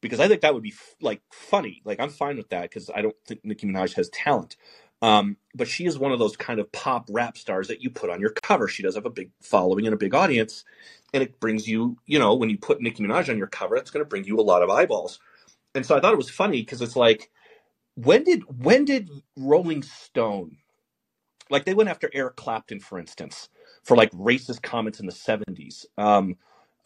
Because 0.00 0.20
I 0.20 0.28
think 0.28 0.42
that 0.42 0.54
would 0.54 0.62
be 0.62 0.74
like 1.00 1.22
funny. 1.32 1.82
Like 1.84 2.00
I'm 2.00 2.10
fine 2.10 2.36
with 2.36 2.50
that 2.50 2.62
because 2.62 2.90
I 2.94 3.02
don't 3.02 3.16
think 3.26 3.44
Nicki 3.44 3.66
Minaj 3.66 3.94
has 3.94 4.08
talent. 4.10 4.56
Um, 5.02 5.36
but 5.54 5.68
she 5.68 5.86
is 5.86 5.98
one 5.98 6.12
of 6.12 6.20
those 6.20 6.36
kind 6.36 6.60
of 6.60 6.70
pop 6.72 7.08
rap 7.10 7.36
stars 7.36 7.68
that 7.68 7.82
you 7.82 7.90
put 7.90 8.10
on 8.10 8.20
your 8.20 8.30
cover. 8.30 8.68
She 8.68 8.84
does 8.84 8.94
have 8.94 9.06
a 9.06 9.10
big 9.10 9.30
following 9.42 9.86
and 9.86 9.94
a 9.94 9.98
big 9.98 10.14
audience, 10.14 10.64
and 11.12 11.22
it 11.22 11.40
brings 11.40 11.68
you, 11.68 11.98
you 12.06 12.18
know, 12.20 12.34
when 12.36 12.50
you 12.50 12.58
put 12.58 12.80
Nicki 12.80 13.02
Minaj 13.02 13.28
on 13.28 13.38
your 13.38 13.48
cover, 13.48 13.76
it's 13.76 13.90
going 13.90 14.04
to 14.04 14.08
bring 14.08 14.24
you 14.24 14.38
a 14.38 14.42
lot 14.42 14.62
of 14.62 14.70
eyeballs. 14.70 15.18
And 15.74 15.84
so 15.84 15.96
I 15.96 16.00
thought 16.00 16.14
it 16.14 16.18
was 16.18 16.30
funny 16.30 16.62
because 16.62 16.82
it's 16.82 16.96
like 16.96 17.30
when 17.96 18.24
did 18.24 18.42
when 18.62 18.84
did 18.84 19.10
Rolling 19.36 19.82
Stone 19.82 20.58
like 21.50 21.64
they 21.64 21.74
went 21.74 21.90
after 21.90 22.10
Eric 22.12 22.36
Clapton, 22.36 22.80
for 22.80 22.98
instance, 22.98 23.48
for 23.84 23.96
like 23.96 24.10
racist 24.12 24.62
comments 24.62 25.00
in 25.00 25.06
the 25.06 25.12
seventies. 25.12 25.86
Um, 25.98 26.36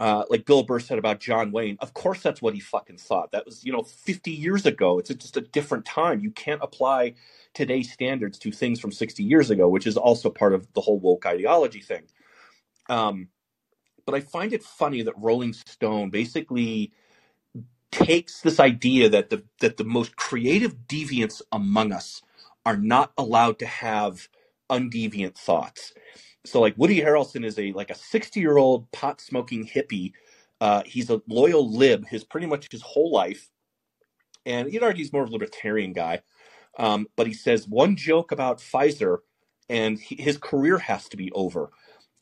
uh, 0.00 0.24
like 0.30 0.46
Bill 0.46 0.62
Burr 0.62 0.80
said 0.80 0.98
about 0.98 1.20
John 1.20 1.52
Wayne. 1.52 1.76
Of 1.80 1.94
course, 1.94 2.22
that's 2.22 2.40
what 2.40 2.54
he 2.54 2.60
fucking 2.60 2.98
thought. 2.98 3.32
That 3.32 3.46
was 3.46 3.64
you 3.64 3.72
know 3.72 3.82
50 3.82 4.30
years 4.30 4.66
ago. 4.66 4.98
It's 4.98 5.10
just 5.10 5.36
a 5.36 5.42
different 5.42 5.84
time. 5.84 6.20
You 6.20 6.30
can't 6.30 6.62
apply 6.62 7.14
today's 7.54 7.92
standards 7.92 8.38
to 8.40 8.52
things 8.52 8.80
from 8.80 8.92
60 8.92 9.24
years 9.24 9.50
ago, 9.50 9.68
which 9.68 9.86
is 9.86 9.96
also 9.96 10.30
part 10.30 10.54
of 10.54 10.72
the 10.74 10.80
whole 10.80 11.00
woke 11.00 11.26
ideology 11.26 11.80
thing. 11.80 12.04
Um, 12.88 13.28
but 14.06 14.14
I 14.14 14.20
find 14.20 14.52
it 14.52 14.62
funny 14.62 15.02
that 15.02 15.14
Rolling 15.18 15.52
Stone 15.52 16.10
basically 16.10 16.92
takes 17.90 18.40
this 18.42 18.60
idea 18.60 19.08
that 19.08 19.30
the 19.30 19.44
that 19.60 19.76
the 19.76 19.84
most 19.84 20.16
creative 20.16 20.76
deviants 20.88 21.42
among 21.52 21.92
us 21.92 22.22
are 22.66 22.76
not 22.76 23.12
allowed 23.18 23.58
to 23.60 23.66
have 23.66 24.28
undeviant 24.70 25.36
thoughts. 25.36 25.94
So 26.46 26.60
like 26.60 26.74
Woody 26.76 27.00
Harrelson 27.00 27.44
is 27.44 27.58
a 27.58 27.72
like 27.72 27.90
a 27.90 27.94
60 27.94 28.40
year 28.40 28.56
old 28.56 28.90
pot 28.92 29.20
smoking 29.20 29.66
hippie. 29.66 30.12
Uh, 30.60 30.82
he's 30.86 31.10
a 31.10 31.22
loyal 31.28 31.70
lib 31.70 32.06
his 32.08 32.24
pretty 32.24 32.46
much 32.46 32.68
his 32.70 32.82
whole 32.82 33.12
life, 33.12 33.50
and 34.46 34.72
you'd 34.72 34.82
argue 34.82 35.04
he's 35.04 35.12
more 35.12 35.22
of 35.22 35.28
a 35.28 35.32
libertarian 35.32 35.92
guy. 35.92 36.22
Um, 36.78 37.08
but 37.16 37.26
he 37.26 37.34
says 37.34 37.68
one 37.68 37.96
joke 37.96 38.32
about 38.32 38.58
Pfizer, 38.58 39.18
and 39.68 39.98
he, 39.98 40.16
his 40.16 40.38
career 40.38 40.78
has 40.78 41.08
to 41.10 41.16
be 41.16 41.30
over. 41.32 41.70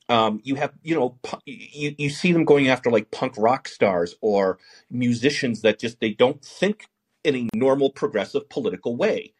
Um, 0.08 0.40
you 0.44 0.54
have, 0.56 0.72
you 0.82 0.94
know, 0.94 1.18
you, 1.46 1.94
you 1.98 2.10
see 2.10 2.32
them 2.32 2.44
going 2.44 2.68
after 2.68 2.90
like 2.90 3.10
punk 3.10 3.34
rock 3.38 3.68
stars 3.68 4.14
or 4.20 4.58
musicians 4.90 5.62
that 5.62 5.80
just 5.80 6.00
they 6.00 6.12
don't 6.12 6.44
think 6.44 6.86
in 7.24 7.36
a 7.36 7.48
normal 7.54 7.90
progressive 7.90 8.48
political 8.48 8.96
way. 8.96 9.34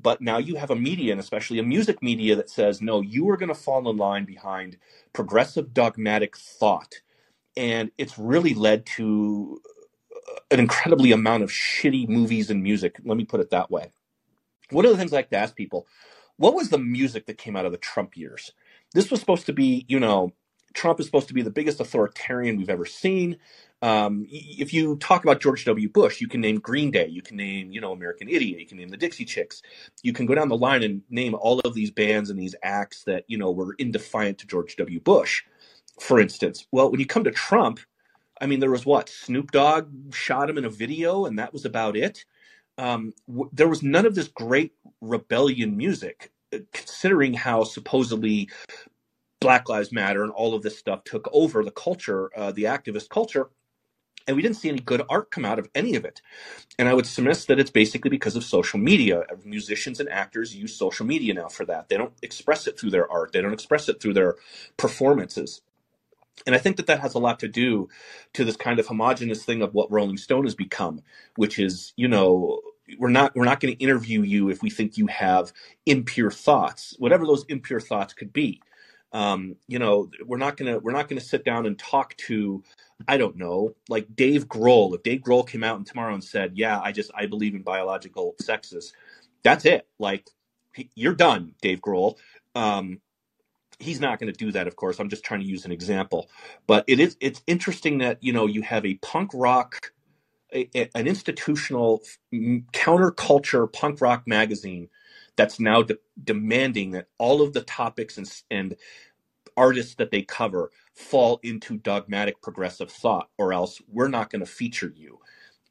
But 0.00 0.20
now 0.20 0.38
you 0.38 0.56
have 0.56 0.70
a 0.70 0.76
media, 0.76 1.12
and 1.12 1.20
especially 1.20 1.58
a 1.58 1.64
music 1.64 2.02
media, 2.02 2.36
that 2.36 2.50
says, 2.50 2.82
no, 2.82 3.00
you 3.02 3.28
are 3.30 3.38
going 3.38 3.50
to 3.50 3.54
fall 3.54 3.88
in 3.90 3.96
line 3.96 4.24
behind 4.26 4.78
progressive 5.12 5.74
dogmatic 5.74 6.36
thought. 6.36 6.96
And 7.56 7.90
it's 7.98 8.18
really 8.18 8.54
led 8.54 8.86
to 8.96 9.60
uh, 10.16 10.40
an 10.50 10.60
incredibly 10.60 11.12
amount 11.12 11.44
of 11.44 11.50
shitty 11.50 12.08
movies 12.08 12.50
and 12.50 12.62
music. 12.62 12.98
Let 13.04 13.18
me 13.18 13.24
put 13.24 13.40
it 13.40 13.50
that 13.50 13.70
way. 13.70 13.92
One 14.70 14.84
of 14.84 14.92
the 14.92 14.98
things 14.98 15.12
I 15.12 15.16
like 15.16 15.30
to 15.30 15.38
ask 15.38 15.56
people 15.56 15.86
what 16.38 16.54
was 16.54 16.70
the 16.70 16.78
music 16.78 17.26
that 17.26 17.38
came 17.38 17.56
out 17.56 17.66
of 17.66 17.72
the 17.72 17.78
Trump 17.78 18.16
years? 18.16 18.52
this 18.94 19.10
was 19.10 19.20
supposed 19.20 19.46
to 19.46 19.52
be, 19.52 19.84
you 19.88 20.00
know, 20.00 20.32
Trump 20.74 21.00
is 21.00 21.06
supposed 21.06 21.28
to 21.28 21.34
be 21.34 21.42
the 21.42 21.50
biggest 21.50 21.80
authoritarian 21.80 22.56
we've 22.56 22.70
ever 22.70 22.86
seen. 22.86 23.36
Um, 23.80 24.26
if 24.28 24.72
you 24.74 24.96
talk 24.96 25.22
about 25.22 25.40
George 25.40 25.64
W. 25.64 25.88
Bush, 25.88 26.20
you 26.20 26.28
can 26.28 26.40
name 26.40 26.58
Green 26.58 26.90
Day, 26.90 27.06
you 27.06 27.22
can 27.22 27.36
name, 27.36 27.70
you 27.70 27.80
know, 27.80 27.92
American 27.92 28.28
Idiot, 28.28 28.58
you 28.60 28.66
can 28.66 28.78
name 28.78 28.88
the 28.88 28.96
Dixie 28.96 29.24
Chicks. 29.24 29.62
You 30.02 30.12
can 30.12 30.26
go 30.26 30.34
down 30.34 30.48
the 30.48 30.56
line 30.56 30.82
and 30.82 31.02
name 31.10 31.34
all 31.34 31.60
of 31.60 31.74
these 31.74 31.90
bands 31.90 32.30
and 32.30 32.38
these 32.38 32.56
acts 32.62 33.04
that, 33.04 33.24
you 33.28 33.38
know, 33.38 33.50
were 33.50 33.76
indefiant 33.76 34.38
to 34.38 34.46
George 34.46 34.76
W. 34.76 35.00
Bush, 35.00 35.44
for 36.00 36.18
instance. 36.18 36.66
Well, 36.72 36.90
when 36.90 37.00
you 37.00 37.06
come 37.06 37.24
to 37.24 37.30
Trump, 37.30 37.80
I 38.40 38.46
mean, 38.46 38.60
there 38.60 38.70
was 38.70 38.86
what? 38.86 39.08
Snoop 39.08 39.52
Dogg 39.52 40.14
shot 40.14 40.50
him 40.50 40.58
in 40.58 40.64
a 40.64 40.70
video, 40.70 41.24
and 41.26 41.38
that 41.38 41.52
was 41.52 41.64
about 41.64 41.96
it. 41.96 42.24
Um, 42.78 43.12
w- 43.28 43.50
there 43.52 43.68
was 43.68 43.82
none 43.82 44.06
of 44.06 44.14
this 44.14 44.28
great 44.28 44.72
rebellion 45.00 45.76
music 45.76 46.30
considering 46.72 47.34
how 47.34 47.64
supposedly 47.64 48.48
Black 49.40 49.68
Lives 49.68 49.92
Matter 49.92 50.22
and 50.24 50.32
all 50.32 50.54
of 50.54 50.62
this 50.62 50.78
stuff 50.78 51.04
took 51.04 51.28
over 51.32 51.64
the 51.64 51.70
culture, 51.72 52.30
uh, 52.36 52.52
the 52.52 52.64
activist 52.64 53.10
culture, 53.10 53.50
and 54.28 54.36
we 54.36 54.42
didn't 54.42 54.58
see 54.58 54.68
any 54.70 54.80
good 54.80 55.02
art 55.10 55.30
come 55.30 55.44
out 55.44 55.58
of 55.58 55.68
any 55.74 55.96
of 55.96 56.04
it. 56.04 56.22
And 56.78 56.88
I 56.88 56.94
would 56.94 57.06
submit 57.06 57.46
that 57.48 57.60
it's 57.60 57.70
basically 57.70 58.10
because 58.10 58.36
of 58.36 58.44
social 58.44 58.80
media. 58.80 59.24
Musicians 59.44 60.00
and 60.00 60.10
actors 60.10 60.56
use 60.56 60.76
social 60.76 61.06
media 61.06 61.34
now 61.34 61.48
for 61.48 61.66
that. 61.66 61.88
They 61.88 61.96
don't 61.98 62.14
express 62.22 62.68
it 62.68 62.78
through 62.78 62.90
their 62.90 63.10
art. 63.10 63.32
They 63.32 63.42
don't 63.42 63.54
express 63.54 63.88
it 63.88 64.02
through 64.02 64.14
their 64.14 64.36
performances. 64.78 65.62
And 66.46 66.54
I 66.54 66.58
think 66.58 66.78
that 66.78 66.88
that 66.88 67.00
has 67.00 67.14
a 67.14 67.20
lot 67.20 67.40
to 67.40 67.48
do 67.48 67.88
to 68.34 68.44
this 68.44 68.56
kind 68.58 68.80
of 68.80 68.88
homogenous 68.88 69.44
thing 69.44 69.62
of 69.62 69.74
what 69.74 69.92
Rolling 69.92 70.18
Stone 70.18 70.44
has 70.44 70.56
become, 70.56 71.02
which 71.36 71.58
is, 71.58 71.94
you 71.96 72.08
know, 72.08 72.60
we're 72.98 73.10
not 73.10 73.34
we're 73.36 73.46
not 73.46 73.60
going 73.60 73.74
to 73.76 73.82
interview 73.84 74.22
you 74.22 74.50
if 74.50 74.62
we 74.62 74.70
think 74.70 74.98
you 74.98 75.08
have 75.08 75.52
impure 75.86 76.30
thoughts, 76.32 76.96
whatever 77.00 77.26
those 77.26 77.46
impure 77.48 77.80
thoughts 77.80 78.14
could 78.14 78.34
be. 78.34 78.62
Um, 79.12 79.56
you 79.68 79.78
know, 79.78 80.10
we're 80.26 80.38
not 80.38 80.56
gonna 80.56 80.78
we're 80.78 80.92
not 80.92 81.08
gonna 81.08 81.20
sit 81.20 81.44
down 81.44 81.66
and 81.66 81.78
talk 81.78 82.16
to 82.28 82.62
I 83.08 83.16
don't 83.16 83.36
know, 83.36 83.74
like 83.88 84.14
Dave 84.16 84.48
Grohl. 84.48 84.94
If 84.94 85.02
Dave 85.02 85.20
Grohl 85.22 85.48
came 85.48 85.64
out 85.64 85.84
tomorrow 85.86 86.14
and 86.14 86.24
said, 86.24 86.52
"Yeah, 86.56 86.80
I 86.80 86.92
just 86.92 87.10
I 87.14 87.26
believe 87.26 87.54
in 87.54 87.62
biological 87.62 88.34
sexes," 88.40 88.92
that's 89.44 89.64
it. 89.64 89.86
Like 89.98 90.28
you're 90.94 91.14
done, 91.14 91.54
Dave 91.62 91.80
Grohl. 91.80 92.16
Um, 92.54 93.00
he's 93.78 94.00
not 94.00 94.18
going 94.20 94.32
to 94.32 94.38
do 94.38 94.52
that, 94.52 94.66
of 94.68 94.76
course. 94.76 95.00
I'm 95.00 95.08
just 95.10 95.24
trying 95.24 95.40
to 95.40 95.46
use 95.46 95.64
an 95.64 95.72
example, 95.72 96.30
but 96.66 96.84
it 96.88 97.00
is 97.00 97.16
it's 97.20 97.42
interesting 97.46 97.98
that 97.98 98.22
you 98.22 98.32
know 98.32 98.46
you 98.46 98.62
have 98.62 98.86
a 98.86 98.94
punk 98.96 99.30
rock 99.34 99.76
a, 100.54 100.68
an 100.94 101.06
institutional 101.06 102.02
counterculture 102.72 103.72
punk 103.72 104.00
rock 104.00 104.24
magazine 104.26 104.88
that's 105.38 105.60
now 105.60 105.84
de- 105.84 105.98
demanding 106.22 106.92
that 106.92 107.08
all 107.18 107.42
of 107.42 107.54
the 107.54 107.62
topics 107.62 108.18
and, 108.18 108.30
and 108.52 108.76
artists 109.56 109.96
that 109.96 110.12
they 110.12 110.22
cover 110.22 110.72
fall 110.94 111.40
into 111.44 111.78
dogmatic 111.78 112.42
progressive 112.42 112.90
thought, 112.92 113.30
or 113.38 113.54
else 113.54 113.82
we're 113.88 114.08
not 114.08 114.30
going 114.30 114.40
to 114.40 114.46
feature 114.46 114.92
you. 114.96 115.20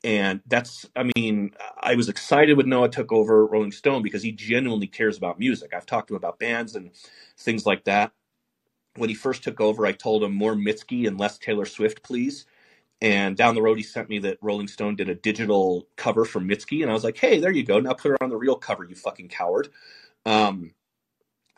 And 0.03 0.41
that's, 0.47 0.87
I 0.95 1.11
mean, 1.17 1.51
I 1.79 1.95
was 1.95 2.09
excited 2.09 2.57
when 2.57 2.69
Noah 2.69 2.89
took 2.89 3.11
over 3.11 3.45
Rolling 3.47 3.71
Stone 3.73 4.03
because 4.03 4.23
he 4.23 4.31
genuinely 4.33 4.87
cares 4.87 5.17
about 5.17 5.39
music. 5.39 5.73
I've 5.75 5.87
talked 5.87 6.09
to 6.09 6.15
him 6.15 6.19
about 6.19 6.39
bands 6.39 6.75
and 6.75 6.91
things 7.37 7.65
like 7.65 7.85
that. 7.85 8.13
When 8.97 9.09
he 9.09 9.15
first 9.15 9.43
took 9.43 9.61
over, 9.61 9.85
I 9.85 9.93
told 9.93 10.23
him 10.23 10.33
more 10.33 10.55
Mitski 10.55 11.07
and 11.07 11.19
less 11.19 11.37
Taylor 11.37 11.65
Swift, 11.65 12.03
please 12.03 12.45
and 13.01 13.37
down 13.37 13.55
the 13.55 13.61
road, 13.61 13.77
he 13.77 13.83
sent 13.83 14.09
me 14.09 14.19
that 14.19 14.37
Rolling 14.41 14.67
Stone 14.67 14.95
did 14.95 15.09
a 15.09 15.15
digital 15.15 15.87
cover 15.95 16.25
for 16.25 16.39
Mitski, 16.39 16.81
and 16.81 16.89
I 16.89 16.93
was 16.93 17.03
like, 17.03 17.17
"Hey, 17.17 17.39
there 17.39 17.51
you 17.51 17.63
go. 17.63 17.79
Now 17.79 17.93
put 17.93 18.09
her 18.09 18.23
on 18.23 18.29
the 18.29 18.37
real 18.37 18.55
cover, 18.55 18.83
you 18.83 18.95
fucking 18.95 19.29
coward." 19.29 19.69
Um, 20.25 20.73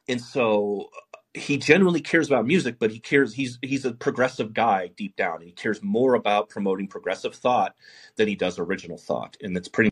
and 0.07 0.21
so 0.21 0.89
he 1.33 1.57
genuinely 1.57 2.01
cares 2.01 2.27
about 2.27 2.45
music, 2.45 2.77
but 2.79 2.91
he 2.91 2.99
cares. 2.99 3.33
He's 3.33 3.59
he's 3.61 3.85
a 3.85 3.93
progressive 3.93 4.53
guy 4.53 4.91
deep 4.97 5.15
down. 5.15 5.37
And 5.37 5.45
he 5.45 5.51
cares 5.51 5.81
more 5.83 6.15
about 6.15 6.49
promoting 6.49 6.87
progressive 6.87 7.35
thought 7.35 7.75
than 8.15 8.27
he 8.27 8.35
does 8.35 8.59
original 8.59 8.97
thought, 8.97 9.37
and 9.41 9.55
that's 9.55 9.67
pretty. 9.69 9.91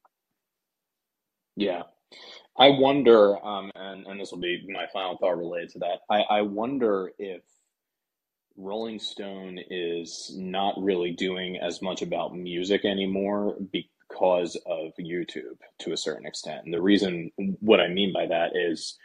Yeah, 1.56 1.84
I 2.58 2.70
wonder, 2.70 3.43
um, 3.45 3.72
and, 3.76 4.06
and 4.08 4.20
this 4.20 4.32
will 4.32 4.39
be 4.39 4.66
my 4.68 4.88
final 4.91 5.18
thought 5.18 5.38
related 5.38 5.70
to 5.72 5.80
that. 5.80 6.00
I, 6.10 6.22
I 6.22 6.41
wonder 6.41 7.12
if 7.20 7.41
Rolling 8.58 8.99
Stone 8.99 9.60
is 9.70 10.34
not 10.36 10.74
really 10.78 11.12
doing 11.12 11.58
as 11.58 11.82
much 11.82 12.01
about 12.01 12.36
music 12.36 12.86
anymore 12.86 13.55
because 13.72 14.55
of 14.66 14.93
YouTube 14.99 15.60
to 15.80 15.93
a 15.93 15.97
certain 15.97 16.26
extent. 16.26 16.66
And 16.66 16.74
the 16.74 16.82
reason, 16.82 17.32
what 17.60 17.80
I 17.80 17.88
mean 17.88 18.12
by 18.12 18.26
that 18.26 18.55
is 18.55 18.97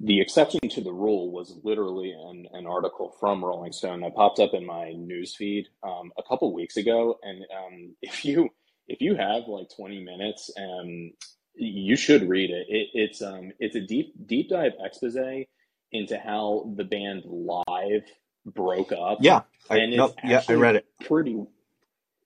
the 0.00 0.20
exception 0.20 0.60
to 0.70 0.80
the 0.80 0.92
rule 0.92 1.30
was 1.30 1.58
literally 1.62 2.12
an, 2.12 2.46
an 2.52 2.66
article 2.66 3.14
from 3.20 3.44
Rolling 3.44 3.72
Stone 3.72 4.00
that 4.00 4.14
popped 4.14 4.38
up 4.38 4.54
in 4.54 4.64
my 4.64 4.94
newsfeed 4.96 5.66
um, 5.82 6.10
a 6.16 6.22
couple 6.22 6.54
weeks 6.54 6.78
ago. 6.78 7.18
And 7.22 7.44
um, 7.54 7.94
if 8.02 8.24
you 8.24 8.48
if 8.88 9.00
you 9.00 9.14
have 9.14 9.46
like 9.46 9.68
20 9.76 10.02
minutes, 10.02 10.50
um, 10.58 11.12
you 11.54 11.94
should 11.94 12.28
read 12.28 12.50
it. 12.50 12.66
it. 12.68 12.88
It's 12.94 13.20
um 13.20 13.52
it's 13.58 13.76
a 13.76 13.80
deep 13.80 14.14
deep 14.26 14.48
dive 14.48 14.72
expose 14.82 15.44
into 15.92 16.18
how 16.18 16.72
the 16.76 16.84
band 16.84 17.24
live 17.26 18.04
broke 18.46 18.92
up. 18.92 19.18
Yeah, 19.20 19.42
I, 19.68 19.78
and 19.78 19.96
no, 19.96 20.14
yeah, 20.24 20.42
I 20.48 20.54
read 20.54 20.76
it. 20.76 20.86
pretty. 21.06 21.44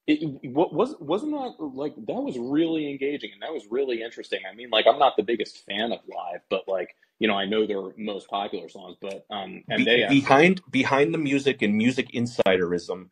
It 0.07 0.53
what 0.53 0.75
was 0.75 0.95
wasn't 1.01 1.33
that 1.33 1.55
like 1.59 1.95
that 1.97 2.13
was 2.13 2.39
really 2.39 2.91
engaging 2.91 3.31
and 3.33 3.41
that 3.41 3.53
was 3.53 3.65
really 3.71 4.03
interesting. 4.03 4.41
I 4.51 4.55
mean, 4.55 4.69
like 4.71 4.87
I'm 4.87 4.99
not 4.99 5.17
the 5.17 5.23
biggest 5.23 5.65
fan 5.65 5.93
of 5.93 6.01
live, 6.07 6.43
but 6.51 6.69
like 6.69 6.95
you 7.19 7.27
know 7.27 7.35
I 7.35 7.47
know 7.47 7.67
their 7.67 7.83
most 7.97 8.29
popular 8.29 8.69
songs, 8.69 8.97
but 9.01 9.25
um 9.31 9.65
and 9.69 9.79
Be, 9.79 9.85
they 9.85 10.03
actually 10.03 10.21
behind 10.21 10.61
behind 10.71 11.15
the 11.15 11.19
music 11.19 11.63
and 11.63 11.75
music 11.75 12.13
insiderism, 12.13 13.09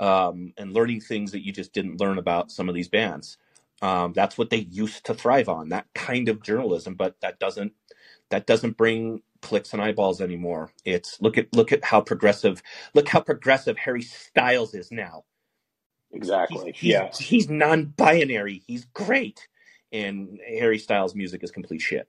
um, 0.00 0.52
and 0.58 0.74
learning 0.74 1.00
things 1.00 1.32
that 1.32 1.44
you 1.46 1.52
just 1.52 1.72
didn't 1.72 1.98
learn 1.98 2.18
about 2.18 2.50
some 2.50 2.68
of 2.68 2.74
these 2.74 2.88
bands. 2.88 3.38
Um, 3.80 4.12
that's 4.12 4.36
what 4.36 4.50
they 4.50 4.58
used 4.58 5.04
to 5.06 5.14
thrive 5.14 5.48
on. 5.48 5.70
That 5.70 5.86
kind 5.94 6.28
of 6.28 6.42
journalism, 6.42 6.94
but 6.94 7.20
that 7.22 7.38
doesn't 7.38 7.72
that 8.30 8.46
doesn't 8.46 8.76
bring 8.76 9.22
clicks 9.44 9.74
and 9.74 9.82
eyeballs 9.82 10.22
anymore. 10.22 10.70
It's 10.86 11.20
look 11.20 11.36
at 11.36 11.52
look 11.54 11.70
at 11.70 11.84
how 11.84 12.00
progressive 12.00 12.62
look 12.94 13.08
how 13.08 13.20
progressive 13.20 13.76
Harry 13.76 14.00
Styles 14.00 14.74
is 14.74 14.90
now. 14.90 15.24
He's 16.10 16.22
exactly 16.22 16.72
he's 16.72 16.90
yeah 16.90 17.10
he's 17.12 17.50
non-binary. 17.50 18.62
He's 18.66 18.86
great, 18.86 19.46
and 19.92 20.40
Harry 20.48 20.78
Styles' 20.78 21.14
music 21.14 21.44
is 21.44 21.50
complete 21.50 21.82
shit. 21.82 22.08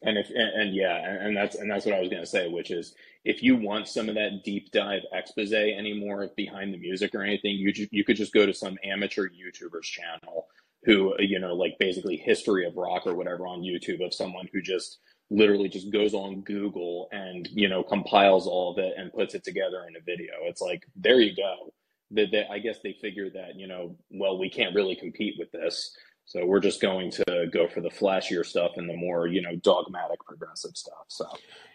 And 0.00 0.16
if 0.16 0.30
and, 0.30 0.62
and 0.62 0.74
yeah, 0.74 0.96
and, 0.96 1.26
and 1.26 1.36
that's 1.36 1.56
and 1.56 1.70
that's 1.70 1.84
what 1.84 1.94
I 1.94 2.00
was 2.00 2.08
gonna 2.08 2.24
say, 2.24 2.48
which 2.48 2.70
is 2.70 2.94
if 3.24 3.42
you 3.42 3.54
want 3.54 3.86
some 3.86 4.08
of 4.08 4.14
that 4.14 4.40
deep 4.42 4.72
dive 4.72 5.02
expose 5.12 5.52
anymore 5.52 6.30
behind 6.36 6.72
the 6.72 6.78
music 6.78 7.14
or 7.14 7.22
anything, 7.22 7.56
you 7.56 7.70
ju- 7.70 7.88
you 7.90 8.02
could 8.02 8.16
just 8.16 8.32
go 8.32 8.46
to 8.46 8.54
some 8.54 8.78
amateur 8.82 9.28
YouTuber's 9.28 9.86
channel 9.86 10.46
who 10.84 11.14
you 11.18 11.38
know 11.38 11.54
like 11.54 11.76
basically 11.78 12.16
history 12.16 12.66
of 12.66 12.76
rock 12.76 13.06
or 13.06 13.14
whatever 13.14 13.46
on 13.46 13.60
YouTube 13.60 14.02
of 14.04 14.14
someone 14.14 14.48
who 14.54 14.62
just 14.62 14.98
literally 15.32 15.68
just 15.68 15.90
goes 15.90 16.14
on 16.14 16.42
Google 16.42 17.08
and 17.12 17.48
you 17.52 17.68
know 17.68 17.82
compiles 17.82 18.46
all 18.46 18.72
of 18.72 18.78
it 18.78 18.94
and 18.96 19.12
puts 19.12 19.34
it 19.34 19.44
together 19.44 19.86
in 19.88 19.96
a 19.96 20.00
video. 20.00 20.32
It's 20.42 20.60
like 20.60 20.84
there 20.96 21.20
you 21.20 21.34
go. 21.34 21.72
That 22.12 22.30
they, 22.30 22.46
I 22.50 22.58
guess 22.58 22.78
they 22.82 22.96
figured 23.00 23.32
that 23.34 23.56
you 23.56 23.66
know 23.66 23.96
well 24.10 24.38
we 24.38 24.50
can't 24.50 24.74
really 24.74 24.96
compete 24.96 25.34
with 25.38 25.50
this. 25.52 25.96
So 26.24 26.46
we're 26.46 26.60
just 26.60 26.80
going 26.80 27.10
to 27.12 27.48
go 27.52 27.68
for 27.68 27.80
the 27.80 27.90
flashier 27.90 28.46
stuff 28.46 28.72
and 28.76 28.88
the 28.88 28.96
more, 28.96 29.26
you 29.26 29.42
know, 29.42 29.56
dogmatic 29.56 30.24
progressive 30.24 30.76
stuff. 30.76 31.04
So 31.08 31.26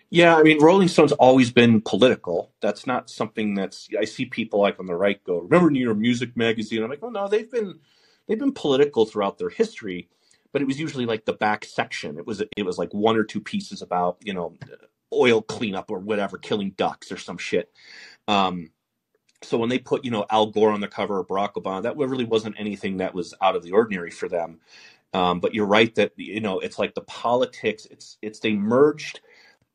Yeah, 0.10 0.36
I 0.38 0.43
mean, 0.43 0.62
Rolling 0.62 0.88
Stone's 0.88 1.12
always 1.14 1.51
been 1.51 1.82
political. 1.82 2.53
That's 2.62 2.88
not 2.88 3.10
something 3.10 3.55
that's. 3.55 3.89
I 3.99 4.05
see 4.05 4.26
people 4.26 4.62
like 4.62 4.80
on 4.80 4.86
the 4.86 4.95
right 4.95 5.22
go, 5.26 5.39
"Remember 5.39 5.70
New 5.70 5.84
York 5.84 5.97
Music 5.97 6.38
Magazine?" 6.38 6.82
I'm 6.82 6.89
like, 6.89 7.03
"Oh 7.03 7.10
no, 7.10 7.28
they've 7.28 7.51
been 7.51 7.80
they've 8.28 8.39
been 8.39 8.53
political 8.53 9.05
throughout 9.05 9.38
their 9.38 9.49
history, 9.49 10.10
but 10.52 10.62
it 10.62 10.66
was 10.66 10.80
usually 10.80 11.06
like 11.06 11.26
the 11.26 11.34
back 11.34 11.66
section. 11.66 12.18
It 12.18 12.26
was 12.28 12.41
it 12.56 12.64
was 12.64 12.78
like 12.78 12.93
one 12.93 13.18
or 13.18 13.24
two 13.24 13.41
pieces 13.41 13.82
about 13.82 14.18
you 14.24 14.34
know 14.34 14.56
oil 15.14 15.41
cleanup 15.41 15.91
or 15.91 16.00
whatever, 16.00 16.38
killing 16.38 16.72
ducks 16.72 17.12
or 17.12 17.18
some 17.18 17.38
shit. 17.38 17.72
Um, 18.28 18.72
so 19.43 19.58
when 19.58 19.70
they 19.70 19.80
put 19.80 20.06
you 20.06 20.12
know 20.12 20.26
Al 20.30 20.48
Gore 20.48 20.72
on 20.72 20.82
the 20.82 20.88
cover 20.88 21.20
or 21.20 21.26
Barack 21.26 21.54
Obama, 21.54 21.84
that 21.84 21.98
really 21.98 22.26
wasn't 22.26 22.60
anything 22.60 22.98
that 22.98 23.14
was 23.14 23.34
out 23.41 23.56
of 23.56 23.64
the 23.64 23.72
ordinary 23.72 24.12
for 24.12 24.30
them. 24.30 24.60
Um, 25.14 25.39
but 25.39 25.54
you're 25.54 25.66
right 25.66 25.93
that 25.95 26.14
you 26.18 26.41
know 26.41 26.60
it's 26.60 26.80
like 26.80 26.95
the 26.95 27.02
politics. 27.02 27.88
It's 27.89 28.18
it's 28.22 28.39
they 28.39 28.54
merged 28.54 29.22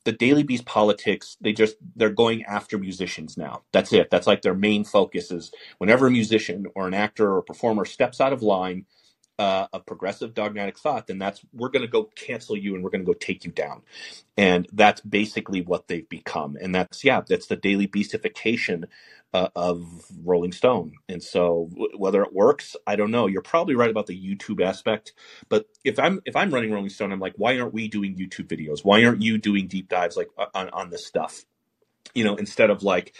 the 0.05 0.13
Daily 0.13 0.43
Beast 0.43 0.65
politics. 0.67 1.37
They 1.41 1.53
just 1.53 1.77
they're 1.97 2.11
going 2.11 2.45
after 2.45 2.79
musicians 2.79 3.37
now. 3.37 3.63
That's 3.73 3.93
it. 3.93 4.11
That's 4.11 4.27
like 4.27 4.43
their 4.43 4.55
main 4.55 4.85
focus 4.85 5.31
is 5.31 5.53
whenever 5.79 6.07
a 6.09 6.11
musician 6.11 6.67
or 6.75 6.89
an 6.89 6.95
actor 6.95 7.37
or 7.37 7.43
performer 7.43 7.85
steps 7.85 8.21
out 8.21 8.33
of 8.33 8.43
line 8.43 8.87
uh, 9.39 9.67
of 9.73 9.87
progressive 9.87 10.35
dogmatic 10.35 10.79
thought, 10.79 11.07
then 11.07 11.19
that's 11.19 11.41
we're 11.53 11.71
going 11.71 11.83
to 11.83 11.89
go 11.89 12.05
cancel 12.17 12.57
you 12.57 12.75
and 12.75 12.85
we're 12.85 12.91
going 12.91 13.05
to 13.05 13.07
go 13.07 13.19
take 13.19 13.45
you 13.45 13.51
down, 13.51 13.83
and 14.37 14.69
that's 14.73 15.01
basically 15.01 15.63
what 15.63 15.89
they've 15.89 16.09
become. 16.09 16.57
And 16.61 16.75
that's 16.75 17.05
yeah, 17.05 17.23
that's 17.27 17.47
the 17.47 17.57
Daily 17.57 17.87
Beastification 17.89 18.85
uh, 19.35 19.49
of 19.57 20.05
Rolling 20.25 20.53
Stone. 20.53 20.93
And 21.09 21.23
so 21.23 21.69
w- 21.73 21.97
whether 21.97 22.23
it 22.23 22.33
works, 22.33 22.77
I 22.87 22.97
don't 22.97 23.11
know. 23.11 23.27
You're 23.27 23.43
probably 23.43 23.75
right 23.75 23.91
about 23.91 24.07
the 24.07 24.19
YouTube 24.19 24.63
aspect, 24.63 25.15
but 25.49 25.67
if 25.85 25.99
I'm 25.99 26.21
if 26.27 26.37
I'm 26.37 26.53
running 26.53 26.73
Rolling 26.73 26.91
Stone, 26.91 27.13
I'm 27.13 27.21
like, 27.21 27.35
why 27.37 27.59
aren't 27.59 27.75
we 27.75 27.89
doing 27.89 28.15
YouTube 28.17 28.49
videos? 28.49 28.85
Why 28.85 29.05
aren't 29.05 29.23
you 29.23 29.39
doing 29.39 29.67
deep 29.67 29.89
dives 29.89 30.17
like 30.17 30.29
on 30.55 30.69
on 30.71 30.91
this 30.91 31.07
stuff? 31.07 31.45
You 32.15 32.25
know, 32.25 32.37
instead 32.37 32.69
of 32.69 32.83
like, 32.83 33.15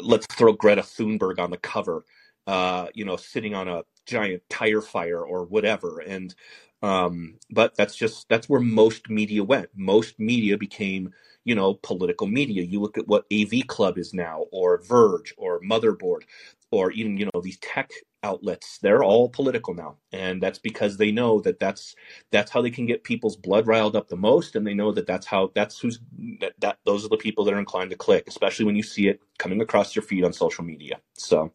let's 0.00 0.26
throw 0.26 0.52
Greta 0.52 0.82
Thunberg 0.82 1.40
on 1.40 1.50
the 1.50 1.56
cover, 1.56 2.04
uh, 2.46 2.86
you 2.94 3.04
know, 3.04 3.16
sitting 3.16 3.54
on 3.54 3.66
a 3.66 3.82
giant 4.06 4.42
tire 4.48 4.80
fire 4.80 5.20
or 5.20 5.44
whatever. 5.44 6.00
And 6.00 6.34
um, 6.82 7.38
but 7.50 7.74
that's 7.76 7.96
just 7.96 8.28
that's 8.28 8.48
where 8.48 8.60
most 8.60 9.08
media 9.10 9.42
went. 9.44 9.70
Most 9.74 10.18
media 10.18 10.56
became 10.58 11.12
you 11.44 11.54
know 11.54 11.74
political 11.74 12.26
media. 12.26 12.62
You 12.62 12.80
look 12.80 12.98
at 12.98 13.08
what 13.08 13.26
AV 13.32 13.66
Club 13.66 13.98
is 13.98 14.12
now, 14.14 14.44
or 14.52 14.78
Verge, 14.82 15.34
or 15.36 15.60
Motherboard, 15.60 16.22
or 16.70 16.90
even 16.92 17.16
you 17.16 17.26
know 17.26 17.40
these 17.42 17.58
tech 17.58 17.90
outlets. 18.22 18.78
They're 18.78 19.02
all 19.04 19.28
political 19.30 19.74
now, 19.74 19.96
and 20.12 20.42
that's 20.42 20.58
because 20.58 20.98
they 20.98 21.12
know 21.12 21.40
that 21.40 21.58
that's 21.58 21.94
that's 22.30 22.50
how 22.50 22.60
they 22.62 22.70
can 22.70 22.86
get 22.86 23.04
people's 23.04 23.36
blood 23.36 23.66
riled 23.66 23.96
up 23.96 24.08
the 24.08 24.16
most, 24.16 24.54
and 24.54 24.66
they 24.66 24.74
know 24.74 24.92
that 24.92 25.06
that's 25.06 25.26
how 25.26 25.52
that's 25.54 25.78
who's 25.78 25.98
that, 26.40 26.52
that 26.60 26.78
those 26.84 27.04
are 27.04 27.08
the 27.08 27.16
people 27.16 27.44
that 27.44 27.54
are 27.54 27.58
inclined 27.58 27.90
to 27.90 27.96
click, 27.96 28.24
especially 28.28 28.66
when 28.66 28.76
you 28.76 28.82
see 28.82 29.08
it 29.08 29.20
coming 29.38 29.60
across 29.62 29.96
your 29.96 30.02
feed 30.02 30.24
on 30.24 30.32
social 30.32 30.64
media. 30.64 31.00
So. 31.14 31.52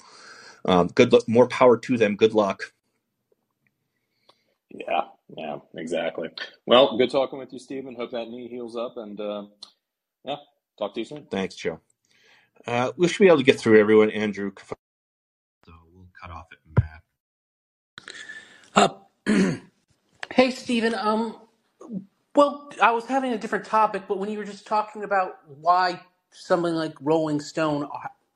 Um, 0.66 0.88
good 0.88 1.14
luck, 1.14 1.28
more 1.28 1.48
power 1.48 1.78
to 1.78 1.98
them. 1.98 2.16
Good 2.16 2.34
luck. 2.34 2.74
yeah, 4.72 5.04
yeah, 5.38 5.58
exactly. 5.76 6.30
Well, 6.66 6.98
good 6.98 7.12
talking 7.12 7.40
with 7.40 7.54
you, 7.54 7.60
Stephen. 7.60 7.96
Hope 7.96 8.12
that 8.12 8.30
knee 8.30 8.48
heals 8.50 8.76
up 8.78 8.98
and 8.98 9.20
uh, 9.20 9.46
yeah, 10.26 10.38
talk 10.80 10.94
to 10.96 11.02
you 11.02 11.06
soon. 11.06 11.28
Thanks, 11.32 11.56
Joe. 11.56 11.82
Uh, 12.68 12.92
we 12.98 13.08
should 13.08 13.20
be 13.24 13.28
able 13.28 13.38
to 13.40 13.44
get 13.44 13.60
through 13.60 13.80
everyone. 13.80 14.12
Andrew, 14.12 14.52
so 15.66 15.74
we'll 15.94 16.08
cut 16.22 16.32
off 16.32 16.48
at 16.52 16.60
Matt. 16.80 17.02
Uh, 18.76 19.58
hey, 20.34 20.52
Stephen. 20.52 20.96
Um, 20.96 21.38
well, 22.36 22.72
I 22.82 22.92
was 22.92 23.06
having 23.06 23.34
a 23.34 23.38
different 23.38 23.66
topic, 23.66 24.04
but 24.08 24.20
when 24.20 24.30
you 24.32 24.38
were 24.40 24.46
just 24.46 24.68
talking 24.68 25.04
about 25.04 25.40
why 25.62 26.02
something 26.32 26.74
like 26.76 26.94
Rolling 27.02 27.42
Stone 27.42 27.90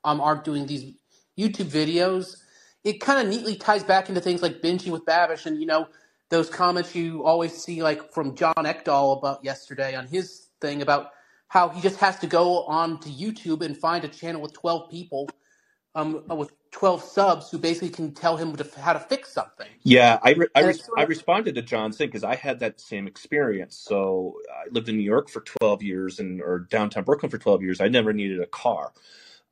um, 0.04 0.22
aren't 0.22 0.44
doing 0.44 0.68
these 0.68 0.94
YouTube 1.38 1.70
videos, 1.70 2.38
it 2.84 3.00
kind 3.00 3.26
of 3.26 3.34
neatly 3.34 3.56
ties 3.56 3.84
back 3.84 4.10
into 4.10 4.22
things 4.22 4.42
like 4.42 4.62
binging 4.62 4.92
with 4.92 5.06
Babish 5.06 5.46
and, 5.46 5.60
you 5.60 5.66
know, 5.66 5.88
those 6.30 6.50
comments 6.50 6.96
you 6.96 7.24
always 7.24 7.56
see, 7.56 7.84
like 7.84 8.12
from 8.14 8.36
John 8.36 8.54
Ekdahl 8.56 9.18
about 9.18 9.44
yesterday 9.44 9.96
on 9.96 10.08
his 10.08 10.48
thing 10.60 10.82
about 10.82 11.12
how 11.48 11.70
he 11.70 11.82
just 11.82 12.00
has 12.00 12.18
to 12.20 12.28
go 12.28 12.64
on 12.64 13.00
to 13.02 13.10
YouTube 13.10 13.62
and 13.62 13.78
find 13.78 14.04
a 14.04 14.08
channel 14.08 14.42
with 14.42 14.54
12 14.54 14.90
people 14.90 15.30
um, 15.96 16.24
with 16.28 16.52
12 16.72 17.02
subs 17.02 17.50
who 17.50 17.58
basically 17.58 17.90
can 17.90 18.14
tell 18.14 18.36
him 18.36 18.56
to, 18.56 18.70
how 18.80 18.94
to 18.94 19.00
fix 19.00 19.32
something. 19.32 19.68
Yeah, 19.84 20.20
I 20.22 20.32
re- 20.32 20.48
I, 20.54 20.64
it's 20.64 20.90
I 20.98 21.04
responded 21.04 21.56
to 21.56 21.62
John's 21.62 21.98
thing 21.98 22.10
because 22.10 22.26
I 22.26 22.36
had 22.36 22.60
that 22.60 22.82
same 22.82 23.08
experience. 23.08 23.78
So 23.78 24.36
I 24.54 24.70
lived 24.70 24.90
in 24.90 24.98
New 24.98 25.04
York 25.04 25.30
for 25.30 25.40
12 25.40 25.82
years 25.82 26.20
and 26.20 26.42
or 26.42 26.60
downtown 26.60 27.06
Brooklyn 27.06 27.30
for 27.30 27.38
12 27.38 27.64
years. 27.64 27.82
I 27.82 27.88
never 27.88 28.12
needed 28.12 28.42
a 28.42 28.46
car. 28.46 28.92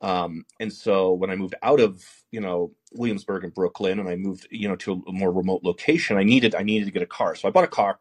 Um, 0.02 0.46
and 0.60 0.72
so 0.72 1.12
when 1.14 1.30
I 1.30 1.36
moved 1.36 1.56
out 1.62 1.80
of 1.80 2.02
you 2.32 2.40
know 2.40 2.72
Williamsburg 2.94 3.44
and 3.44 3.54
Brooklyn, 3.54 4.00
and 4.00 4.08
I 4.08 4.16
moved 4.16 4.48
you 4.50 4.68
know 4.68 4.76
to 4.78 5.04
a 5.08 5.12
more 5.12 5.32
remote 5.32 5.62
location, 5.64 6.18
I 6.18 6.24
needed 6.24 6.54
I 6.54 6.62
needed 6.64 6.86
to 6.86 6.92
get 6.92 7.02
a 7.02 7.06
car. 7.06 7.34
So 7.36 7.48
I 7.48 7.52
bought 7.52 7.64
a 7.64 7.68
car. 7.68 8.00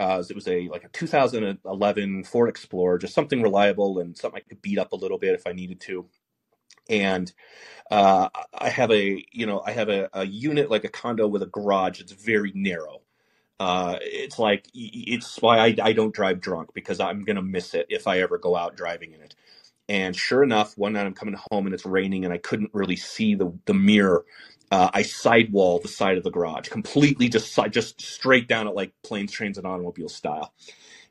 Uh, 0.00 0.22
it 0.28 0.34
was 0.36 0.48
a 0.48 0.68
like 0.68 0.84
a 0.84 0.88
2011 0.90 2.24
Ford 2.24 2.48
Explorer, 2.50 2.98
just 2.98 3.14
something 3.14 3.42
reliable 3.42 4.00
and 4.00 4.16
something 4.16 4.42
I 4.44 4.48
could 4.48 4.62
beat 4.62 4.78
up 4.78 4.92
a 4.92 4.96
little 4.96 5.18
bit 5.18 5.34
if 5.34 5.46
I 5.46 5.52
needed 5.52 5.80
to. 5.82 6.06
And 6.90 7.32
uh, 7.90 8.28
I 8.54 8.68
have 8.70 8.90
a 8.92 9.24
you 9.32 9.46
know 9.46 9.62
I 9.66 9.72
have 9.72 9.88
a, 9.90 10.08
a 10.14 10.26
unit 10.26 10.70
like 10.70 10.84
a 10.84 10.88
condo 10.90 11.28
with 11.28 11.42
a 11.42 11.46
garage. 11.48 12.00
It's 12.00 12.12
very 12.12 12.52
narrow. 12.54 13.02
Uh, 13.60 13.98
it's 14.02 14.38
like 14.38 14.66
it's 14.74 15.40
why 15.40 15.58
I, 15.58 15.76
I 15.82 15.92
don't 15.92 16.14
drive 16.14 16.40
drunk 16.40 16.74
because 16.74 17.00
I'm 17.00 17.24
gonna 17.24 17.42
miss 17.42 17.74
it 17.74 17.86
if 17.90 18.06
I 18.06 18.20
ever 18.20 18.38
go 18.38 18.56
out 18.56 18.76
driving 18.76 19.12
in 19.12 19.20
it. 19.22 19.34
And 19.88 20.16
sure 20.16 20.42
enough, 20.42 20.78
one 20.78 20.94
night 20.94 21.06
I'm 21.06 21.14
coming 21.14 21.36
home 21.52 21.66
and 21.66 21.74
it's 21.74 21.86
raining 21.86 22.24
and 22.24 22.34
I 22.34 22.38
couldn't 22.38 22.70
really 22.74 22.96
see 22.96 23.34
the 23.36 23.52
the 23.66 23.74
mirror 23.74 24.24
uh, 24.70 24.90
I 24.92 25.02
sidewall 25.02 25.78
the 25.78 25.88
side 25.88 26.18
of 26.18 26.24
the 26.24 26.30
garage, 26.30 26.68
completely 26.68 27.28
just 27.28 27.58
just 27.70 28.00
straight 28.00 28.48
down 28.48 28.66
it 28.68 28.74
like 28.74 28.92
planes, 29.02 29.32
trains, 29.32 29.58
and 29.58 29.66
automobiles 29.66 30.14
style. 30.14 30.52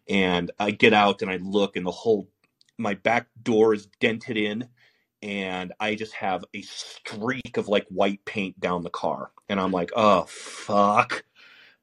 And 0.10 0.52
I 0.60 0.72
get 0.72 0.94
out 0.94 1.22
and 1.22 1.32
I 1.32 1.38
look, 1.38 1.76
and 1.76 1.86
the 1.86 1.92
whole 1.92 2.30
my 2.78 2.96
back 2.96 3.28
door 3.42 3.74
is 3.74 3.88
dented 4.02 4.38
in, 4.38 4.70
and 5.24 5.74
I 5.80 5.96
just 5.96 6.14
have 6.16 6.46
a 6.56 6.62
streak 6.64 7.58
of 7.58 7.68
like 7.70 7.88
white 7.90 8.26
paint 8.26 8.60
down 8.60 8.84
the 8.84 8.90
car, 8.92 9.32
and 9.50 9.60
I'm 9.60 9.72
like, 9.72 9.92
oh 9.96 10.26
fuck. 10.28 11.24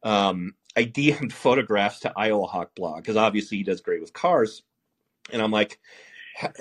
Um, 0.04 0.54
I 0.76 0.84
DM'd 0.84 1.32
photographs 1.34 2.00
to 2.02 2.12
Iowahawk 2.16 2.68
blog 2.76 2.98
because 2.98 3.16
obviously 3.18 3.58
he 3.58 3.64
does 3.64 3.82
great 3.82 4.00
with 4.02 4.14
cars, 4.14 4.62
and 5.32 5.42
I'm 5.42 5.52
like, 5.52 5.72
"H- 5.72 5.78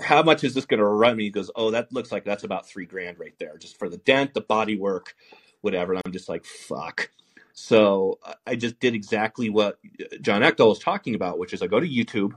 how 0.04 0.24
much 0.24 0.44
is 0.44 0.54
this 0.54 0.66
going 0.66 0.80
to 0.80 0.86
run 0.86 1.18
me? 1.18 1.26
He 1.26 1.30
goes, 1.32 1.52
oh, 1.56 1.72
that 1.72 1.94
looks 1.94 2.12
like 2.12 2.26
that's 2.26 2.44
about 2.44 2.68
three 2.68 2.86
grand 2.86 3.20
right 3.20 3.36
there, 3.40 3.58
just 3.58 3.80
for 3.80 3.90
the 3.90 3.98
dent, 3.98 4.34
the 4.34 4.42
body 4.42 4.78
work, 4.78 5.16
whatever. 5.62 5.94
And 5.94 6.02
I'm 6.06 6.14
just 6.14 6.30
like, 6.30 6.46
fuck. 6.46 7.12
So 7.54 8.20
I- 8.26 8.36
I 8.48 8.56
just 8.58 8.80
did 8.80 8.96
exactly 8.96 9.50
what 9.50 9.80
uh, 10.02 10.18
John 10.22 10.42
Ekdahl 10.42 10.70
was 10.70 10.80
talking 10.80 11.16
about, 11.16 11.40
which 11.40 11.54
is 11.54 11.62
I 11.62 11.68
go 11.68 11.80
to 11.80 11.88
YouTube 11.88 12.34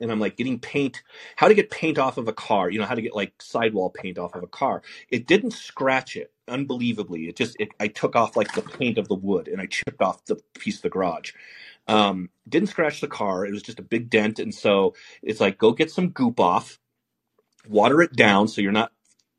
and 0.00 0.12
I'm 0.12 0.20
like 0.20 0.36
getting 0.36 0.58
paint, 0.60 1.02
how 1.36 1.48
to 1.48 1.54
get 1.54 1.70
paint 1.70 1.98
off 1.98 2.18
of 2.18 2.28
a 2.28 2.32
car, 2.32 2.70
you 2.70 2.78
know, 2.78 2.86
how 2.86 2.94
to 2.94 3.02
get 3.02 3.14
like 3.16 3.34
sidewall 3.40 3.90
paint 3.90 4.18
off 4.18 4.34
of 4.34 4.42
a 4.42 4.48
car. 4.48 4.82
It 5.10 5.26
didn't 5.26 5.52
scratch 5.52 6.16
it, 6.16 6.32
unbelievably. 6.48 7.28
It 7.28 7.36
just, 7.36 7.56
it, 7.60 7.70
I 7.80 7.88
took 7.88 8.16
off 8.16 8.36
like 8.36 8.52
the 8.54 8.62
paint 8.62 8.98
of 8.98 9.08
the 9.08 9.14
wood 9.16 9.48
and 9.48 9.60
I 9.60 9.66
chipped 9.66 10.02
off 10.02 10.24
the 10.26 10.36
piece 10.58 10.76
of 10.76 10.82
the 10.82 10.90
garage. 10.90 11.32
Um, 11.88 12.30
didn't 12.48 12.68
scratch 12.68 13.00
the 13.00 13.08
car. 13.08 13.44
It 13.44 13.52
was 13.52 13.62
just 13.62 13.78
a 13.78 13.82
big 13.82 14.10
dent. 14.10 14.38
And 14.38 14.54
so 14.54 14.94
it's 15.22 15.40
like, 15.40 15.58
go 15.58 15.72
get 15.72 15.90
some 15.90 16.10
goop 16.10 16.38
off, 16.38 16.78
water 17.66 18.02
it 18.02 18.14
down 18.14 18.48
so 18.48 18.60
you're 18.60 18.72
not 18.72 18.92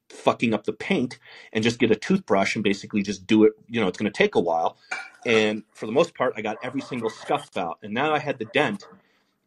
fucking 0.10 0.54
up 0.54 0.64
the 0.64 0.74
paint 0.74 1.20
and 1.54 1.64
just 1.64 1.80
get 1.80 1.92
a 1.92 1.96
toothbrush 1.96 2.56
and 2.56 2.64
basically 2.64 3.04
just 3.04 3.28
do 3.28 3.44
it. 3.44 3.54
You 3.68 3.80
know, 3.80 3.88
it's 3.88 3.98
going 3.98 4.12
to 4.12 4.18
take 4.18 4.36
a 4.36 4.40
while. 4.40 4.78
And 5.26 5.64
for 5.74 5.86
the 5.86 5.92
most 5.92 6.16
part, 6.16 6.34
I 6.36 6.42
got 6.42 6.58
every 6.64 6.82
single 6.82 7.10
scuff 7.10 7.56
out. 7.56 7.78
And 7.84 7.94
now 7.94 8.14
I 8.14 8.20
had 8.20 8.40
the 8.40 8.46
dent 8.46 8.86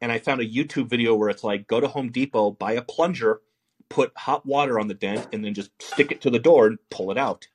and 0.01 0.13
I 0.13 0.19
found 0.19 0.41
a 0.41 0.49
YouTube 0.49 0.89
video 0.89 1.15
where 1.15 1.29
it's 1.29 1.45
like, 1.45 1.67
go 1.67 1.81
to 1.81 1.89
Home 1.89 2.11
Depot, 2.11 2.53
buy 2.53 2.73
a 2.73 2.83
plunger, 2.83 3.41
put 3.89 4.13
hot 4.17 4.47
water 4.47 4.79
on 4.81 4.89
the 4.89 4.95
dent, 4.95 5.29
and 5.33 5.45
then 5.45 5.55
just 5.55 5.71
stick 5.81 6.11
it 6.11 6.21
to 6.23 6.31
the 6.31 6.39
door 6.39 6.67
and 6.67 6.79
pull 6.91 7.11
it 7.11 7.19
out. 7.19 7.47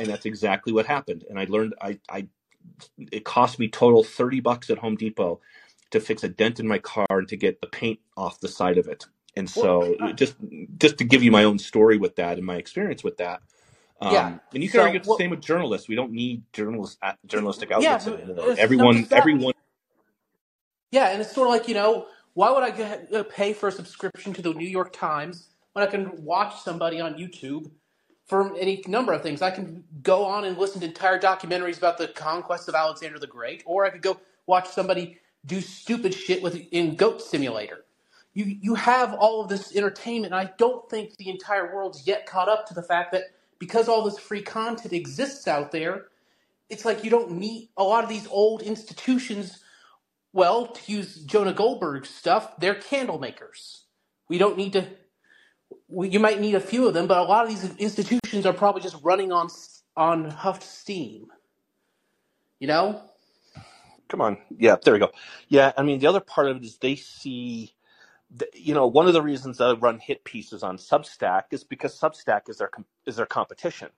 And 0.00 0.08
that's 0.08 0.26
exactly 0.26 0.72
what 0.72 0.86
happened. 0.86 1.24
And 1.28 1.38
I 1.38 1.44
learned, 1.44 1.74
I, 1.80 1.98
I, 2.08 2.28
it 3.12 3.24
cost 3.24 3.58
me 3.58 3.68
total 3.68 4.04
30 4.04 4.40
bucks 4.40 4.70
at 4.70 4.78
Home 4.78 4.96
Depot 4.96 5.40
to 5.90 6.00
fix 6.00 6.24
a 6.24 6.28
dent 6.28 6.60
in 6.60 6.66
my 6.66 6.78
car 6.78 7.06
and 7.10 7.28
to 7.28 7.36
get 7.36 7.60
the 7.60 7.66
paint 7.66 8.00
off 8.16 8.40
the 8.40 8.48
side 8.48 8.78
of 8.78 8.88
it. 8.88 9.06
And 9.36 9.50
Well, 9.54 9.64
so 9.64 9.94
uh, 10.00 10.12
just, 10.12 10.36
just 10.78 10.98
to 10.98 11.04
give 11.04 11.22
you 11.22 11.30
my 11.30 11.44
own 11.44 11.58
story 11.58 11.98
with 11.98 12.16
that 12.16 12.38
and 12.38 12.46
my 12.46 12.56
experience 12.56 13.04
with 13.04 13.18
that. 13.18 13.42
yeah. 14.00 14.26
Um, 14.26 14.40
and 14.52 14.62
you 14.62 14.68
can 14.68 14.80
So 14.80 14.84
argue 14.84 14.98
it's 14.98 15.08
the 15.08 15.14
same 15.16 15.30
with 15.30 15.40
journalists. 15.40 15.88
We 15.88 15.94
don't 15.94 16.12
need 16.12 16.42
journalist, 16.52 16.98
journalistic 17.26 17.70
outlets 17.70 18.06
anymore. 18.06 18.36
it's, 18.38 18.58
no, 18.58 18.62
Everyone, 18.62 19.08
everyone 19.12 19.52
Yeah, 20.90 21.08
and 21.08 21.20
it's 21.20 21.34
sort 21.34 21.48
of 21.48 21.52
like 21.54 21.68
you 21.68 21.74
know, 21.74 22.06
why 22.34 22.50
would 22.50 22.62
I 22.62 22.70
get, 22.70 23.12
uh, 23.12 23.24
pay 23.24 23.52
for 23.52 23.68
a 23.68 23.72
subscription 23.72 24.32
to 24.34 24.42
the 24.42 24.52
New 24.54 24.68
York 24.68 24.92
Times 24.92 25.48
when 25.72 25.86
I 25.86 25.90
can 25.90 26.24
watch 26.24 26.60
somebody 26.62 27.00
on 27.00 27.14
YouTube 27.14 27.70
for 28.26 28.56
any 28.58 28.84
number 28.88 29.12
of 29.12 29.22
things? 29.22 29.42
I 29.42 29.50
can 29.50 29.84
go 30.02 30.24
on 30.24 30.44
and 30.44 30.58
listen 30.58 30.80
to 30.82 30.86
entire 30.86 31.20
documentaries 31.20 31.78
about 31.78 31.98
the 31.98 32.08
conquest 32.08 32.68
of 32.68 32.74
Alexander 32.74 33.18
the 33.18 33.26
Great, 33.28 33.62
or 33.66 33.86
I 33.86 33.90
could 33.90 34.02
go 34.02 34.20
watch 34.46 34.68
somebody 34.68 35.18
do 35.46 35.60
stupid 35.60 36.14
shit 36.14 36.42
with 36.42 36.56
in 36.72 36.96
Goat 36.96 37.22
Simulator. 37.22 37.84
You 38.34 38.44
you 38.46 38.74
have 38.76 39.14
all 39.14 39.42
of 39.42 39.48
this 39.48 39.76
entertainment, 39.76 40.34
I 40.34 40.52
don't 40.58 40.88
think 40.90 41.16
the 41.16 41.30
entire 41.30 41.74
world's 41.74 42.06
yet 42.06 42.26
caught 42.26 42.48
up 42.48 42.66
to 42.68 42.74
the 42.74 42.82
fact 42.82 43.12
that 43.12 43.24
because 43.58 43.88
all 43.88 44.04
this 44.04 44.18
free 44.18 44.42
content 44.42 44.92
exists 44.94 45.48
out 45.48 45.72
there, 45.72 46.06
it's 46.70 46.84
like 46.84 47.04
you 47.04 47.10
don't 47.10 47.32
need 47.32 47.70
a 47.76 47.84
lot 47.84 48.04
of 48.04 48.10
these 48.10 48.28
old 48.28 48.62
institutions 48.62 49.58
well, 50.34 50.68
to 50.68 50.92
use 50.92 51.16
Jonah 51.24 51.52
Goldberg's 51.54 52.10
stuff, 52.10 52.58
they're 52.58 52.74
candle 52.76 53.18
makers. 53.18 53.84
We 54.28 54.38
don't 54.38 54.56
need 54.58 54.74
to. 54.74 54.86
You 55.90 56.20
might 56.20 56.40
need 56.40 56.54
a 56.54 56.60
few 56.60 56.88
of 56.88 56.94
them, 56.94 57.06
but 57.06 57.18
a 57.18 57.22
lot 57.24 57.44
of 57.44 57.50
these 57.50 57.76
institutions 57.76 58.46
are 58.46 58.52
probably 58.52 58.82
just 58.82 58.96
running 59.02 59.32
on 59.32 59.48
on 59.96 60.30
huffed 60.30 60.62
steam. 60.62 61.28
You 62.60 62.68
know? 62.68 63.02
Come 64.08 64.20
on. 64.20 64.38
Yeah, 64.58 64.76
there 64.84 64.94
we 64.94 65.00
go. 65.00 65.10
Yeah, 65.48 65.72
I 65.76 65.82
mean, 65.82 66.00
the 66.00 66.06
other 66.08 66.20
part 66.20 66.48
of 66.48 66.58
it 66.58 66.64
is 66.64 66.78
they 66.78 66.96
see, 66.96 67.74
you 68.54 68.74
know, 68.74 68.86
one 68.86 69.06
of 69.06 69.14
the 69.14 69.22
reasons 69.22 69.60
I 69.60 69.72
run 69.74 69.98
hit 69.98 70.24
pieces 70.24 70.62
on 70.62 70.78
Substack 70.78 71.44
is 71.52 71.64
because 71.64 71.98
Substack 71.98 72.48
is 72.48 72.58
their 72.58 72.70
is 73.06 73.16
their 73.16 73.26
competition. 73.26 73.90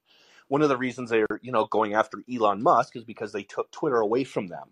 One 0.48 0.62
of 0.62 0.68
the 0.68 0.76
reasons 0.76 1.10
they're, 1.10 1.26
you 1.42 1.52
know, 1.52 1.66
going 1.66 1.94
after 1.94 2.22
Elon 2.32 2.62
Musk 2.62 2.96
is 2.96 3.04
because 3.04 3.32
they 3.32 3.42
took 3.44 3.70
Twitter 3.72 3.98
away 3.98 4.24
from 4.24 4.48
them. 4.48 4.70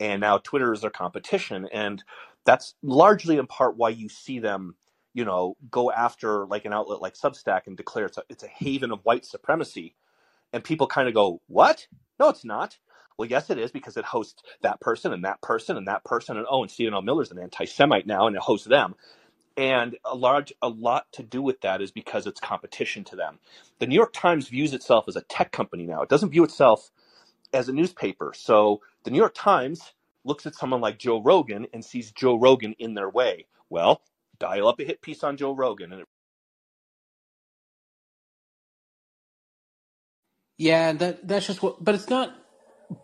And 0.00 0.20
now 0.20 0.38
Twitter 0.38 0.72
is 0.72 0.82
their 0.82 0.90
competition. 0.90 1.68
And 1.72 2.02
that's 2.44 2.74
largely 2.82 3.38
in 3.38 3.46
part 3.46 3.76
why 3.76 3.90
you 3.90 4.08
see 4.08 4.40
them, 4.40 4.76
you 5.14 5.24
know, 5.24 5.56
go 5.70 5.90
after 5.92 6.46
like 6.46 6.64
an 6.66 6.72
outlet 6.74 7.02
like 7.02 7.14
Substack 7.14 7.62
and 7.66 7.76
declare 7.76 8.06
it's 8.06 8.18
a, 8.18 8.24
it's 8.30 8.44
a 8.44 8.48
haven 8.48 8.92
of 8.92 9.00
white 9.04 9.26
supremacy 9.26 9.94
and 10.54 10.64
people 10.64 10.88
kind 10.88 11.08
of 11.08 11.14
go, 11.14 11.42
"What? 11.48 11.88
No, 12.20 12.30
it's 12.30 12.46
not." 12.46 12.78
Well, 13.18 13.30
yes, 13.30 13.50
it 13.50 13.58
is 13.58 13.72
because 13.72 13.98
it 13.98 14.06
hosts 14.06 14.42
that 14.62 14.80
person 14.80 15.12
and 15.12 15.26
that 15.26 15.42
person 15.42 15.76
and 15.78 15.88
that 15.88 16.04
person, 16.06 16.38
and 16.38 16.46
oh, 16.50 16.62
and 16.62 16.72
Stephen 16.72 16.94
L. 16.94 17.02
Miller's 17.02 17.32
an 17.32 17.40
anti-Semite 17.40 18.08
now, 18.08 18.28
and 18.28 18.36
it 18.36 18.42
hosts 18.42 18.68
them. 18.68 18.96
And 19.56 19.96
a 20.04 20.16
large, 20.16 20.52
a 20.62 20.68
lot 20.68 21.06
to 21.14 21.22
do 21.24 21.42
with 21.42 21.62
that 21.62 21.82
is 21.82 21.92
because 21.92 22.26
it's 22.26 22.40
competition 22.40 23.04
to 23.06 23.16
them. 23.16 23.40
The 23.80 23.86
New 23.88 23.96
York 23.96 24.12
Times 24.14 24.48
views 24.48 24.74
itself 24.74 25.06
as 25.08 25.16
a 25.16 25.22
tech 25.22 25.52
company 25.52 25.86
now. 25.86 26.02
It 26.02 26.10
doesn't 26.10 26.30
view 26.30 26.44
itself 26.44 26.90
as 27.52 27.68
a 27.68 27.74
newspaper. 27.74 28.32
So 28.36 28.82
the 29.04 29.12
New 29.12 29.18
York 29.18 29.34
Times 29.36 29.94
looks 30.24 30.46
at 30.46 30.56
someone 30.56 30.82
like 30.82 30.98
Joe 30.98 31.22
Rogan 31.22 31.66
and 31.74 31.84
sees 31.84 32.12
Joe 32.12 32.36
Rogan 32.38 32.74
in 32.78 32.94
their 32.94 33.10
way. 33.10 33.46
Well, 33.70 34.02
dial 34.40 34.68
up 34.68 34.80
a 34.80 34.84
hit 34.84 35.02
piece 35.02 35.24
on 35.24 35.38
Joe 35.38 35.52
Rogan, 35.54 35.92
and 35.92 36.02
it 36.02 36.08
Yeah, 40.58 40.92
that 40.94 41.28
that's 41.28 41.46
just 41.48 41.62
what. 41.62 41.84
But 41.84 41.96
it's 41.96 42.10
not. 42.10 42.34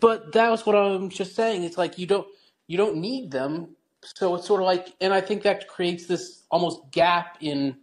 But 0.01 0.33
that 0.35 0.51
was 0.51 0.67
what 0.67 0.77
I'm 0.77 1.11
just 1.11 1.37
saying. 1.37 1.65
It's 1.65 1.79
like 1.79 1.99
you 1.99 2.07
don't 2.07 2.29
you 2.69 2.79
don't 2.79 2.97
need 2.99 3.31
them. 3.33 3.77
So 4.17 4.37
it's 4.37 4.47
sort 4.49 4.63
of 4.63 4.67
like, 4.67 4.89
and 5.01 5.15
I 5.15 5.21
think 5.23 5.43
that 5.45 5.69
creates 5.69 6.07
this 6.07 6.45
almost 6.51 6.81
gap 6.93 7.39
in 7.41 7.77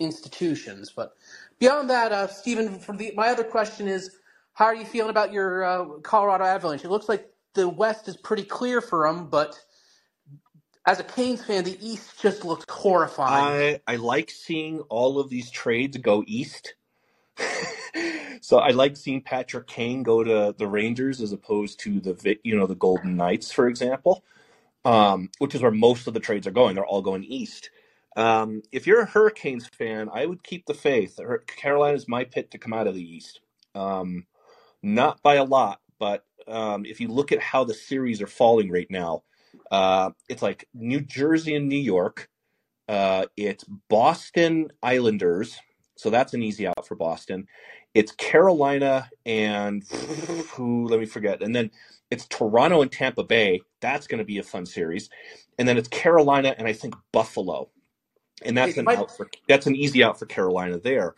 institutions. 0.00 0.92
But 0.94 1.14
beyond 1.60 1.90
that, 1.90 2.12
uh, 2.12 2.28
Stephen, 2.28 2.78
for 2.80 2.96
the, 2.96 3.12
my 3.16 3.28
other 3.28 3.44
question 3.44 3.88
is, 3.88 4.10
how 4.54 4.66
are 4.66 4.74
you 4.76 4.84
feeling 4.86 5.10
about 5.10 5.32
your 5.32 5.64
uh, 5.64 5.86
Colorado 6.02 6.44
Avalanche? 6.44 6.84
It 6.84 6.90
looks 6.90 7.08
like 7.08 7.30
the 7.54 7.68
West 7.68 8.08
is 8.08 8.16
pretty 8.16 8.44
clear 8.44 8.80
for 8.80 9.06
them, 9.08 9.28
but 9.28 9.58
as 10.86 11.00
a 11.00 11.04
Canes 11.04 11.44
fan, 11.44 11.64
the 11.64 11.78
East 11.80 12.20
just 12.20 12.44
looks 12.44 12.64
horrifying. 12.68 13.80
I 13.86 13.92
I 13.92 13.96
like 13.96 14.30
seeing 14.30 14.80
all 14.82 15.18
of 15.18 15.30
these 15.30 15.50
trades 15.50 15.96
go 15.96 16.24
east. 16.26 16.74
so 18.40 18.58
I 18.58 18.70
like 18.70 18.96
seeing 18.96 19.22
Patrick 19.22 19.66
Kane 19.66 20.02
go 20.02 20.22
to 20.22 20.54
the 20.56 20.66
Rangers 20.66 21.20
as 21.20 21.32
opposed 21.32 21.80
to 21.80 22.00
the 22.00 22.38
you 22.44 22.56
know 22.56 22.66
the 22.66 22.74
Golden 22.74 23.16
Knights, 23.16 23.50
for 23.50 23.66
example, 23.66 24.24
um, 24.84 25.30
which 25.38 25.54
is 25.54 25.62
where 25.62 25.70
most 25.70 26.06
of 26.06 26.14
the 26.14 26.20
trades 26.20 26.46
are 26.46 26.52
going. 26.52 26.74
They're 26.74 26.86
all 26.86 27.02
going 27.02 27.24
east. 27.24 27.70
Um, 28.16 28.62
if 28.70 28.86
you're 28.86 29.00
a 29.00 29.06
Hurricanes 29.06 29.66
fan, 29.66 30.08
I 30.12 30.26
would 30.26 30.44
keep 30.44 30.66
the 30.66 30.74
faith. 30.74 31.18
Carolina 31.46 31.96
is 31.96 32.06
my 32.06 32.24
pit 32.24 32.50
to 32.52 32.58
come 32.58 32.72
out 32.72 32.86
of 32.86 32.94
the 32.94 33.02
East. 33.02 33.40
Um, 33.74 34.26
not 34.82 35.20
by 35.22 35.34
a 35.34 35.44
lot, 35.44 35.80
but 35.98 36.24
um, 36.46 36.84
if 36.84 37.00
you 37.00 37.08
look 37.08 37.32
at 37.32 37.40
how 37.40 37.64
the 37.64 37.74
series 37.74 38.22
are 38.22 38.28
falling 38.28 38.70
right 38.70 38.86
now, 38.88 39.24
uh, 39.74 40.10
it's 40.28 40.40
like 40.40 40.68
New 40.72 41.00
Jersey 41.00 41.56
and 41.56 41.68
New 41.68 41.76
York. 41.76 42.28
Uh, 42.88 43.26
it's 43.36 43.64
Boston 43.88 44.70
Islanders, 44.84 45.58
so 45.96 46.10
that's 46.10 46.32
an 46.32 46.44
easy 46.44 46.68
out 46.68 46.86
for 46.86 46.94
Boston. 46.94 47.48
It's 47.92 48.12
Carolina 48.12 49.10
and 49.26 49.82
who? 50.52 50.86
Let 50.86 51.00
me 51.00 51.06
forget. 51.06 51.42
And 51.42 51.56
then 51.56 51.72
it's 52.08 52.28
Toronto 52.28 52.82
and 52.82 52.92
Tampa 52.92 53.24
Bay. 53.24 53.62
That's 53.80 54.06
going 54.06 54.20
to 54.20 54.24
be 54.24 54.38
a 54.38 54.44
fun 54.44 54.64
series. 54.64 55.10
And 55.58 55.66
then 55.66 55.76
it's 55.76 55.88
Carolina 55.88 56.54
and 56.56 56.68
I 56.68 56.72
think 56.72 56.94
Buffalo, 57.10 57.68
and 58.44 58.56
that's 58.56 58.76
an 58.76 58.88
out 58.88 59.16
for 59.16 59.28
that's 59.48 59.66
an 59.66 59.74
easy 59.74 60.04
out 60.04 60.20
for 60.20 60.26
Carolina 60.26 60.78
there. 60.78 61.16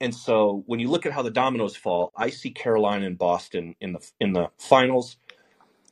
And 0.00 0.14
so 0.14 0.62
when 0.66 0.78
you 0.78 0.88
look 0.90 1.06
at 1.06 1.12
how 1.12 1.22
the 1.22 1.30
dominoes 1.32 1.74
fall, 1.74 2.12
I 2.16 2.30
see 2.30 2.50
Carolina 2.50 3.06
and 3.06 3.18
Boston 3.18 3.74
in 3.80 3.94
the 3.94 4.10
in 4.20 4.32
the 4.32 4.50
finals. 4.58 5.16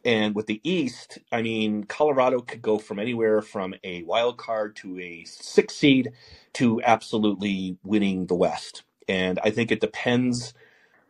And 0.05 0.35
with 0.35 0.47
the 0.47 0.60
East, 0.64 1.18
I 1.32 1.43
mean, 1.43 1.85
Colorado 1.85 2.40
could 2.40 2.62
go 2.62 2.78
from 2.78 2.98
anywhere 2.98 3.43
from 3.43 3.74
a 3.85 4.05
wild 4.05 4.39
card 4.39 4.76
to 4.78 5.01
a 5.01 5.24
six 5.26 5.76
seed 5.76 6.12
to 6.55 6.82
absolutely 6.82 7.78
winning 7.85 8.26
the 8.26 8.36
West. 8.36 8.85
And 9.09 9.40
I 9.44 9.51
think 9.51 9.72
it 9.72 9.81
depends 9.81 10.55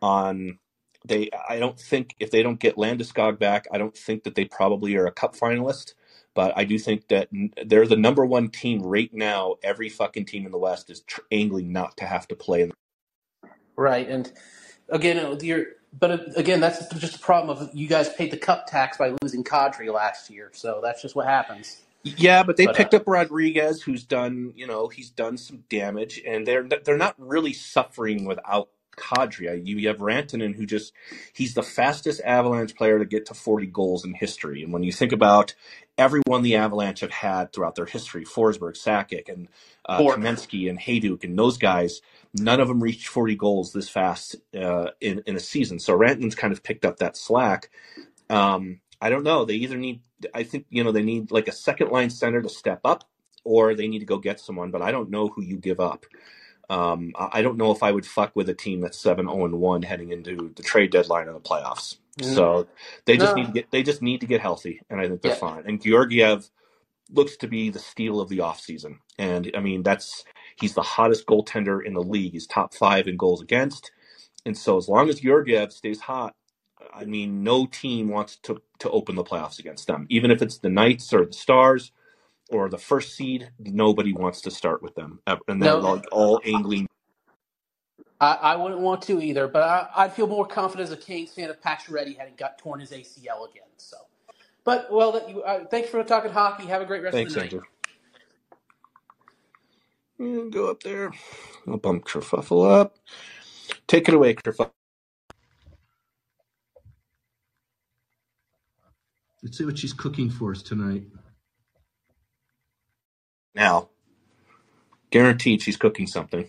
on 0.01 0.59
they. 1.05 1.29
I 1.49 1.59
don't 1.59 1.79
think 1.79 2.15
if 2.19 2.31
they 2.31 2.43
don't 2.43 2.59
get 2.59 2.77
Landeskog 2.77 3.39
back, 3.39 3.67
I 3.71 3.79
don't 3.79 3.97
think 3.97 4.23
that 4.25 4.35
they 4.35 4.45
probably 4.45 4.95
are 4.97 5.07
a 5.07 5.13
Cup 5.13 5.35
finalist. 5.35 5.95
But 6.35 6.53
I 6.57 6.65
do 6.65 6.79
think 6.79 7.09
that 7.09 7.29
they're 7.65 7.87
the 7.87 7.97
number 7.97 8.25
one 8.25 8.49
team 8.49 8.81
right 8.83 9.13
now. 9.13 9.55
Every 9.63 9.89
fucking 9.89 10.25
team 10.25 10.45
in 10.45 10.53
the 10.53 10.59
West 10.59 10.89
is 10.91 11.01
tr- 11.01 11.21
angling 11.31 11.73
not 11.73 11.97
to 11.97 12.05
have 12.05 12.27
to 12.29 12.35
play. 12.35 12.71
Right, 13.77 14.09
and 14.09 14.31
again, 14.89 15.19
uh, 15.19 15.37
you're, 15.41 15.65
but 15.99 16.37
again, 16.37 16.59
that's 16.59 16.87
just 16.95 17.17
a 17.17 17.19
problem 17.19 17.57
of 17.57 17.69
you 17.73 17.87
guys 17.87 18.09
paid 18.13 18.31
the 18.31 18.37
cup 18.37 18.67
tax 18.67 18.97
by 18.97 19.13
losing 19.21 19.43
Kadri 19.43 19.93
last 19.93 20.29
year, 20.29 20.51
so 20.53 20.79
that's 20.83 21.01
just 21.01 21.15
what 21.15 21.27
happens. 21.27 21.81
Yeah, 22.03 22.43
but 22.43 22.57
they 22.57 22.67
But 22.67 22.75
uh, 22.75 22.77
picked 22.77 22.93
up 22.93 23.07
Rodrigues, 23.07 23.81
who's 23.81 24.03
done, 24.03 24.53
you 24.55 24.67
know, 24.67 24.87
he's 24.89 25.09
done 25.09 25.37
some 25.37 25.63
damage, 25.69 26.21
and 26.25 26.47
they're 26.47 26.67
they're 26.83 26.97
not 26.97 27.15
really 27.17 27.53
suffering 27.53 28.25
without 28.25 28.69
Kadri. 28.97 29.65
You 29.65 29.87
have 29.87 29.97
Rantanen, 29.97 30.55
who 30.55 30.65
just 30.65 30.93
he's 31.33 31.55
the 31.55 31.63
fastest 31.63 32.21
Avalanche 32.23 32.75
player 32.75 32.99
to 32.99 33.05
get 33.05 33.25
to 33.27 33.33
40 33.33 33.67
goals 33.67 34.05
in 34.05 34.13
history. 34.13 34.63
And 34.63 34.73
when 34.73 34.83
you 34.83 34.91
think 34.91 35.11
about 35.11 35.55
everyone 35.97 36.41
the 36.41 36.55
Avalanche 36.55 37.01
have 37.01 37.11
had 37.11 37.53
throughout 37.53 37.75
their 37.75 37.85
history, 37.85 38.25
Forsberg, 38.25 38.75
Sakic, 38.75 39.29
and 39.29 39.47
uh. 39.85 39.99
Kamensky, 39.99 40.69
and 40.69 40.79
Hejduk, 40.79 41.23
and 41.23 41.37
those 41.37 41.57
guys, 41.57 42.01
none 42.33 42.59
of 42.59 42.67
them 42.67 42.81
reached 42.81 43.07
40 43.07 43.35
goals 43.35 43.73
this 43.73 43.89
fast 43.89 44.35
uh, 44.57 44.91
in 45.01 45.23
in 45.25 45.35
a 45.35 45.39
season. 45.39 45.79
So 45.79 45.97
Rantanen's 45.97 46.35
kind 46.35 46.53
of 46.53 46.63
picked 46.63 46.85
up 46.85 46.97
that 46.97 47.17
slack. 47.17 47.69
Um, 48.29 48.81
I 49.01 49.09
don't 49.09 49.23
know. 49.23 49.45
They 49.45 49.55
either 49.55 49.77
need, 49.77 50.01
I 50.33 50.43
think, 50.43 50.65
you 50.69 50.83
know, 50.83 50.91
they 50.91 51.03
need 51.03 51.31
like 51.31 51.47
a 51.47 51.53
second 51.53 51.91
line 51.91 52.09
center 52.09 52.41
to 52.41 52.49
step 52.49 52.81
up, 52.85 53.03
or 53.43 53.75
they 53.75 53.87
need 53.87 53.99
to 53.99 54.05
go 54.05 54.17
get 54.17 54.39
someone. 54.39 54.71
But 54.71 54.81
I 54.81 54.91
don't 54.91 55.09
know 55.09 55.27
who 55.27 55.43
you 55.43 55.57
give 55.57 55.79
up. 55.79 56.05
Um, 56.67 57.13
I 57.15 57.43
don't 57.43 57.57
know 57.57 57.71
if 57.71 57.83
I 57.83 57.91
would 57.91 58.07
fuck 58.07 58.35
with 58.35 58.49
a 58.49 58.53
team 58.55 58.81
that's 58.81 58.99
seven 58.99 59.27
zero 59.27 59.45
and 59.45 59.59
one 59.59 59.83
heading 59.83 60.11
into 60.11 60.51
the 60.55 60.63
trade 60.63 60.91
deadline 60.91 61.27
of 61.27 61.35
the 61.35 61.39
playoffs. 61.39 61.97
Mm. 62.19 62.35
So 62.35 62.67
they 63.05 63.17
just 63.17 63.35
need 63.35 63.43
to 63.43 63.47
no, 63.49 63.53
get 63.53 63.71
they 63.71 63.83
just 63.83 64.01
need 64.01 64.21
to 64.21 64.27
get 64.27 64.41
healthy, 64.41 64.81
and 64.89 65.01
I 65.01 65.07
think 65.07 65.21
they're 65.21 65.33
yeah, 65.33 65.37
fine. 65.37 65.63
And 65.65 65.81
Georgiev 65.81 66.49
looks 67.11 67.37
to 67.37 67.47
be 67.47 67.69
the 67.69 67.79
steal 67.79 68.19
of 68.19 68.29
the 68.29 68.39
offseason. 68.39 68.97
And 69.17 69.51
I 69.55 69.59
mean, 69.59 69.83
that's 69.83 70.23
he's 70.59 70.73
the 70.73 70.81
hottest 70.81 71.25
goaltender 71.25 71.85
in 71.85 71.93
the 71.93 72.01
league. 72.01 72.33
He's 72.33 72.47
top 72.47 72.73
five 72.73 73.07
in 73.07 73.17
goals 73.17 73.41
against. 73.41 73.91
And 74.45 74.57
so 74.57 74.77
as 74.77 74.87
long 74.87 75.09
as 75.09 75.19
Georgiev 75.19 75.71
stays 75.71 75.99
hot, 76.01 76.35
I 76.93 77.05
mean, 77.05 77.43
no 77.43 77.65
team 77.65 78.09
wants 78.09 78.37
to 78.43 78.61
to 78.79 78.89
open 78.89 79.15
the 79.15 79.23
playoffs 79.23 79.59
against 79.59 79.87
them. 79.87 80.05
Even 80.09 80.31
if 80.31 80.41
it's 80.41 80.59
the 80.59 80.69
Knights 80.69 81.13
or 81.13 81.25
the 81.25 81.33
Stars 81.33 81.91
or 82.49 82.69
the 82.69 82.77
first 82.77 83.15
seed, 83.15 83.49
nobody 83.59 84.13
wants 84.13 84.41
to 84.41 84.51
start 84.51 84.81
with 84.81 84.95
them. 84.95 85.19
ever. 85.27 85.41
And 85.47 85.61
they're 85.61 85.73
no, 85.73 85.79
like 85.79 86.05
all 86.11 86.41
angling. 86.45 86.87
I, 88.25 88.53
I 88.53 88.55
wouldn't 88.55 88.81
want 88.81 89.03
to 89.03 89.21
either. 89.21 89.47
But 89.47 89.63
I, 89.63 89.87
I'd 89.95 90.13
feel 90.13 90.27
more 90.27 90.47
confident 90.47 90.89
as 90.89 90.93
a 90.93 90.97
Kings 90.97 91.31
fan 91.33 91.49
if 91.49 91.61
Pacioretty 91.61 92.17
hadn't 92.17 92.37
got 92.37 92.57
torn 92.57 92.79
his 92.79 92.91
ACL 92.91 93.49
again. 93.49 93.63
So, 93.77 93.97
but 94.63 94.91
well, 94.91 95.11
that 95.13 95.29
you, 95.29 95.43
uh, 95.43 95.65
thanks 95.65 95.89
for 95.89 96.03
talking 96.03 96.31
hockey. 96.31 96.65
Have 96.67 96.81
a 96.81 96.85
great 96.85 97.03
rest 97.03 97.21
of 97.21 97.27
Thanks, 97.27 97.33
the 97.33 97.41
night. 97.41 97.53
Andrew. 100.19 100.51
Go 100.51 100.69
up 100.71 100.83
there. 100.83 101.11
I'll 101.67 101.77
bump 101.77 102.05
Kerfuffle 102.05 102.69
up. 102.71 102.97
Take 103.87 104.07
it 104.09 104.15
away, 104.15 104.35
Kerfuffle. 104.35 104.71
Let's 109.43 109.57
see 109.57 109.65
what 109.65 109.77
she's 109.77 109.93
cooking 109.93 110.29
for 110.29 110.51
us 110.51 110.61
tonight. 110.63 111.03
Now, 113.55 113.89
guaranteed 115.11 115.61
she's 115.61 115.77
cooking 115.77 116.07
something. 116.07 116.47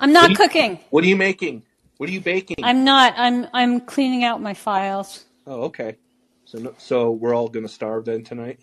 I'm 0.00 0.12
What 0.12 0.12
not 0.12 0.30
you, 0.30 0.36
cooking. 0.36 0.80
what 0.90 1.04
are 1.04 1.08
you 1.08 1.16
making? 1.16 1.62
What 1.98 2.08
are 2.08 2.12
you 2.12 2.20
baking? 2.20 2.56
I'm 2.62 2.84
not. 2.84 3.14
I'm 3.16 3.46
I'm 3.52 3.80
cleaning 3.80 4.24
out 4.24 4.42
my 4.42 4.54
files. 4.54 5.24
Oh, 5.46 5.62
okay. 5.64 5.96
So, 6.44 6.58
no, 6.58 6.74
so 6.78 7.10
we're 7.12 7.34
all 7.34 7.48
gonna 7.48 7.68
starve 7.68 8.04
then 8.04 8.24
tonight. 8.24 8.58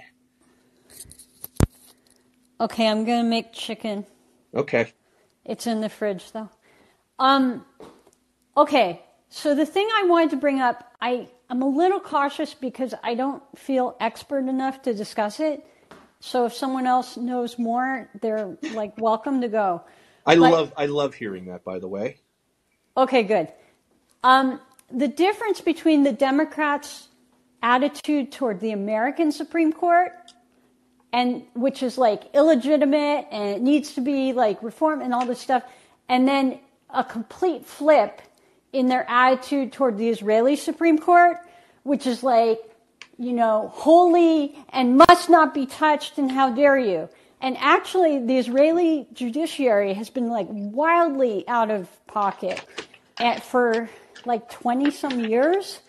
Okay, 2.60 2.88
I'm 2.88 3.06
gonna 3.06 3.24
make 3.28 3.54
chicken. 3.54 4.06
Okay. 4.56 4.94
It's 5.46 5.68
in 5.68 5.82
the 5.82 5.90
fridge 5.90 6.32
though. 6.32 6.50
Um 7.20 7.66
okay. 8.58 9.02
So 9.30 9.56
the 9.56 9.66
thing 9.66 9.88
I 9.94 10.06
wanted 10.08 10.32
to 10.32 10.38
bring 10.38 10.60
up, 10.60 10.94
I 11.02 11.30
I'm 11.50 11.62
a 11.62 11.70
little 11.70 12.00
cautious 12.00 12.54
because 12.54 12.94
I 13.04 13.16
don't 13.16 13.44
feel 13.58 13.96
expert 14.00 14.48
enough 14.48 14.82
to 14.84 14.94
discuss 14.94 15.40
it. 15.40 15.66
So 16.20 16.46
if 16.46 16.54
someone 16.54 16.88
else 16.88 17.18
knows 17.18 17.58
more, 17.60 18.10
they're 18.22 18.58
like 18.74 19.00
welcome 19.00 19.42
to 19.42 19.48
go. 19.48 19.84
I 20.26 20.36
But 20.36 20.52
love 20.52 20.74
I 20.78 20.88
love 20.88 21.16
hearing 21.16 21.46
that. 21.46 21.64
By 21.66 21.80
the 21.80 21.88
way. 21.90 22.20
okay, 22.98 23.24
good. 23.24 23.50
Um, 24.24 24.62
the 24.92 25.08
difference 25.08 25.62
between 25.62 26.04
the 26.04 26.14
Democrats' 26.14 27.10
attitude 27.64 28.32
toward 28.32 28.60
the 28.62 28.72
American 28.72 29.32
Supreme 29.32 29.74
Court 29.74 30.14
and 31.14 31.44
which 31.56 31.84
is 31.84 31.98
like 31.98 32.24
illegitimate 32.36 33.28
and 33.32 33.50
it 33.50 33.62
needs 33.62 33.94
to 33.96 34.02
be 34.02 34.34
like 34.34 34.62
reform 34.64 35.02
and 35.02 35.14
all 35.14 35.26
this 35.26 35.40
stuff, 35.42 35.64
and 36.10 36.28
then 36.28 36.60
a 36.90 37.04
complete 37.04 37.66
flip 37.66 38.22
in 38.74 38.88
their 38.88 39.10
attitude 39.10 39.74
toward 39.74 39.98
the 39.98 40.10
Israeli 40.10 40.56
Supreme 40.56 40.98
Court, 41.00 41.38
which 41.84 42.08
is 42.08 42.24
like, 42.24 42.60
you 43.18 43.34
know, 43.34 43.72
holy 43.76 44.58
and 44.70 44.98
must 44.98 45.30
not 45.30 45.54
be 45.54 45.66
touched 45.66 46.18
and 46.18 46.32
how 46.32 46.52
dare 46.52 46.80
you. 46.80 47.10
And 47.42 47.58
actually, 47.58 48.20
the 48.20 48.38
Israeli 48.38 49.08
judiciary 49.14 49.94
has 49.96 50.10
been 50.10 50.28
like 50.28 50.48
wildly 50.50 51.44
out 51.48 51.72
of 51.72 51.90
pocket 52.06 52.64
for 53.44 53.90
like 54.26 54.50
20 54.52 54.92
some 54.92 55.20
years 55.20 55.80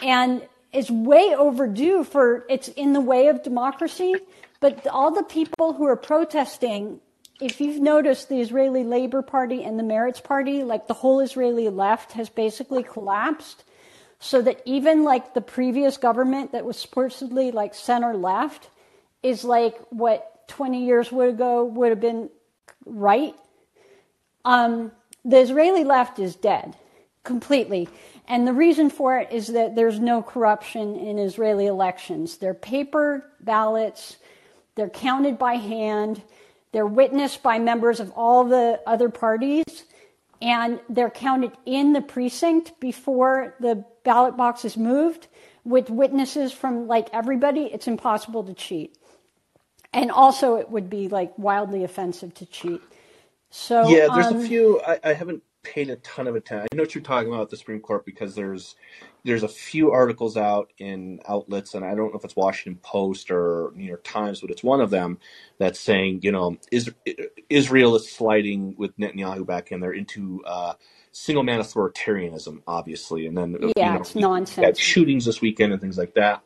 and 0.00 0.42
is 0.72 0.90
way 0.90 1.34
overdue 1.36 2.04
for 2.04 2.44
it's 2.48 2.68
in 2.68 2.92
the 2.92 3.00
way 3.00 3.28
of 3.28 3.42
democracy. 3.42 4.14
But 4.60 4.86
all 4.86 5.10
the 5.10 5.24
people 5.24 5.72
who 5.72 5.86
are 5.86 5.96
protesting, 5.96 7.00
if 7.40 7.60
you've 7.60 7.82
noticed, 7.82 8.28
the 8.28 8.40
Israeli 8.40 8.84
Labor 8.84 9.22
Party 9.22 9.64
and 9.64 9.78
the 9.78 9.82
Meretz 9.82 10.22
Party, 10.22 10.62
like 10.62 10.86
the 10.86 10.94
whole 10.94 11.20
Israeli 11.20 11.68
left, 11.68 12.12
has 12.12 12.28
basically 12.28 12.82
collapsed. 12.82 13.64
So 14.18 14.40
that 14.42 14.62
even 14.64 15.04
like 15.04 15.34
the 15.34 15.42
previous 15.42 15.98
government 15.98 16.52
that 16.52 16.64
was 16.64 16.78
supposedly 16.78 17.50
like 17.50 17.74
center 17.74 18.14
left 18.14 18.70
is 19.22 19.44
like 19.44 19.76
what 19.90 20.35
20 20.48 20.84
years 20.84 21.08
ago 21.12 21.64
would 21.64 21.90
have 21.90 22.00
been 22.00 22.30
right 22.84 23.34
um, 24.46 24.92
the 25.24 25.38
Israeli 25.38 25.84
left 25.84 26.18
is 26.18 26.36
dead 26.36 26.76
completely. 27.24 27.88
And 28.28 28.46
the 28.46 28.52
reason 28.52 28.88
for 28.88 29.18
it 29.18 29.32
is 29.32 29.48
that 29.48 29.74
there's 29.74 29.98
no 29.98 30.22
corruption 30.22 30.96
in 30.96 31.18
Israeli 31.18 31.66
elections. 31.66 32.38
They're 32.38 32.54
paper 32.54 33.24
ballots, 33.40 34.16
they're 34.76 34.88
counted 34.88 35.36
by 35.36 35.54
hand, 35.54 36.22
they're 36.72 36.86
witnessed 36.86 37.42
by 37.42 37.58
members 37.58 37.98
of 37.98 38.12
all 38.12 38.44
the 38.44 38.80
other 38.86 39.08
parties, 39.08 39.64
and 40.40 40.80
they're 40.88 41.10
counted 41.10 41.52
in 41.66 41.92
the 41.92 42.00
precinct 42.00 42.78
before 42.78 43.54
the 43.58 43.84
ballot 44.04 44.36
box 44.36 44.64
is 44.64 44.76
moved 44.76 45.26
with 45.64 45.90
witnesses 45.90 46.52
from 46.52 46.86
like 46.86 47.08
everybody. 47.12 47.62
It's 47.62 47.88
impossible 47.88 48.44
to 48.44 48.54
cheat. 48.54 48.96
And 49.92 50.10
also, 50.10 50.56
it 50.56 50.70
would 50.70 50.90
be 50.90 51.08
like 51.08 51.36
wildly 51.38 51.84
offensive 51.84 52.34
to 52.34 52.46
cheat. 52.46 52.82
So, 53.50 53.88
Yeah, 53.88 54.08
there's 54.12 54.26
a 54.26 54.34
um, 54.34 54.46
few. 54.46 54.80
I, 54.82 54.98
I 55.02 55.12
haven't 55.12 55.42
paid 55.66 55.90
a 55.90 55.96
ton 55.96 56.26
of 56.26 56.36
attention. 56.36 56.68
I 56.72 56.76
know 56.76 56.84
what 56.84 56.94
you're 56.94 57.02
talking 57.02 57.32
about 57.32 57.50
the 57.50 57.56
Supreme 57.56 57.80
Court 57.80 58.04
because 58.04 58.34
there's 58.34 58.76
there's 59.24 59.42
a 59.42 59.48
few 59.48 59.90
articles 59.90 60.36
out 60.36 60.72
in 60.78 61.20
outlets, 61.28 61.74
and 61.74 61.84
I 61.84 61.94
don't 61.94 62.12
know 62.12 62.18
if 62.18 62.24
it's 62.24 62.36
Washington 62.36 62.80
Post 62.82 63.30
or 63.30 63.72
New 63.74 63.84
York 63.84 64.04
Times, 64.04 64.40
but 64.40 64.50
it's 64.50 64.62
one 64.62 64.80
of 64.80 64.90
them 64.90 65.18
that's 65.58 65.80
saying, 65.80 66.20
you 66.22 66.30
know, 66.30 66.56
is, 66.70 66.90
Israel 67.50 67.96
is 67.96 68.10
sliding 68.10 68.76
with 68.78 68.96
Netanyahu 68.96 69.44
back 69.44 69.72
in 69.72 69.80
there 69.80 69.92
into 69.92 70.44
uh, 70.44 70.74
single 71.10 71.42
man 71.42 71.60
authoritarianism, 71.60 72.62
obviously, 72.68 73.26
and 73.26 73.36
then 73.36 73.56
uh, 73.56 73.66
you 73.66 73.72
yeah, 73.76 73.94
know 73.94 74.00
it's 74.00 74.14
nonsense. 74.14 74.78
shootings 74.78 75.24
this 75.24 75.40
weekend 75.40 75.72
and 75.72 75.80
things 75.80 75.98
like 75.98 76.14
that. 76.14 76.42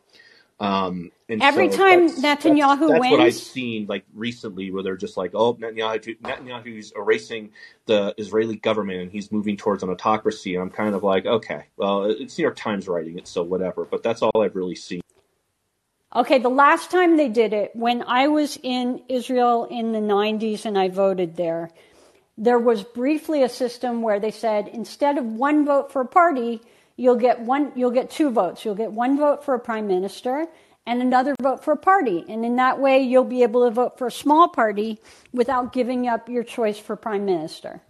Um, 0.61 1.11
and 1.29 1.43
Every 1.43 1.71
so 1.71 1.79
time 1.79 2.09
that's 2.09 2.21
that's 2.21 2.45
Netanyahu 2.45 2.89
that's 2.89 3.11
what 3.11 3.21
I've 3.21 3.35
seen 3.35 3.87
like 3.87 4.05
recently, 4.15 4.71
where 4.71 4.83
they're 4.83 4.97
just 4.97 5.17
like, 5.17 5.31
oh, 5.35 5.55
Netanyahu 5.55 6.19
Netanyahu's 6.21 6.93
erasing 6.95 7.53
the 7.87 8.15
Israeli 8.19 8.57
government 8.57 9.01
and 9.01 9.11
he's 9.11 9.33
moving 9.33 9.57
towards 9.57 9.83
an 9.83 9.89
autocracy, 9.89 10.55
and 10.55 10.63
I'm 10.63 10.71
kind 10.71 10.95
of 10.95 11.03
like, 11.03 11.25
okay, 11.27 11.67
well, 11.77 12.05
it's 12.05 12.37
New 12.39 12.43
York 12.43 12.57
Times 12.57 12.89
writing 12.89 13.19
it, 13.19 13.27
so 13.27 13.43
whatever. 13.43 13.87
But 13.87 14.03
that's 14.03 14.23
all 14.23 14.43
I've 14.43 14.55
really 14.57 14.77
seen. 14.77 15.01
okay, 16.15 16.39
the 16.39 16.51
last 16.51 16.91
time 16.91 17.17
they 17.17 17.29
did 17.29 17.53
it, 17.53 17.71
when 17.75 18.03
I 18.03 18.29
was 18.29 18.59
in 18.63 19.03
Israel 19.09 19.67
in 19.71 19.93
the 19.93 20.01
90s 20.01 20.67
and 20.67 20.79
I 20.79 20.89
voted 20.89 21.37
there, 21.37 21.71
there 22.37 22.59
was 22.59 22.83
briefly 22.83 23.43
a 23.43 23.49
system 23.49 24.03
where 24.03 24.21
they 24.21 24.31
said 24.31 24.69
instead 24.69 25.19
of 25.19 25.25
one 25.25 25.65
vote 25.65 25.93
for 25.93 26.03
a 26.03 26.07
party, 26.07 26.61
you'll 27.01 27.17
get 27.17 27.41
one, 27.41 27.73
you'll 27.75 27.91
get 27.91 28.11
two 28.11 28.31
votes. 28.31 28.63
You'll 28.63 28.75
get 28.75 28.93
one 28.93 29.17
vote 29.17 29.43
for 29.43 29.55
a 29.55 29.59
prime 29.59 29.87
minister 29.87 30.47
and 30.87 31.01
another 31.01 31.35
vote 31.41 31.65
for 31.65 31.73
a 31.73 31.77
party. 31.77 32.27
And 32.29 32.45
in 32.45 32.57
that 32.57 32.79
way, 32.79 33.01
you'll 33.01 33.25
be 33.25 33.43
able 33.43 33.65
to 33.65 33.71
vote 33.71 33.97
for 33.97 34.09
a 34.09 34.13
small 34.13 34.49
party 34.49 35.01
without 35.33 35.73
giving 35.73 36.07
up 36.07 36.29
your 36.29 36.45
choice 36.45 36.79
for 36.79 36.97
prime 36.97 37.25
minister. 37.25 37.81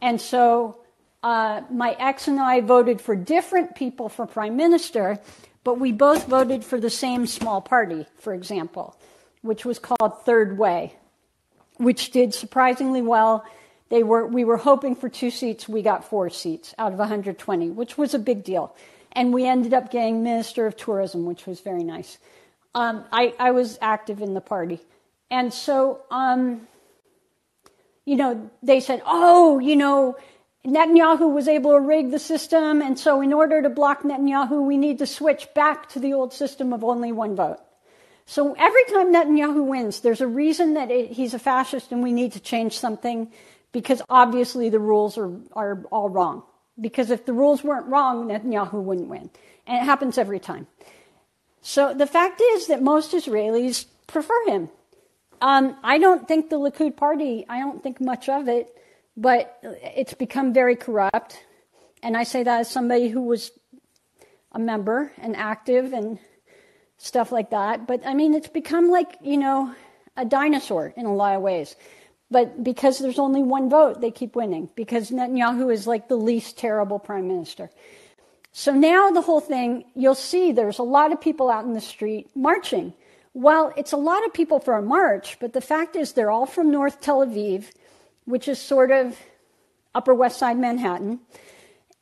And 0.00 0.18
so 0.18 0.78
uh, 1.22 1.62
my 1.70 1.96
ex 1.98 2.28
and 2.28 2.40
I 2.40 2.62
voted 2.62 3.02
for 3.02 3.14
different 3.14 3.74
people 3.74 4.08
for 4.08 4.26
prime 4.26 4.56
minister, 4.56 5.18
but 5.62 5.78
we 5.78 5.92
both 5.92 6.26
voted 6.26 6.64
for 6.64 6.80
the 6.80 6.90
same 6.90 7.26
small 7.26 7.60
party, 7.60 8.06
for 8.18 8.32
example, 8.32 8.96
which 9.42 9.66
was 9.66 9.78
called 9.78 10.24
Third 10.24 10.56
Way, 10.56 10.94
which 11.76 12.10
did 12.10 12.32
surprisingly 12.32 13.02
well 13.02 13.44
They 13.88 14.02
were, 14.02 14.26
we 14.26 14.44
were 14.44 14.56
hoping 14.56 14.96
for 14.96 15.08
two 15.08 15.30
seats. 15.30 15.68
We 15.68 15.82
got 15.82 16.04
four 16.04 16.28
seats 16.30 16.74
out 16.78 16.92
of 16.92 16.98
120, 16.98 17.70
which 17.70 17.96
was 17.96 18.14
a 18.14 18.18
big 18.18 18.42
deal. 18.42 18.74
And 19.12 19.32
we 19.32 19.46
ended 19.46 19.72
up 19.72 19.90
getting 19.90 20.22
Minister 20.22 20.66
of 20.66 20.76
Tourism, 20.76 21.24
which 21.24 21.46
was 21.46 21.60
very 21.60 21.84
nice. 21.84 22.18
Um, 22.74 23.04
I, 23.12 23.34
I 23.38 23.52
was 23.52 23.78
active 23.80 24.20
in 24.20 24.34
the 24.34 24.40
party. 24.40 24.80
And 25.30 25.52
so, 25.52 26.00
um, 26.10 26.66
you 28.04 28.16
know, 28.16 28.50
they 28.62 28.80
said, 28.80 29.02
oh, 29.06 29.58
you 29.58 29.76
know, 29.76 30.16
Netanyahu 30.64 31.32
was 31.32 31.48
able 31.48 31.72
to 31.72 31.80
rig 31.80 32.10
the 32.10 32.18
system. 32.18 32.82
And 32.82 32.98
so, 32.98 33.20
in 33.20 33.32
order 33.32 33.62
to 33.62 33.68
block 33.70 34.02
Netanyahu, 34.02 34.66
we 34.66 34.76
need 34.76 34.98
to 34.98 35.06
switch 35.06 35.48
back 35.54 35.88
to 35.90 36.00
the 36.00 36.12
old 36.12 36.32
system 36.32 36.72
of 36.72 36.84
only 36.84 37.12
one 37.12 37.36
vote. 37.36 37.60
So 38.26 38.54
every 38.58 38.84
time 38.86 39.14
Netanyahu 39.14 39.64
wins, 39.64 40.00
there's 40.00 40.20
a 40.20 40.26
reason 40.26 40.74
that 40.74 40.90
it, 40.90 41.12
he's 41.12 41.32
a 41.32 41.38
fascist 41.38 41.92
and 41.92 42.02
we 42.02 42.12
need 42.12 42.32
to 42.32 42.40
change 42.40 42.76
something 42.76 43.30
because 43.72 44.02
obviously 44.08 44.70
the 44.70 44.80
rules 44.80 45.18
are, 45.18 45.32
are 45.52 45.84
all 45.90 46.08
wrong. 46.08 46.42
Because 46.80 47.10
if 47.10 47.24
the 47.24 47.32
rules 47.32 47.64
weren't 47.64 47.86
wrong, 47.86 48.28
Netanyahu 48.28 48.74
wouldn't 48.74 49.08
win. 49.08 49.30
And 49.66 49.82
it 49.82 49.84
happens 49.84 50.18
every 50.18 50.40
time. 50.40 50.66
So 51.62 51.94
the 51.94 52.06
fact 52.06 52.40
is 52.40 52.68
that 52.68 52.82
most 52.82 53.12
Israelis 53.12 53.86
prefer 54.06 54.46
him. 54.46 54.68
Um, 55.40 55.76
I 55.82 55.98
don't 55.98 56.26
think 56.26 56.48
the 56.48 56.58
Likud 56.58 56.96
party, 56.96 57.44
I 57.48 57.60
don't 57.60 57.82
think 57.82 58.00
much 58.00 58.28
of 58.28 58.48
it, 58.48 58.74
but 59.16 59.58
it's 59.62 60.14
become 60.14 60.52
very 60.52 60.76
corrupt. 60.76 61.42
And 62.02 62.16
I 62.16 62.24
say 62.24 62.42
that 62.42 62.60
as 62.60 62.70
somebody 62.70 63.08
who 63.08 63.22
was 63.22 63.50
a 64.52 64.58
member 64.58 65.12
and 65.18 65.36
active 65.36 65.92
and 65.92 66.18
stuff 66.98 67.32
like 67.32 67.50
that. 67.50 67.86
But 67.86 68.06
I 68.06 68.14
mean, 68.14 68.34
it's 68.34 68.48
become 68.48 68.88
like, 68.88 69.18
you 69.22 69.36
know, 69.36 69.74
a 70.16 70.24
dinosaur 70.24 70.92
in 70.96 71.06
a 71.06 71.14
lot 71.14 71.36
of 71.36 71.42
ways. 71.42 71.76
But 72.30 72.64
because 72.64 72.98
there's 72.98 73.18
only 73.18 73.42
one 73.42 73.70
vote, 73.70 74.00
they 74.00 74.10
keep 74.10 74.34
winning 74.34 74.68
because 74.74 75.10
Netanyahu 75.10 75.72
is 75.72 75.86
like 75.86 76.08
the 76.08 76.16
least 76.16 76.58
terrible 76.58 76.98
prime 76.98 77.28
minister. 77.28 77.70
So 78.52 78.72
now 78.72 79.10
the 79.10 79.20
whole 79.20 79.40
thing, 79.40 79.84
you'll 79.94 80.14
see 80.14 80.50
there's 80.50 80.78
a 80.78 80.82
lot 80.82 81.12
of 81.12 81.20
people 81.20 81.50
out 81.50 81.64
in 81.64 81.74
the 81.74 81.80
street 81.80 82.28
marching. 82.34 82.94
Well, 83.34 83.72
it's 83.76 83.92
a 83.92 83.98
lot 83.98 84.24
of 84.24 84.32
people 84.32 84.58
for 84.60 84.74
a 84.78 84.82
march, 84.82 85.36
but 85.40 85.52
the 85.52 85.60
fact 85.60 85.94
is 85.94 86.14
they're 86.14 86.30
all 86.30 86.46
from 86.46 86.70
North 86.70 87.00
Tel 87.00 87.18
Aviv, 87.18 87.66
which 88.24 88.48
is 88.48 88.58
sort 88.58 88.90
of 88.90 89.16
Upper 89.94 90.14
West 90.14 90.38
Side 90.38 90.58
Manhattan, 90.58 91.20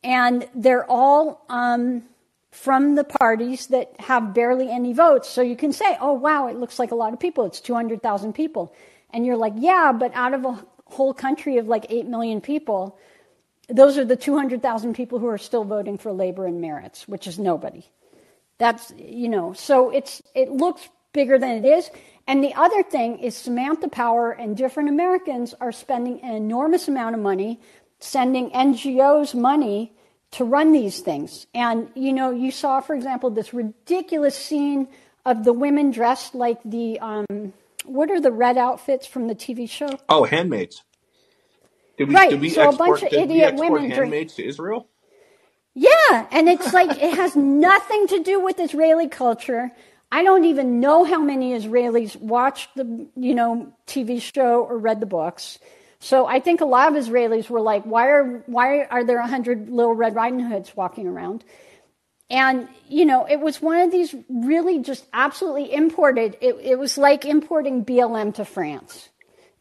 and 0.04 0.48
they're 0.54 0.88
all 0.88 1.44
um, 1.48 2.04
from 2.52 2.94
the 2.94 3.04
parties 3.04 3.66
that 3.66 3.92
have 3.98 4.32
barely 4.32 4.70
any 4.70 4.92
votes. 4.92 5.28
So 5.28 5.42
you 5.42 5.56
can 5.56 5.72
say, 5.72 5.98
oh, 6.00 6.12
wow, 6.12 6.46
it 6.46 6.56
looks 6.56 6.78
like 6.78 6.92
a 6.92 6.94
lot 6.94 7.12
of 7.12 7.18
people. 7.18 7.44
It's 7.46 7.60
200,000 7.60 8.32
people. 8.32 8.72
And 9.14 9.24
you're 9.24 9.36
like, 9.36 9.54
yeah, 9.56 9.92
but 9.92 10.12
out 10.14 10.34
of 10.34 10.44
a 10.44 10.66
whole 10.86 11.14
country 11.14 11.58
of 11.58 11.68
like 11.68 11.86
8 11.88 12.06
million 12.06 12.40
people, 12.40 12.98
those 13.68 13.96
are 13.96 14.04
the 14.04 14.16
200,000 14.16 14.94
people 14.94 15.20
who 15.20 15.28
are 15.28 15.38
still 15.38 15.64
voting 15.64 15.96
for 15.96 16.12
labor 16.12 16.46
and 16.46 16.62
Meretz, 16.62 17.08
which 17.08 17.26
is 17.26 17.38
nobody. 17.38 17.84
That's, 18.58 18.92
you 18.98 19.28
know, 19.28 19.52
so 19.52 19.90
it's, 19.90 20.20
it 20.34 20.50
looks 20.50 20.88
bigger 21.12 21.38
than 21.38 21.64
it 21.64 21.64
is. 21.64 21.88
And 22.26 22.42
the 22.42 22.54
other 22.54 22.82
thing 22.82 23.20
is 23.20 23.36
Samantha 23.36 23.88
Power 23.88 24.32
and 24.32 24.56
different 24.56 24.88
Americans 24.88 25.54
are 25.60 25.72
spending 25.72 26.20
an 26.22 26.34
enormous 26.34 26.88
amount 26.88 27.14
of 27.14 27.22
money, 27.22 27.60
sending 28.00 28.50
NGOs 28.50 29.34
money 29.34 29.92
to 30.32 30.44
run 30.44 30.72
these 30.72 31.00
things. 31.00 31.46
And, 31.54 31.88
you 31.94 32.12
know, 32.12 32.32
you 32.32 32.50
saw, 32.50 32.80
for 32.80 32.94
example, 32.94 33.30
this 33.30 33.54
ridiculous 33.54 34.36
scene 34.36 34.88
of 35.24 35.44
the 35.44 35.52
women 35.52 35.92
dressed 35.92 36.34
like 36.34 36.58
the, 36.64 36.98
um, 36.98 37.52
what 37.84 38.10
are 38.10 38.20
the 38.20 38.32
red 38.32 38.58
outfits 38.58 39.06
from 39.06 39.28
the 39.28 39.34
TV 39.34 39.68
show? 39.68 39.98
Oh, 40.08 40.24
handmaids. 40.24 40.82
Did 41.96 42.08
we, 42.08 42.14
right. 42.14 42.30
Did 42.30 42.40
we 42.40 42.50
so 42.50 42.68
export, 42.68 42.98
a 42.98 43.02
bunch 43.02 43.12
of 43.12 43.18
idiot 43.18 43.54
women 43.56 43.90
handmaids 43.90 44.34
to 44.34 44.44
Israel? 44.44 44.88
Yeah, 45.74 46.26
and 46.30 46.48
it's 46.48 46.72
like 46.78 46.90
it 47.02 47.14
has 47.14 47.36
nothing 47.36 48.06
to 48.08 48.22
do 48.22 48.40
with 48.40 48.58
Israeli 48.58 49.08
culture. 49.08 49.70
I 50.10 50.22
don't 50.22 50.44
even 50.44 50.80
know 50.80 51.04
how 51.04 51.20
many 51.22 51.54
Israelis 51.58 52.14
watched 52.16 52.74
the, 52.76 53.08
you 53.16 53.34
know, 53.34 53.72
TV 53.86 54.20
show 54.22 54.64
or 54.64 54.78
read 54.78 55.00
the 55.00 55.06
books. 55.06 55.58
So 55.98 56.26
I 56.26 56.38
think 56.38 56.60
a 56.60 56.66
lot 56.66 56.94
of 56.94 57.02
Israelis 57.02 57.50
were 57.50 57.60
like, 57.60 57.84
why 57.84 58.08
are, 58.08 58.42
why 58.46 58.84
are 58.84 59.02
there 59.02 59.18
a 59.18 59.22
100 59.22 59.70
little 59.70 59.94
Red 59.94 60.14
Riding 60.14 60.40
Hoods 60.40 60.76
walking 60.76 61.08
around? 61.08 61.44
And, 62.30 62.68
you 62.88 63.04
know, 63.04 63.26
it 63.26 63.38
was 63.38 63.60
one 63.60 63.80
of 63.80 63.90
these 63.90 64.14
really 64.28 64.78
just 64.78 65.06
absolutely 65.12 65.72
imported. 65.72 66.36
It, 66.40 66.56
it 66.62 66.78
was 66.78 66.96
like 66.96 67.24
importing 67.24 67.84
BLM 67.84 68.34
to 68.34 68.44
France. 68.44 69.10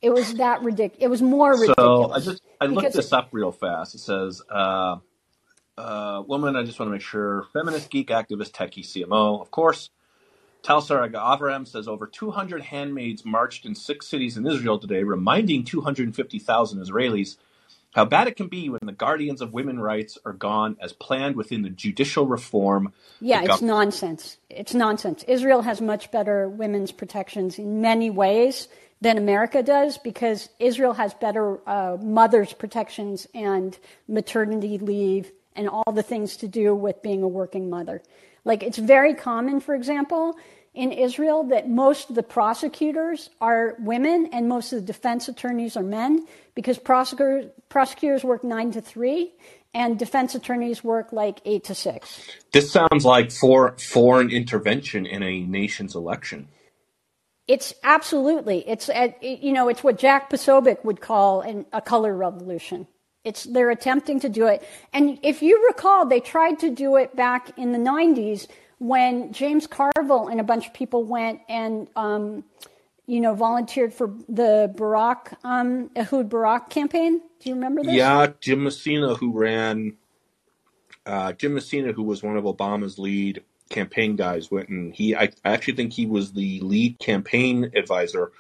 It 0.01 0.11
was 0.11 0.33
that 0.35 0.61
ridiculous. 0.63 1.03
It 1.03 1.07
was 1.07 1.21
more 1.21 1.53
ridiculous. 1.53 1.75
So 1.77 2.11
I 2.11 2.19
just, 2.19 2.41
I 2.59 2.65
looked 2.65 2.93
this 2.93 3.13
up 3.13 3.29
real 3.31 3.51
fast. 3.51 3.95
It 3.95 3.99
says, 3.99 4.41
uh, 4.49 4.97
uh, 5.77 6.23
woman, 6.27 6.55
I 6.55 6.63
just 6.63 6.79
want 6.79 6.87
to 6.87 6.93
make 6.93 7.01
sure, 7.01 7.45
feminist, 7.53 7.89
geek, 7.89 8.09
activist, 8.09 8.51
techie, 8.51 8.85
CMO, 8.85 9.41
of 9.41 9.51
course. 9.51 9.89
Talsar 10.63 11.11
Avraham 11.11 11.67
says 11.67 11.87
over 11.89 12.07
200 12.07 12.61
handmaids 12.61 13.25
marched 13.25 13.65
in 13.65 13.75
six 13.75 14.07
cities 14.07 14.37
in 14.37 14.47
Israel 14.47 14.79
today, 14.79 15.03
reminding 15.03 15.65
250,000 15.65 16.79
Israelis 16.79 17.35
how 17.93 18.05
bad 18.05 18.27
it 18.27 18.35
can 18.35 18.47
be 18.47 18.69
when 18.69 18.79
the 18.83 18.91
guardians 18.91 19.41
of 19.41 19.53
women's 19.53 19.79
rights 19.79 20.17
are 20.25 20.33
gone 20.33 20.77
as 20.81 20.93
planned 20.93 21.35
within 21.35 21.61
the 21.61 21.69
judicial 21.69 22.25
reform. 22.25 22.91
Yeah, 23.21 23.43
it's 23.43 23.61
nonsense. 23.61 24.37
It's 24.49 24.73
nonsense. 24.73 25.23
Israel 25.27 25.61
has 25.61 25.79
much 25.79 26.11
better 26.11 26.49
women's 26.49 26.91
protections 26.91 27.59
in 27.59 27.81
many 27.81 28.09
ways 28.09 28.67
than 29.01 29.17
America 29.17 29.61
does 29.61 29.97
because 29.97 30.49
Israel 30.59 30.93
has 30.93 31.13
better 31.13 31.59
uh, 31.69 31.97
mother's 32.01 32.53
protections 32.53 33.27
and 33.35 33.77
maternity 34.07 34.77
leave 34.77 35.31
and 35.55 35.69
all 35.69 35.91
the 35.93 36.03
things 36.03 36.37
to 36.37 36.47
do 36.47 36.73
with 36.73 37.01
being 37.03 37.21
a 37.21 37.27
working 37.27 37.69
mother. 37.69 38.01
Like 38.45 38.63
it's 38.63 38.77
very 38.77 39.13
common, 39.13 39.59
for 39.59 39.75
example, 39.75 40.35
in 40.73 40.91
Israel 40.91 41.43
that 41.43 41.69
most 41.69 42.09
of 42.09 42.15
the 42.15 42.23
prosecutors 42.23 43.29
are 43.39 43.75
women 43.79 44.29
and 44.33 44.49
most 44.49 44.73
of 44.73 44.81
the 44.81 44.85
defense 44.85 45.27
attorneys 45.27 45.77
are 45.77 45.83
men 45.83 46.25
because 46.55 46.77
prosecutors, 46.79 47.45
prosecutors 47.69 48.23
work 48.23 48.43
nine 48.43 48.71
to 48.71 48.81
three 48.81 49.31
and 49.73 49.97
defense 49.97 50.35
attorneys 50.35 50.83
work 50.83 51.11
like 51.11 51.41
eight 51.45 51.63
to 51.65 51.75
six. 51.75 52.21
This 52.51 52.71
sounds 52.71 53.05
like 53.05 53.31
for 53.31 53.75
foreign 53.77 54.29
intervention 54.29 55.05
in 55.05 55.23
a 55.23 55.41
nation's 55.41 55.95
election. 55.95 56.47
It's 57.47 57.73
absolutely. 57.83 58.67
It's 58.67 58.89
uh, 58.89 59.09
you 59.21 59.51
know 59.51 59.67
it's 59.67 59.83
what 59.83 59.97
Jack 59.97 60.29
Posobiec 60.29 60.85
would 60.85 61.01
call 61.01 61.41
an, 61.41 61.65
a 61.73 61.81
color 61.81 62.15
revolution. 62.15 62.87
It's, 63.23 63.43
they're 63.43 63.69
attempting 63.69 64.19
to 64.21 64.29
do 64.29 64.47
it. 64.47 64.67
And 64.91 65.17
if 65.23 65.41
you 65.41 65.65
recall, 65.67 66.05
they 66.05 66.19
tried 66.19 66.59
to 66.59 66.69
do 66.69 66.97
it 66.97 67.15
back 67.15 67.57
in 67.57 67.71
the 67.71 67.77
90s 67.77 68.47
when 68.83 69.31
James 69.31 69.65
Carville 69.65 70.27
and 70.27 70.41
a 70.41 70.43
bunch 70.43 70.67
of 70.67 70.73
people 70.73 71.05
went 71.05 71.39
and, 71.47 71.87
um, 71.95 72.43
you 73.07 73.21
know, 73.21 73.33
volunteered 73.33 73.93
for 73.93 74.13
the 74.27 74.73
Barak, 74.75 75.33
um, 75.45 75.89
Ehud 75.95 76.27
Barak 76.27 76.69
campaign. 76.69 77.21
Do 77.39 77.49
you 77.49 77.55
remember 77.55 77.81
this? 77.81 77.93
Yeah, 77.93 78.27
Jim 78.41 78.65
Messina, 78.65 79.15
who 79.15 79.31
ran, 79.31 79.95
uh, 81.05 81.31
Jim 81.31 81.53
Messina, 81.53 81.93
who 81.93 82.03
was 82.03 82.21
one 82.23 82.35
of 82.35 82.43
Obama's 82.43 82.99
lead 82.99 83.41
campaign 83.69 84.17
guys, 84.17 84.51
went 84.51 84.67
and 84.67 84.93
he, 84.93 85.15
I, 85.15 85.29
I 85.45 85.53
actually 85.53 85.75
think 85.75 85.93
he 85.93 86.05
was 86.05 86.33
the 86.33 86.59
lead 86.59 86.99
campaign 86.99 87.71
advisor 87.75 88.33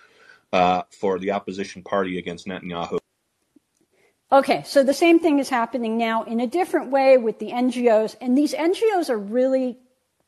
uh, 0.51 0.83
for 0.89 1.19
the 1.19 1.31
opposition 1.31 1.83
party 1.83 2.17
against 2.17 2.47
Netanyahu. 2.47 2.99
Okay, 4.29 4.63
so 4.65 4.83
the 4.83 4.93
same 4.93 5.19
thing 5.19 5.39
is 5.39 5.47
happening 5.47 5.97
now 5.97 6.23
in 6.23 6.41
a 6.41 6.47
different 6.47 6.91
way 6.91 7.17
with 7.17 7.39
the 7.39 7.51
NGOs, 7.51 8.17
and 8.19 8.37
these 8.37 8.53
NGOs 8.53 9.09
are 9.09 9.17
really 9.17 9.77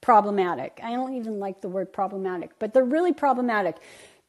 problematic. 0.06 0.80
I 0.84 0.92
don't 0.92 1.16
even 1.16 1.40
like 1.40 1.62
the 1.62 1.68
word 1.68 1.92
problematic, 1.92 2.52
but 2.60 2.76
they're 2.76 2.94
really 2.98 3.12
problematic 3.12 3.78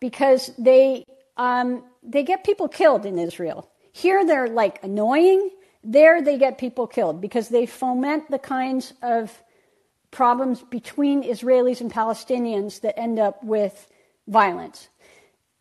because 0.01 0.51
they 0.57 1.05
um, 1.37 1.85
they 2.03 2.23
get 2.23 2.45
people 2.45 2.67
killed 2.67 3.05
in 3.05 3.19
Israel. 3.19 3.71
Here 3.93 4.25
they're 4.25 4.49
like 4.49 4.83
annoying. 4.83 5.51
There 5.85 6.23
they 6.23 6.39
get 6.39 6.57
people 6.57 6.87
killed 6.87 7.21
because 7.21 7.51
they 7.51 7.67
foment 7.67 8.31
the 8.31 8.39
kinds 8.39 8.95
of 9.03 9.43
problems 10.13 10.63
between 10.63 11.23
Israelis 11.23 11.83
and 11.83 11.93
Palestinians 11.93 12.81
that 12.81 12.99
end 12.99 13.19
up 13.19 13.45
with 13.45 13.87
violence. 14.29 14.89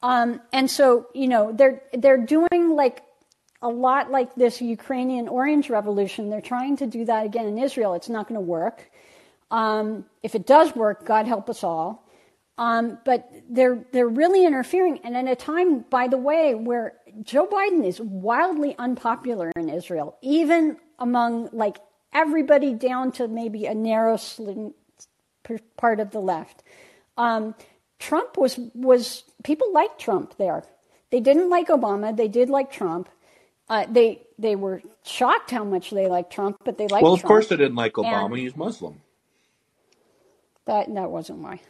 Um, 0.02 0.40
and 0.54 0.72
so, 0.72 1.08
you 1.14 1.28
know, 1.28 1.52
they're 1.52 1.82
they're 1.94 2.26
doing 2.38 2.70
like 2.70 3.04
a 3.62 3.68
lot 3.68 4.12
like 4.12 4.34
this 4.36 4.62
Ukrainian 4.62 5.28
Orange 5.28 5.70
Revolution. 5.70 6.30
They're 6.30 6.50
trying 6.56 6.78
to 6.78 6.88
do 6.88 7.04
that 7.04 7.26
again 7.26 7.48
in 7.48 7.58
Israel. 7.58 7.96
It's 7.96 8.08
not 8.08 8.30
going 8.30 8.40
to 8.40 8.48
work. 8.60 8.90
Um, 9.52 10.06
if 10.24 10.36
it 10.36 10.46
does 10.48 10.76
work, 10.76 11.06
God 11.06 11.28
help 11.28 11.50
us 11.50 11.64
all. 11.64 12.04
Um, 12.58 13.00
but 13.04 13.30
they're 13.50 13.86
they're 13.92 14.08
really 14.08 14.46
interfering, 14.46 15.00
and 15.04 15.18
at 15.18 15.28
a 15.28 15.36
time, 15.36 15.82
by 15.90 16.08
the 16.08 16.18
way, 16.18 16.56
where 16.56 16.94
Joe 17.22 17.46
Biden 17.48 17.86
is 17.86 18.00
wildly 18.00 18.76
unpopular 18.80 19.52
in 19.58 19.68
Israel, 19.70 20.18
even 20.22 20.78
among 21.00 21.50
like 21.52 21.78
everybody 22.14 22.74
down 22.74 23.12
to 23.14 23.28
maybe 23.28 23.66
a 23.66 23.76
narrow 23.76 24.18
part 25.78 26.00
of 26.00 26.12
the 26.12 26.20
left. 26.20 26.64
Um, 27.18 27.56
Trump 28.00 28.38
was 28.38 28.58
was 28.74 29.24
people 29.44 29.72
liked 29.74 30.00
Trump 30.00 30.38
there. 30.38 30.64
They 31.12 31.20
didn't 31.20 31.50
like 31.50 31.68
Obama. 31.68 32.16
They 32.16 32.28
did 32.28 32.50
like 32.50 32.72
Trump. 32.72 33.10
Uh, 33.70 33.86
they 33.90 34.22
they 34.40 34.56
were 34.56 34.82
shocked 35.04 35.52
how 35.52 35.64
much 35.64 35.90
they 35.92 36.08
liked 36.08 36.32
Trump, 36.32 36.58
but 36.64 36.78
they 36.78 36.88
liked 36.88 37.04
Well, 37.04 37.14
of 37.14 37.20
Trump. 37.22 37.30
course 37.30 37.48
they 37.48 37.58
didn't 37.58 37.76
like 37.76 37.94
Obama. 37.94 38.26
And- 38.26 38.38
He's 38.38 38.56
Muslim. 38.56 39.02
That 40.66 40.94
that 40.94 41.12
wasn't 41.12 41.40
why. 41.40 41.62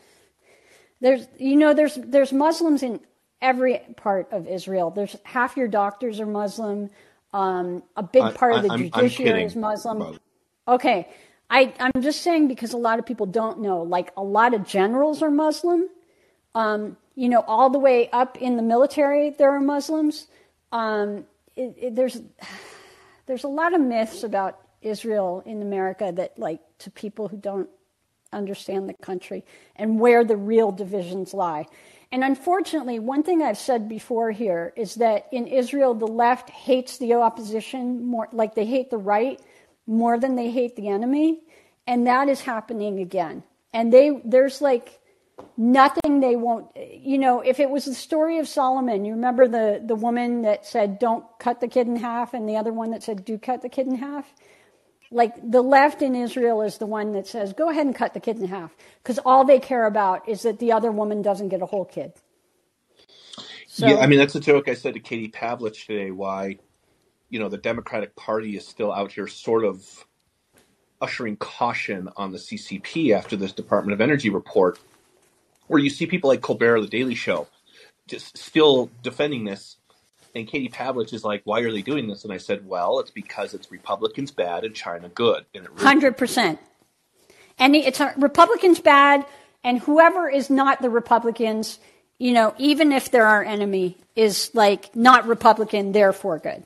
There's 1.02 1.28
you 1.38 1.56
know 1.56 1.74
there's 1.74 1.96
there's 1.96 2.32
Muslims 2.32 2.84
in 2.84 3.00
every 3.42 3.80
part 3.98 4.32
of 4.32 4.48
Israel. 4.48 4.90
There's 4.92 5.16
half 5.24 5.58
your 5.58 5.68
doctors 5.68 6.20
are 6.20 6.26
Muslim. 6.26 6.90
Um, 7.34 7.84
a 7.96 8.04
big 8.04 8.24
I- 8.24 8.32
part 8.32 8.56
of 8.56 8.64
the 8.64 8.70
I- 8.70 8.72
I'm- 8.74 8.92
I'm 8.94 9.02
judiciary 9.02 9.44
is 9.44 9.56
Muslim. 9.56 10.20
Okay, 10.68 11.10
I 11.50 11.74
I'm 11.80 12.02
just 12.02 12.22
saying 12.22 12.48
because 12.48 12.74
a 12.74 12.78
lot 12.78 13.00
of 13.00 13.06
people 13.06 13.26
don't 13.26 13.60
know. 13.60 13.82
Like 13.82 14.12
a 14.18 14.24
lot 14.24 14.54
of 14.54 14.66
generals 14.66 15.22
are 15.22 15.32
Muslim. 15.32 15.90
Um, 16.56 16.98
you 17.16 17.30
know, 17.30 17.44
all 17.48 17.70
the 17.70 17.80
way 17.80 18.10
up 18.12 18.38
in 18.38 18.56
the 18.56 18.64
military, 18.64 19.30
there 19.32 19.52
are 19.52 19.60
Muslims. 19.62 20.28
Um, 20.72 21.26
it, 21.56 21.76
it, 21.78 21.96
there's 21.96 22.22
there's 23.26 23.44
a 23.44 23.48
lot 23.50 23.74
of 23.74 23.82
myths 23.82 24.24
about 24.24 24.60
Israel 24.82 25.42
in 25.46 25.62
America 25.62 26.12
that, 26.16 26.38
like, 26.38 26.60
to 26.80 26.92
people 26.92 27.28
who 27.28 27.38
don't 27.38 27.70
understand 28.34 28.90
the 28.90 28.94
country 28.94 29.44
and 29.76 30.00
where 30.00 30.24
the 30.24 30.38
real 30.38 30.72
divisions 30.72 31.34
lie. 31.34 31.66
And 32.12 32.24
unfortunately, 32.24 33.00
one 33.00 33.24
thing 33.24 33.42
I've 33.42 33.58
said 33.58 33.90
before 33.90 34.32
here 34.32 34.74
is 34.76 34.96
that 34.96 35.28
in 35.32 35.48
Israel, 35.48 35.94
the 35.94 36.08
left 36.08 36.50
hates 36.50 36.98
the 36.98 37.14
opposition 37.16 38.06
more, 38.06 38.30
like 38.32 38.56
they 38.56 38.66
hate 38.66 38.90
the 38.90 38.98
right 38.98 39.40
more 39.88 40.20
than 40.20 40.36
they 40.36 40.50
hate 40.50 40.76
the 40.76 40.88
enemy, 40.90 41.42
and 41.88 42.08
that 42.08 42.30
is 42.30 42.42
happening 42.42 43.00
again. 43.00 43.44
And 43.74 43.92
they 43.92 44.22
there's 44.24 44.62
like 44.62 45.00
nothing 45.58 46.20
they 46.20 46.36
won't 46.36 46.68
you 46.76 47.18
know 47.18 47.42
if 47.42 47.60
it 47.60 47.70
was 47.70 47.86
the 47.86 47.94
story 47.94 48.40
of 48.40 48.48
solomon 48.48 49.06
you 49.06 49.14
remember 49.14 49.48
the 49.48 49.82
the 49.86 49.96
woman 49.96 50.44
that 50.44 50.66
said 50.66 51.00
don't 51.00 51.26
cut 51.40 51.60
the 51.60 51.68
kid 51.68 51.88
in 51.88 51.96
half 51.96 52.34
and 52.34 52.48
the 52.48 52.56
other 52.56 52.72
one 52.72 52.92
that 52.92 53.04
said 53.04 53.26
do 53.26 53.38
cut 53.38 53.62
the 53.62 53.70
kid 53.70 53.88
in 53.88 53.96
half 53.96 54.34
like 55.16 55.34
the 55.52 55.64
left 55.64 56.04
in 56.04 56.16
israel 56.16 56.62
is 56.64 56.80
the 56.80 56.88
one 56.88 57.14
that 57.14 57.28
says 57.28 57.54
go 57.54 57.70
ahead 57.72 57.88
and 57.88 57.96
cut 57.96 58.14
the 58.16 58.22
kid 58.22 58.38
in 58.40 58.48
half 58.50 58.76
because 59.04 59.20
all 59.26 59.46
they 59.46 59.60
care 59.60 59.88
about 59.88 60.30
is 60.30 60.44
that 60.44 60.60
the 60.60 60.72
other 60.74 60.92
woman 60.92 61.24
doesn't 61.24 61.50
get 61.50 61.64
a 61.64 61.68
whole 61.68 61.86
kid 61.86 62.14
so 63.68 63.88
yeah, 63.88 63.98
I 63.98 64.08
mean 64.08 64.20
that's 64.20 64.36
a 64.36 64.40
joke 64.42 64.70
I 64.70 64.76
said 64.76 64.96
to 64.96 65.00
Katie 65.00 65.30
Pavlich 65.32 65.86
today. 65.88 66.12
Why, 66.12 66.58
you 67.30 67.40
know, 67.40 67.50
the 67.50 67.58
Democratic 67.58 68.16
Party 68.16 68.58
is 68.58 68.68
still 68.68 68.94
out 68.94 69.14
here, 69.14 69.28
sort 69.28 69.66
of 69.66 70.06
ushering 71.02 71.38
caution 71.38 72.10
on 72.18 72.32
the 72.32 72.38
CCP 72.40 73.12
after 73.12 73.36
this 73.38 73.54
Department 73.54 73.94
of 73.94 74.02
Energy 74.02 74.30
report, 74.30 74.80
where 75.68 75.80
you 75.82 75.90
see 75.90 76.06
people 76.08 76.30
like 76.30 76.42
Colbert, 76.42 76.82
The 76.82 76.88
Daily 76.88 77.16
Show, 77.16 77.48
just 78.08 78.38
still 78.38 78.92
defending 79.04 79.46
this. 79.46 79.78
And 80.36 80.46
Katie 80.48 80.70
Pavlich 80.70 81.14
is 81.14 81.24
like, 81.24 81.42
"Why 81.46 81.62
are 81.62 81.72
they 81.72 81.82
doing 81.82 82.08
this?" 82.08 82.24
And 82.26 82.34
I 82.34 82.38
said, 82.38 82.68
"Well, 82.68 83.00
it's 83.00 83.10
because 83.10 83.54
it's 83.54 83.72
Republicans 83.72 84.32
bad 84.32 84.66
and 84.66 84.76
China 84.76 85.10
good." 85.10 85.46
And 85.56 85.68
really, 85.70 85.82
Hundred 85.84 86.18
percent. 86.18 86.60
And 87.58 87.76
it's 87.76 88.02
Republicans 88.18 88.80
bad, 88.80 89.26
and 89.64 89.80
whoever 89.80 90.30
is 90.30 90.50
not 90.50 90.82
the 90.82 90.90
Republicans, 90.90 91.80
you 92.18 92.34
know, 92.34 92.54
even 92.58 92.92
if 92.92 93.10
they're 93.10 93.26
our 93.26 93.44
enemy, 93.44 93.98
is 94.16 94.52
like 94.54 94.94
not 94.94 95.26
Republican, 95.26 95.94
therefore 95.94 96.38
good. 96.40 96.66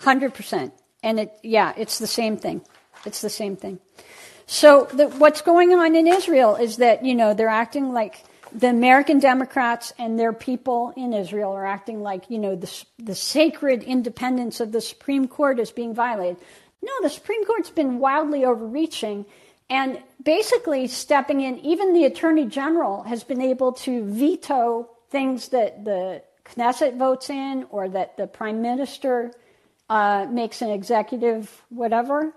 Hundred 0.00 0.34
percent. 0.34 0.74
And 1.02 1.18
it, 1.20 1.32
yeah, 1.42 1.72
it's 1.76 1.98
the 1.98 2.06
same 2.06 2.36
thing. 2.36 2.60
It's 3.06 3.22
the 3.22 3.30
same 3.30 3.56
thing. 3.56 3.80
So 4.46 4.86
the, 4.92 5.08
what's 5.08 5.40
going 5.40 5.72
on 5.72 5.96
in 5.96 6.06
Israel 6.06 6.56
is 6.56 6.76
that 6.76 7.04
you 7.04 7.14
know 7.14 7.32
they're 7.32 7.48
acting 7.48 7.92
like 7.92 8.22
the 8.54 8.68
American 8.68 9.18
Democrats 9.18 9.92
and 9.98 10.18
their 10.18 10.32
people 10.32 10.92
in 10.96 11.12
Israel 11.12 11.52
are 11.52 11.66
acting 11.66 12.02
like 12.02 12.30
you 12.30 12.38
know 12.38 12.56
the 12.56 12.84
the 12.98 13.14
sacred 13.14 13.82
independence 13.82 14.60
of 14.60 14.72
the 14.72 14.80
Supreme 14.80 15.28
Court 15.28 15.58
is 15.58 15.70
being 15.70 15.94
violated. 15.94 16.36
No, 16.82 16.92
the 17.02 17.10
Supreme 17.10 17.44
Court's 17.44 17.70
been 17.70 17.98
wildly 17.98 18.44
overreaching 18.44 19.24
and 19.70 20.02
basically 20.22 20.88
stepping 20.88 21.40
in. 21.40 21.58
Even 21.60 21.94
the 21.94 22.04
Attorney 22.04 22.46
General 22.46 23.02
has 23.04 23.24
been 23.24 23.40
able 23.40 23.72
to 23.72 24.04
veto 24.04 24.90
things 25.10 25.48
that 25.48 25.84
the 25.84 26.22
Knesset 26.44 26.98
votes 26.98 27.30
in 27.30 27.66
or 27.70 27.88
that 27.88 28.16
the 28.16 28.26
Prime 28.26 28.60
Minister 28.62 29.32
uh, 29.88 30.26
makes 30.28 30.62
an 30.62 30.70
executive 30.70 31.62
whatever 31.68 32.34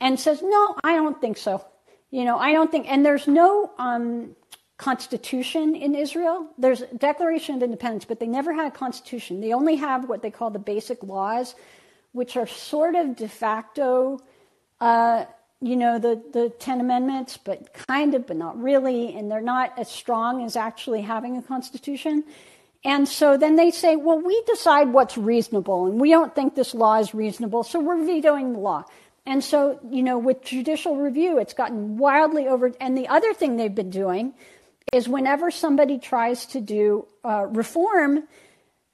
and 0.00 0.18
says, 0.18 0.42
no, 0.42 0.76
I 0.84 0.94
don't 0.94 1.20
think 1.20 1.36
so. 1.36 1.64
You 2.10 2.24
know, 2.24 2.38
I 2.38 2.52
don't 2.52 2.70
think, 2.70 2.90
and 2.90 3.04
there's 3.04 3.26
no 3.26 3.70
um, 3.78 4.36
constitution 4.82 5.76
in 5.76 5.94
Israel. 5.94 6.48
There's 6.58 6.82
a 6.82 6.92
Declaration 6.94 7.54
of 7.54 7.62
Independence, 7.62 8.04
but 8.04 8.18
they 8.18 8.26
never 8.26 8.52
had 8.52 8.66
a 8.66 8.76
constitution. 8.84 9.40
They 9.40 9.52
only 9.52 9.76
have 9.76 10.08
what 10.08 10.22
they 10.22 10.32
call 10.38 10.50
the 10.50 10.58
basic 10.58 11.04
laws, 11.04 11.54
which 12.10 12.36
are 12.36 12.48
sort 12.48 12.96
of 12.96 13.14
de 13.14 13.28
facto, 13.28 14.18
uh, 14.80 15.24
you 15.60 15.76
know, 15.76 16.00
the, 16.00 16.20
the 16.32 16.50
Ten 16.58 16.80
Amendments, 16.80 17.38
but 17.48 17.72
kind 17.72 18.14
of, 18.16 18.26
but 18.26 18.36
not 18.36 18.60
really, 18.60 19.14
and 19.14 19.30
they're 19.30 19.40
not 19.40 19.78
as 19.78 19.88
strong 19.88 20.44
as 20.44 20.56
actually 20.56 21.02
having 21.02 21.36
a 21.36 21.42
constitution. 21.42 22.24
And 22.84 23.08
so 23.08 23.36
then 23.36 23.54
they 23.54 23.70
say, 23.70 23.94
well, 23.94 24.20
we 24.20 24.42
decide 24.48 24.92
what's 24.92 25.16
reasonable, 25.16 25.86
and 25.86 26.00
we 26.00 26.10
don't 26.10 26.34
think 26.34 26.56
this 26.56 26.74
law 26.74 26.98
is 26.98 27.14
reasonable, 27.14 27.62
so 27.62 27.78
we're 27.78 28.04
vetoing 28.04 28.54
the 28.54 28.58
law. 28.58 28.82
And 29.24 29.44
so, 29.44 29.78
you 29.88 30.02
know, 30.02 30.18
with 30.18 30.42
judicial 30.42 30.96
review, 30.96 31.38
it's 31.38 31.54
gotten 31.54 31.96
wildly 31.96 32.48
over. 32.48 32.72
And 32.80 32.98
the 32.98 33.06
other 33.06 33.32
thing 33.32 33.56
they've 33.56 33.72
been 33.72 33.90
doing 33.90 34.34
is 34.92 35.08
whenever 35.08 35.50
somebody 35.50 35.98
tries 35.98 36.46
to 36.46 36.60
do 36.60 37.06
uh, 37.24 37.46
reform, 37.46 38.24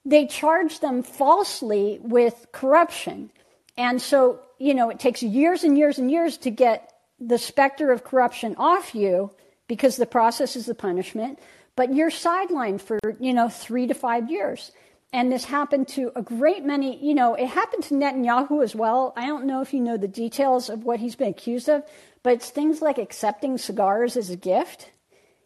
they 0.04 0.26
charge 0.26 0.80
them 0.80 1.02
falsely 1.02 1.98
with 2.02 2.46
corruption. 2.52 3.30
And 3.76 4.00
so, 4.00 4.40
you 4.58 4.74
know, 4.74 4.90
it 4.90 4.98
takes 4.98 5.22
years 5.22 5.64
and 5.64 5.76
years 5.76 5.98
and 5.98 6.10
years 6.10 6.36
to 6.38 6.50
get 6.50 6.92
the 7.20 7.38
specter 7.38 7.90
of 7.90 8.04
corruption 8.04 8.54
off 8.58 8.94
you 8.94 9.30
because 9.66 9.96
the 9.96 10.06
process 10.06 10.56
is 10.56 10.66
the 10.66 10.74
punishment, 10.74 11.38
but 11.76 11.94
you're 11.94 12.10
sidelined 12.10 12.80
for, 12.80 12.98
you 13.20 13.34
know, 13.34 13.48
three 13.48 13.86
to 13.86 13.94
five 13.94 14.30
years. 14.30 14.72
And 15.12 15.32
this 15.32 15.44
happened 15.44 15.88
to 15.88 16.12
a 16.14 16.22
great 16.22 16.64
many, 16.64 17.02
you 17.04 17.14
know, 17.14 17.34
it 17.34 17.46
happened 17.46 17.82
to 17.84 17.94
Netanyahu 17.94 18.62
as 18.62 18.74
well. 18.74 19.14
I 19.16 19.26
don't 19.26 19.46
know 19.46 19.62
if 19.62 19.72
you 19.72 19.80
know 19.80 19.96
the 19.96 20.08
details 20.08 20.68
of 20.68 20.84
what 20.84 21.00
he's 21.00 21.16
been 21.16 21.28
accused 21.28 21.68
of, 21.68 21.82
but 22.22 22.34
it's 22.34 22.50
things 22.50 22.82
like 22.82 22.98
accepting 22.98 23.56
cigars 23.56 24.16
as 24.16 24.28
a 24.28 24.36
gift. 24.36 24.90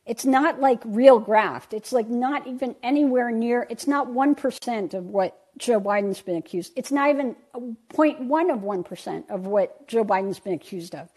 It's 0.05 0.25
not 0.25 0.61
like 0.61 0.81
real 0.85 1.19
graft. 1.21 1.73
It's 1.73 1.93
like 1.93 2.09
not 2.09 2.47
even 2.47 2.75
anywhere 2.83 3.31
near, 3.31 3.67
it's 3.71 3.87
not 3.87 4.09
1% 4.09 4.95
of 4.95 5.07
what 5.07 5.39
Joe 5.59 5.81
Biden's 5.81 6.21
been 6.21 6.37
accused. 6.37 6.73
It's 6.77 6.91
not 6.91 7.11
even 7.11 7.37
0.1 7.55 8.53
of 8.53 8.61
1% 8.61 9.31
of 9.31 9.47
what 9.47 9.87
Joe 9.87 10.05
Biden's 10.05 10.41
been 10.41 10.55
accused 10.55 10.95
of. 10.95 11.09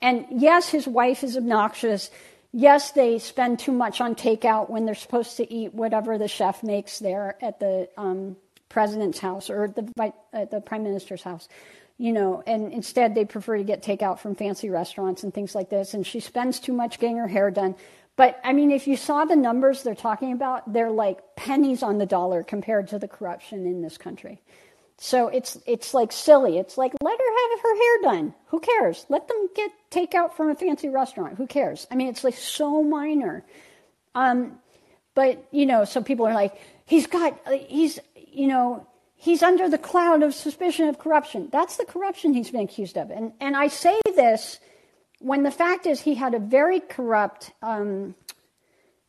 And 0.00 0.26
yes, 0.30 0.68
his 0.68 0.86
wife 0.86 1.22
is 1.22 1.36
obnoxious. 1.36 2.10
Yes, 2.52 2.92
they 2.92 3.18
spend 3.18 3.58
too 3.58 3.72
much 3.72 4.00
on 4.00 4.14
takeout 4.14 4.68
when 4.68 4.84
they're 4.84 4.94
supposed 4.94 5.36
to 5.38 5.52
eat 5.52 5.74
whatever 5.74 6.18
the 6.18 6.28
chef 6.28 6.62
makes 6.62 6.98
there 6.98 7.36
at 7.42 7.60
the 7.60 7.88
um, 7.96 8.36
president's 8.68 9.18
house 9.18 9.50
or 9.50 9.68
the, 9.68 10.12
at 10.32 10.50
the 10.50 10.60
prime 10.60 10.82
minister's 10.82 11.22
house. 11.22 11.48
You 11.98 12.12
know, 12.12 12.42
and 12.46 12.72
instead 12.72 13.14
they 13.14 13.24
prefer 13.24 13.58
to 13.58 13.64
get 13.64 13.82
takeout 13.82 14.18
from 14.18 14.34
fancy 14.34 14.70
restaurants 14.70 15.22
and 15.22 15.32
things 15.32 15.54
like 15.54 15.70
this. 15.70 15.94
And 15.94 16.06
she 16.06 16.20
spends 16.20 16.58
too 16.58 16.72
much 16.72 16.98
getting 16.98 17.18
her 17.18 17.28
hair 17.28 17.50
done. 17.50 17.76
But 18.16 18.40
I 18.44 18.52
mean, 18.52 18.70
if 18.70 18.86
you 18.86 18.96
saw 18.96 19.24
the 19.24 19.36
numbers 19.36 19.82
they're 19.82 19.94
talking 19.94 20.32
about, 20.32 20.72
they're 20.72 20.90
like 20.90 21.20
pennies 21.36 21.82
on 21.82 21.98
the 21.98 22.06
dollar 22.06 22.42
compared 22.42 22.88
to 22.88 22.98
the 22.98 23.08
corruption 23.08 23.66
in 23.66 23.82
this 23.82 23.96
country. 23.96 24.42
So 24.98 25.28
it's 25.28 25.58
it's 25.66 25.94
like 25.94 26.12
silly. 26.12 26.58
It's 26.58 26.76
like 26.76 26.92
let 27.02 27.18
her 27.18 27.50
have 27.50 27.60
her 27.60 27.74
hair 27.74 28.02
done. 28.02 28.34
Who 28.46 28.60
cares? 28.60 29.06
Let 29.08 29.26
them 29.28 29.48
get 29.54 29.70
takeout 29.90 30.34
from 30.34 30.50
a 30.50 30.54
fancy 30.54 30.88
restaurant. 30.88 31.38
Who 31.38 31.46
cares? 31.46 31.86
I 31.90 31.96
mean, 31.96 32.08
it's 32.08 32.22
like 32.22 32.34
so 32.34 32.82
minor. 32.82 33.44
Um, 34.14 34.58
but 35.14 35.48
you 35.50 35.66
know, 35.66 35.84
so 35.84 36.02
people 36.02 36.26
are 36.26 36.34
like, 36.34 36.60
he's 36.84 37.06
got, 37.06 37.36
he's 37.68 37.98
you 38.14 38.46
know, 38.46 38.86
he's 39.16 39.42
under 39.42 39.68
the 39.68 39.78
cloud 39.78 40.22
of 40.22 40.34
suspicion 40.34 40.88
of 40.88 40.98
corruption. 40.98 41.48
That's 41.50 41.78
the 41.78 41.84
corruption 41.84 42.34
he's 42.34 42.50
been 42.50 42.62
accused 42.62 42.96
of. 42.96 43.10
And 43.10 43.32
and 43.40 43.56
I 43.56 43.68
say 43.68 43.98
this 44.04 44.60
when 45.22 45.42
the 45.42 45.50
fact 45.50 45.86
is 45.86 46.00
he 46.00 46.14
had 46.14 46.34
a 46.34 46.38
very 46.38 46.80
corrupt 46.80 47.52
um, 47.62 48.14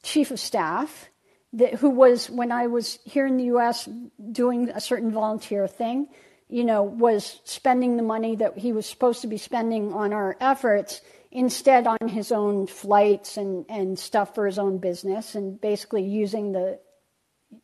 chief 0.03 0.31
of 0.31 0.39
staff 0.39 1.09
that, 1.53 1.75
who 1.75 1.89
was, 1.89 2.29
when 2.29 2.51
I 2.51 2.67
was 2.67 2.99
here 3.03 3.25
in 3.25 3.37
the 3.37 3.45
U.S. 3.45 3.89
doing 4.31 4.69
a 4.69 4.79
certain 4.79 5.11
volunteer 5.11 5.67
thing, 5.67 6.07
you 6.49 6.63
know, 6.63 6.83
was 6.83 7.39
spending 7.45 7.97
the 7.97 8.03
money 8.03 8.35
that 8.35 8.57
he 8.57 8.73
was 8.73 8.85
supposed 8.85 9.21
to 9.21 9.27
be 9.27 9.37
spending 9.37 9.93
on 9.93 10.13
our 10.13 10.37
efforts 10.39 11.01
instead 11.31 11.87
on 11.87 12.07
his 12.07 12.31
own 12.31 12.67
flights 12.67 13.37
and, 13.37 13.65
and 13.67 13.97
stuff 13.97 14.35
for 14.35 14.45
his 14.45 14.59
own 14.59 14.77
business 14.77 15.33
and 15.33 15.59
basically 15.59 16.03
using 16.03 16.51
the 16.51 16.79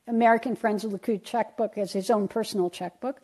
American 0.08 0.56
Friends 0.56 0.84
of 0.84 0.92
Likud 0.92 1.24
checkbook 1.24 1.78
as 1.78 1.94
his 1.94 2.10
own 2.10 2.28
personal 2.28 2.70
checkbook. 2.70 3.22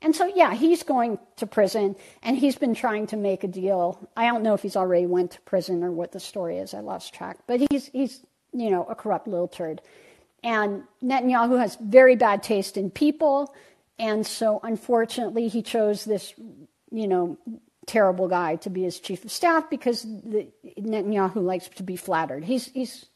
And 0.00 0.14
so, 0.14 0.30
yeah, 0.32 0.54
he's 0.54 0.84
going 0.84 1.18
to 1.36 1.46
prison, 1.46 1.96
and 2.22 2.36
he's 2.36 2.56
been 2.56 2.74
trying 2.74 3.08
to 3.08 3.16
make 3.16 3.42
a 3.42 3.48
deal. 3.48 4.08
I 4.16 4.26
don't 4.26 4.42
know 4.44 4.54
if 4.54 4.62
he's 4.62 4.76
already 4.76 5.06
went 5.06 5.32
to 5.32 5.40
prison 5.40 5.82
or 5.82 5.90
what 5.90 6.12
the 6.12 6.20
story 6.20 6.58
is. 6.58 6.72
I 6.72 6.80
lost 6.80 7.12
track, 7.14 7.38
but 7.48 7.60
he's 7.70 7.86
he's 7.88 8.20
you 8.52 8.70
know 8.70 8.84
a 8.84 8.94
corrupt 8.94 9.26
little 9.26 9.48
turd. 9.48 9.82
And 10.44 10.84
Netanyahu 11.02 11.58
has 11.58 11.76
very 11.80 12.14
bad 12.14 12.44
taste 12.44 12.76
in 12.76 12.90
people. 12.90 13.52
and 13.98 14.24
so 14.24 14.60
unfortunately 14.62 15.48
he 15.48 15.62
chose 15.62 16.04
this, 16.04 16.32
you 16.92 17.08
know, 17.08 17.36
terrible 17.86 18.28
guy 18.28 18.56
to 18.56 18.70
be 18.70 18.82
his 18.82 19.00
chief 19.00 19.24
of 19.24 19.32
staff 19.32 19.68
because 19.70 20.02
the, 20.02 20.46
Netanyahu 20.78 21.36
likes 21.42 21.68
to 21.68 21.82
be 21.82 21.96
flattered. 21.96 22.44
He's 22.44 22.66
he's 22.66 23.06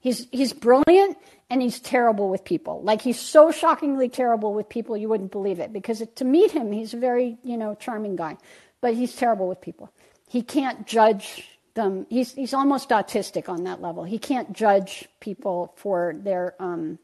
he's 0.00 0.26
he's 0.32 0.52
brilliant 0.52 1.16
and 1.50 1.60
he's 1.60 1.80
terrible 1.80 2.28
with 2.28 2.44
people. 2.44 2.80
Like 2.82 3.02
he's 3.02 3.18
so 3.18 3.50
shockingly 3.50 4.08
terrible 4.08 4.54
with 4.54 4.68
people 4.68 4.96
you 4.96 5.08
wouldn't 5.08 5.32
believe 5.32 5.58
it 5.58 5.72
because 5.72 6.00
it, 6.00 6.16
to 6.16 6.24
meet 6.24 6.52
him 6.52 6.72
he's 6.72 6.94
a 6.94 6.96
very, 6.96 7.36
you 7.42 7.56
know, 7.56 7.74
charming 7.74 8.16
guy, 8.16 8.36
but 8.80 8.94
he's 8.94 9.14
terrible 9.14 9.48
with 9.48 9.60
people. 9.60 9.92
He 10.28 10.42
can't 10.42 10.86
judge 10.86 11.48
them. 11.74 12.06
He's 12.08 12.32
he's 12.32 12.54
almost 12.54 12.90
autistic 12.90 13.48
on 13.48 13.64
that 13.64 13.82
level. 13.82 14.04
He 14.04 14.18
can't 14.18 14.52
judge 14.52 15.08
people 15.18 15.74
for 15.76 16.14
their 16.16 16.54
um 16.60 16.98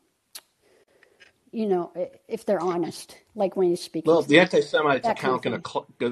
you 1.52 1.66
know, 1.66 1.90
if 2.28 2.44
they're 2.44 2.60
honest, 2.60 3.16
like 3.35 3.56
when 3.56 3.70
he's 3.70 3.81
speaking. 3.81 4.12
Well, 4.12 4.20
the 4.20 4.40
anti-Semite 4.40 5.06
account 5.06 5.43
gonna, 5.43 5.62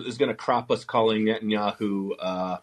is 0.07 0.17
going 0.17 0.31
to 0.31 0.35
crop 0.35 0.71
us 0.71 0.85
calling 0.85 1.27
Netanyahu 1.27 2.13
uh, 2.19 2.57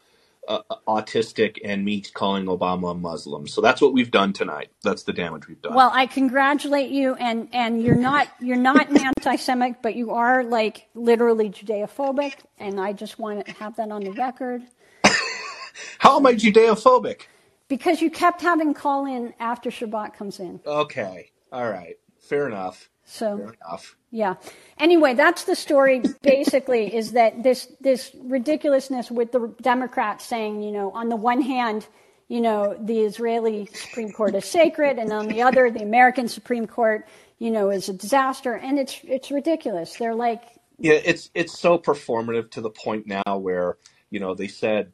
uh, 0.48 0.62
autistic 0.88 1.58
and 1.64 1.86
me 1.86 2.02
calling 2.02 2.46
Obama 2.46 2.92
a 2.92 2.94
Muslim. 2.94 3.48
So 3.48 3.62
that's 3.62 3.82
what 3.82 3.94
we've 3.94 4.12
done 4.12 4.34
tonight. 4.34 4.70
That's 4.84 5.04
the 5.04 5.14
damage 5.14 5.48
we've 5.48 5.62
done. 5.62 5.74
Well, 5.74 5.92
I 5.94 6.08
congratulate 6.08 6.92
you, 6.92 7.16
and 7.16 7.50
and 7.54 7.82
you're 7.82 7.96
not 7.96 8.28
you're 8.40 8.58
not 8.58 8.90
an 8.90 8.98
anti-Semitic, 8.98 9.82
but 9.82 9.96
you 9.96 10.12
are 10.12 10.44
like 10.44 10.88
literally 10.94 11.50
Judeophobic, 11.50 12.36
and 12.58 12.80
I 12.80 12.94
just 12.94 13.20
want 13.20 13.46
to 13.46 13.52
have 13.54 13.76
that 13.78 13.92
on 13.92 14.04
the 14.04 14.12
record. 14.12 14.64
How 16.00 16.18
am 16.18 16.26
I 16.26 16.34
Judeophobic? 16.34 17.22
Because 17.68 18.02
you 18.02 18.12
kept 18.12 18.42
having 18.42 18.74
call 18.74 19.06
in 19.06 19.34
after 19.40 19.70
Shabbat 19.70 20.14
comes 20.14 20.40
in. 20.40 20.60
Okay, 20.66 21.32
all 21.52 21.70
right. 21.70 21.98
Fair 22.20 22.48
enough. 22.48 22.90
So 23.06 23.38
Fair 23.38 23.54
enough. 23.54 23.96
Yeah. 24.12 24.36
Anyway, 24.78 25.14
that's 25.14 25.46
the 25.46 25.56
story. 25.56 26.04
Basically, 26.22 26.94
is 26.94 27.14
that 27.14 27.44
this 27.44 27.70
this 27.80 28.12
ridiculousness 28.22 29.10
with 29.10 29.32
the 29.32 29.54
Democrats 29.62 30.26
saying, 30.26 30.62
you 30.62 30.72
know, 30.72 30.92
on 30.92 31.08
the 31.08 31.16
one 31.16 31.42
hand, 31.42 31.88
you 32.28 32.42
know, 32.42 32.76
the 32.78 33.00
Israeli 33.00 33.68
Supreme 33.68 34.12
Court 34.12 34.36
is 34.36 34.46
sacred, 34.46 35.00
and 35.00 35.14
on 35.14 35.28
the 35.28 35.42
other, 35.42 35.72
the 35.72 35.82
American 35.82 36.28
Supreme 36.28 36.68
Court, 36.68 37.08
you 37.40 37.52
know, 37.52 37.70
is 37.70 37.88
a 37.88 37.94
disaster, 37.94 38.54
and 38.54 38.78
it's 38.78 39.00
it's 39.04 39.32
ridiculous. 39.32 39.96
They're 39.96 40.16
like, 40.16 40.44
yeah, 40.78 41.00
it's 41.06 41.30
it's 41.34 41.58
so 41.58 41.78
performative 41.78 42.52
to 42.52 42.62
the 42.62 42.70
point 42.70 43.08
now 43.08 43.38
where 43.38 43.78
you 44.10 44.20
know 44.20 44.34
they 44.34 44.50
said 44.50 44.92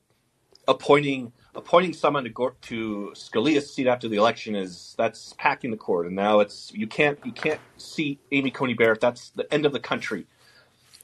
appointing 0.68 1.34
appointing 1.58 1.92
someone 1.92 2.24
to 2.24 2.30
go 2.30 2.52
to 2.62 3.12
Scalia's 3.16 3.74
seat 3.74 3.88
after 3.88 4.08
the 4.08 4.16
election 4.16 4.56
is 4.56 4.96
that's 4.98 5.34
packing 5.38 5.72
the 5.72 5.78
court, 5.78 6.06
and 6.06 6.16
now 6.16 6.40
it's 6.40 6.72
you 6.74 6.88
can't 6.88 7.20
you 7.26 7.32
can't 7.32 7.60
seat 7.78 8.20
Amy 8.32 8.52
Coney 8.52 8.76
Barrett. 8.76 9.02
That's 9.02 9.32
the 9.32 9.52
end 9.54 9.66
of 9.66 9.74
the 9.74 9.80
country. 9.80 10.26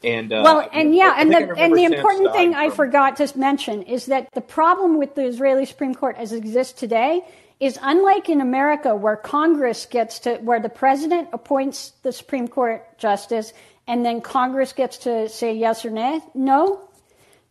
And 0.04 0.32
uh, 0.32 0.42
well, 0.44 0.70
and 0.72 0.96
yeah, 0.96 1.16
and 1.18 1.32
the 1.32 1.56
and 1.58 1.76
the 1.76 1.86
important 1.86 2.32
thing 2.34 2.54
I 2.54 2.70
forgot 2.70 3.18
to 3.18 3.38
mention 3.38 3.82
is 3.84 4.06
that 4.06 4.30
the 4.34 4.42
problem 4.42 4.98
with 4.98 5.16
the 5.16 5.26
Israeli 5.26 5.66
Supreme 5.66 5.96
Court 5.96 6.16
as 6.18 6.32
it 6.32 6.38
exists 6.38 6.80
today 6.80 7.22
is 7.60 7.80
unlike 7.82 8.30
in 8.30 8.42
America 8.42 8.96
where 8.96 9.16
Congress 9.16 9.86
gets 9.86 10.20
to 10.20 10.36
where 10.38 10.60
the 10.60 10.70
president 10.70 11.30
appoints 11.34 11.94
the 12.04 12.12
Supreme 12.12 12.48
Court 12.48 12.86
justice 12.98 13.54
and 13.88 14.06
then 14.06 14.22
Congress 14.22 14.74
gets 14.74 14.98
to 15.00 15.30
say 15.30 15.54
yes 15.54 15.86
or 15.86 15.90
no, 15.90 16.22
no, 16.34 16.90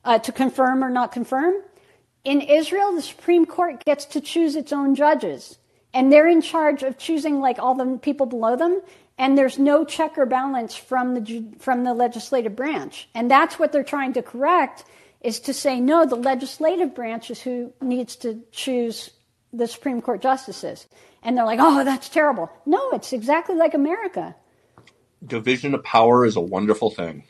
uh, 0.05 0.19
to 0.19 0.33
confirm 0.33 0.85
or 0.85 0.91
not 0.91 1.13
confirm. 1.13 1.55
In 2.25 2.41
Israel, 2.41 2.95
the 2.95 3.03
Supreme 3.03 3.47
Court 3.47 3.85
gets 3.85 4.05
to 4.07 4.21
choose 4.21 4.55
its 4.55 4.73
own 4.73 4.95
judges, 4.95 5.59
and 5.93 6.13
they're 6.13 6.29
in 6.29 6.41
charge 6.41 6.83
of 6.83 6.97
choosing 6.97 7.41
like 7.41 7.59
all 7.59 7.75
the 7.75 7.99
people 7.99 8.27
below 8.27 8.57
them. 8.57 8.81
And 9.19 9.37
there's 9.37 9.59
no 9.59 9.85
check 9.85 10.17
or 10.17 10.25
balance 10.25 10.75
from 10.75 11.15
the 11.15 11.45
from 11.59 11.85
the 11.85 11.95
legislative 11.95 12.57
branch, 12.57 13.09
and 13.15 13.31
that's 13.31 13.59
what 13.59 13.73
they're 13.73 13.85
trying 13.85 14.15
to 14.15 14.23
correct. 14.23 14.85
Is 15.21 15.39
to 15.41 15.55
say 15.55 15.81
no, 15.81 16.07
the 16.07 16.17
legislative 16.17 16.95
branch 16.95 17.31
is 17.31 17.41
who 17.41 17.73
needs 17.81 18.17
to 18.17 18.41
choose 18.51 19.11
the 19.53 19.69
Supreme 19.69 20.01
Court 20.01 20.23
justices, 20.23 20.87
and 21.23 21.37
they're 21.37 21.45
like, 21.45 21.61
oh, 21.61 21.85
that's 21.85 22.09
terrible. 22.09 22.51
No, 22.67 22.91
it's 22.93 23.13
exactly 23.13 23.55
like 23.55 23.75
America. 23.75 24.35
Division 25.25 25.75
of 25.75 25.85
power 25.85 26.25
is 26.25 26.37
a 26.37 26.41
wonderful 26.41 26.91
thing. 26.91 27.25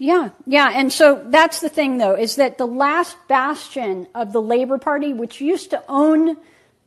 Yeah, 0.00 0.30
yeah. 0.46 0.72
And 0.74 0.90
so 0.90 1.22
that's 1.26 1.60
the 1.60 1.68
thing, 1.68 1.98
though, 1.98 2.14
is 2.14 2.36
that 2.36 2.56
the 2.56 2.66
last 2.66 3.18
bastion 3.28 4.08
of 4.14 4.32
the 4.32 4.40
Labor 4.40 4.78
Party, 4.78 5.12
which 5.12 5.42
used 5.42 5.70
to 5.70 5.84
own 5.90 6.38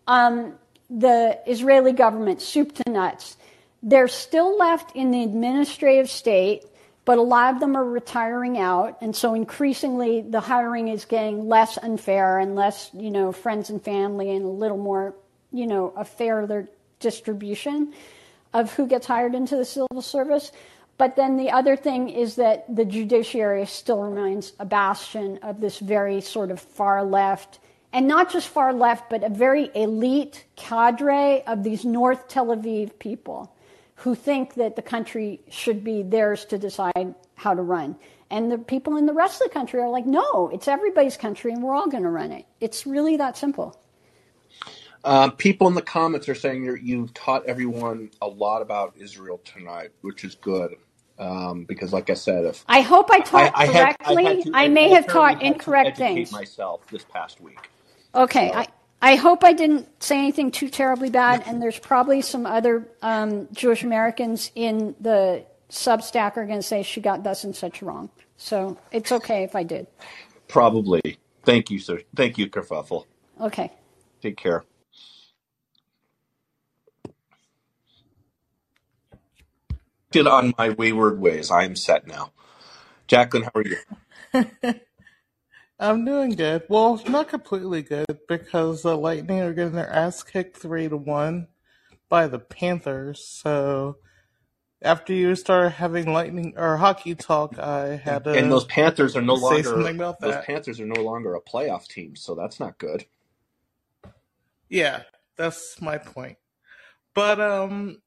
um, 0.07 0.56
the 0.90 1.40
Israeli 1.45 1.94
government 1.94 2.41
soup 2.41 2.73
to 2.73 2.90
nuts, 2.90 3.38
they're 3.84 4.07
still 4.07 4.57
left 4.57 4.95
in 4.95 5.11
the 5.11 5.22
administrative 5.22 6.10
state, 6.10 6.65
but 7.06 7.19
a 7.19 7.22
lot 7.22 7.53
of 7.53 7.60
them 7.60 7.77
are 7.77 7.85
retiring 7.85 8.57
out. 8.57 8.98
And 8.99 9.15
so 9.15 9.35
increasingly 9.35 10.22
the 10.22 10.40
hiring 10.40 10.88
is 10.88 11.06
getting 11.06 11.48
less 11.48 11.77
unfair 11.77 12.40
and 12.40 12.56
less, 12.56 12.90
you 12.95 13.11
know, 13.11 13.31
friends 13.31 13.69
and 13.69 13.80
family 13.80 14.31
and 14.31 14.44
a 14.44 14.48
little 14.48 14.77
more, 14.77 15.14
you 15.52 15.68
know, 15.68 15.94
a 15.95 16.03
fairer 16.03 16.68
distribution 16.99 17.94
of 18.53 18.73
who 18.73 18.88
gets 18.88 19.06
hired 19.06 19.35
into 19.35 19.56
the 19.56 19.65
civil 19.65 20.02
service. 20.02 20.52
But 20.98 21.15
then 21.15 21.38
the 21.38 21.52
other 21.52 21.76
thing 21.76 22.10
is 22.10 22.36
that 22.36 22.74
the 22.74 22.86
judiciary 22.86 23.65
still 23.65 24.02
remains 24.02 24.53
a 24.60 24.65
bastion 24.65 25.40
of 25.41 25.60
this 25.60 25.80
very 25.80 26.22
sort 26.22 26.52
of 26.52 26.60
far 26.60 27.03
left, 27.03 27.60
and 27.91 28.07
not 28.07 28.32
just 28.32 28.48
far 28.48 28.74
left, 28.74 29.10
but 29.10 29.24
a 29.24 29.30
very 29.30 29.72
elite 29.76 30.45
cadre 30.56 31.44
of 31.45 31.64
these 31.64 31.84
North 31.84 32.28
Tel 32.28 32.48
Aviv 32.48 32.98
people 32.99 33.56
who 33.95 34.15
think 34.15 34.56
that 34.56 34.76
the 34.76 34.82
country 34.82 35.40
should 35.49 35.84
be 35.84 36.03
theirs 36.03 36.45
to 36.45 36.57
decide 36.57 37.15
how 37.36 37.53
to 37.53 37.61
run. 37.61 37.95
And 38.30 38.52
the 38.52 38.57
people 38.57 38.98
in 38.98 39.06
the 39.06 39.14
rest 39.14 39.41
of 39.41 39.48
the 39.48 39.53
country 39.53 39.80
are 39.80 39.90
like, 39.90 40.06
no, 40.06 40.49
it's 40.52 40.68
everybody's 40.68 41.18
country 41.18 41.53
and 41.53 41.61
we're 41.61 41.76
all 41.76 41.88
going 41.88 42.03
to 42.03 42.10
run 42.10 42.32
it. 42.32 42.45
It's 42.60 42.88
really 42.88 43.18
that 43.18 43.38
simple. 43.38 43.80
Uh, 45.03 45.30
people 45.30 45.67
in 45.67 45.75
the 45.75 45.81
comments 45.81 46.30
are 46.30 46.35
saying 46.35 46.80
you've 46.81 47.13
taught 47.13 47.45
everyone 47.45 48.09
a 48.21 48.27
lot 48.27 48.61
about 48.61 48.93
Israel 48.97 49.41
tonight, 49.43 49.89
which 50.01 50.23
is 50.23 50.35
good. 50.35 50.75
Um, 51.19 51.65
because, 51.65 51.93
like 51.93 52.09
I 52.09 52.15
said, 52.15 52.45
if 52.45 52.65
I 52.67 52.81
hope 52.81 53.11
I 53.11 53.19
taught 53.19 53.51
I, 53.55 53.63
I 53.63 53.67
correctly, 53.67 54.23
had, 54.23 54.38
I, 54.38 54.41
to, 54.41 54.51
I 54.55 54.67
may 54.67 54.89
have 54.89 55.05
taught 55.05 55.43
incorrect 55.43 55.97
things. 55.97 56.31
Myself 56.31 56.88
this 56.88 57.03
past 57.03 57.39
week. 57.39 57.69
Okay, 58.15 58.49
so. 58.51 58.57
I 58.57 58.67
I 59.03 59.15
hope 59.17 59.43
I 59.43 59.51
didn't 59.51 60.01
say 60.01 60.17
anything 60.17 60.49
too 60.49 60.69
terribly 60.69 61.09
bad. 61.09 61.43
And 61.45 61.61
there's 61.61 61.77
probably 61.77 62.21
some 62.21 62.45
other 62.45 62.88
um, 63.01 63.49
Jewish 63.51 63.84
Americans 63.84 64.49
in 64.55 64.95
the 65.01 65.45
Substack 65.69 66.38
are 66.38 66.45
going 66.45 66.59
to 66.59 66.63
say 66.63 66.84
she 66.84 67.01
got 67.01 67.21
thus 67.21 67.43
and 67.43 67.53
such 67.53 67.81
wrong. 67.81 68.09
So 68.38 68.77
it's 68.93 69.11
okay 69.11 69.43
if 69.43 69.57
I 69.57 69.63
did. 69.63 69.88
Probably. 70.47 71.17
Thank 71.43 71.69
you, 71.69 71.80
sir. 71.80 71.99
Thank 72.15 72.38
you, 72.38 72.49
Kerfuffle. 72.49 73.03
Okay. 73.41 73.73
Take 74.21 74.38
care. 74.38 74.63
On 80.22 80.53
my 80.57 80.69
wayward 80.69 81.19
ways. 81.19 81.52
I 81.52 81.64
am 81.64 81.76
set 81.76 82.07
now. 82.07 82.31
Jacqueline, 83.07 83.44
how 83.44 83.52
are 83.56 83.64
you? 83.65 83.77
I'm 85.80 86.06
doing 86.06 86.31
good. 86.31 86.64
Well, 86.69 87.02
not 87.07 87.27
completely 87.27 87.81
good 87.81 88.06
because 88.27 88.84
the 88.84 88.95
Lightning 88.95 89.41
are 89.41 89.53
getting 89.53 89.73
their 89.73 89.90
ass 89.90 90.23
kicked 90.23 90.57
three 90.57 90.88
to 90.88 90.98
one 90.98 91.48
by 92.10 92.27
the 92.27 92.40
Panthers. 92.40 93.26
So 93.27 93.98
after 94.84 95.14
you 95.14 95.35
started 95.35 95.72
having 95.72 96.11
lightning 96.11 96.53
or 96.57 96.77
hockey 96.77 97.15
talk, 97.15 97.57
I 97.57 97.95
had 97.95 98.26
to 98.26 98.34
and 98.34 98.52
those 98.52 98.65
Panthers 98.65 99.15
are 99.15 99.22
no 99.22 99.35
longer 99.35 99.64
something 99.64 99.98
those 99.98 100.15
that. 100.19 100.45
Panthers 100.45 100.80
are 100.80 100.85
no 100.85 101.02
longer 101.02 101.35
a 101.35 101.41
playoff 101.41 101.88
team, 101.88 102.15
so 102.15 102.35
that's 102.35 102.60
not 102.60 102.77
good. 102.77 103.06
Yeah, 104.69 105.03
that's 105.38 105.81
my 105.81 105.98
point. 105.98 106.38
But 107.15 107.40
um, 107.40 108.02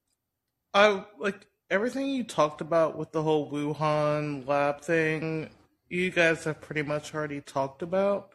I 0.75 1.05
like 1.19 1.47
everything 1.71 2.07
you 2.09 2.25
talked 2.25 2.61
about 2.61 2.97
with 2.97 3.13
the 3.13 3.23
whole 3.23 3.51
Wuhan 3.51 4.47
lab 4.47 4.81
thing, 4.81 5.51
you 5.89 6.11
guys 6.11 6.45
have 6.45 6.61
pretty 6.61 6.83
much 6.83 7.15
already 7.15 7.41
talked 7.41 7.83
about. 7.83 8.31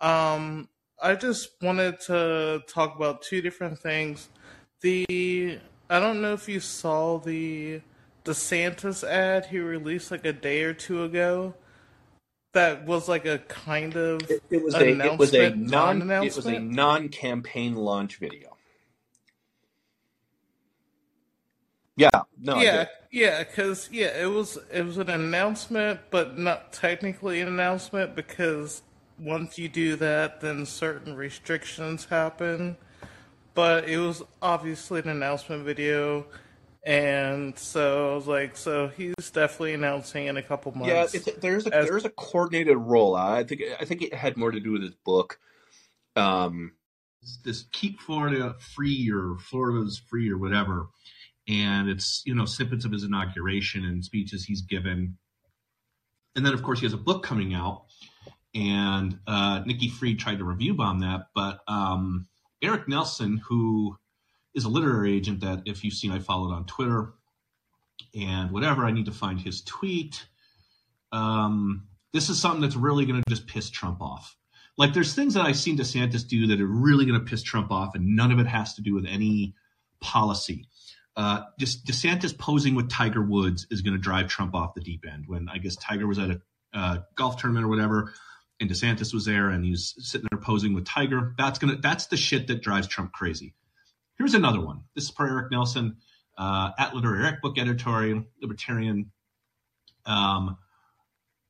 Um, 0.00 0.68
I 1.02 1.14
just 1.14 1.50
wanted 1.62 2.00
to 2.02 2.62
talk 2.68 2.96
about 2.96 3.22
two 3.22 3.40
different 3.40 3.78
things. 3.78 4.28
The 4.80 5.58
I 5.88 6.00
don't 6.00 6.20
know 6.22 6.32
if 6.32 6.48
you 6.48 6.60
saw 6.60 7.18
the 7.18 7.80
DeSantis 8.24 9.06
ad 9.06 9.46
he 9.46 9.58
released 9.58 10.10
like 10.10 10.24
a 10.24 10.32
day 10.32 10.62
or 10.62 10.74
two 10.74 11.04
ago. 11.04 11.54
That 12.52 12.86
was 12.86 13.08
like 13.08 13.26
a 13.26 13.38
kind 13.38 13.96
of 13.96 14.30
it, 14.30 14.42
it 14.48 14.62
was 14.62 14.74
a 14.74 14.88
it 14.88 15.18
was 15.18 15.34
a 15.34 15.50
non 15.50 16.10
it 16.10 16.36
was 16.36 16.46
a 16.46 16.60
non 16.60 17.08
campaign 17.08 17.74
launch 17.74 18.16
video. 18.18 18.53
Yeah, 21.96 22.22
no, 22.38 22.56
yeah, 22.60 22.86
yeah, 23.10 23.44
because 23.44 23.88
yeah, 23.92 24.16
it 24.20 24.26
was 24.26 24.58
it 24.72 24.82
was 24.82 24.98
an 24.98 25.10
announcement, 25.10 26.00
but 26.10 26.38
not 26.38 26.72
technically 26.72 27.40
an 27.40 27.48
announcement 27.48 28.14
because 28.14 28.82
once 29.18 29.58
you 29.58 29.68
do 29.68 29.96
that, 29.96 30.40
then 30.40 30.66
certain 30.66 31.14
restrictions 31.16 32.06
happen. 32.06 32.76
But 33.54 33.88
it 33.88 33.98
was 33.98 34.22
obviously 34.42 35.00
an 35.00 35.08
announcement 35.08 35.64
video, 35.64 36.26
And 36.84 37.58
so 37.58 38.12
I 38.12 38.16
was 38.16 38.26
like, 38.28 38.56
so 38.56 38.88
he's 38.88 39.14
definitely 39.32 39.74
announcing 39.74 40.26
in 40.28 40.36
a 40.38 40.42
couple 40.42 40.72
Yeah, 40.74 41.06
months. 41.06 41.14
it's, 41.14 41.28
there's 41.40 41.66
a 41.66 41.70
As 41.72 41.86
there's 41.86 42.04
a 42.04 42.10
coordinated 42.10 42.76
rollout. 42.76 43.32
I 43.32 43.44
think 43.44 43.62
I 43.80 43.84
think 43.84 44.02
it 44.02 44.14
had 44.14 44.36
more 44.36 44.50
to 44.50 44.60
do 44.60 44.72
with 44.72 44.82
his 44.82 44.94
book. 45.04 45.38
Um, 46.16 46.72
this 47.44 47.64
keep 47.72 48.00
Florida 48.00 48.54
free 48.74 49.10
or 49.10 49.36
Florida's 49.38 49.98
free 49.98 50.30
or 50.30 50.38
whatever, 50.38 50.88
and 51.48 51.88
it's 51.88 52.22
you 52.24 52.34
know 52.34 52.44
snippets 52.44 52.84
of 52.84 52.92
his 52.92 53.04
inauguration 53.04 53.84
and 53.84 54.04
speeches 54.04 54.44
he's 54.44 54.62
given, 54.62 55.16
and 56.36 56.44
then 56.44 56.54
of 56.54 56.62
course 56.62 56.80
he 56.80 56.86
has 56.86 56.92
a 56.92 56.98
book 56.98 57.22
coming 57.22 57.54
out, 57.54 57.84
and 58.54 59.18
uh, 59.26 59.62
Nikki 59.66 59.88
Fried 59.88 60.18
tried 60.18 60.38
to 60.38 60.44
review 60.44 60.74
bomb 60.74 61.00
that, 61.00 61.28
but 61.34 61.60
um, 61.68 62.26
Eric 62.62 62.88
Nelson, 62.88 63.38
who 63.48 63.96
is 64.54 64.64
a 64.64 64.68
literary 64.68 65.14
agent 65.14 65.40
that 65.40 65.62
if 65.66 65.84
you've 65.84 65.94
seen 65.94 66.12
I 66.12 66.20
followed 66.20 66.52
on 66.52 66.64
Twitter 66.64 67.12
and 68.14 68.50
whatever, 68.50 68.84
I 68.84 68.92
need 68.92 69.06
to 69.06 69.12
find 69.12 69.40
his 69.40 69.62
tweet. 69.62 70.26
Um, 71.12 71.88
this 72.12 72.28
is 72.28 72.40
something 72.40 72.60
that's 72.60 72.76
really 72.76 73.06
going 73.06 73.20
to 73.20 73.30
just 73.30 73.46
piss 73.46 73.70
Trump 73.70 74.00
off. 74.00 74.36
Like, 74.76 74.92
there's 74.92 75.14
things 75.14 75.34
that 75.34 75.44
I've 75.44 75.56
seen 75.56 75.76
DeSantis 75.76 76.26
do 76.26 76.48
that 76.48 76.60
are 76.60 76.66
really 76.66 77.06
going 77.06 77.18
to 77.18 77.24
piss 77.24 77.42
Trump 77.42 77.70
off, 77.70 77.94
and 77.94 78.16
none 78.16 78.32
of 78.32 78.38
it 78.38 78.46
has 78.46 78.74
to 78.74 78.82
do 78.82 78.94
with 78.94 79.06
any 79.06 79.54
policy. 80.00 80.66
Uh, 81.16 81.42
just 81.58 81.86
DeSantis 81.86 82.36
posing 82.36 82.74
with 82.74 82.90
Tiger 82.90 83.22
Woods 83.22 83.66
is 83.70 83.82
going 83.82 83.94
to 83.94 84.00
drive 84.00 84.28
Trump 84.28 84.54
off 84.54 84.74
the 84.74 84.80
deep 84.80 85.04
end. 85.10 85.24
When 85.26 85.48
I 85.48 85.58
guess 85.58 85.76
Tiger 85.76 86.06
was 86.06 86.18
at 86.18 86.30
a 86.30 86.40
uh, 86.72 86.98
golf 87.14 87.36
tournament 87.36 87.64
or 87.64 87.68
whatever, 87.68 88.12
and 88.60 88.70
DeSantis 88.70 89.14
was 89.14 89.24
there, 89.24 89.50
and 89.50 89.64
he's 89.64 89.94
sitting 89.98 90.26
there 90.30 90.40
posing 90.40 90.74
with 90.74 90.84
Tiger. 90.84 91.34
That's 91.38 91.58
gonna 91.58 91.76
that's 91.76 92.06
the 92.06 92.16
shit 92.16 92.48
that 92.48 92.62
drives 92.62 92.88
Trump 92.88 93.12
crazy. 93.12 93.54
Here's 94.16 94.34
another 94.34 94.60
one. 94.60 94.82
This 94.94 95.04
is 95.04 95.10
for 95.10 95.26
Eric 95.26 95.50
Nelson 95.50 95.96
uh, 96.38 96.70
at 96.78 96.94
Literary 96.94 97.24
Eric, 97.24 97.42
book 97.42 97.58
editorial, 97.58 98.24
libertarian. 98.40 99.10
Um, 100.06 100.56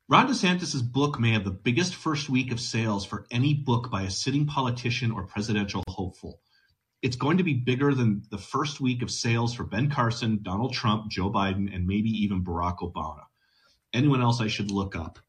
Ron 0.07 0.27
DeSantis' 0.27 0.83
book 0.83 1.19
may 1.19 1.31
have 1.31 1.43
the 1.43 1.51
biggest 1.51 1.95
first 1.95 2.29
week 2.29 2.51
of 2.51 2.59
sales 2.59 3.05
for 3.05 3.25
any 3.31 3.55
book 3.55 3.89
by 3.89 4.03
a 4.03 4.09
sitting 4.09 4.45
politician 4.45 5.11
or 5.11 5.23
presidential 5.23 5.83
hopeful. 5.87 6.39
It's 7.05 7.15
going 7.15 7.37
to 7.37 7.43
be 7.43 7.53
bigger 7.53 7.93
than 7.93 8.23
the 8.31 8.39
first 8.39 8.81
week 8.81 9.03
of 9.03 9.11
sales 9.11 9.53
for 9.53 9.63
Ben 9.63 9.91
Carson, 9.91 10.39
Donald 10.41 10.73
Trump, 10.73 11.11
Joe 11.11 11.29
Biden, 11.29 11.71
and 11.71 11.85
maybe 11.85 12.09
even 12.09 12.43
Barack 12.43 12.79
Obama. 12.79 13.25
Anyone 13.93 14.23
else 14.23 14.41
I 14.41 14.47
should 14.47 14.71
look 14.71 14.95
up? 14.95 15.19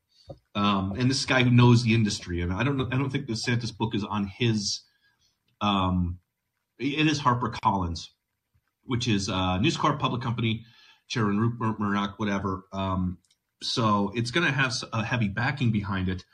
Um, 0.54 0.94
and 0.98 1.10
this 1.10 1.26
guy 1.26 1.42
who 1.42 1.50
knows 1.50 1.82
the 1.82 1.92
industry, 1.92 2.40
and 2.40 2.50
I 2.50 2.64
don't 2.64 2.80
I 2.80 2.96
don't 2.96 3.10
think 3.10 3.26
DeSantis 3.26 3.76
book 3.76 3.94
is 3.94 4.04
on 4.04 4.26
his. 4.26 4.84
Um, 5.60 6.18
it 6.78 7.06
is 7.06 7.18
Harper 7.18 7.52
Collins, 7.62 8.10
which 8.84 9.06
is 9.06 9.28
a 9.28 9.58
News 9.60 9.76
Corp 9.76 10.00
public 10.00 10.22
company, 10.22 10.64
Chairman 11.08 11.38
Rupert 11.38 11.78
Murdoch, 11.78 12.18
whatever. 12.18 12.64
Um, 12.72 13.18
so 13.62 14.12
it's 14.14 14.30
going 14.30 14.46
to 14.46 14.52
have 14.52 14.72
a 14.94 15.04
heavy 15.04 15.28
backing 15.28 15.72
behind 15.72 16.08
it. 16.08 16.24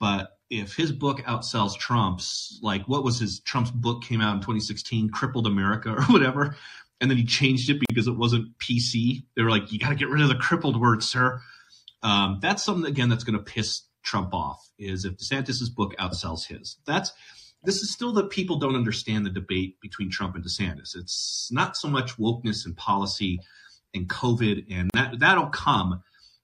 But 0.00 0.37
if 0.50 0.74
his 0.74 0.92
book 0.92 1.18
outsells 1.20 1.76
Trump's, 1.76 2.58
like 2.62 2.86
what 2.88 3.04
was 3.04 3.18
his 3.18 3.40
Trump's 3.40 3.70
book 3.70 4.02
came 4.02 4.20
out 4.20 4.34
in 4.34 4.40
2016, 4.40 5.10
Crippled 5.10 5.46
America 5.46 5.90
or 5.90 6.02
whatever, 6.04 6.56
and 7.00 7.10
then 7.10 7.18
he 7.18 7.24
changed 7.24 7.70
it 7.70 7.80
because 7.88 8.08
it 8.08 8.16
wasn't 8.16 8.58
PC. 8.58 9.24
They 9.36 9.42
were 9.42 9.50
like, 9.50 9.72
you 9.72 9.78
got 9.78 9.90
to 9.90 9.94
get 9.94 10.08
rid 10.08 10.22
of 10.22 10.28
the 10.28 10.34
crippled 10.34 10.80
word, 10.80 11.02
sir. 11.02 11.40
Um, 12.02 12.38
that's 12.40 12.64
something 12.64 12.90
again 12.90 13.08
that's 13.08 13.24
going 13.24 13.38
to 13.38 13.44
piss 13.44 13.82
Trump 14.02 14.34
off. 14.34 14.68
Is 14.78 15.04
if 15.04 15.16
DeSantis's 15.16 15.70
book 15.70 15.94
outsells 15.96 16.46
his. 16.46 16.76
That's 16.86 17.12
this 17.64 17.82
is 17.82 17.92
still 17.92 18.12
that 18.12 18.30
people 18.30 18.58
don't 18.58 18.76
understand 18.76 19.26
the 19.26 19.30
debate 19.30 19.80
between 19.80 20.10
Trump 20.10 20.36
and 20.36 20.44
DeSantis. 20.44 20.96
It's 20.96 21.50
not 21.52 21.76
so 21.76 21.88
much 21.88 22.16
wokeness 22.16 22.64
and 22.64 22.76
policy 22.76 23.40
and 23.94 24.08
COVID, 24.08 24.66
and 24.70 24.90
that 24.94 25.18
that'll 25.18 25.48
come, 25.48 26.02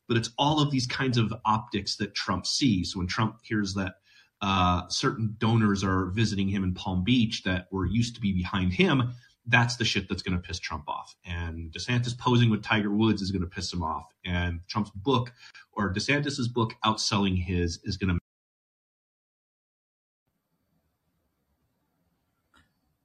but 0.08 0.16
it's 0.16 0.30
all 0.38 0.60
of 0.60 0.70
these 0.70 0.86
kinds 0.86 1.18
of 1.18 1.32
optics 1.44 1.96
that 1.96 2.14
Trump 2.14 2.46
sees. 2.46 2.96
When 2.96 3.06
Trump 3.06 3.38
hears 3.42 3.74
that 3.74 3.96
uh, 4.40 4.88
certain 4.88 5.36
donors 5.38 5.82
are 5.82 6.06
visiting 6.06 6.48
him 6.48 6.64
in 6.64 6.74
Palm 6.74 7.04
Beach 7.04 7.42
that 7.44 7.66
were 7.70 7.86
used 7.86 8.14
to 8.14 8.20
be 8.20 8.32
behind 8.32 8.72
him, 8.72 9.14
that's 9.46 9.76
the 9.76 9.84
shit 9.84 10.08
that's 10.08 10.22
going 10.22 10.36
to 10.36 10.46
piss 10.46 10.58
Trump 10.58 10.88
off. 10.88 11.14
And 11.24 11.72
DeSantis 11.72 12.18
posing 12.18 12.50
with 12.50 12.62
Tiger 12.62 12.90
Woods 12.90 13.22
is 13.22 13.30
going 13.30 13.42
to 13.42 13.48
piss 13.48 13.72
him 13.72 13.82
off. 13.82 14.06
And 14.24 14.60
Trump's 14.68 14.90
book 14.90 15.32
or 15.72 15.92
DeSantis's 15.92 16.48
book 16.48 16.74
outselling 16.84 17.42
his 17.42 17.80
is 17.84 17.96
going 17.96 18.14
to 18.14 18.20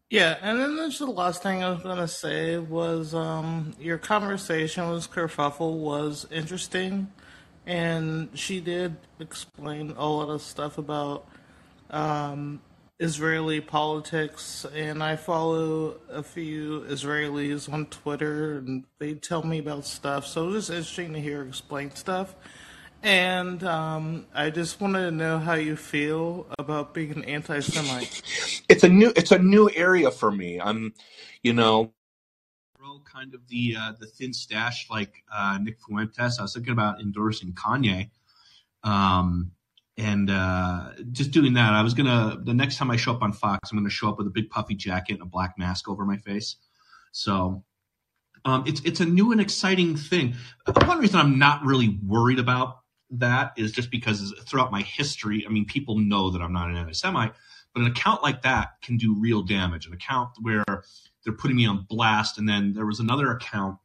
Yeah, 0.10 0.38
and 0.42 0.60
then 0.60 0.78
the 0.78 1.06
last 1.08 1.44
thing 1.44 1.64
I 1.64 1.70
was 1.70 1.84
gonna 1.84 2.08
say 2.08 2.58
was 2.58 3.14
um, 3.14 3.74
your 3.80 3.98
conversation 3.98 4.90
with 4.90 5.12
Kerfuffle 5.12 5.80
was 5.80 6.26
interesting, 6.32 7.12
and 7.68 8.30
she 8.34 8.62
did 8.62 8.96
explain 9.20 9.92
a 9.98 10.08
lot 10.10 10.30
of 10.30 10.42
stuff 10.42 10.78
about 10.80 11.28
um, 11.92 12.62
Israeli 13.00 13.62
politics, 13.62 14.66
and 14.74 15.04
I 15.04 15.18
follow 15.18 15.98
a 16.10 16.24
few 16.24 16.86
Israelis 16.90 17.72
on 17.72 17.88
Twitter, 17.88 18.60
and 18.60 18.86
they 19.00 19.14
tell 19.16 19.44
me 19.44 19.60
about 19.60 19.86
stuff. 19.86 20.26
So 20.26 20.50
it 20.50 20.54
was 20.54 20.70
interesting 20.72 21.14
to 21.14 21.22
hear 21.22 21.44
explain 21.44 21.92
stuff. 21.96 22.36
And 23.02 23.64
um, 23.64 24.26
I 24.34 24.50
just 24.50 24.82
wanted 24.82 25.06
to 25.06 25.12
know 25.12 25.40
how 25.40 25.54
you 25.54 25.76
feel 25.76 26.48
about 26.60 26.94
being 26.94 27.12
an 27.14 27.24
anti-Semite. 27.24 28.22
it's 28.70 28.84
a 28.84 28.90
new 28.90 29.14
it's 29.16 29.32
a 29.32 29.40
new 29.40 29.70
area 29.74 30.12
for 30.12 30.32
me. 30.32 30.60
I'm, 30.60 30.94
you 31.42 31.54
know, 31.54 31.94
kind 33.12 33.34
of 33.34 33.48
the 33.48 33.76
uh, 33.78 33.94
the 34.00 34.08
thin 34.08 34.34
stash 34.34 34.90
like 34.90 35.24
uh, 35.34 35.58
Nick 35.62 35.80
Fuentes. 35.80 36.40
I 36.40 36.42
was 36.42 36.54
thinking 36.54 36.74
about 36.74 37.02
endorsing 37.02 37.54
Kanye, 37.54 38.10
um, 38.84 39.52
and 39.98 40.30
uh, 40.30 40.92
just 41.12 41.32
doing 41.32 41.54
that. 41.54 41.74
I 41.74 41.82
was 41.82 41.94
gonna 41.94 42.40
the 42.44 42.54
next 42.54 42.78
time 42.78 42.92
I 42.92 42.96
show 42.96 43.14
up 43.14 43.22
on 43.22 43.34
Fox, 43.34 43.72
I'm 43.72 43.78
gonna 43.78 43.90
show 43.90 44.10
up 44.10 44.18
with 44.18 44.28
a 44.28 44.32
big 44.32 44.50
puffy 44.50 44.76
jacket 44.76 45.14
and 45.14 45.22
a 45.22 45.26
black 45.26 45.56
mask 45.58 45.90
over 45.90 46.06
my 46.06 46.18
face. 46.18 46.58
So. 47.12 47.64
Um, 48.46 48.64
it's 48.66 48.80
it's 48.86 49.02
a 49.02 49.06
new 49.06 49.34
and 49.34 49.42
exciting 49.42 49.98
thing. 49.98 50.34
One 50.86 51.00
reason 51.00 51.20
I'm 51.20 51.38
not 51.40 51.66
really 51.66 52.00
worried 52.08 52.40
about 52.40 52.79
that 53.12 53.54
is 53.58 53.72
just 53.72 53.92
because 53.92 54.34
throughout 54.48 54.72
my 54.72 54.82
history, 54.82 55.46
I 55.48 55.50
mean, 55.50 55.66
people 55.66 55.98
know 55.98 56.30
that 56.30 56.42
I'm 56.42 56.54
not 56.54 56.70
an 56.70 56.78
anti-Semite, 56.78 57.34
but 57.74 57.82
an 57.82 57.88
account 57.88 58.24
like 58.24 58.42
that 58.44 58.82
can 58.82 58.98
do 58.98 59.16
real 59.20 59.42
damage. 59.42 59.88
An 59.88 59.94
account 59.94 60.30
where 60.42 60.66
they're 61.24 61.34
putting 61.34 61.58
me 61.58 61.66
on 61.66 61.86
blast, 61.90 62.38
and 62.38 62.48
then 62.48 62.74
there 62.74 62.86
was 62.86 63.00
another 63.00 63.32
account 63.32 63.78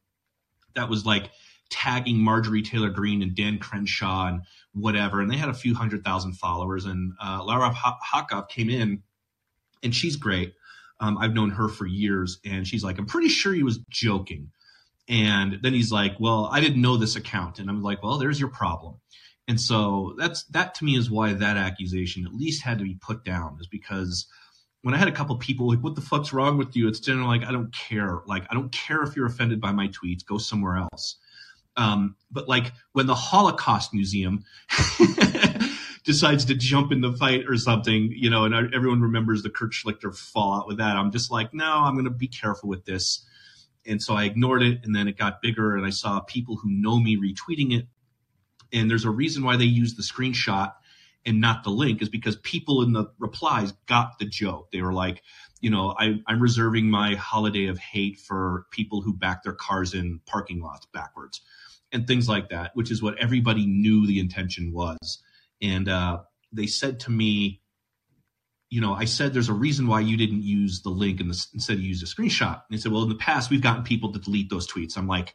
that 0.75 0.89
was 0.89 1.05
like 1.05 1.29
tagging 1.69 2.17
Marjorie 2.17 2.61
Taylor 2.61 2.89
Greene 2.89 3.21
and 3.21 3.35
Dan 3.35 3.57
Crenshaw 3.57 4.27
and 4.27 4.41
whatever, 4.73 5.21
and 5.21 5.31
they 5.31 5.37
had 5.37 5.49
a 5.49 5.53
few 5.53 5.73
hundred 5.73 6.03
thousand 6.03 6.33
followers. 6.33 6.85
And 6.85 7.13
uh, 7.21 7.41
Lahav 7.41 7.75
Harkov 7.75 8.49
came 8.49 8.69
in, 8.69 9.01
and 9.83 9.95
she's 9.95 10.15
great. 10.15 10.53
Um, 10.99 11.17
I've 11.17 11.33
known 11.33 11.49
her 11.49 11.67
for 11.67 11.85
years, 11.85 12.39
and 12.45 12.67
she's 12.67 12.83
like, 12.83 12.97
I'm 12.97 13.05
pretty 13.05 13.27
sure 13.29 13.53
he 13.53 13.63
was 13.63 13.79
joking. 13.89 14.51
And 15.07 15.59
then 15.61 15.73
he's 15.73 15.91
like, 15.91 16.19
Well, 16.19 16.49
I 16.51 16.59
didn't 16.59 16.81
know 16.81 16.97
this 16.97 17.15
account. 17.15 17.59
And 17.59 17.69
I'm 17.69 17.81
like, 17.81 18.01
Well, 18.01 18.17
there's 18.17 18.39
your 18.39 18.49
problem. 18.49 18.95
And 19.47 19.61
so 19.61 20.15
that's 20.17 20.43
that 20.45 20.75
to 20.75 20.85
me 20.85 20.97
is 20.97 21.11
why 21.11 21.33
that 21.33 21.57
accusation 21.57 22.25
at 22.25 22.33
least 22.33 22.63
had 22.63 22.79
to 22.79 22.83
be 22.83 22.95
put 22.95 23.23
down, 23.23 23.57
is 23.59 23.67
because 23.67 24.25
when 24.81 24.95
I 24.95 24.97
had 24.97 25.07
a 25.07 25.11
couple 25.11 25.35
people 25.37 25.67
like, 25.67 25.83
What 25.83 25.95
the 25.95 26.01
fuck's 26.01 26.33
wrong 26.33 26.57
with 26.57 26.75
you? 26.75 26.87
It's 26.87 26.99
generally 26.99 27.39
like, 27.39 27.47
I 27.47 27.51
don't 27.51 27.73
care. 27.73 28.21
Like, 28.25 28.45
I 28.49 28.53
don't 28.55 28.71
care 28.71 29.03
if 29.03 29.15
you're 29.15 29.27
offended 29.27 29.61
by 29.61 29.71
my 29.71 29.89
tweets, 29.89 30.25
go 30.25 30.37
somewhere 30.37 30.77
else. 30.77 31.17
Um, 31.77 32.15
but 32.31 32.47
like 32.47 32.71
when 32.93 33.05
the 33.05 33.15
Holocaust 33.15 33.93
Museum 33.93 34.45
decides 36.05 36.45
to 36.45 36.55
jump 36.55 36.91
in 36.91 37.01
the 37.01 37.11
fight 37.13 37.45
or 37.47 37.57
something, 37.57 38.13
you 38.15 38.29
know, 38.29 38.45
and 38.45 38.73
everyone 38.73 39.01
remembers 39.01 39.43
the 39.43 39.49
Kurt 39.49 39.71
Schlichter 39.71 40.15
fallout 40.15 40.67
with 40.67 40.77
that. 40.77 40.95
I'm 40.95 41.11
just 41.11 41.31
like, 41.31 41.53
no, 41.53 41.65
I'm 41.65 41.93
going 41.95 42.05
to 42.05 42.11
be 42.11 42.27
careful 42.27 42.69
with 42.69 42.85
this 42.85 43.25
and 43.85 44.01
so 44.01 44.15
I 44.15 44.25
ignored 44.25 44.63
it, 44.63 44.79
and 44.83 44.95
then 44.95 45.07
it 45.07 45.17
got 45.17 45.41
bigger, 45.41 45.75
and 45.75 45.85
I 45.85 45.91
saw 45.91 46.19
people 46.19 46.57
who 46.57 46.69
know 46.69 46.99
me 46.99 47.17
retweeting 47.17 47.77
it. 47.77 47.87
And 48.73 48.89
there's 48.89 49.05
a 49.05 49.11
reason 49.11 49.43
why 49.43 49.57
they 49.57 49.65
use 49.65 49.95
the 49.95 50.03
screenshot 50.03 50.73
and 51.25 51.41
not 51.41 51.63
the 51.63 51.69
link 51.71 52.01
is 52.01 52.09
because 52.09 52.35
people 52.37 52.83
in 52.83 52.93
the 52.93 53.05
replies 53.19 53.73
got 53.87 54.19
the 54.19 54.25
joke. 54.25 54.71
They 54.71 54.81
were 54.81 54.93
like, 54.93 55.23
you 55.59 55.69
know, 55.69 55.95
I, 55.97 56.19
I'm 56.27 56.41
reserving 56.41 56.89
my 56.89 57.15
holiday 57.15 57.65
of 57.65 57.79
hate 57.79 58.19
for 58.19 58.65
people 58.71 59.01
who 59.01 59.13
back 59.13 59.43
their 59.43 59.53
cars 59.53 59.93
in 59.93 60.19
parking 60.25 60.61
lots 60.61 60.85
backwards 60.93 61.41
and 61.91 62.05
things 62.05 62.29
like 62.29 62.49
that, 62.49 62.71
which 62.75 62.91
is 62.91 63.01
what 63.01 63.17
everybody 63.17 63.65
knew 63.65 64.05
the 64.05 64.19
intention 64.19 64.71
was. 64.71 65.23
And 65.61 65.89
uh, 65.89 66.19
they 66.51 66.67
said 66.67 66.99
to 67.01 67.11
me, 67.11 67.61
you 68.75 68.81
know, 68.81 68.93
I 68.93 69.05
said 69.05 69.33
there's 69.33 69.47
a 69.47 69.53
reason 69.53 69.87
why 69.87 70.01
you 70.01 70.17
didn't 70.17 70.43
use 70.43 70.81
the 70.81 70.89
link 70.89 71.21
and 71.21 71.29
instead 71.29 71.79
you 71.79 71.87
used 71.87 72.03
a 72.03 72.07
screenshot. 72.07 72.55
And 72.55 72.71
he 72.71 72.77
said, 72.77 72.91
well, 72.91 73.03
in 73.03 73.09
the 73.09 73.15
past 73.15 73.49
we've 73.49 73.61
gotten 73.61 73.83
people 73.83 74.11
to 74.11 74.19
delete 74.19 74.49
those 74.49 74.67
tweets. 74.67 74.97
I'm 74.97 75.07
like, 75.07 75.33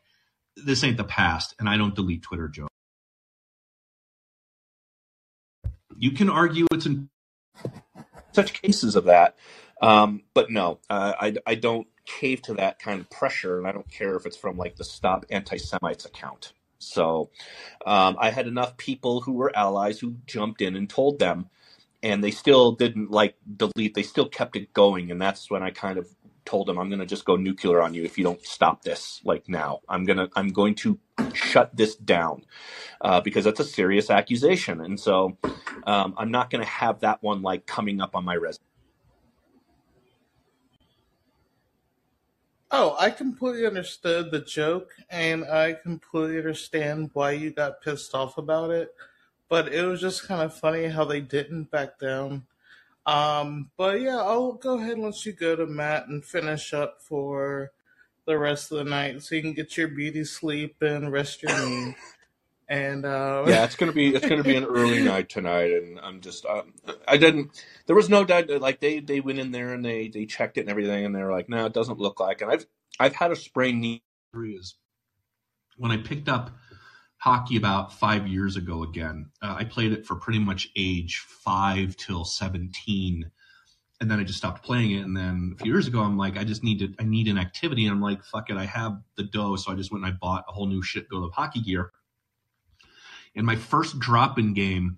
this 0.57 0.85
ain't 0.85 0.99
the 0.99 1.05
past, 1.05 1.55
and 1.59 1.67
I 1.67 1.79
don't 1.79 1.95
delete 1.95 2.21
Twitter, 2.21 2.49
Joe. 2.49 2.69
You 5.97 6.11
can 6.11 6.29
argue 6.29 6.67
it's 6.71 6.85
in 6.85 7.09
such 8.33 8.61
cases 8.61 8.95
of 8.95 9.05
that, 9.05 9.37
um, 9.81 10.25
but 10.35 10.51
no, 10.51 10.81
uh, 10.91 11.15
I 11.19 11.37
I 11.47 11.55
don't 11.55 11.87
cave 12.05 12.43
to 12.43 12.55
that 12.55 12.79
kind 12.79 13.01
of 13.01 13.09
pressure, 13.09 13.57
and 13.57 13.67
I 13.67 13.73
don't 13.73 13.91
care 13.91 14.17
if 14.17 14.27
it's 14.27 14.37
from 14.37 14.59
like 14.59 14.77
the 14.77 14.85
Stop 14.85 15.25
Anti 15.31 15.57
Semites 15.57 16.05
account. 16.05 16.53
So 16.79 17.31
um, 17.87 18.17
I 18.21 18.31
had 18.31 18.47
enough 18.47 18.77
people 18.77 19.23
who 19.23 19.33
were 19.33 19.57
allies 19.57 19.99
who 19.99 20.17
jumped 20.27 20.61
in 20.61 20.77
and 20.77 20.91
told 20.91 21.19
them, 21.21 21.49
and 22.03 22.25
they 22.25 22.31
still 22.31 22.73
didn't 22.73 23.11
like 23.11 23.37
delete. 23.57 23.95
They 23.95 24.03
still 24.03 24.29
kept 24.29 24.57
it 24.57 24.73
going, 24.73 25.11
and 25.11 25.21
that's 25.21 25.51
when 25.51 25.63
I 25.63 25.71
kind 25.71 25.99
of 25.99 26.09
told 26.45 26.67
them, 26.69 26.79
"I'm 26.79 26.89
going 26.89 27.01
to 27.01 27.07
just 27.07 27.25
go 27.25 27.37
nuclear 27.37 27.83
on 27.83 27.95
you 27.95 28.05
if 28.05 28.19
you 28.19 28.25
don't 28.25 28.45
stop 28.47 28.83
this 28.83 29.21
like 29.25 29.49
now. 29.49 29.81
I'm 29.89 30.05
gonna 30.05 30.29
I'm 30.37 30.49
going 30.49 30.75
to 30.77 30.99
shut 31.35 31.77
this 31.77 31.97
down 31.97 32.45
uh, 33.01 33.21
because 33.21 33.45
that's 33.45 33.61
a 33.61 33.65
serious 33.65 34.11
accusation, 34.11 34.81
and 34.81 34.99
so 34.99 35.37
um, 35.87 36.15
I'm 36.17 36.31
not 36.31 36.51
going 36.51 36.63
to 36.63 36.71
have 36.71 37.01
that 37.01 37.23
one 37.23 37.43
like 37.43 37.67
coming 37.67 38.01
up 38.01 38.17
on 38.17 38.25
my 38.25 38.37
resume." 38.37 38.65
Oh, 42.73 42.97
I 43.01 43.11
completely 43.11 43.67
understood 43.67 44.31
the 44.31 44.41
joke, 44.41 44.91
and 45.11 45.45
I 45.45 45.73
completely 45.73 46.39
understand 46.39 47.11
why 47.15 47.33
you 47.33 47.51
got 47.51 47.83
pissed 47.83 48.15
off 48.15 48.39
about 48.39 48.71
it. 48.71 48.95
But 49.51 49.75
it 49.75 49.85
was 49.85 50.01
just 50.01 50.27
kind 50.27 50.41
of 50.41 50.55
funny 50.55 50.87
how 50.87 51.05
they 51.05 51.21
didn't 51.21 51.71
back 51.71 51.99
down. 51.99 52.47
Um, 53.05 53.71
but 53.77 54.01
yeah, 54.01 54.19
I'll 54.19 54.53
go 54.53 54.79
ahead 54.79 54.93
and 54.93 55.03
let 55.03 55.27
you 55.27 55.33
go 55.33 55.57
to 55.57 55.67
Matt 55.67 56.09
and 56.09 56.25
finish 56.25 56.73
up 56.73 57.03
for 57.03 57.73
the 58.27 58.39
rest 58.39 58.71
of 58.71 58.79
the 58.79 58.85
night, 58.85 59.23
so 59.23 59.35
you 59.35 59.43
can 59.43 59.53
get 59.53 59.77
your 59.77 59.89
beauty 59.89 60.25
sleep 60.25 60.77
and 60.81 61.13
rest 61.13 61.43
your 61.43 61.59
knee. 61.69 61.97
And 62.69 63.05
uh, 63.05 63.45
Yeah, 63.49 63.65
it's 63.65 63.75
gonna 63.75 63.93
be 63.93 64.15
it's 64.15 64.29
gonna 64.29 64.45
be 64.45 64.55
an 64.55 64.65
early 64.65 65.03
night 65.05 65.29
tonight, 65.29 65.73
and 65.73 65.99
I'm 65.99 66.21
just 66.21 66.47
um, 66.47 66.73
I 67.09 67.17
didn't. 67.17 67.65
There 67.87 67.97
was 67.97 68.09
no 68.09 68.25
doubt. 68.25 68.49
Like 68.49 68.79
they 68.79 69.01
they 69.01 69.19
went 69.19 69.41
in 69.41 69.51
there 69.51 69.75
and 69.75 69.85
they 69.85 70.07
they 70.07 70.27
checked 70.27 70.57
it 70.57 70.63
and 70.63 70.71
everything, 70.71 71.05
and 71.05 71.13
they 71.13 71.23
were 71.23 71.33
like, 71.33 71.49
no, 71.49 71.67
it 71.67 71.73
doesn't 71.73 71.99
look 71.99 72.21
like. 72.21 72.41
And 72.43 72.53
I've 72.53 72.67
I've 73.01 73.17
had 73.17 73.33
a 73.33 73.37
sprained 73.37 73.81
knee. 73.81 74.05
is 74.37 74.77
when 75.77 75.91
I 75.91 75.97
picked 75.97 76.29
up 76.29 76.51
hockey 77.21 77.57
about 77.57 77.93
five 77.93 78.27
years 78.27 78.57
ago 78.57 78.83
again. 78.83 79.27
Uh, 79.43 79.55
I 79.59 79.65
played 79.65 79.93
it 79.93 80.07
for 80.07 80.17
pretty 80.17 80.39
much 80.39 80.71
age 80.75 81.19
five 81.19 81.95
till 81.97 82.25
17. 82.25 83.31
And 84.01 84.11
then 84.11 84.19
I 84.19 84.25
just 84.25 84.39
stopped 84.39 84.65
playing 84.65 84.93
it. 84.93 85.05
And 85.05 85.15
then 85.15 85.55
a 85.55 85.63
few 85.63 85.71
years 85.71 85.87
ago, 85.87 86.01
I'm 86.01 86.17
like, 86.17 86.39
I 86.39 86.45
just 86.45 86.65
need 86.65 86.79
to, 86.79 86.95
I 86.99 87.05
need 87.05 87.29
an 87.29 87.37
activity. 87.37 87.85
And 87.85 87.93
I'm 87.93 88.01
like, 88.01 88.25
fuck 88.25 88.49
it, 88.49 88.57
I 88.57 88.65
have 88.65 89.03
the 89.17 89.25
dough. 89.25 89.57
So 89.57 89.71
I 89.71 89.75
just 89.75 89.93
went 89.93 90.03
and 90.03 90.15
I 90.15 90.17
bought 90.19 90.47
a 90.49 90.53
whole 90.53 90.67
new 90.67 90.83
shitload 90.83 91.27
of 91.27 91.33
hockey 91.35 91.61
gear. 91.61 91.93
In 93.35 93.45
my 93.45 93.57
first 93.57 93.99
drop 93.99 94.39
in 94.39 94.55
game 94.55 94.97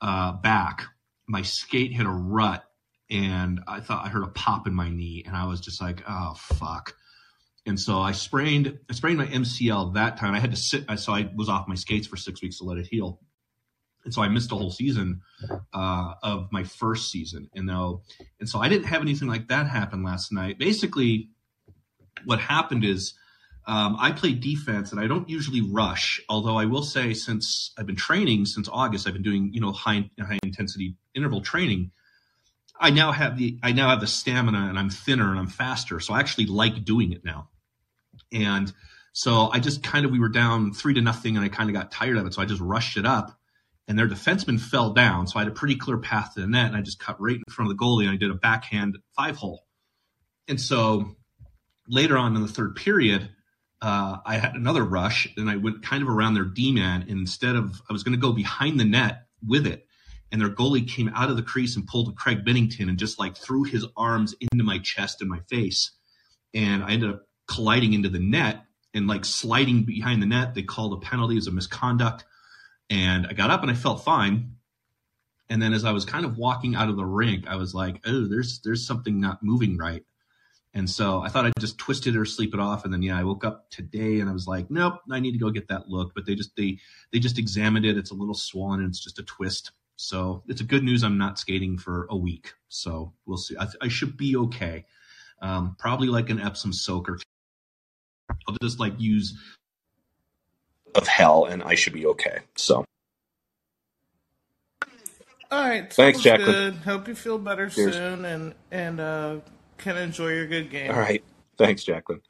uh, 0.00 0.32
back, 0.32 0.86
my 1.28 1.42
skate 1.42 1.92
hit 1.92 2.06
a 2.06 2.10
rut 2.10 2.64
and 3.10 3.60
I 3.68 3.80
thought 3.80 4.06
I 4.06 4.08
heard 4.08 4.24
a 4.24 4.28
pop 4.28 4.66
in 4.66 4.74
my 4.74 4.88
knee. 4.88 5.24
And 5.26 5.36
I 5.36 5.44
was 5.44 5.60
just 5.60 5.78
like, 5.78 6.02
oh, 6.08 6.32
fuck. 6.38 6.94
And 7.66 7.78
so 7.78 8.00
I 8.00 8.12
sprained, 8.12 8.78
I 8.88 8.94
sprained 8.94 9.18
my 9.18 9.26
MCL 9.26 9.94
that 9.94 10.16
time. 10.16 10.34
I 10.34 10.40
had 10.40 10.50
to 10.50 10.56
sit, 10.56 10.84
I, 10.88 10.94
so 10.96 11.12
I 11.12 11.30
was 11.34 11.48
off 11.48 11.68
my 11.68 11.74
skates 11.74 12.06
for 12.06 12.16
six 12.16 12.42
weeks 12.42 12.58
to 12.58 12.64
let 12.64 12.78
it 12.78 12.86
heal. 12.86 13.20
And 14.04 14.14
so 14.14 14.22
I 14.22 14.28
missed 14.28 14.50
a 14.50 14.54
whole 14.54 14.70
season 14.70 15.20
uh, 15.74 16.14
of 16.22 16.50
my 16.52 16.64
first 16.64 17.10
season. 17.10 17.50
And 17.54 17.68
and 17.70 18.48
so 18.48 18.58
I 18.58 18.68
didn't 18.68 18.86
have 18.86 19.02
anything 19.02 19.28
like 19.28 19.48
that 19.48 19.66
happen 19.66 20.02
last 20.02 20.32
night. 20.32 20.58
Basically, 20.58 21.28
what 22.24 22.40
happened 22.40 22.84
is 22.84 23.14
um, 23.66 23.96
I 23.98 24.12
play 24.12 24.32
defense 24.32 24.90
and 24.90 25.00
I 25.00 25.06
don't 25.06 25.28
usually 25.28 25.60
rush. 25.60 26.20
Although 26.28 26.56
I 26.56 26.64
will 26.64 26.82
say, 26.82 27.12
since 27.12 27.72
I've 27.78 27.86
been 27.86 27.96
training 27.96 28.46
since 28.46 28.68
August, 28.72 29.06
I've 29.06 29.12
been 29.12 29.22
doing 29.22 29.50
you 29.52 29.60
know 29.60 29.72
high 29.72 30.10
high 30.18 30.38
intensity 30.42 30.96
interval 31.14 31.40
training. 31.40 31.90
I 32.80 32.90
now 32.90 33.12
have 33.12 33.36
the 33.36 33.58
I 33.62 33.72
now 33.72 33.90
have 33.90 34.00
the 34.00 34.06
stamina 34.06 34.66
and 34.68 34.78
I'm 34.78 34.88
thinner 34.88 35.30
and 35.30 35.38
I'm 35.38 35.48
faster. 35.48 36.00
So 36.00 36.14
I 36.14 36.20
actually 36.20 36.46
like 36.46 36.82
doing 36.84 37.12
it 37.12 37.24
now. 37.24 37.50
And 38.32 38.72
so 39.12 39.50
I 39.52 39.60
just 39.60 39.82
kind 39.82 40.06
of 40.06 40.10
we 40.10 40.18
were 40.18 40.30
down 40.30 40.72
three 40.72 40.94
to 40.94 41.02
nothing 41.02 41.36
and 41.36 41.44
I 41.44 41.50
kind 41.50 41.68
of 41.68 41.74
got 41.74 41.92
tired 41.92 42.16
of 42.16 42.26
it. 42.26 42.32
So 42.32 42.40
I 42.40 42.46
just 42.46 42.62
rushed 42.62 42.96
it 42.96 43.04
up 43.04 43.38
and 43.86 43.98
their 43.98 44.08
defenseman 44.08 44.58
fell 44.58 44.94
down. 44.94 45.26
So 45.26 45.38
I 45.38 45.42
had 45.42 45.52
a 45.52 45.54
pretty 45.54 45.76
clear 45.76 45.98
path 45.98 46.34
to 46.34 46.40
the 46.40 46.46
net 46.46 46.68
and 46.68 46.76
I 46.76 46.80
just 46.80 46.98
cut 46.98 47.20
right 47.20 47.36
in 47.36 47.52
front 47.52 47.70
of 47.70 47.76
the 47.76 47.84
goalie 47.84 48.04
and 48.04 48.12
I 48.12 48.16
did 48.16 48.30
a 48.30 48.34
backhand 48.34 48.96
five 49.14 49.36
hole. 49.36 49.66
And 50.48 50.58
so 50.58 51.16
later 51.86 52.16
on 52.16 52.34
in 52.34 52.40
the 52.40 52.48
third 52.48 52.76
period, 52.76 53.28
uh, 53.82 54.18
I 54.24 54.38
had 54.38 54.54
another 54.54 54.84
rush 54.84 55.28
and 55.36 55.50
I 55.50 55.56
went 55.56 55.82
kind 55.82 56.02
of 56.02 56.08
around 56.08 56.34
their 56.34 56.44
D 56.44 56.72
man. 56.72 57.04
Instead 57.08 57.56
of, 57.56 57.82
I 57.90 57.92
was 57.92 58.04
going 58.04 58.14
to 58.14 58.20
go 58.20 58.32
behind 58.32 58.80
the 58.80 58.84
net 58.84 59.26
with 59.46 59.66
it 59.66 59.86
and 60.32 60.40
their 60.40 60.50
goalie 60.50 60.88
came 60.88 61.08
out 61.14 61.30
of 61.30 61.36
the 61.36 61.42
crease 61.42 61.76
and 61.76 61.86
pulled 61.86 62.16
Craig 62.16 62.44
Bennington 62.44 62.88
and 62.88 62.98
just 62.98 63.18
like 63.18 63.36
threw 63.36 63.64
his 63.64 63.86
arms 63.96 64.34
into 64.40 64.64
my 64.64 64.78
chest 64.78 65.20
and 65.20 65.30
my 65.30 65.40
face. 65.48 65.92
And 66.54 66.84
I 66.84 66.92
ended 66.92 67.10
up 67.10 67.22
colliding 67.46 67.92
into 67.92 68.08
the 68.08 68.20
net 68.20 68.64
and 68.94 69.06
like 69.06 69.24
sliding 69.24 69.84
behind 69.84 70.22
the 70.22 70.26
net. 70.26 70.54
They 70.54 70.62
called 70.62 70.92
a 70.92 71.04
penalty 71.04 71.36
as 71.36 71.46
a 71.46 71.50
misconduct. 71.50 72.24
And 72.88 73.26
I 73.26 73.32
got 73.32 73.50
up 73.50 73.62
and 73.62 73.70
I 73.70 73.74
felt 73.74 74.04
fine. 74.04 74.56
And 75.48 75.60
then 75.60 75.72
as 75.72 75.84
I 75.84 75.90
was 75.90 76.04
kind 76.04 76.24
of 76.24 76.38
walking 76.38 76.76
out 76.76 76.88
of 76.88 76.96
the 76.96 77.04
rink, 77.04 77.46
I 77.48 77.56
was 77.56 77.74
like, 77.74 78.00
oh, 78.06 78.26
there's 78.28 78.60
there's 78.60 78.86
something 78.86 79.20
not 79.20 79.42
moving 79.42 79.76
right. 79.76 80.04
And 80.72 80.88
so 80.88 81.20
I 81.20 81.28
thought 81.28 81.46
I'd 81.46 81.52
just 81.58 81.78
twist 81.78 82.06
it 82.06 82.16
or 82.16 82.24
sleep 82.24 82.54
it 82.54 82.60
off. 82.60 82.84
And 82.84 82.94
then 82.94 83.02
yeah, 83.02 83.18
I 83.18 83.24
woke 83.24 83.44
up 83.44 83.68
today 83.70 84.20
and 84.20 84.30
I 84.30 84.32
was 84.32 84.46
like, 84.46 84.70
nope, 84.70 85.00
I 85.10 85.18
need 85.18 85.32
to 85.32 85.38
go 85.38 85.50
get 85.50 85.66
that 85.68 85.88
looked. 85.88 86.14
But 86.14 86.26
they 86.26 86.36
just 86.36 86.54
they 86.56 86.78
they 87.12 87.18
just 87.18 87.38
examined 87.38 87.84
it. 87.84 87.98
It's 87.98 88.12
a 88.12 88.14
little 88.14 88.34
swollen 88.34 88.80
and 88.80 88.90
it's 88.90 89.02
just 89.02 89.18
a 89.18 89.24
twist. 89.24 89.72
So 90.00 90.42
it's 90.48 90.62
a 90.62 90.64
good 90.64 90.82
news. 90.82 91.02
I'm 91.02 91.18
not 91.18 91.38
skating 91.38 91.76
for 91.76 92.06
a 92.08 92.16
week. 92.16 92.54
So 92.68 93.12
we'll 93.26 93.36
see. 93.36 93.54
I, 93.58 93.66
I 93.82 93.88
should 93.88 94.16
be 94.16 94.34
okay. 94.34 94.86
Um, 95.42 95.76
probably 95.78 96.08
like 96.08 96.30
an 96.30 96.40
Epsom 96.40 96.72
soaker. 96.72 97.18
I'll 98.48 98.56
just 98.62 98.80
like 98.80 98.94
use 98.98 99.38
of 100.94 101.06
hell, 101.06 101.44
and 101.44 101.62
I 101.62 101.74
should 101.74 101.92
be 101.92 102.06
okay. 102.06 102.38
So 102.56 102.86
All 105.50 105.68
right, 105.68 105.92
thanks, 105.92 106.20
Jacqueline. 106.20 106.50
good. 106.50 106.74
Hope 106.76 107.06
you 107.06 107.14
feel 107.14 107.38
better 107.38 107.68
Cheers. 107.68 107.94
soon, 107.94 108.24
and 108.24 108.54
and 108.70 109.00
uh, 109.00 109.36
can 109.76 109.98
enjoy 109.98 110.28
your 110.28 110.46
good 110.46 110.70
game. 110.70 110.90
All 110.90 110.98
right, 110.98 111.22
thanks, 111.58 111.84
Jacqueline. 111.84 112.22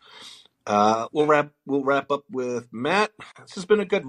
Uh, 0.67 1.07
we'll 1.13 1.27
wrap 1.27 1.53
we'll 1.67 1.85
wrap 1.85 2.11
up 2.11 2.25
with 2.31 2.69
Matt. 2.73 3.13
This 3.43 3.55
has 3.55 3.65
been 3.65 3.79
a 3.79 3.85
good. 3.85 4.05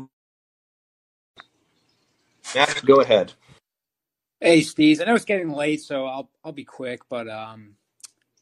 Matt, 2.56 2.82
go 2.86 3.02
ahead. 3.02 3.34
Hey, 4.44 4.62
Steve. 4.62 5.00
I 5.00 5.04
know 5.06 5.14
it's 5.14 5.24
getting 5.24 5.52
late, 5.52 5.82
so 5.82 6.08
I'll 6.08 6.32
I'll 6.44 6.52
be 6.52 6.64
quick. 6.64 7.02
But 7.08 7.30
um, 7.30 7.76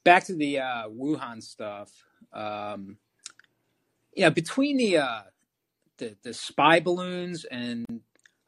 back 0.05 0.23
to 0.25 0.33
the 0.33 0.59
uh, 0.59 0.87
Wuhan 0.87 1.43
stuff. 1.43 1.91
Um, 2.31 2.97
yeah, 4.15 4.29
between 4.29 4.77
the 4.77 4.99
uh, 4.99 5.21
the 5.97 6.15
the 6.23 6.33
spy 6.33 6.79
balloons 6.79 7.43
and 7.43 7.85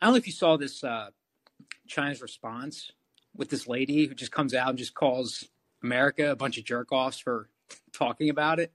I 0.02 0.06
don't 0.06 0.14
know 0.14 0.18
if 0.18 0.28
you 0.28 0.34
saw 0.34 0.56
this 0.56 0.82
uh, 0.82 1.10
China's 1.88 2.22
response 2.22 2.94
with 3.36 3.50
this 3.50 3.68
lady 3.68 4.06
who 4.06 4.16
just 4.16 4.32
comes 4.32 4.54
out 4.54 4.70
and 4.70 4.78
just 4.78 4.94
calls 4.94 5.44
America 5.84 6.32
a 6.32 6.38
bunch 6.38 6.58
of 6.58 6.64
jerk 6.64 6.94
offs 6.94 7.20
for 7.20 7.50
talking 7.94 8.30
about 8.30 8.62
it. 8.62 8.72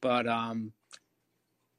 But 0.00 0.28
um, 0.28 0.72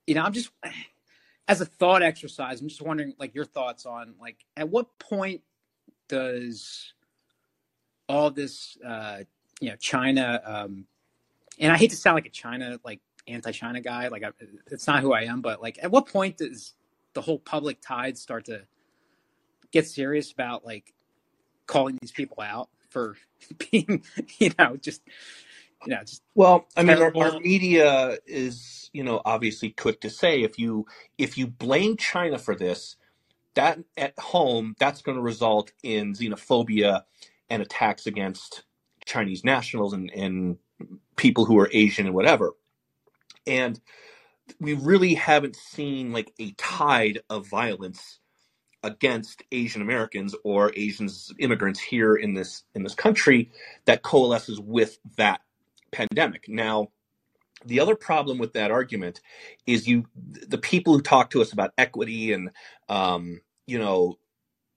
you 0.06 0.16
know, 0.16 0.24
I'm 0.24 0.34
just 0.34 0.52
as 1.48 1.62
a 1.62 1.66
thought 1.66 2.04
exercise, 2.04 2.60
I'm 2.60 2.68
just 2.68 2.82
wondering 2.82 3.14
like 3.20 3.34
your 3.34 3.46
thoughts 3.46 3.86
on 3.86 4.16
like 4.20 4.44
at 4.58 4.68
what 4.68 5.00
point 5.00 5.44
does 6.10 6.94
all 8.10 8.32
this 8.32 8.78
uh 8.86 9.20
you 9.62 9.70
know 9.70 9.76
China 9.78 10.42
um 10.46 10.86
and 11.60 11.72
I 11.72 11.78
hate 11.78 11.92
to 11.92 11.98
sound 11.98 12.16
like 12.16 12.26
a 12.26 12.32
China 12.32 12.80
like 12.84 13.02
anti-China 13.28 13.82
guy 13.82 14.10
like 14.10 14.24
I, 14.24 14.30
it's 14.72 14.88
not 14.88 15.02
who 15.02 15.14
I 15.14 15.24
am 15.24 15.42
but 15.42 15.62
like 15.62 15.80
at 15.84 15.92
what 15.92 16.08
point 16.08 16.38
does 16.38 16.74
the 17.14 17.22
whole 17.22 17.40
public 17.40 17.80
tide 17.82 18.18
start 18.18 18.46
to 18.46 18.64
get 19.72 19.88
serious 19.88 20.32
about 20.32 20.66
like 20.66 20.94
calling 21.68 21.98
these 22.02 22.12
people 22.12 22.42
out 22.44 22.70
for 22.90 23.18
being 23.72 24.04
you 24.40 24.52
know 24.60 24.78
just 24.78 25.02
you 25.86 25.96
know 25.96 26.02
just 26.02 26.22
Well, 26.36 26.68
I 26.78 26.84
mean, 26.84 27.02
our, 27.02 27.14
our 27.20 27.40
media 27.42 28.18
is, 28.26 28.90
you 28.94 29.04
know, 29.04 29.22
obviously 29.26 29.72
quick 29.72 30.02
to 30.02 30.10
say 30.10 30.44
if 30.44 30.58
you 30.58 30.86
if 31.18 31.38
you 31.38 31.48
blame 31.48 31.98
China 31.98 32.40
for 32.40 32.56
this, 32.56 32.96
that 33.56 33.80
at 33.98 34.18
home 34.20 34.76
that's 34.80 35.02
going 35.02 35.18
to 35.18 35.22
result 35.22 35.72
in 35.84 36.14
xenophobia 36.14 37.04
and 37.50 37.62
attacks 37.62 38.08
against 38.08 38.64
Chinese 39.06 39.44
nationals 39.44 39.94
and, 39.94 40.10
and 40.12 40.58
people 41.16 41.46
who 41.46 41.60
are 41.60 41.70
Asian 41.72 42.06
and 42.06 42.16
whatever. 42.16 42.52
And 43.46 43.80
we 44.60 44.74
really 44.74 45.14
haven't 45.14 45.56
seen 45.56 46.12
like 46.12 46.34
a 46.40 46.52
tide 46.58 47.20
of 47.30 47.48
violence 47.48 48.20
against 48.84 49.44
Asian 49.52 49.82
Americans 49.82 50.36
or 50.44 50.72
Asians 50.76 51.34
immigrants 51.40 51.80
here 51.80 52.16
in 52.16 52.34
this 52.34 52.64
in 52.76 52.84
this 52.84 52.96
country 52.96 53.52
that 53.86 54.04
coalesces 54.04 54.60
with 54.60 55.00
that 55.18 55.42
pandemic. 55.92 56.46
Now, 56.50 56.90
the 57.66 57.80
other 57.82 57.96
problem 57.96 58.40
with 58.40 58.54
that 58.54 58.72
argument 58.72 59.22
is 59.68 59.88
you 59.88 60.06
the 60.16 60.58
people 60.60 60.94
who 60.94 61.02
talk 61.02 61.32
to 61.32 61.42
us 61.42 61.54
about 61.54 61.74
equity 61.78 62.34
and 62.34 62.52
um, 62.90 63.42
you 63.68 63.80
know 63.80 64.18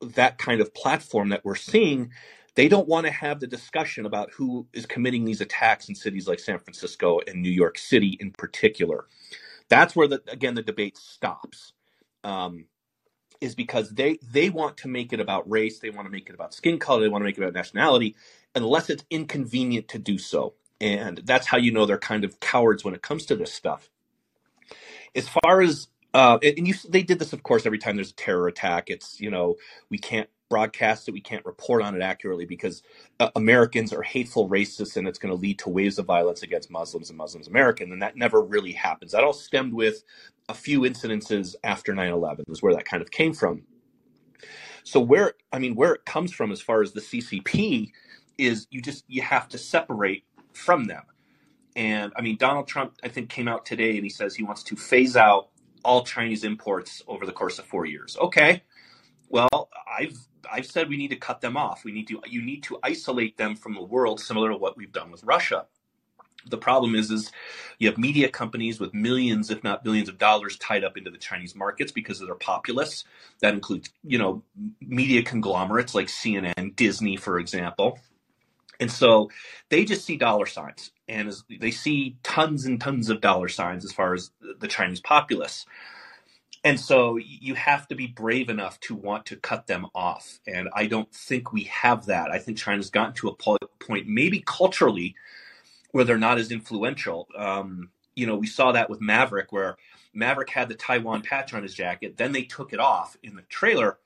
that 0.03 0.39
kind 0.39 0.61
of 0.61 0.75
platform 0.75 1.31
that 1.31 1.45
we're 1.45 1.57
seeing 1.57 2.13
They 2.57 2.69
don't 2.69 2.89
want 2.89 3.07
to 3.07 3.13
have 3.13 3.41
the 3.41 3.49
discussion 3.49 4.07
about 4.07 4.33
who 4.33 4.69
is 4.75 4.87
committing 4.87 5.25
these 5.25 5.41
attacks 5.43 5.89
in 5.89 5.97
cities 5.97 6.29
like 6.29 6.41
San 6.41 6.61
Francisco 6.61 7.21
and 7.27 7.43
New 7.43 7.51
York 7.53 7.79
City 7.79 8.19
in 8.21 8.33
particular. 8.33 9.07
That's 9.71 9.97
where 9.97 10.09
the 10.09 10.23
again 10.29 10.55
the 10.55 10.63
debate 10.63 10.99
stops. 10.99 11.75
Um, 12.25 12.67
is 13.41 13.55
because 13.55 13.91
they 13.91 14.19
they 14.23 14.51
want 14.51 14.79
to 14.79 14.89
make 14.89 15.13
it 15.13 15.21
about 15.21 15.51
race, 15.51 15.79
they 15.81 15.91
want 15.91 16.07
to 16.07 16.13
make 16.13 16.29
it 16.29 16.35
about 16.35 16.55
skin 16.55 16.79
color, 16.79 17.03
they 17.03 17.09
want 17.09 17.23
to 17.23 17.27
make 17.27 17.39
it 17.39 17.43
about 17.43 17.55
nationality, 17.55 18.17
unless 18.55 18.91
it's 18.91 19.05
inconvenient 19.11 19.89
to 19.89 19.99
do 20.01 20.19
so. 20.19 20.55
And 20.81 21.23
that's 21.25 21.47
how 21.47 21.57
you 21.57 21.73
know 21.73 21.87
they're 21.87 21.99
kind 21.99 22.25
of 22.25 22.39
cowards 22.41 22.85
when 22.85 22.95
it 22.95 23.03
comes 23.03 23.27
to 23.27 23.37
this 23.37 23.53
stuff. 23.53 23.89
As 25.15 25.29
far 25.29 25.63
as 25.63 25.89
uh, 26.17 26.39
and 26.43 26.67
you, 26.67 26.75
they 26.89 27.03
did 27.03 27.19
this, 27.19 27.35
of 27.35 27.43
course, 27.43 27.67
every 27.67 27.79
time 27.79 27.97
there's 27.97 28.11
a 28.11 28.15
terror 28.15 28.49
attack. 28.49 28.89
It's 28.89 29.21
you 29.21 29.31
know 29.31 29.57
we 29.91 29.99
can't 29.99 30.29
broadcast 30.49 31.09
it, 31.09 31.13
we 31.13 31.21
can't 31.21 31.45
report 31.45 31.83
on 31.83 31.95
it 31.95 32.01
accurately 32.01 32.47
because 32.47 32.83
uh, 33.21 33.31
Americans 33.37 33.93
are 33.93 34.03
hateful 34.03 34.49
racists, 34.49 34.97
and 34.97 35.07
it's 35.07 35.19
going 35.19 35.35
to 35.35 35.41
lead 35.41 35.59
to 35.59 35.69
waves 35.69 35.99
of 35.99 36.07
violence 36.07 36.43
against 36.43 36.71
Muslims 36.71 37.11
and 37.11 37.19
Muslims 37.19 37.49
American. 37.49 37.93
And 37.93 38.01
that 38.01 38.17
never 38.17 38.43
really 38.43 38.73
happens. 38.73 39.13
That 39.13 39.25
all 39.25 39.33
stemmed 39.33 39.75
with 39.75 40.05
a 40.49 40.55
few 40.55 40.81
incidences 40.83 41.55
after 41.65 41.93
9/11 41.93 42.45
is 42.49 42.63
where 42.63 42.75
that 42.75 42.87
kind 42.87 43.03
of 43.03 43.11
came 43.11 43.35
from. 43.35 43.63
So 44.85 45.01
where 45.01 45.35
I 45.53 45.59
mean 45.59 45.75
where 45.75 45.93
it 45.93 46.05
comes 46.05 46.33
from 46.33 46.53
as 46.53 46.61
far 46.61 46.81
as 46.81 46.93
the 46.93 47.01
CCP 47.01 47.91
is 48.39 48.67
you 48.71 48.81
just 48.81 49.05
you 49.09 49.23
have 49.23 49.49
to 49.49 49.59
separate 49.59 50.25
from 50.57 50.87
them. 50.87 51.05
And 51.77 52.13
I 52.17 52.23
mean 52.23 52.37
Donald 52.37 52.67
Trump 52.67 52.95
I 53.05 53.09
think 53.09 53.29
came 53.29 53.49
out 53.49 53.67
today 53.67 53.97
and 53.97 54.05
he 54.05 54.11
says 54.11 54.35
he 54.35 54.43
wants 54.43 54.63
to 54.65 54.77
phase 54.77 55.17
out 55.17 55.49
all 55.85 56.05
Chinese 56.05 56.43
imports 56.43 57.03
over 57.07 57.27
the 57.27 57.33
course 57.33 57.59
of 57.59 57.67
4 57.67 57.87
years. 57.87 58.17
Okay. 58.21 58.63
Well, 59.29 59.69
I've 59.87 60.17
I've 60.51 60.67
said 60.67 60.89
we 60.89 60.97
need 60.97 61.11
to 61.11 61.17
cut 61.17 61.41
them 61.41 61.57
off. 61.57 61.85
We 61.85 61.93
need 61.93 62.09
to 62.09 62.23
you 62.27 62.43
need 62.43 62.63
to 62.65 62.79
isolate 62.83 63.37
them 63.37 63.57
from 63.57 63.75
the 63.75 63.83
world 63.83 64.21
similar 64.21 64.51
to 64.51 64.57
what 64.57 64.77
we've 64.77 64.93
done 64.93 65.11
with 65.11 65.23
Russia. 65.25 65.67
The 66.49 66.59
problem 66.59 66.95
is, 66.95 67.11
is 67.11 67.33
you 67.81 67.89
have 67.89 67.99
media 67.99 68.29
companies 68.29 68.79
with 68.79 68.95
millions, 68.95 69.51
if 69.51 69.65
not 69.65 69.83
billions, 69.83 70.09
of 70.09 70.17
dollars 70.17 70.57
tied 70.59 70.85
up 70.85 70.97
into 70.97 71.11
the 71.11 71.19
Chinese 71.19 71.57
markets 71.57 71.91
because 71.91 72.21
of 72.21 72.29
their 72.29 72.37
populace. 72.37 73.05
That 73.41 73.55
includes, 73.55 73.91
you 74.05 74.19
know, 74.19 74.45
media 74.81 75.23
conglomerates 75.23 75.93
like 75.93 76.07
CNN, 76.07 76.77
Disney, 76.77 77.17
for 77.17 77.41
example. 77.41 77.99
And 78.81 78.91
so 78.91 79.31
they 79.71 79.85
just 79.85 80.05
see 80.05 80.17
dollar 80.17 80.47
signs, 80.47 80.91
and 81.09 81.33
they 81.61 81.71
see 81.71 82.17
tons 82.23 82.67
and 82.67 82.81
tons 82.81 83.09
of 83.11 83.21
dollar 83.21 83.49
signs 83.49 83.85
as 83.85 83.93
far 83.93 84.15
as 84.15 84.31
the 84.59 84.69
Chinese 84.69 85.01
populace. 85.01 85.67
And 86.65 86.81
so 86.81 87.17
you 87.17 87.55
have 87.55 87.87
to 87.89 87.95
be 87.95 88.09
brave 88.09 88.51
enough 88.51 88.81
to 88.81 88.95
want 88.97 89.27
to 89.27 89.37
cut 89.37 89.69
them 89.69 89.87
off. 89.95 90.41
And 90.49 90.69
I 90.75 90.87
don't 90.87 91.13
think 91.15 91.53
we 91.53 91.63
have 91.65 92.07
that. 92.07 92.33
I 92.33 92.39
think 92.41 92.59
China's 92.59 92.91
gotten 92.91 93.15
to 93.15 93.29
a 93.29 93.35
point, 93.37 94.09
maybe 94.09 94.43
culturally, 94.45 95.15
where 95.93 96.05
they're 96.05 96.19
not 96.19 96.39
as 96.39 96.51
influential. 96.51 97.29
Um, 97.39 97.91
you 98.17 98.27
know, 98.27 98.35
we 98.35 98.49
saw 98.49 98.73
that 98.73 98.91
with 98.91 99.01
Maverick, 99.01 99.53
where 99.53 99.77
Maverick 100.13 100.51
had 100.51 100.69
the 100.69 100.75
Taiwan 100.75 101.23
patch 101.23 101.55
on 101.55 101.63
his 101.63 101.73
jacket. 101.73 102.17
Then 102.17 102.33
they 102.33 102.43
took 102.43 102.73
it 102.73 102.81
off 102.81 103.17
in 103.23 103.37
the 103.37 103.43
trailer 103.43 103.99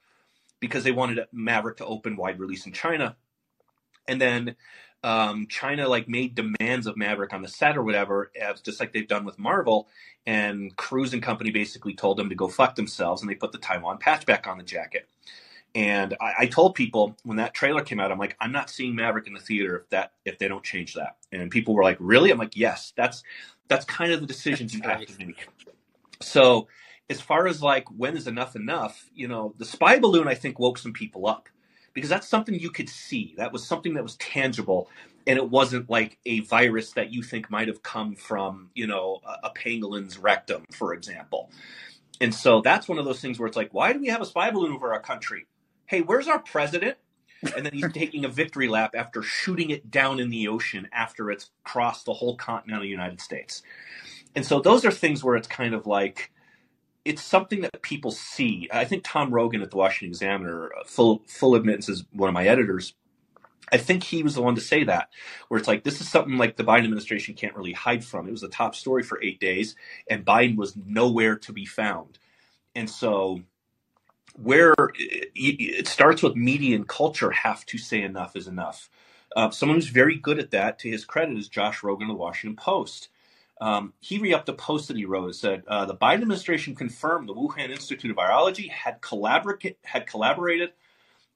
because 0.58 0.84
they 0.84 0.92
wanted 0.92 1.20
Maverick 1.32 1.78
to 1.78 1.86
open 1.86 2.16
wide 2.16 2.38
release 2.38 2.66
in 2.66 2.72
China. 2.72 3.16
And 4.10 4.20
then 4.20 4.56
um, 5.04 5.46
China 5.48 5.88
like 5.88 6.08
made 6.08 6.34
demands 6.34 6.88
of 6.88 6.96
Maverick 6.96 7.32
on 7.32 7.42
the 7.42 7.48
set 7.48 7.76
or 7.76 7.84
whatever, 7.84 8.32
as, 8.38 8.60
just 8.60 8.80
like 8.80 8.92
they've 8.92 9.06
done 9.06 9.24
with 9.24 9.38
Marvel. 9.38 9.88
And 10.26 10.74
Cruise 10.76 11.14
and 11.14 11.22
Company 11.22 11.52
basically 11.52 11.94
told 11.94 12.16
them 12.16 12.28
to 12.28 12.34
go 12.34 12.48
fuck 12.48 12.74
themselves, 12.74 13.22
and 13.22 13.30
they 13.30 13.36
put 13.36 13.52
the 13.52 13.58
Taiwan 13.58 13.98
patch 13.98 14.26
back 14.26 14.48
on 14.48 14.58
the 14.58 14.64
jacket. 14.64 15.08
And 15.76 16.16
I, 16.20 16.32
I, 16.40 16.46
told 16.46 16.74
people 16.74 17.16
when 17.22 17.36
that 17.36 17.54
trailer 17.54 17.82
came 17.82 18.00
out, 18.00 18.10
I'm 18.10 18.18
like, 18.18 18.36
I'm 18.40 18.50
not 18.50 18.68
seeing 18.68 18.96
Maverick 18.96 19.28
in 19.28 19.34
the 19.34 19.38
theater 19.38 19.76
if 19.76 19.90
that 19.90 20.12
if 20.24 20.36
they 20.36 20.48
don't 20.48 20.64
change 20.64 20.94
that. 20.94 21.18
And 21.30 21.48
people 21.48 21.74
were 21.74 21.84
like, 21.84 21.96
Really? 22.00 22.32
I'm 22.32 22.38
like, 22.38 22.56
Yes, 22.56 22.92
that's 22.96 23.22
that's 23.68 23.84
kind 23.84 24.10
of 24.10 24.20
the 24.20 24.26
decisions 24.26 24.74
you 24.74 24.82
have 24.82 25.06
to 25.06 25.24
make. 25.24 25.46
So 26.20 26.66
as 27.08 27.20
far 27.20 27.46
as 27.46 27.62
like 27.62 27.86
when 27.96 28.16
is 28.16 28.26
enough 28.26 28.56
enough, 28.56 29.08
you 29.14 29.28
know, 29.28 29.54
the 29.58 29.64
spy 29.64 30.00
balloon 30.00 30.26
I 30.26 30.34
think 30.34 30.58
woke 30.58 30.78
some 30.78 30.92
people 30.92 31.28
up 31.28 31.48
because 31.94 32.10
that's 32.10 32.28
something 32.28 32.54
you 32.54 32.70
could 32.70 32.88
see. 32.88 33.34
That 33.38 33.52
was 33.52 33.66
something 33.66 33.94
that 33.94 34.02
was 34.02 34.16
tangible, 34.16 34.88
and 35.26 35.38
it 35.38 35.50
wasn't 35.50 35.90
like 35.90 36.18
a 36.26 36.40
virus 36.40 36.92
that 36.92 37.12
you 37.12 37.22
think 37.22 37.50
might 37.50 37.68
have 37.68 37.82
come 37.82 38.14
from, 38.14 38.70
you 38.74 38.86
know, 38.86 39.20
a, 39.26 39.48
a 39.48 39.52
pangolin's 39.52 40.18
rectum, 40.18 40.64
for 40.72 40.94
example. 40.94 41.50
And 42.20 42.34
so 42.34 42.60
that's 42.60 42.88
one 42.88 42.98
of 42.98 43.04
those 43.04 43.20
things 43.20 43.38
where 43.38 43.46
it's 43.48 43.56
like, 43.56 43.74
why 43.74 43.92
do 43.92 44.00
we 44.00 44.08
have 44.08 44.20
a 44.20 44.26
spy 44.26 44.50
balloon 44.50 44.72
over 44.72 44.92
our 44.92 45.00
country? 45.00 45.46
hey, 45.90 46.02
where's 46.02 46.28
our 46.28 46.38
president? 46.38 46.96
And 47.56 47.66
then 47.66 47.72
he's 47.72 47.92
taking 47.92 48.24
a 48.24 48.28
victory 48.28 48.68
lap 48.68 48.94
after 48.94 49.22
shooting 49.22 49.70
it 49.70 49.90
down 49.90 50.20
in 50.20 50.30
the 50.30 50.46
ocean 50.46 50.88
after 50.92 51.32
it's 51.32 51.50
crossed 51.64 52.06
the 52.06 52.12
whole 52.14 52.36
continental 52.36 52.84
United 52.84 53.20
States. 53.20 53.62
And 54.36 54.46
so 54.46 54.60
those 54.60 54.84
are 54.84 54.92
things 54.92 55.24
where 55.24 55.34
it's 55.34 55.48
kind 55.48 55.74
of 55.74 55.88
like, 55.88 56.30
it's 57.04 57.22
something 57.22 57.62
that 57.62 57.82
people 57.82 58.10
see. 58.10 58.68
I 58.72 58.84
think 58.84 59.04
Tom 59.04 59.32
Rogan 59.32 59.62
at 59.62 59.70
the 59.70 59.76
Washington 59.76 60.08
Examiner, 60.10 60.70
uh, 60.78 60.84
full 60.84 61.22
full 61.26 61.54
admittance, 61.54 61.88
is 61.88 62.04
one 62.12 62.28
of 62.28 62.34
my 62.34 62.46
editors. 62.46 62.94
I 63.72 63.78
think 63.78 64.02
he 64.02 64.22
was 64.22 64.34
the 64.34 64.42
one 64.42 64.56
to 64.56 64.60
say 64.60 64.84
that, 64.84 65.10
where 65.48 65.58
it's 65.58 65.68
like 65.68 65.84
this 65.84 66.00
is 66.00 66.08
something 66.08 66.38
like 66.38 66.56
the 66.56 66.64
Biden 66.64 66.84
administration 66.84 67.34
can't 67.34 67.56
really 67.56 67.72
hide 67.72 68.04
from. 68.04 68.28
It 68.28 68.32
was 68.32 68.40
the 68.42 68.48
top 68.48 68.74
story 68.74 69.02
for 69.02 69.22
eight 69.22 69.40
days, 69.40 69.76
and 70.08 70.24
Biden 70.24 70.56
was 70.56 70.76
nowhere 70.76 71.36
to 71.38 71.52
be 71.52 71.66
found. 71.66 72.18
And 72.74 72.90
so 72.90 73.42
where 74.34 74.74
it 74.96 75.88
starts 75.88 76.22
with 76.22 76.36
media 76.36 76.76
and 76.76 76.88
culture 76.88 77.30
have 77.30 77.66
to 77.66 77.78
say 77.78 78.02
enough 78.02 78.36
is 78.36 78.48
enough. 78.48 78.90
Uh, 79.36 79.50
someone 79.50 79.76
who's 79.76 79.88
very 79.88 80.16
good 80.16 80.38
at 80.38 80.50
that, 80.50 80.78
to 80.80 80.90
his 80.90 81.04
credit, 81.04 81.36
is 81.38 81.48
Josh 81.48 81.80
Rogin 81.80 82.02
of 82.02 82.08
the 82.08 82.14
Washington 82.14 82.56
Post. 82.56 83.08
Um, 83.60 83.92
he 84.00 84.18
re-upped 84.18 84.48
a 84.48 84.54
post 84.54 84.88
that 84.88 84.96
he 84.96 85.04
wrote. 85.04 85.30
It 85.30 85.34
said 85.34 85.64
uh, 85.68 85.84
the 85.84 85.94
Biden 85.94 86.22
administration 86.22 86.74
confirmed 86.74 87.28
the 87.28 87.34
Wuhan 87.34 87.70
Institute 87.70 88.10
of 88.10 88.16
Virology 88.16 88.70
had, 88.70 88.96
had 89.84 90.06
collaborated 90.06 90.72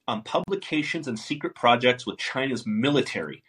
on 0.07 0.23
publications 0.23 1.07
and 1.07 1.19
secret 1.19 1.55
projects 1.55 2.05
with 2.05 2.17
China's 2.17 2.65
military, 2.65 3.43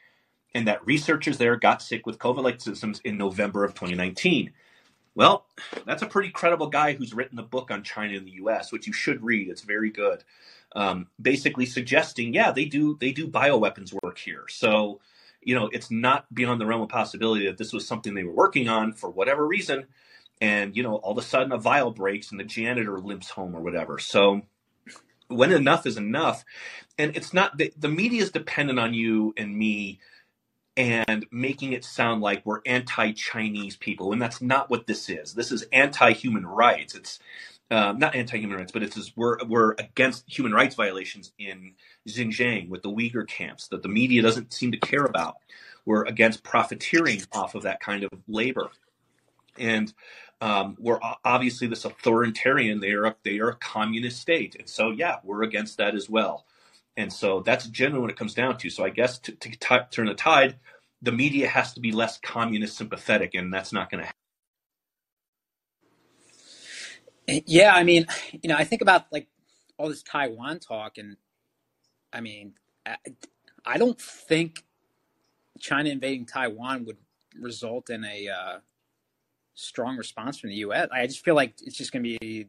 and 0.54 0.68
that 0.68 0.86
researchers 0.86 1.38
there 1.38 1.56
got 1.56 1.82
sick 1.82 2.06
with 2.06 2.18
COVID-like 2.18 2.60
symptoms 2.60 3.00
in 3.04 3.16
November 3.16 3.64
of 3.64 3.74
2019. 3.74 4.52
Well, 5.14 5.46
that's 5.86 6.02
a 6.02 6.06
pretty 6.06 6.28
credible 6.28 6.68
guy 6.68 6.92
who's 6.92 7.14
written 7.14 7.38
a 7.38 7.42
book 7.42 7.70
on 7.70 7.82
China 7.82 8.18
and 8.18 8.26
the 8.26 8.32
U.S., 8.32 8.70
which 8.70 8.86
you 8.86 8.92
should 8.92 9.22
read. 9.24 9.48
It's 9.48 9.62
very 9.62 9.90
good. 9.90 10.22
Um, 10.74 11.06
basically 11.20 11.64
suggesting, 11.64 12.34
yeah, 12.34 12.52
they 12.52 12.66
do 12.66 12.98
they 13.00 13.12
do 13.12 13.26
bioweapons 13.26 13.94
work 14.02 14.18
here. 14.18 14.44
So, 14.48 15.00
you 15.46 15.54
know, 15.54 15.70
it's 15.72 15.92
not 15.92 16.26
beyond 16.34 16.60
the 16.60 16.66
realm 16.66 16.82
of 16.82 16.88
possibility 16.88 17.46
that 17.46 17.56
this 17.56 17.72
was 17.72 17.86
something 17.86 18.14
they 18.14 18.24
were 18.24 18.32
working 18.32 18.68
on 18.68 18.92
for 18.92 19.08
whatever 19.08 19.46
reason, 19.46 19.86
and 20.40 20.76
you 20.76 20.82
know, 20.82 20.96
all 20.96 21.12
of 21.12 21.18
a 21.18 21.22
sudden 21.22 21.52
a 21.52 21.56
vial 21.56 21.92
breaks 21.92 22.32
and 22.32 22.40
the 22.40 22.44
janitor 22.44 22.98
limps 22.98 23.30
home 23.30 23.54
or 23.54 23.60
whatever. 23.60 24.00
So, 24.00 24.42
when 25.28 25.52
enough 25.52 25.86
is 25.86 25.96
enough, 25.96 26.44
and 26.98 27.16
it's 27.16 27.32
not 27.32 27.58
the, 27.58 27.72
the 27.78 27.88
media 27.88 28.22
is 28.22 28.32
dependent 28.32 28.80
on 28.80 28.92
you 28.92 29.34
and 29.36 29.56
me 29.56 30.00
and 30.76 31.26
making 31.30 31.72
it 31.72 31.84
sound 31.84 32.22
like 32.22 32.44
we're 32.44 32.60
anti-Chinese 32.66 33.76
people, 33.76 34.12
and 34.12 34.20
that's 34.20 34.42
not 34.42 34.68
what 34.68 34.88
this 34.88 35.08
is. 35.08 35.34
This 35.34 35.52
is 35.52 35.64
anti-human 35.72 36.44
rights. 36.44 36.96
It's 36.96 37.20
um, 37.70 37.98
not 37.98 38.14
anti-human 38.14 38.58
rights, 38.58 38.72
but 38.72 38.82
it's 38.82 39.12
we're 39.16 39.38
we're 39.44 39.72
against 39.72 40.24
human 40.26 40.52
rights 40.52 40.74
violations 40.74 41.32
in 41.38 41.74
Xinjiang 42.08 42.68
with 42.68 42.82
the 42.82 42.90
Uyghur 42.90 43.26
camps 43.26 43.68
that 43.68 43.82
the 43.82 43.88
media 43.88 44.22
doesn't 44.22 44.52
seem 44.52 44.72
to 44.72 44.78
care 44.78 45.04
about. 45.04 45.36
We're 45.84 46.04
against 46.04 46.42
profiteering 46.42 47.22
off 47.32 47.54
of 47.54 47.62
that 47.62 47.80
kind 47.80 48.04
of 48.04 48.10
labor, 48.28 48.70
and 49.58 49.92
um, 50.40 50.76
we're 50.78 51.00
obviously 51.24 51.66
this 51.66 51.84
authoritarian. 51.84 52.80
They 52.80 52.92
are 52.92 53.06
a, 53.06 53.16
they 53.24 53.38
are 53.38 53.48
a 53.48 53.56
communist 53.56 54.20
state, 54.20 54.56
and 54.58 54.68
so 54.68 54.90
yeah, 54.90 55.16
we're 55.24 55.42
against 55.42 55.78
that 55.78 55.94
as 55.94 56.08
well. 56.08 56.44
And 56.96 57.12
so 57.12 57.40
that's 57.40 57.66
generally 57.66 58.00
what 58.00 58.10
it 58.10 58.16
comes 58.16 58.34
down 58.34 58.56
to. 58.58 58.70
So 58.70 58.84
I 58.84 58.88
guess 58.88 59.18
to, 59.20 59.32
to 59.32 59.50
t- 59.50 59.76
turn 59.90 60.06
the 60.06 60.14
tide, 60.14 60.56
the 61.02 61.12
media 61.12 61.46
has 61.48 61.74
to 61.74 61.80
be 61.80 61.92
less 61.92 62.18
communist 62.18 62.76
sympathetic, 62.76 63.34
and 63.34 63.52
that's 63.52 63.72
not 63.72 63.90
going 63.90 64.00
to 64.00 64.06
happen. 64.06 64.25
Yeah, 67.26 67.74
I 67.74 67.82
mean, 67.82 68.06
you 68.32 68.48
know, 68.48 68.56
I 68.56 68.64
think 68.64 68.82
about 68.82 69.06
like 69.12 69.28
all 69.78 69.88
this 69.88 70.02
Taiwan 70.02 70.60
talk, 70.60 70.98
and 70.98 71.16
I 72.12 72.20
mean, 72.20 72.54
I, 72.84 72.96
I 73.64 73.78
don't 73.78 74.00
think 74.00 74.64
China 75.58 75.90
invading 75.90 76.26
Taiwan 76.26 76.84
would 76.84 76.98
result 77.40 77.90
in 77.90 78.04
a 78.04 78.28
uh, 78.28 78.58
strong 79.54 79.96
response 79.96 80.38
from 80.38 80.50
the 80.50 80.56
U.S. 80.56 80.88
I 80.92 81.06
just 81.06 81.24
feel 81.24 81.34
like 81.34 81.54
it's 81.62 81.76
just 81.76 81.92
going 81.92 82.04
to 82.04 82.18
be 82.18 82.48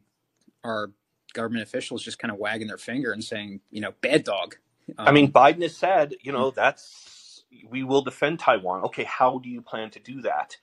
our 0.64 0.92
government 1.34 1.62
officials 1.62 2.02
just 2.02 2.18
kind 2.18 2.32
of 2.32 2.38
wagging 2.38 2.68
their 2.68 2.78
finger 2.78 3.12
and 3.12 3.22
saying, 3.22 3.60
you 3.70 3.80
know, 3.80 3.92
bad 4.00 4.24
dog. 4.24 4.56
Um, 4.96 5.08
I 5.08 5.12
mean, 5.12 5.26
um, 5.26 5.32
Biden 5.32 5.62
has 5.62 5.76
said, 5.76 6.14
you 6.22 6.32
know, 6.32 6.50
that's 6.50 7.44
we 7.68 7.82
will 7.82 8.02
defend 8.02 8.38
Taiwan. 8.38 8.84
Okay, 8.84 9.04
how 9.04 9.38
do 9.38 9.48
you 9.48 9.60
plan 9.60 9.90
to 9.90 9.98
do 9.98 10.22
that? 10.22 10.56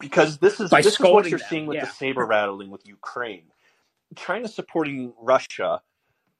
Because 0.00 0.38
this 0.38 0.60
is 0.60 0.70
this 0.70 0.86
is 0.86 1.00
what 1.00 1.28
you're 1.28 1.38
them. 1.38 1.48
seeing 1.50 1.66
with 1.66 1.76
yeah. 1.76 1.86
the 1.86 1.92
saber 1.92 2.26
rattling 2.26 2.70
with 2.70 2.86
Ukraine. 2.86 3.44
China 4.16 4.48
supporting 4.48 5.14
Russia 5.20 5.82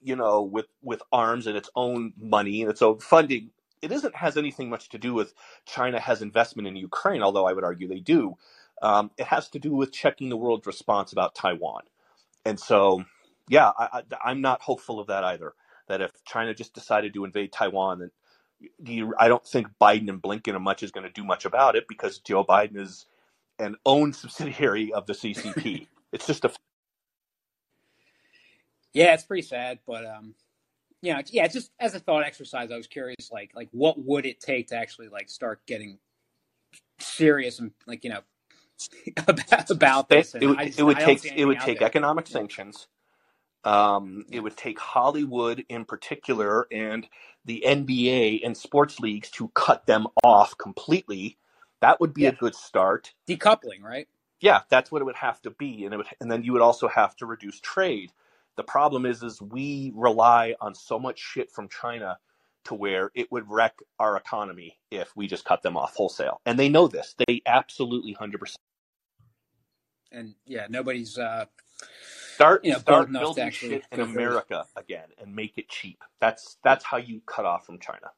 you 0.02 0.16
know, 0.16 0.42
with 0.42 0.66
with 0.82 1.02
arms 1.12 1.46
and 1.46 1.56
its 1.56 1.70
own 1.76 2.12
money 2.18 2.62
and 2.62 2.70
its 2.70 2.82
own 2.82 2.98
funding. 3.00 3.50
It 3.82 3.92
isn't 3.92 4.16
has 4.16 4.36
anything 4.36 4.70
much 4.70 4.88
to 4.90 4.98
do 4.98 5.14
with 5.14 5.34
China 5.66 6.00
has 6.00 6.22
investment 6.22 6.68
in 6.68 6.76
Ukraine, 6.76 7.22
although 7.22 7.46
I 7.46 7.52
would 7.52 7.64
argue 7.64 7.88
they 7.88 8.00
do. 8.00 8.36
Um, 8.82 9.10
it 9.18 9.26
has 9.26 9.48
to 9.50 9.58
do 9.58 9.74
with 9.74 9.92
checking 9.92 10.28
the 10.28 10.36
world's 10.36 10.66
response 10.66 11.12
about 11.12 11.34
Taiwan. 11.34 11.82
And 12.46 12.60
so, 12.60 13.04
yeah, 13.48 13.72
I, 13.78 13.88
I, 13.92 14.02
I'm 14.24 14.40
not 14.40 14.62
hopeful 14.62 15.00
of 15.00 15.08
that 15.08 15.24
either. 15.24 15.54
That 15.88 16.00
if 16.02 16.12
China 16.24 16.54
just 16.54 16.74
decided 16.74 17.14
to 17.14 17.24
invade 17.24 17.52
Taiwan, 17.52 18.10
then 18.80 19.12
I 19.18 19.28
don't 19.28 19.46
think 19.46 19.68
Biden 19.80 20.08
and 20.08 20.22
Blinken 20.22 20.54
and 20.54 20.64
much 20.64 20.82
is 20.82 20.90
going 20.92 21.06
to 21.06 21.12
do 21.12 21.24
much 21.24 21.44
about 21.44 21.76
it 21.76 21.86
because 21.88 22.18
Joe 22.18 22.44
Biden 22.44 22.78
is 22.78 23.06
an 23.60 23.76
owned 23.86 24.16
subsidiary 24.16 24.92
of 24.92 25.06
the 25.06 25.12
CCP. 25.12 25.86
it's 26.12 26.26
just 26.26 26.44
a 26.44 26.52
Yeah, 28.92 29.14
it's 29.14 29.24
pretty 29.24 29.42
sad, 29.42 29.78
but 29.86 30.04
um, 30.04 30.34
you 31.02 31.12
know, 31.12 31.20
yeah, 31.30 31.46
just 31.46 31.70
as 31.78 31.94
a 31.94 32.00
thought 32.00 32.24
exercise, 32.24 32.70
I 32.70 32.76
was 32.76 32.86
curious, 32.86 33.30
like, 33.32 33.52
like 33.54 33.68
what 33.72 34.02
would 34.04 34.26
it 34.26 34.40
take 34.40 34.68
to 34.68 34.76
actually 34.76 35.08
like 35.08 35.30
start 35.30 35.60
getting 35.66 35.98
serious 36.98 37.58
and 37.58 37.72
like 37.86 38.04
you 38.04 38.10
know 38.10 38.20
about, 39.26 39.70
about 39.70 40.08
this? 40.08 40.34
it 40.34 40.46
would, 40.46 40.60
it 40.60 40.82
would 40.82 40.98
take 40.98 41.24
it 41.24 41.44
would 41.44 41.60
take 41.60 41.82
economic 41.82 42.26
sanctions. 42.26 42.86
Um, 43.62 44.24
it 44.30 44.40
would 44.40 44.56
take 44.56 44.78
Hollywood 44.78 45.66
in 45.68 45.84
particular 45.84 46.66
and 46.72 47.06
the 47.44 47.62
NBA 47.66 48.40
and 48.42 48.56
sports 48.56 49.00
leagues 49.00 49.30
to 49.32 49.48
cut 49.48 49.86
them 49.86 50.06
off 50.24 50.56
completely. 50.56 51.36
That 51.80 52.00
would 52.00 52.14
be 52.14 52.24
Yeah. 52.24 52.30
a 52.30 52.32
good 52.36 52.54
start. 52.54 53.14
Decoupling, 53.28 53.82
right? 53.82 54.08
Yeah, 54.40 54.62
that's 54.70 54.92
what 54.92 55.02
it 55.02 55.06
would 55.06 55.16
have 55.16 55.40
to 55.42 55.50
be, 55.50 55.84
and 55.84 55.94
it 55.94 55.96
would, 55.98 56.06
and 56.20 56.30
then 56.30 56.42
you 56.44 56.52
would 56.52 56.62
also 56.62 56.88
have 56.88 57.16
to 57.16 57.26
reduce 57.26 57.60
trade. 57.60 58.12
The 58.56 58.64
problem 58.64 59.06
is, 59.06 59.22
is 59.22 59.40
we 59.42 59.92
rely 59.96 60.54
on 60.60 60.74
so 60.74 60.98
much 60.98 61.18
shit 61.20 61.50
from 61.50 61.68
China 61.68 62.18
to 62.64 62.74
where 62.74 63.10
it 63.14 63.32
would 63.32 63.50
wreck 63.50 63.78
our 63.98 64.16
economy 64.16 64.78
if 64.90 65.16
we 65.16 65.26
just 65.26 65.44
cut 65.46 65.62
them 65.62 65.76
off 65.76 65.96
wholesale, 65.96 66.40
and 66.46 66.58
they 66.58 66.68
know 66.68 66.88
this. 66.88 67.14
They 67.26 67.42
absolutely 67.46 68.12
hundred 68.12 68.40
percent 68.40 68.58
And 70.12 70.34
yeah, 70.46 70.66
nobody's 70.70 71.18
uh, 71.18 71.46
start 72.36 72.64
you 72.64 72.72
know 72.72 72.80
start 72.80 73.12
building 73.18 73.50
shit 73.52 73.84
in. 73.92 74.00
America 74.02 74.66
again 74.76 75.08
and 75.18 75.34
make 75.36 75.58
it 75.58 75.68
cheap. 75.68 76.04
That's 76.20 76.58
that's 76.64 76.84
how 76.84 76.98
you 76.98 77.22
cut 77.26 77.46
off 77.46 77.66
from 77.66 77.78
China. 77.80 78.12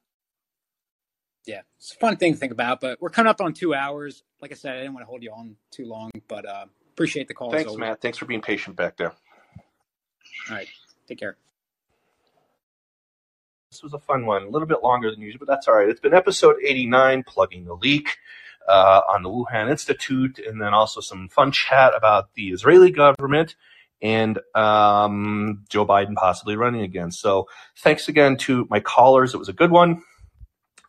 Yeah, 1.46 1.62
it's 1.76 1.92
a 1.92 1.96
fun 1.96 2.16
thing 2.16 2.34
to 2.34 2.38
think 2.38 2.52
about. 2.52 2.80
But 2.80 3.00
we're 3.00 3.10
coming 3.10 3.30
up 3.30 3.40
on 3.40 3.52
two 3.52 3.74
hours. 3.74 4.22
Like 4.40 4.52
I 4.52 4.54
said, 4.54 4.74
I 4.74 4.78
didn't 4.78 4.94
want 4.94 5.04
to 5.04 5.08
hold 5.08 5.22
you 5.22 5.32
on 5.32 5.56
too 5.70 5.86
long, 5.86 6.10
but 6.28 6.46
uh, 6.46 6.66
appreciate 6.92 7.28
the 7.28 7.34
call. 7.34 7.50
Thanks, 7.50 7.68
always. 7.68 7.80
Matt. 7.80 8.00
Thanks 8.00 8.18
for 8.18 8.26
being 8.26 8.40
patient 8.40 8.76
back 8.76 8.96
there. 8.96 9.12
All 10.50 10.56
right, 10.56 10.68
take 11.08 11.18
care. 11.18 11.36
This 13.70 13.82
was 13.82 13.94
a 13.94 13.98
fun 13.98 14.26
one, 14.26 14.42
a 14.42 14.48
little 14.50 14.68
bit 14.68 14.82
longer 14.82 15.10
than 15.10 15.20
usual, 15.20 15.38
but 15.38 15.48
that's 15.48 15.66
all 15.66 15.74
right. 15.74 15.88
It's 15.88 16.00
been 16.00 16.12
episode 16.12 16.56
89, 16.62 17.22
plugging 17.22 17.64
the 17.64 17.74
leak 17.74 18.18
uh, 18.68 19.00
on 19.08 19.22
the 19.22 19.30
Wuhan 19.30 19.70
Institute, 19.70 20.38
and 20.38 20.60
then 20.60 20.74
also 20.74 21.00
some 21.00 21.28
fun 21.28 21.52
chat 21.52 21.92
about 21.96 22.34
the 22.34 22.48
Israeli 22.48 22.90
government 22.90 23.56
and 24.02 24.38
um, 24.54 25.64
Joe 25.68 25.86
Biden 25.86 26.16
possibly 26.16 26.56
running 26.56 26.82
again. 26.82 27.12
So 27.12 27.48
thanks 27.78 28.08
again 28.08 28.36
to 28.38 28.66
my 28.68 28.80
callers. 28.80 29.32
It 29.32 29.38
was 29.38 29.48
a 29.48 29.54
good 29.54 29.70
one. 29.70 30.02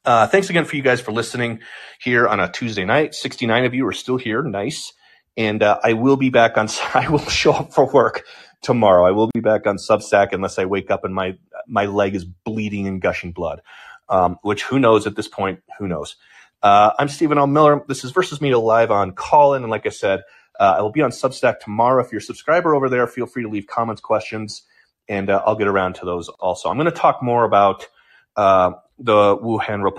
Uh, 0.05 0.27
thanks 0.27 0.49
again 0.49 0.65
for 0.65 0.75
you 0.75 0.81
guys 0.81 0.99
for 0.99 1.13
listening 1.13 1.61
here 1.99 2.27
on 2.27 2.39
a 2.39 2.51
Tuesday 2.51 2.83
night. 2.83 3.15
69 3.15 3.65
of 3.65 3.73
you 3.73 3.87
are 3.87 3.93
still 3.93 4.17
here. 4.17 4.41
Nice. 4.41 4.91
And 5.37 5.63
uh, 5.63 5.79
I 5.81 5.93
will 5.93 6.17
be 6.17 6.29
back 6.29 6.57
on, 6.57 6.67
I 6.93 7.09
will 7.09 7.19
show 7.19 7.53
up 7.53 7.73
for 7.73 7.85
work 7.85 8.25
tomorrow. 8.61 9.05
I 9.05 9.11
will 9.11 9.29
be 9.33 9.39
back 9.39 9.65
on 9.65 9.77
Substack 9.77 10.29
unless 10.33 10.59
I 10.59 10.65
wake 10.65 10.91
up 10.91 11.05
and 11.05 11.15
my, 11.15 11.37
my 11.67 11.85
leg 11.85 12.15
is 12.15 12.25
bleeding 12.25 12.87
and 12.87 13.01
gushing 13.01 13.31
blood. 13.31 13.61
Um, 14.09 14.37
which 14.41 14.63
who 14.63 14.79
knows 14.79 15.07
at 15.07 15.15
this 15.15 15.29
point, 15.29 15.61
who 15.79 15.87
knows. 15.87 16.17
Uh, 16.61 16.91
I'm 16.99 17.07
Stephen 17.07 17.37
L. 17.37 17.47
Miller. 17.47 17.83
This 17.87 18.03
is 18.03 18.11
Versus 18.11 18.41
Media 18.41 18.59
Live 18.59 18.91
on 18.91 19.13
Callin. 19.13 19.63
And 19.63 19.71
like 19.71 19.85
I 19.85 19.89
said, 19.89 20.23
uh, 20.59 20.75
I 20.77 20.81
will 20.81 20.91
be 20.91 21.01
on 21.01 21.11
Substack 21.11 21.59
tomorrow. 21.59 22.03
If 22.03 22.11
you're 22.11 22.19
a 22.19 22.21
subscriber 22.21 22.75
over 22.75 22.89
there, 22.89 23.07
feel 23.07 23.25
free 23.25 23.43
to 23.43 23.49
leave 23.49 23.65
comments, 23.65 24.01
questions, 24.01 24.63
and 25.07 25.29
uh, 25.29 25.41
I'll 25.45 25.55
get 25.55 25.67
around 25.67 25.95
to 25.95 26.05
those 26.05 26.27
also. 26.27 26.69
I'm 26.69 26.75
going 26.75 26.85
to 26.85 26.91
talk 26.91 27.23
more 27.23 27.45
about 27.45 27.87
uh, 28.35 28.73
the 29.03 29.37
Wuhan 29.37 29.83
report. 29.83 29.93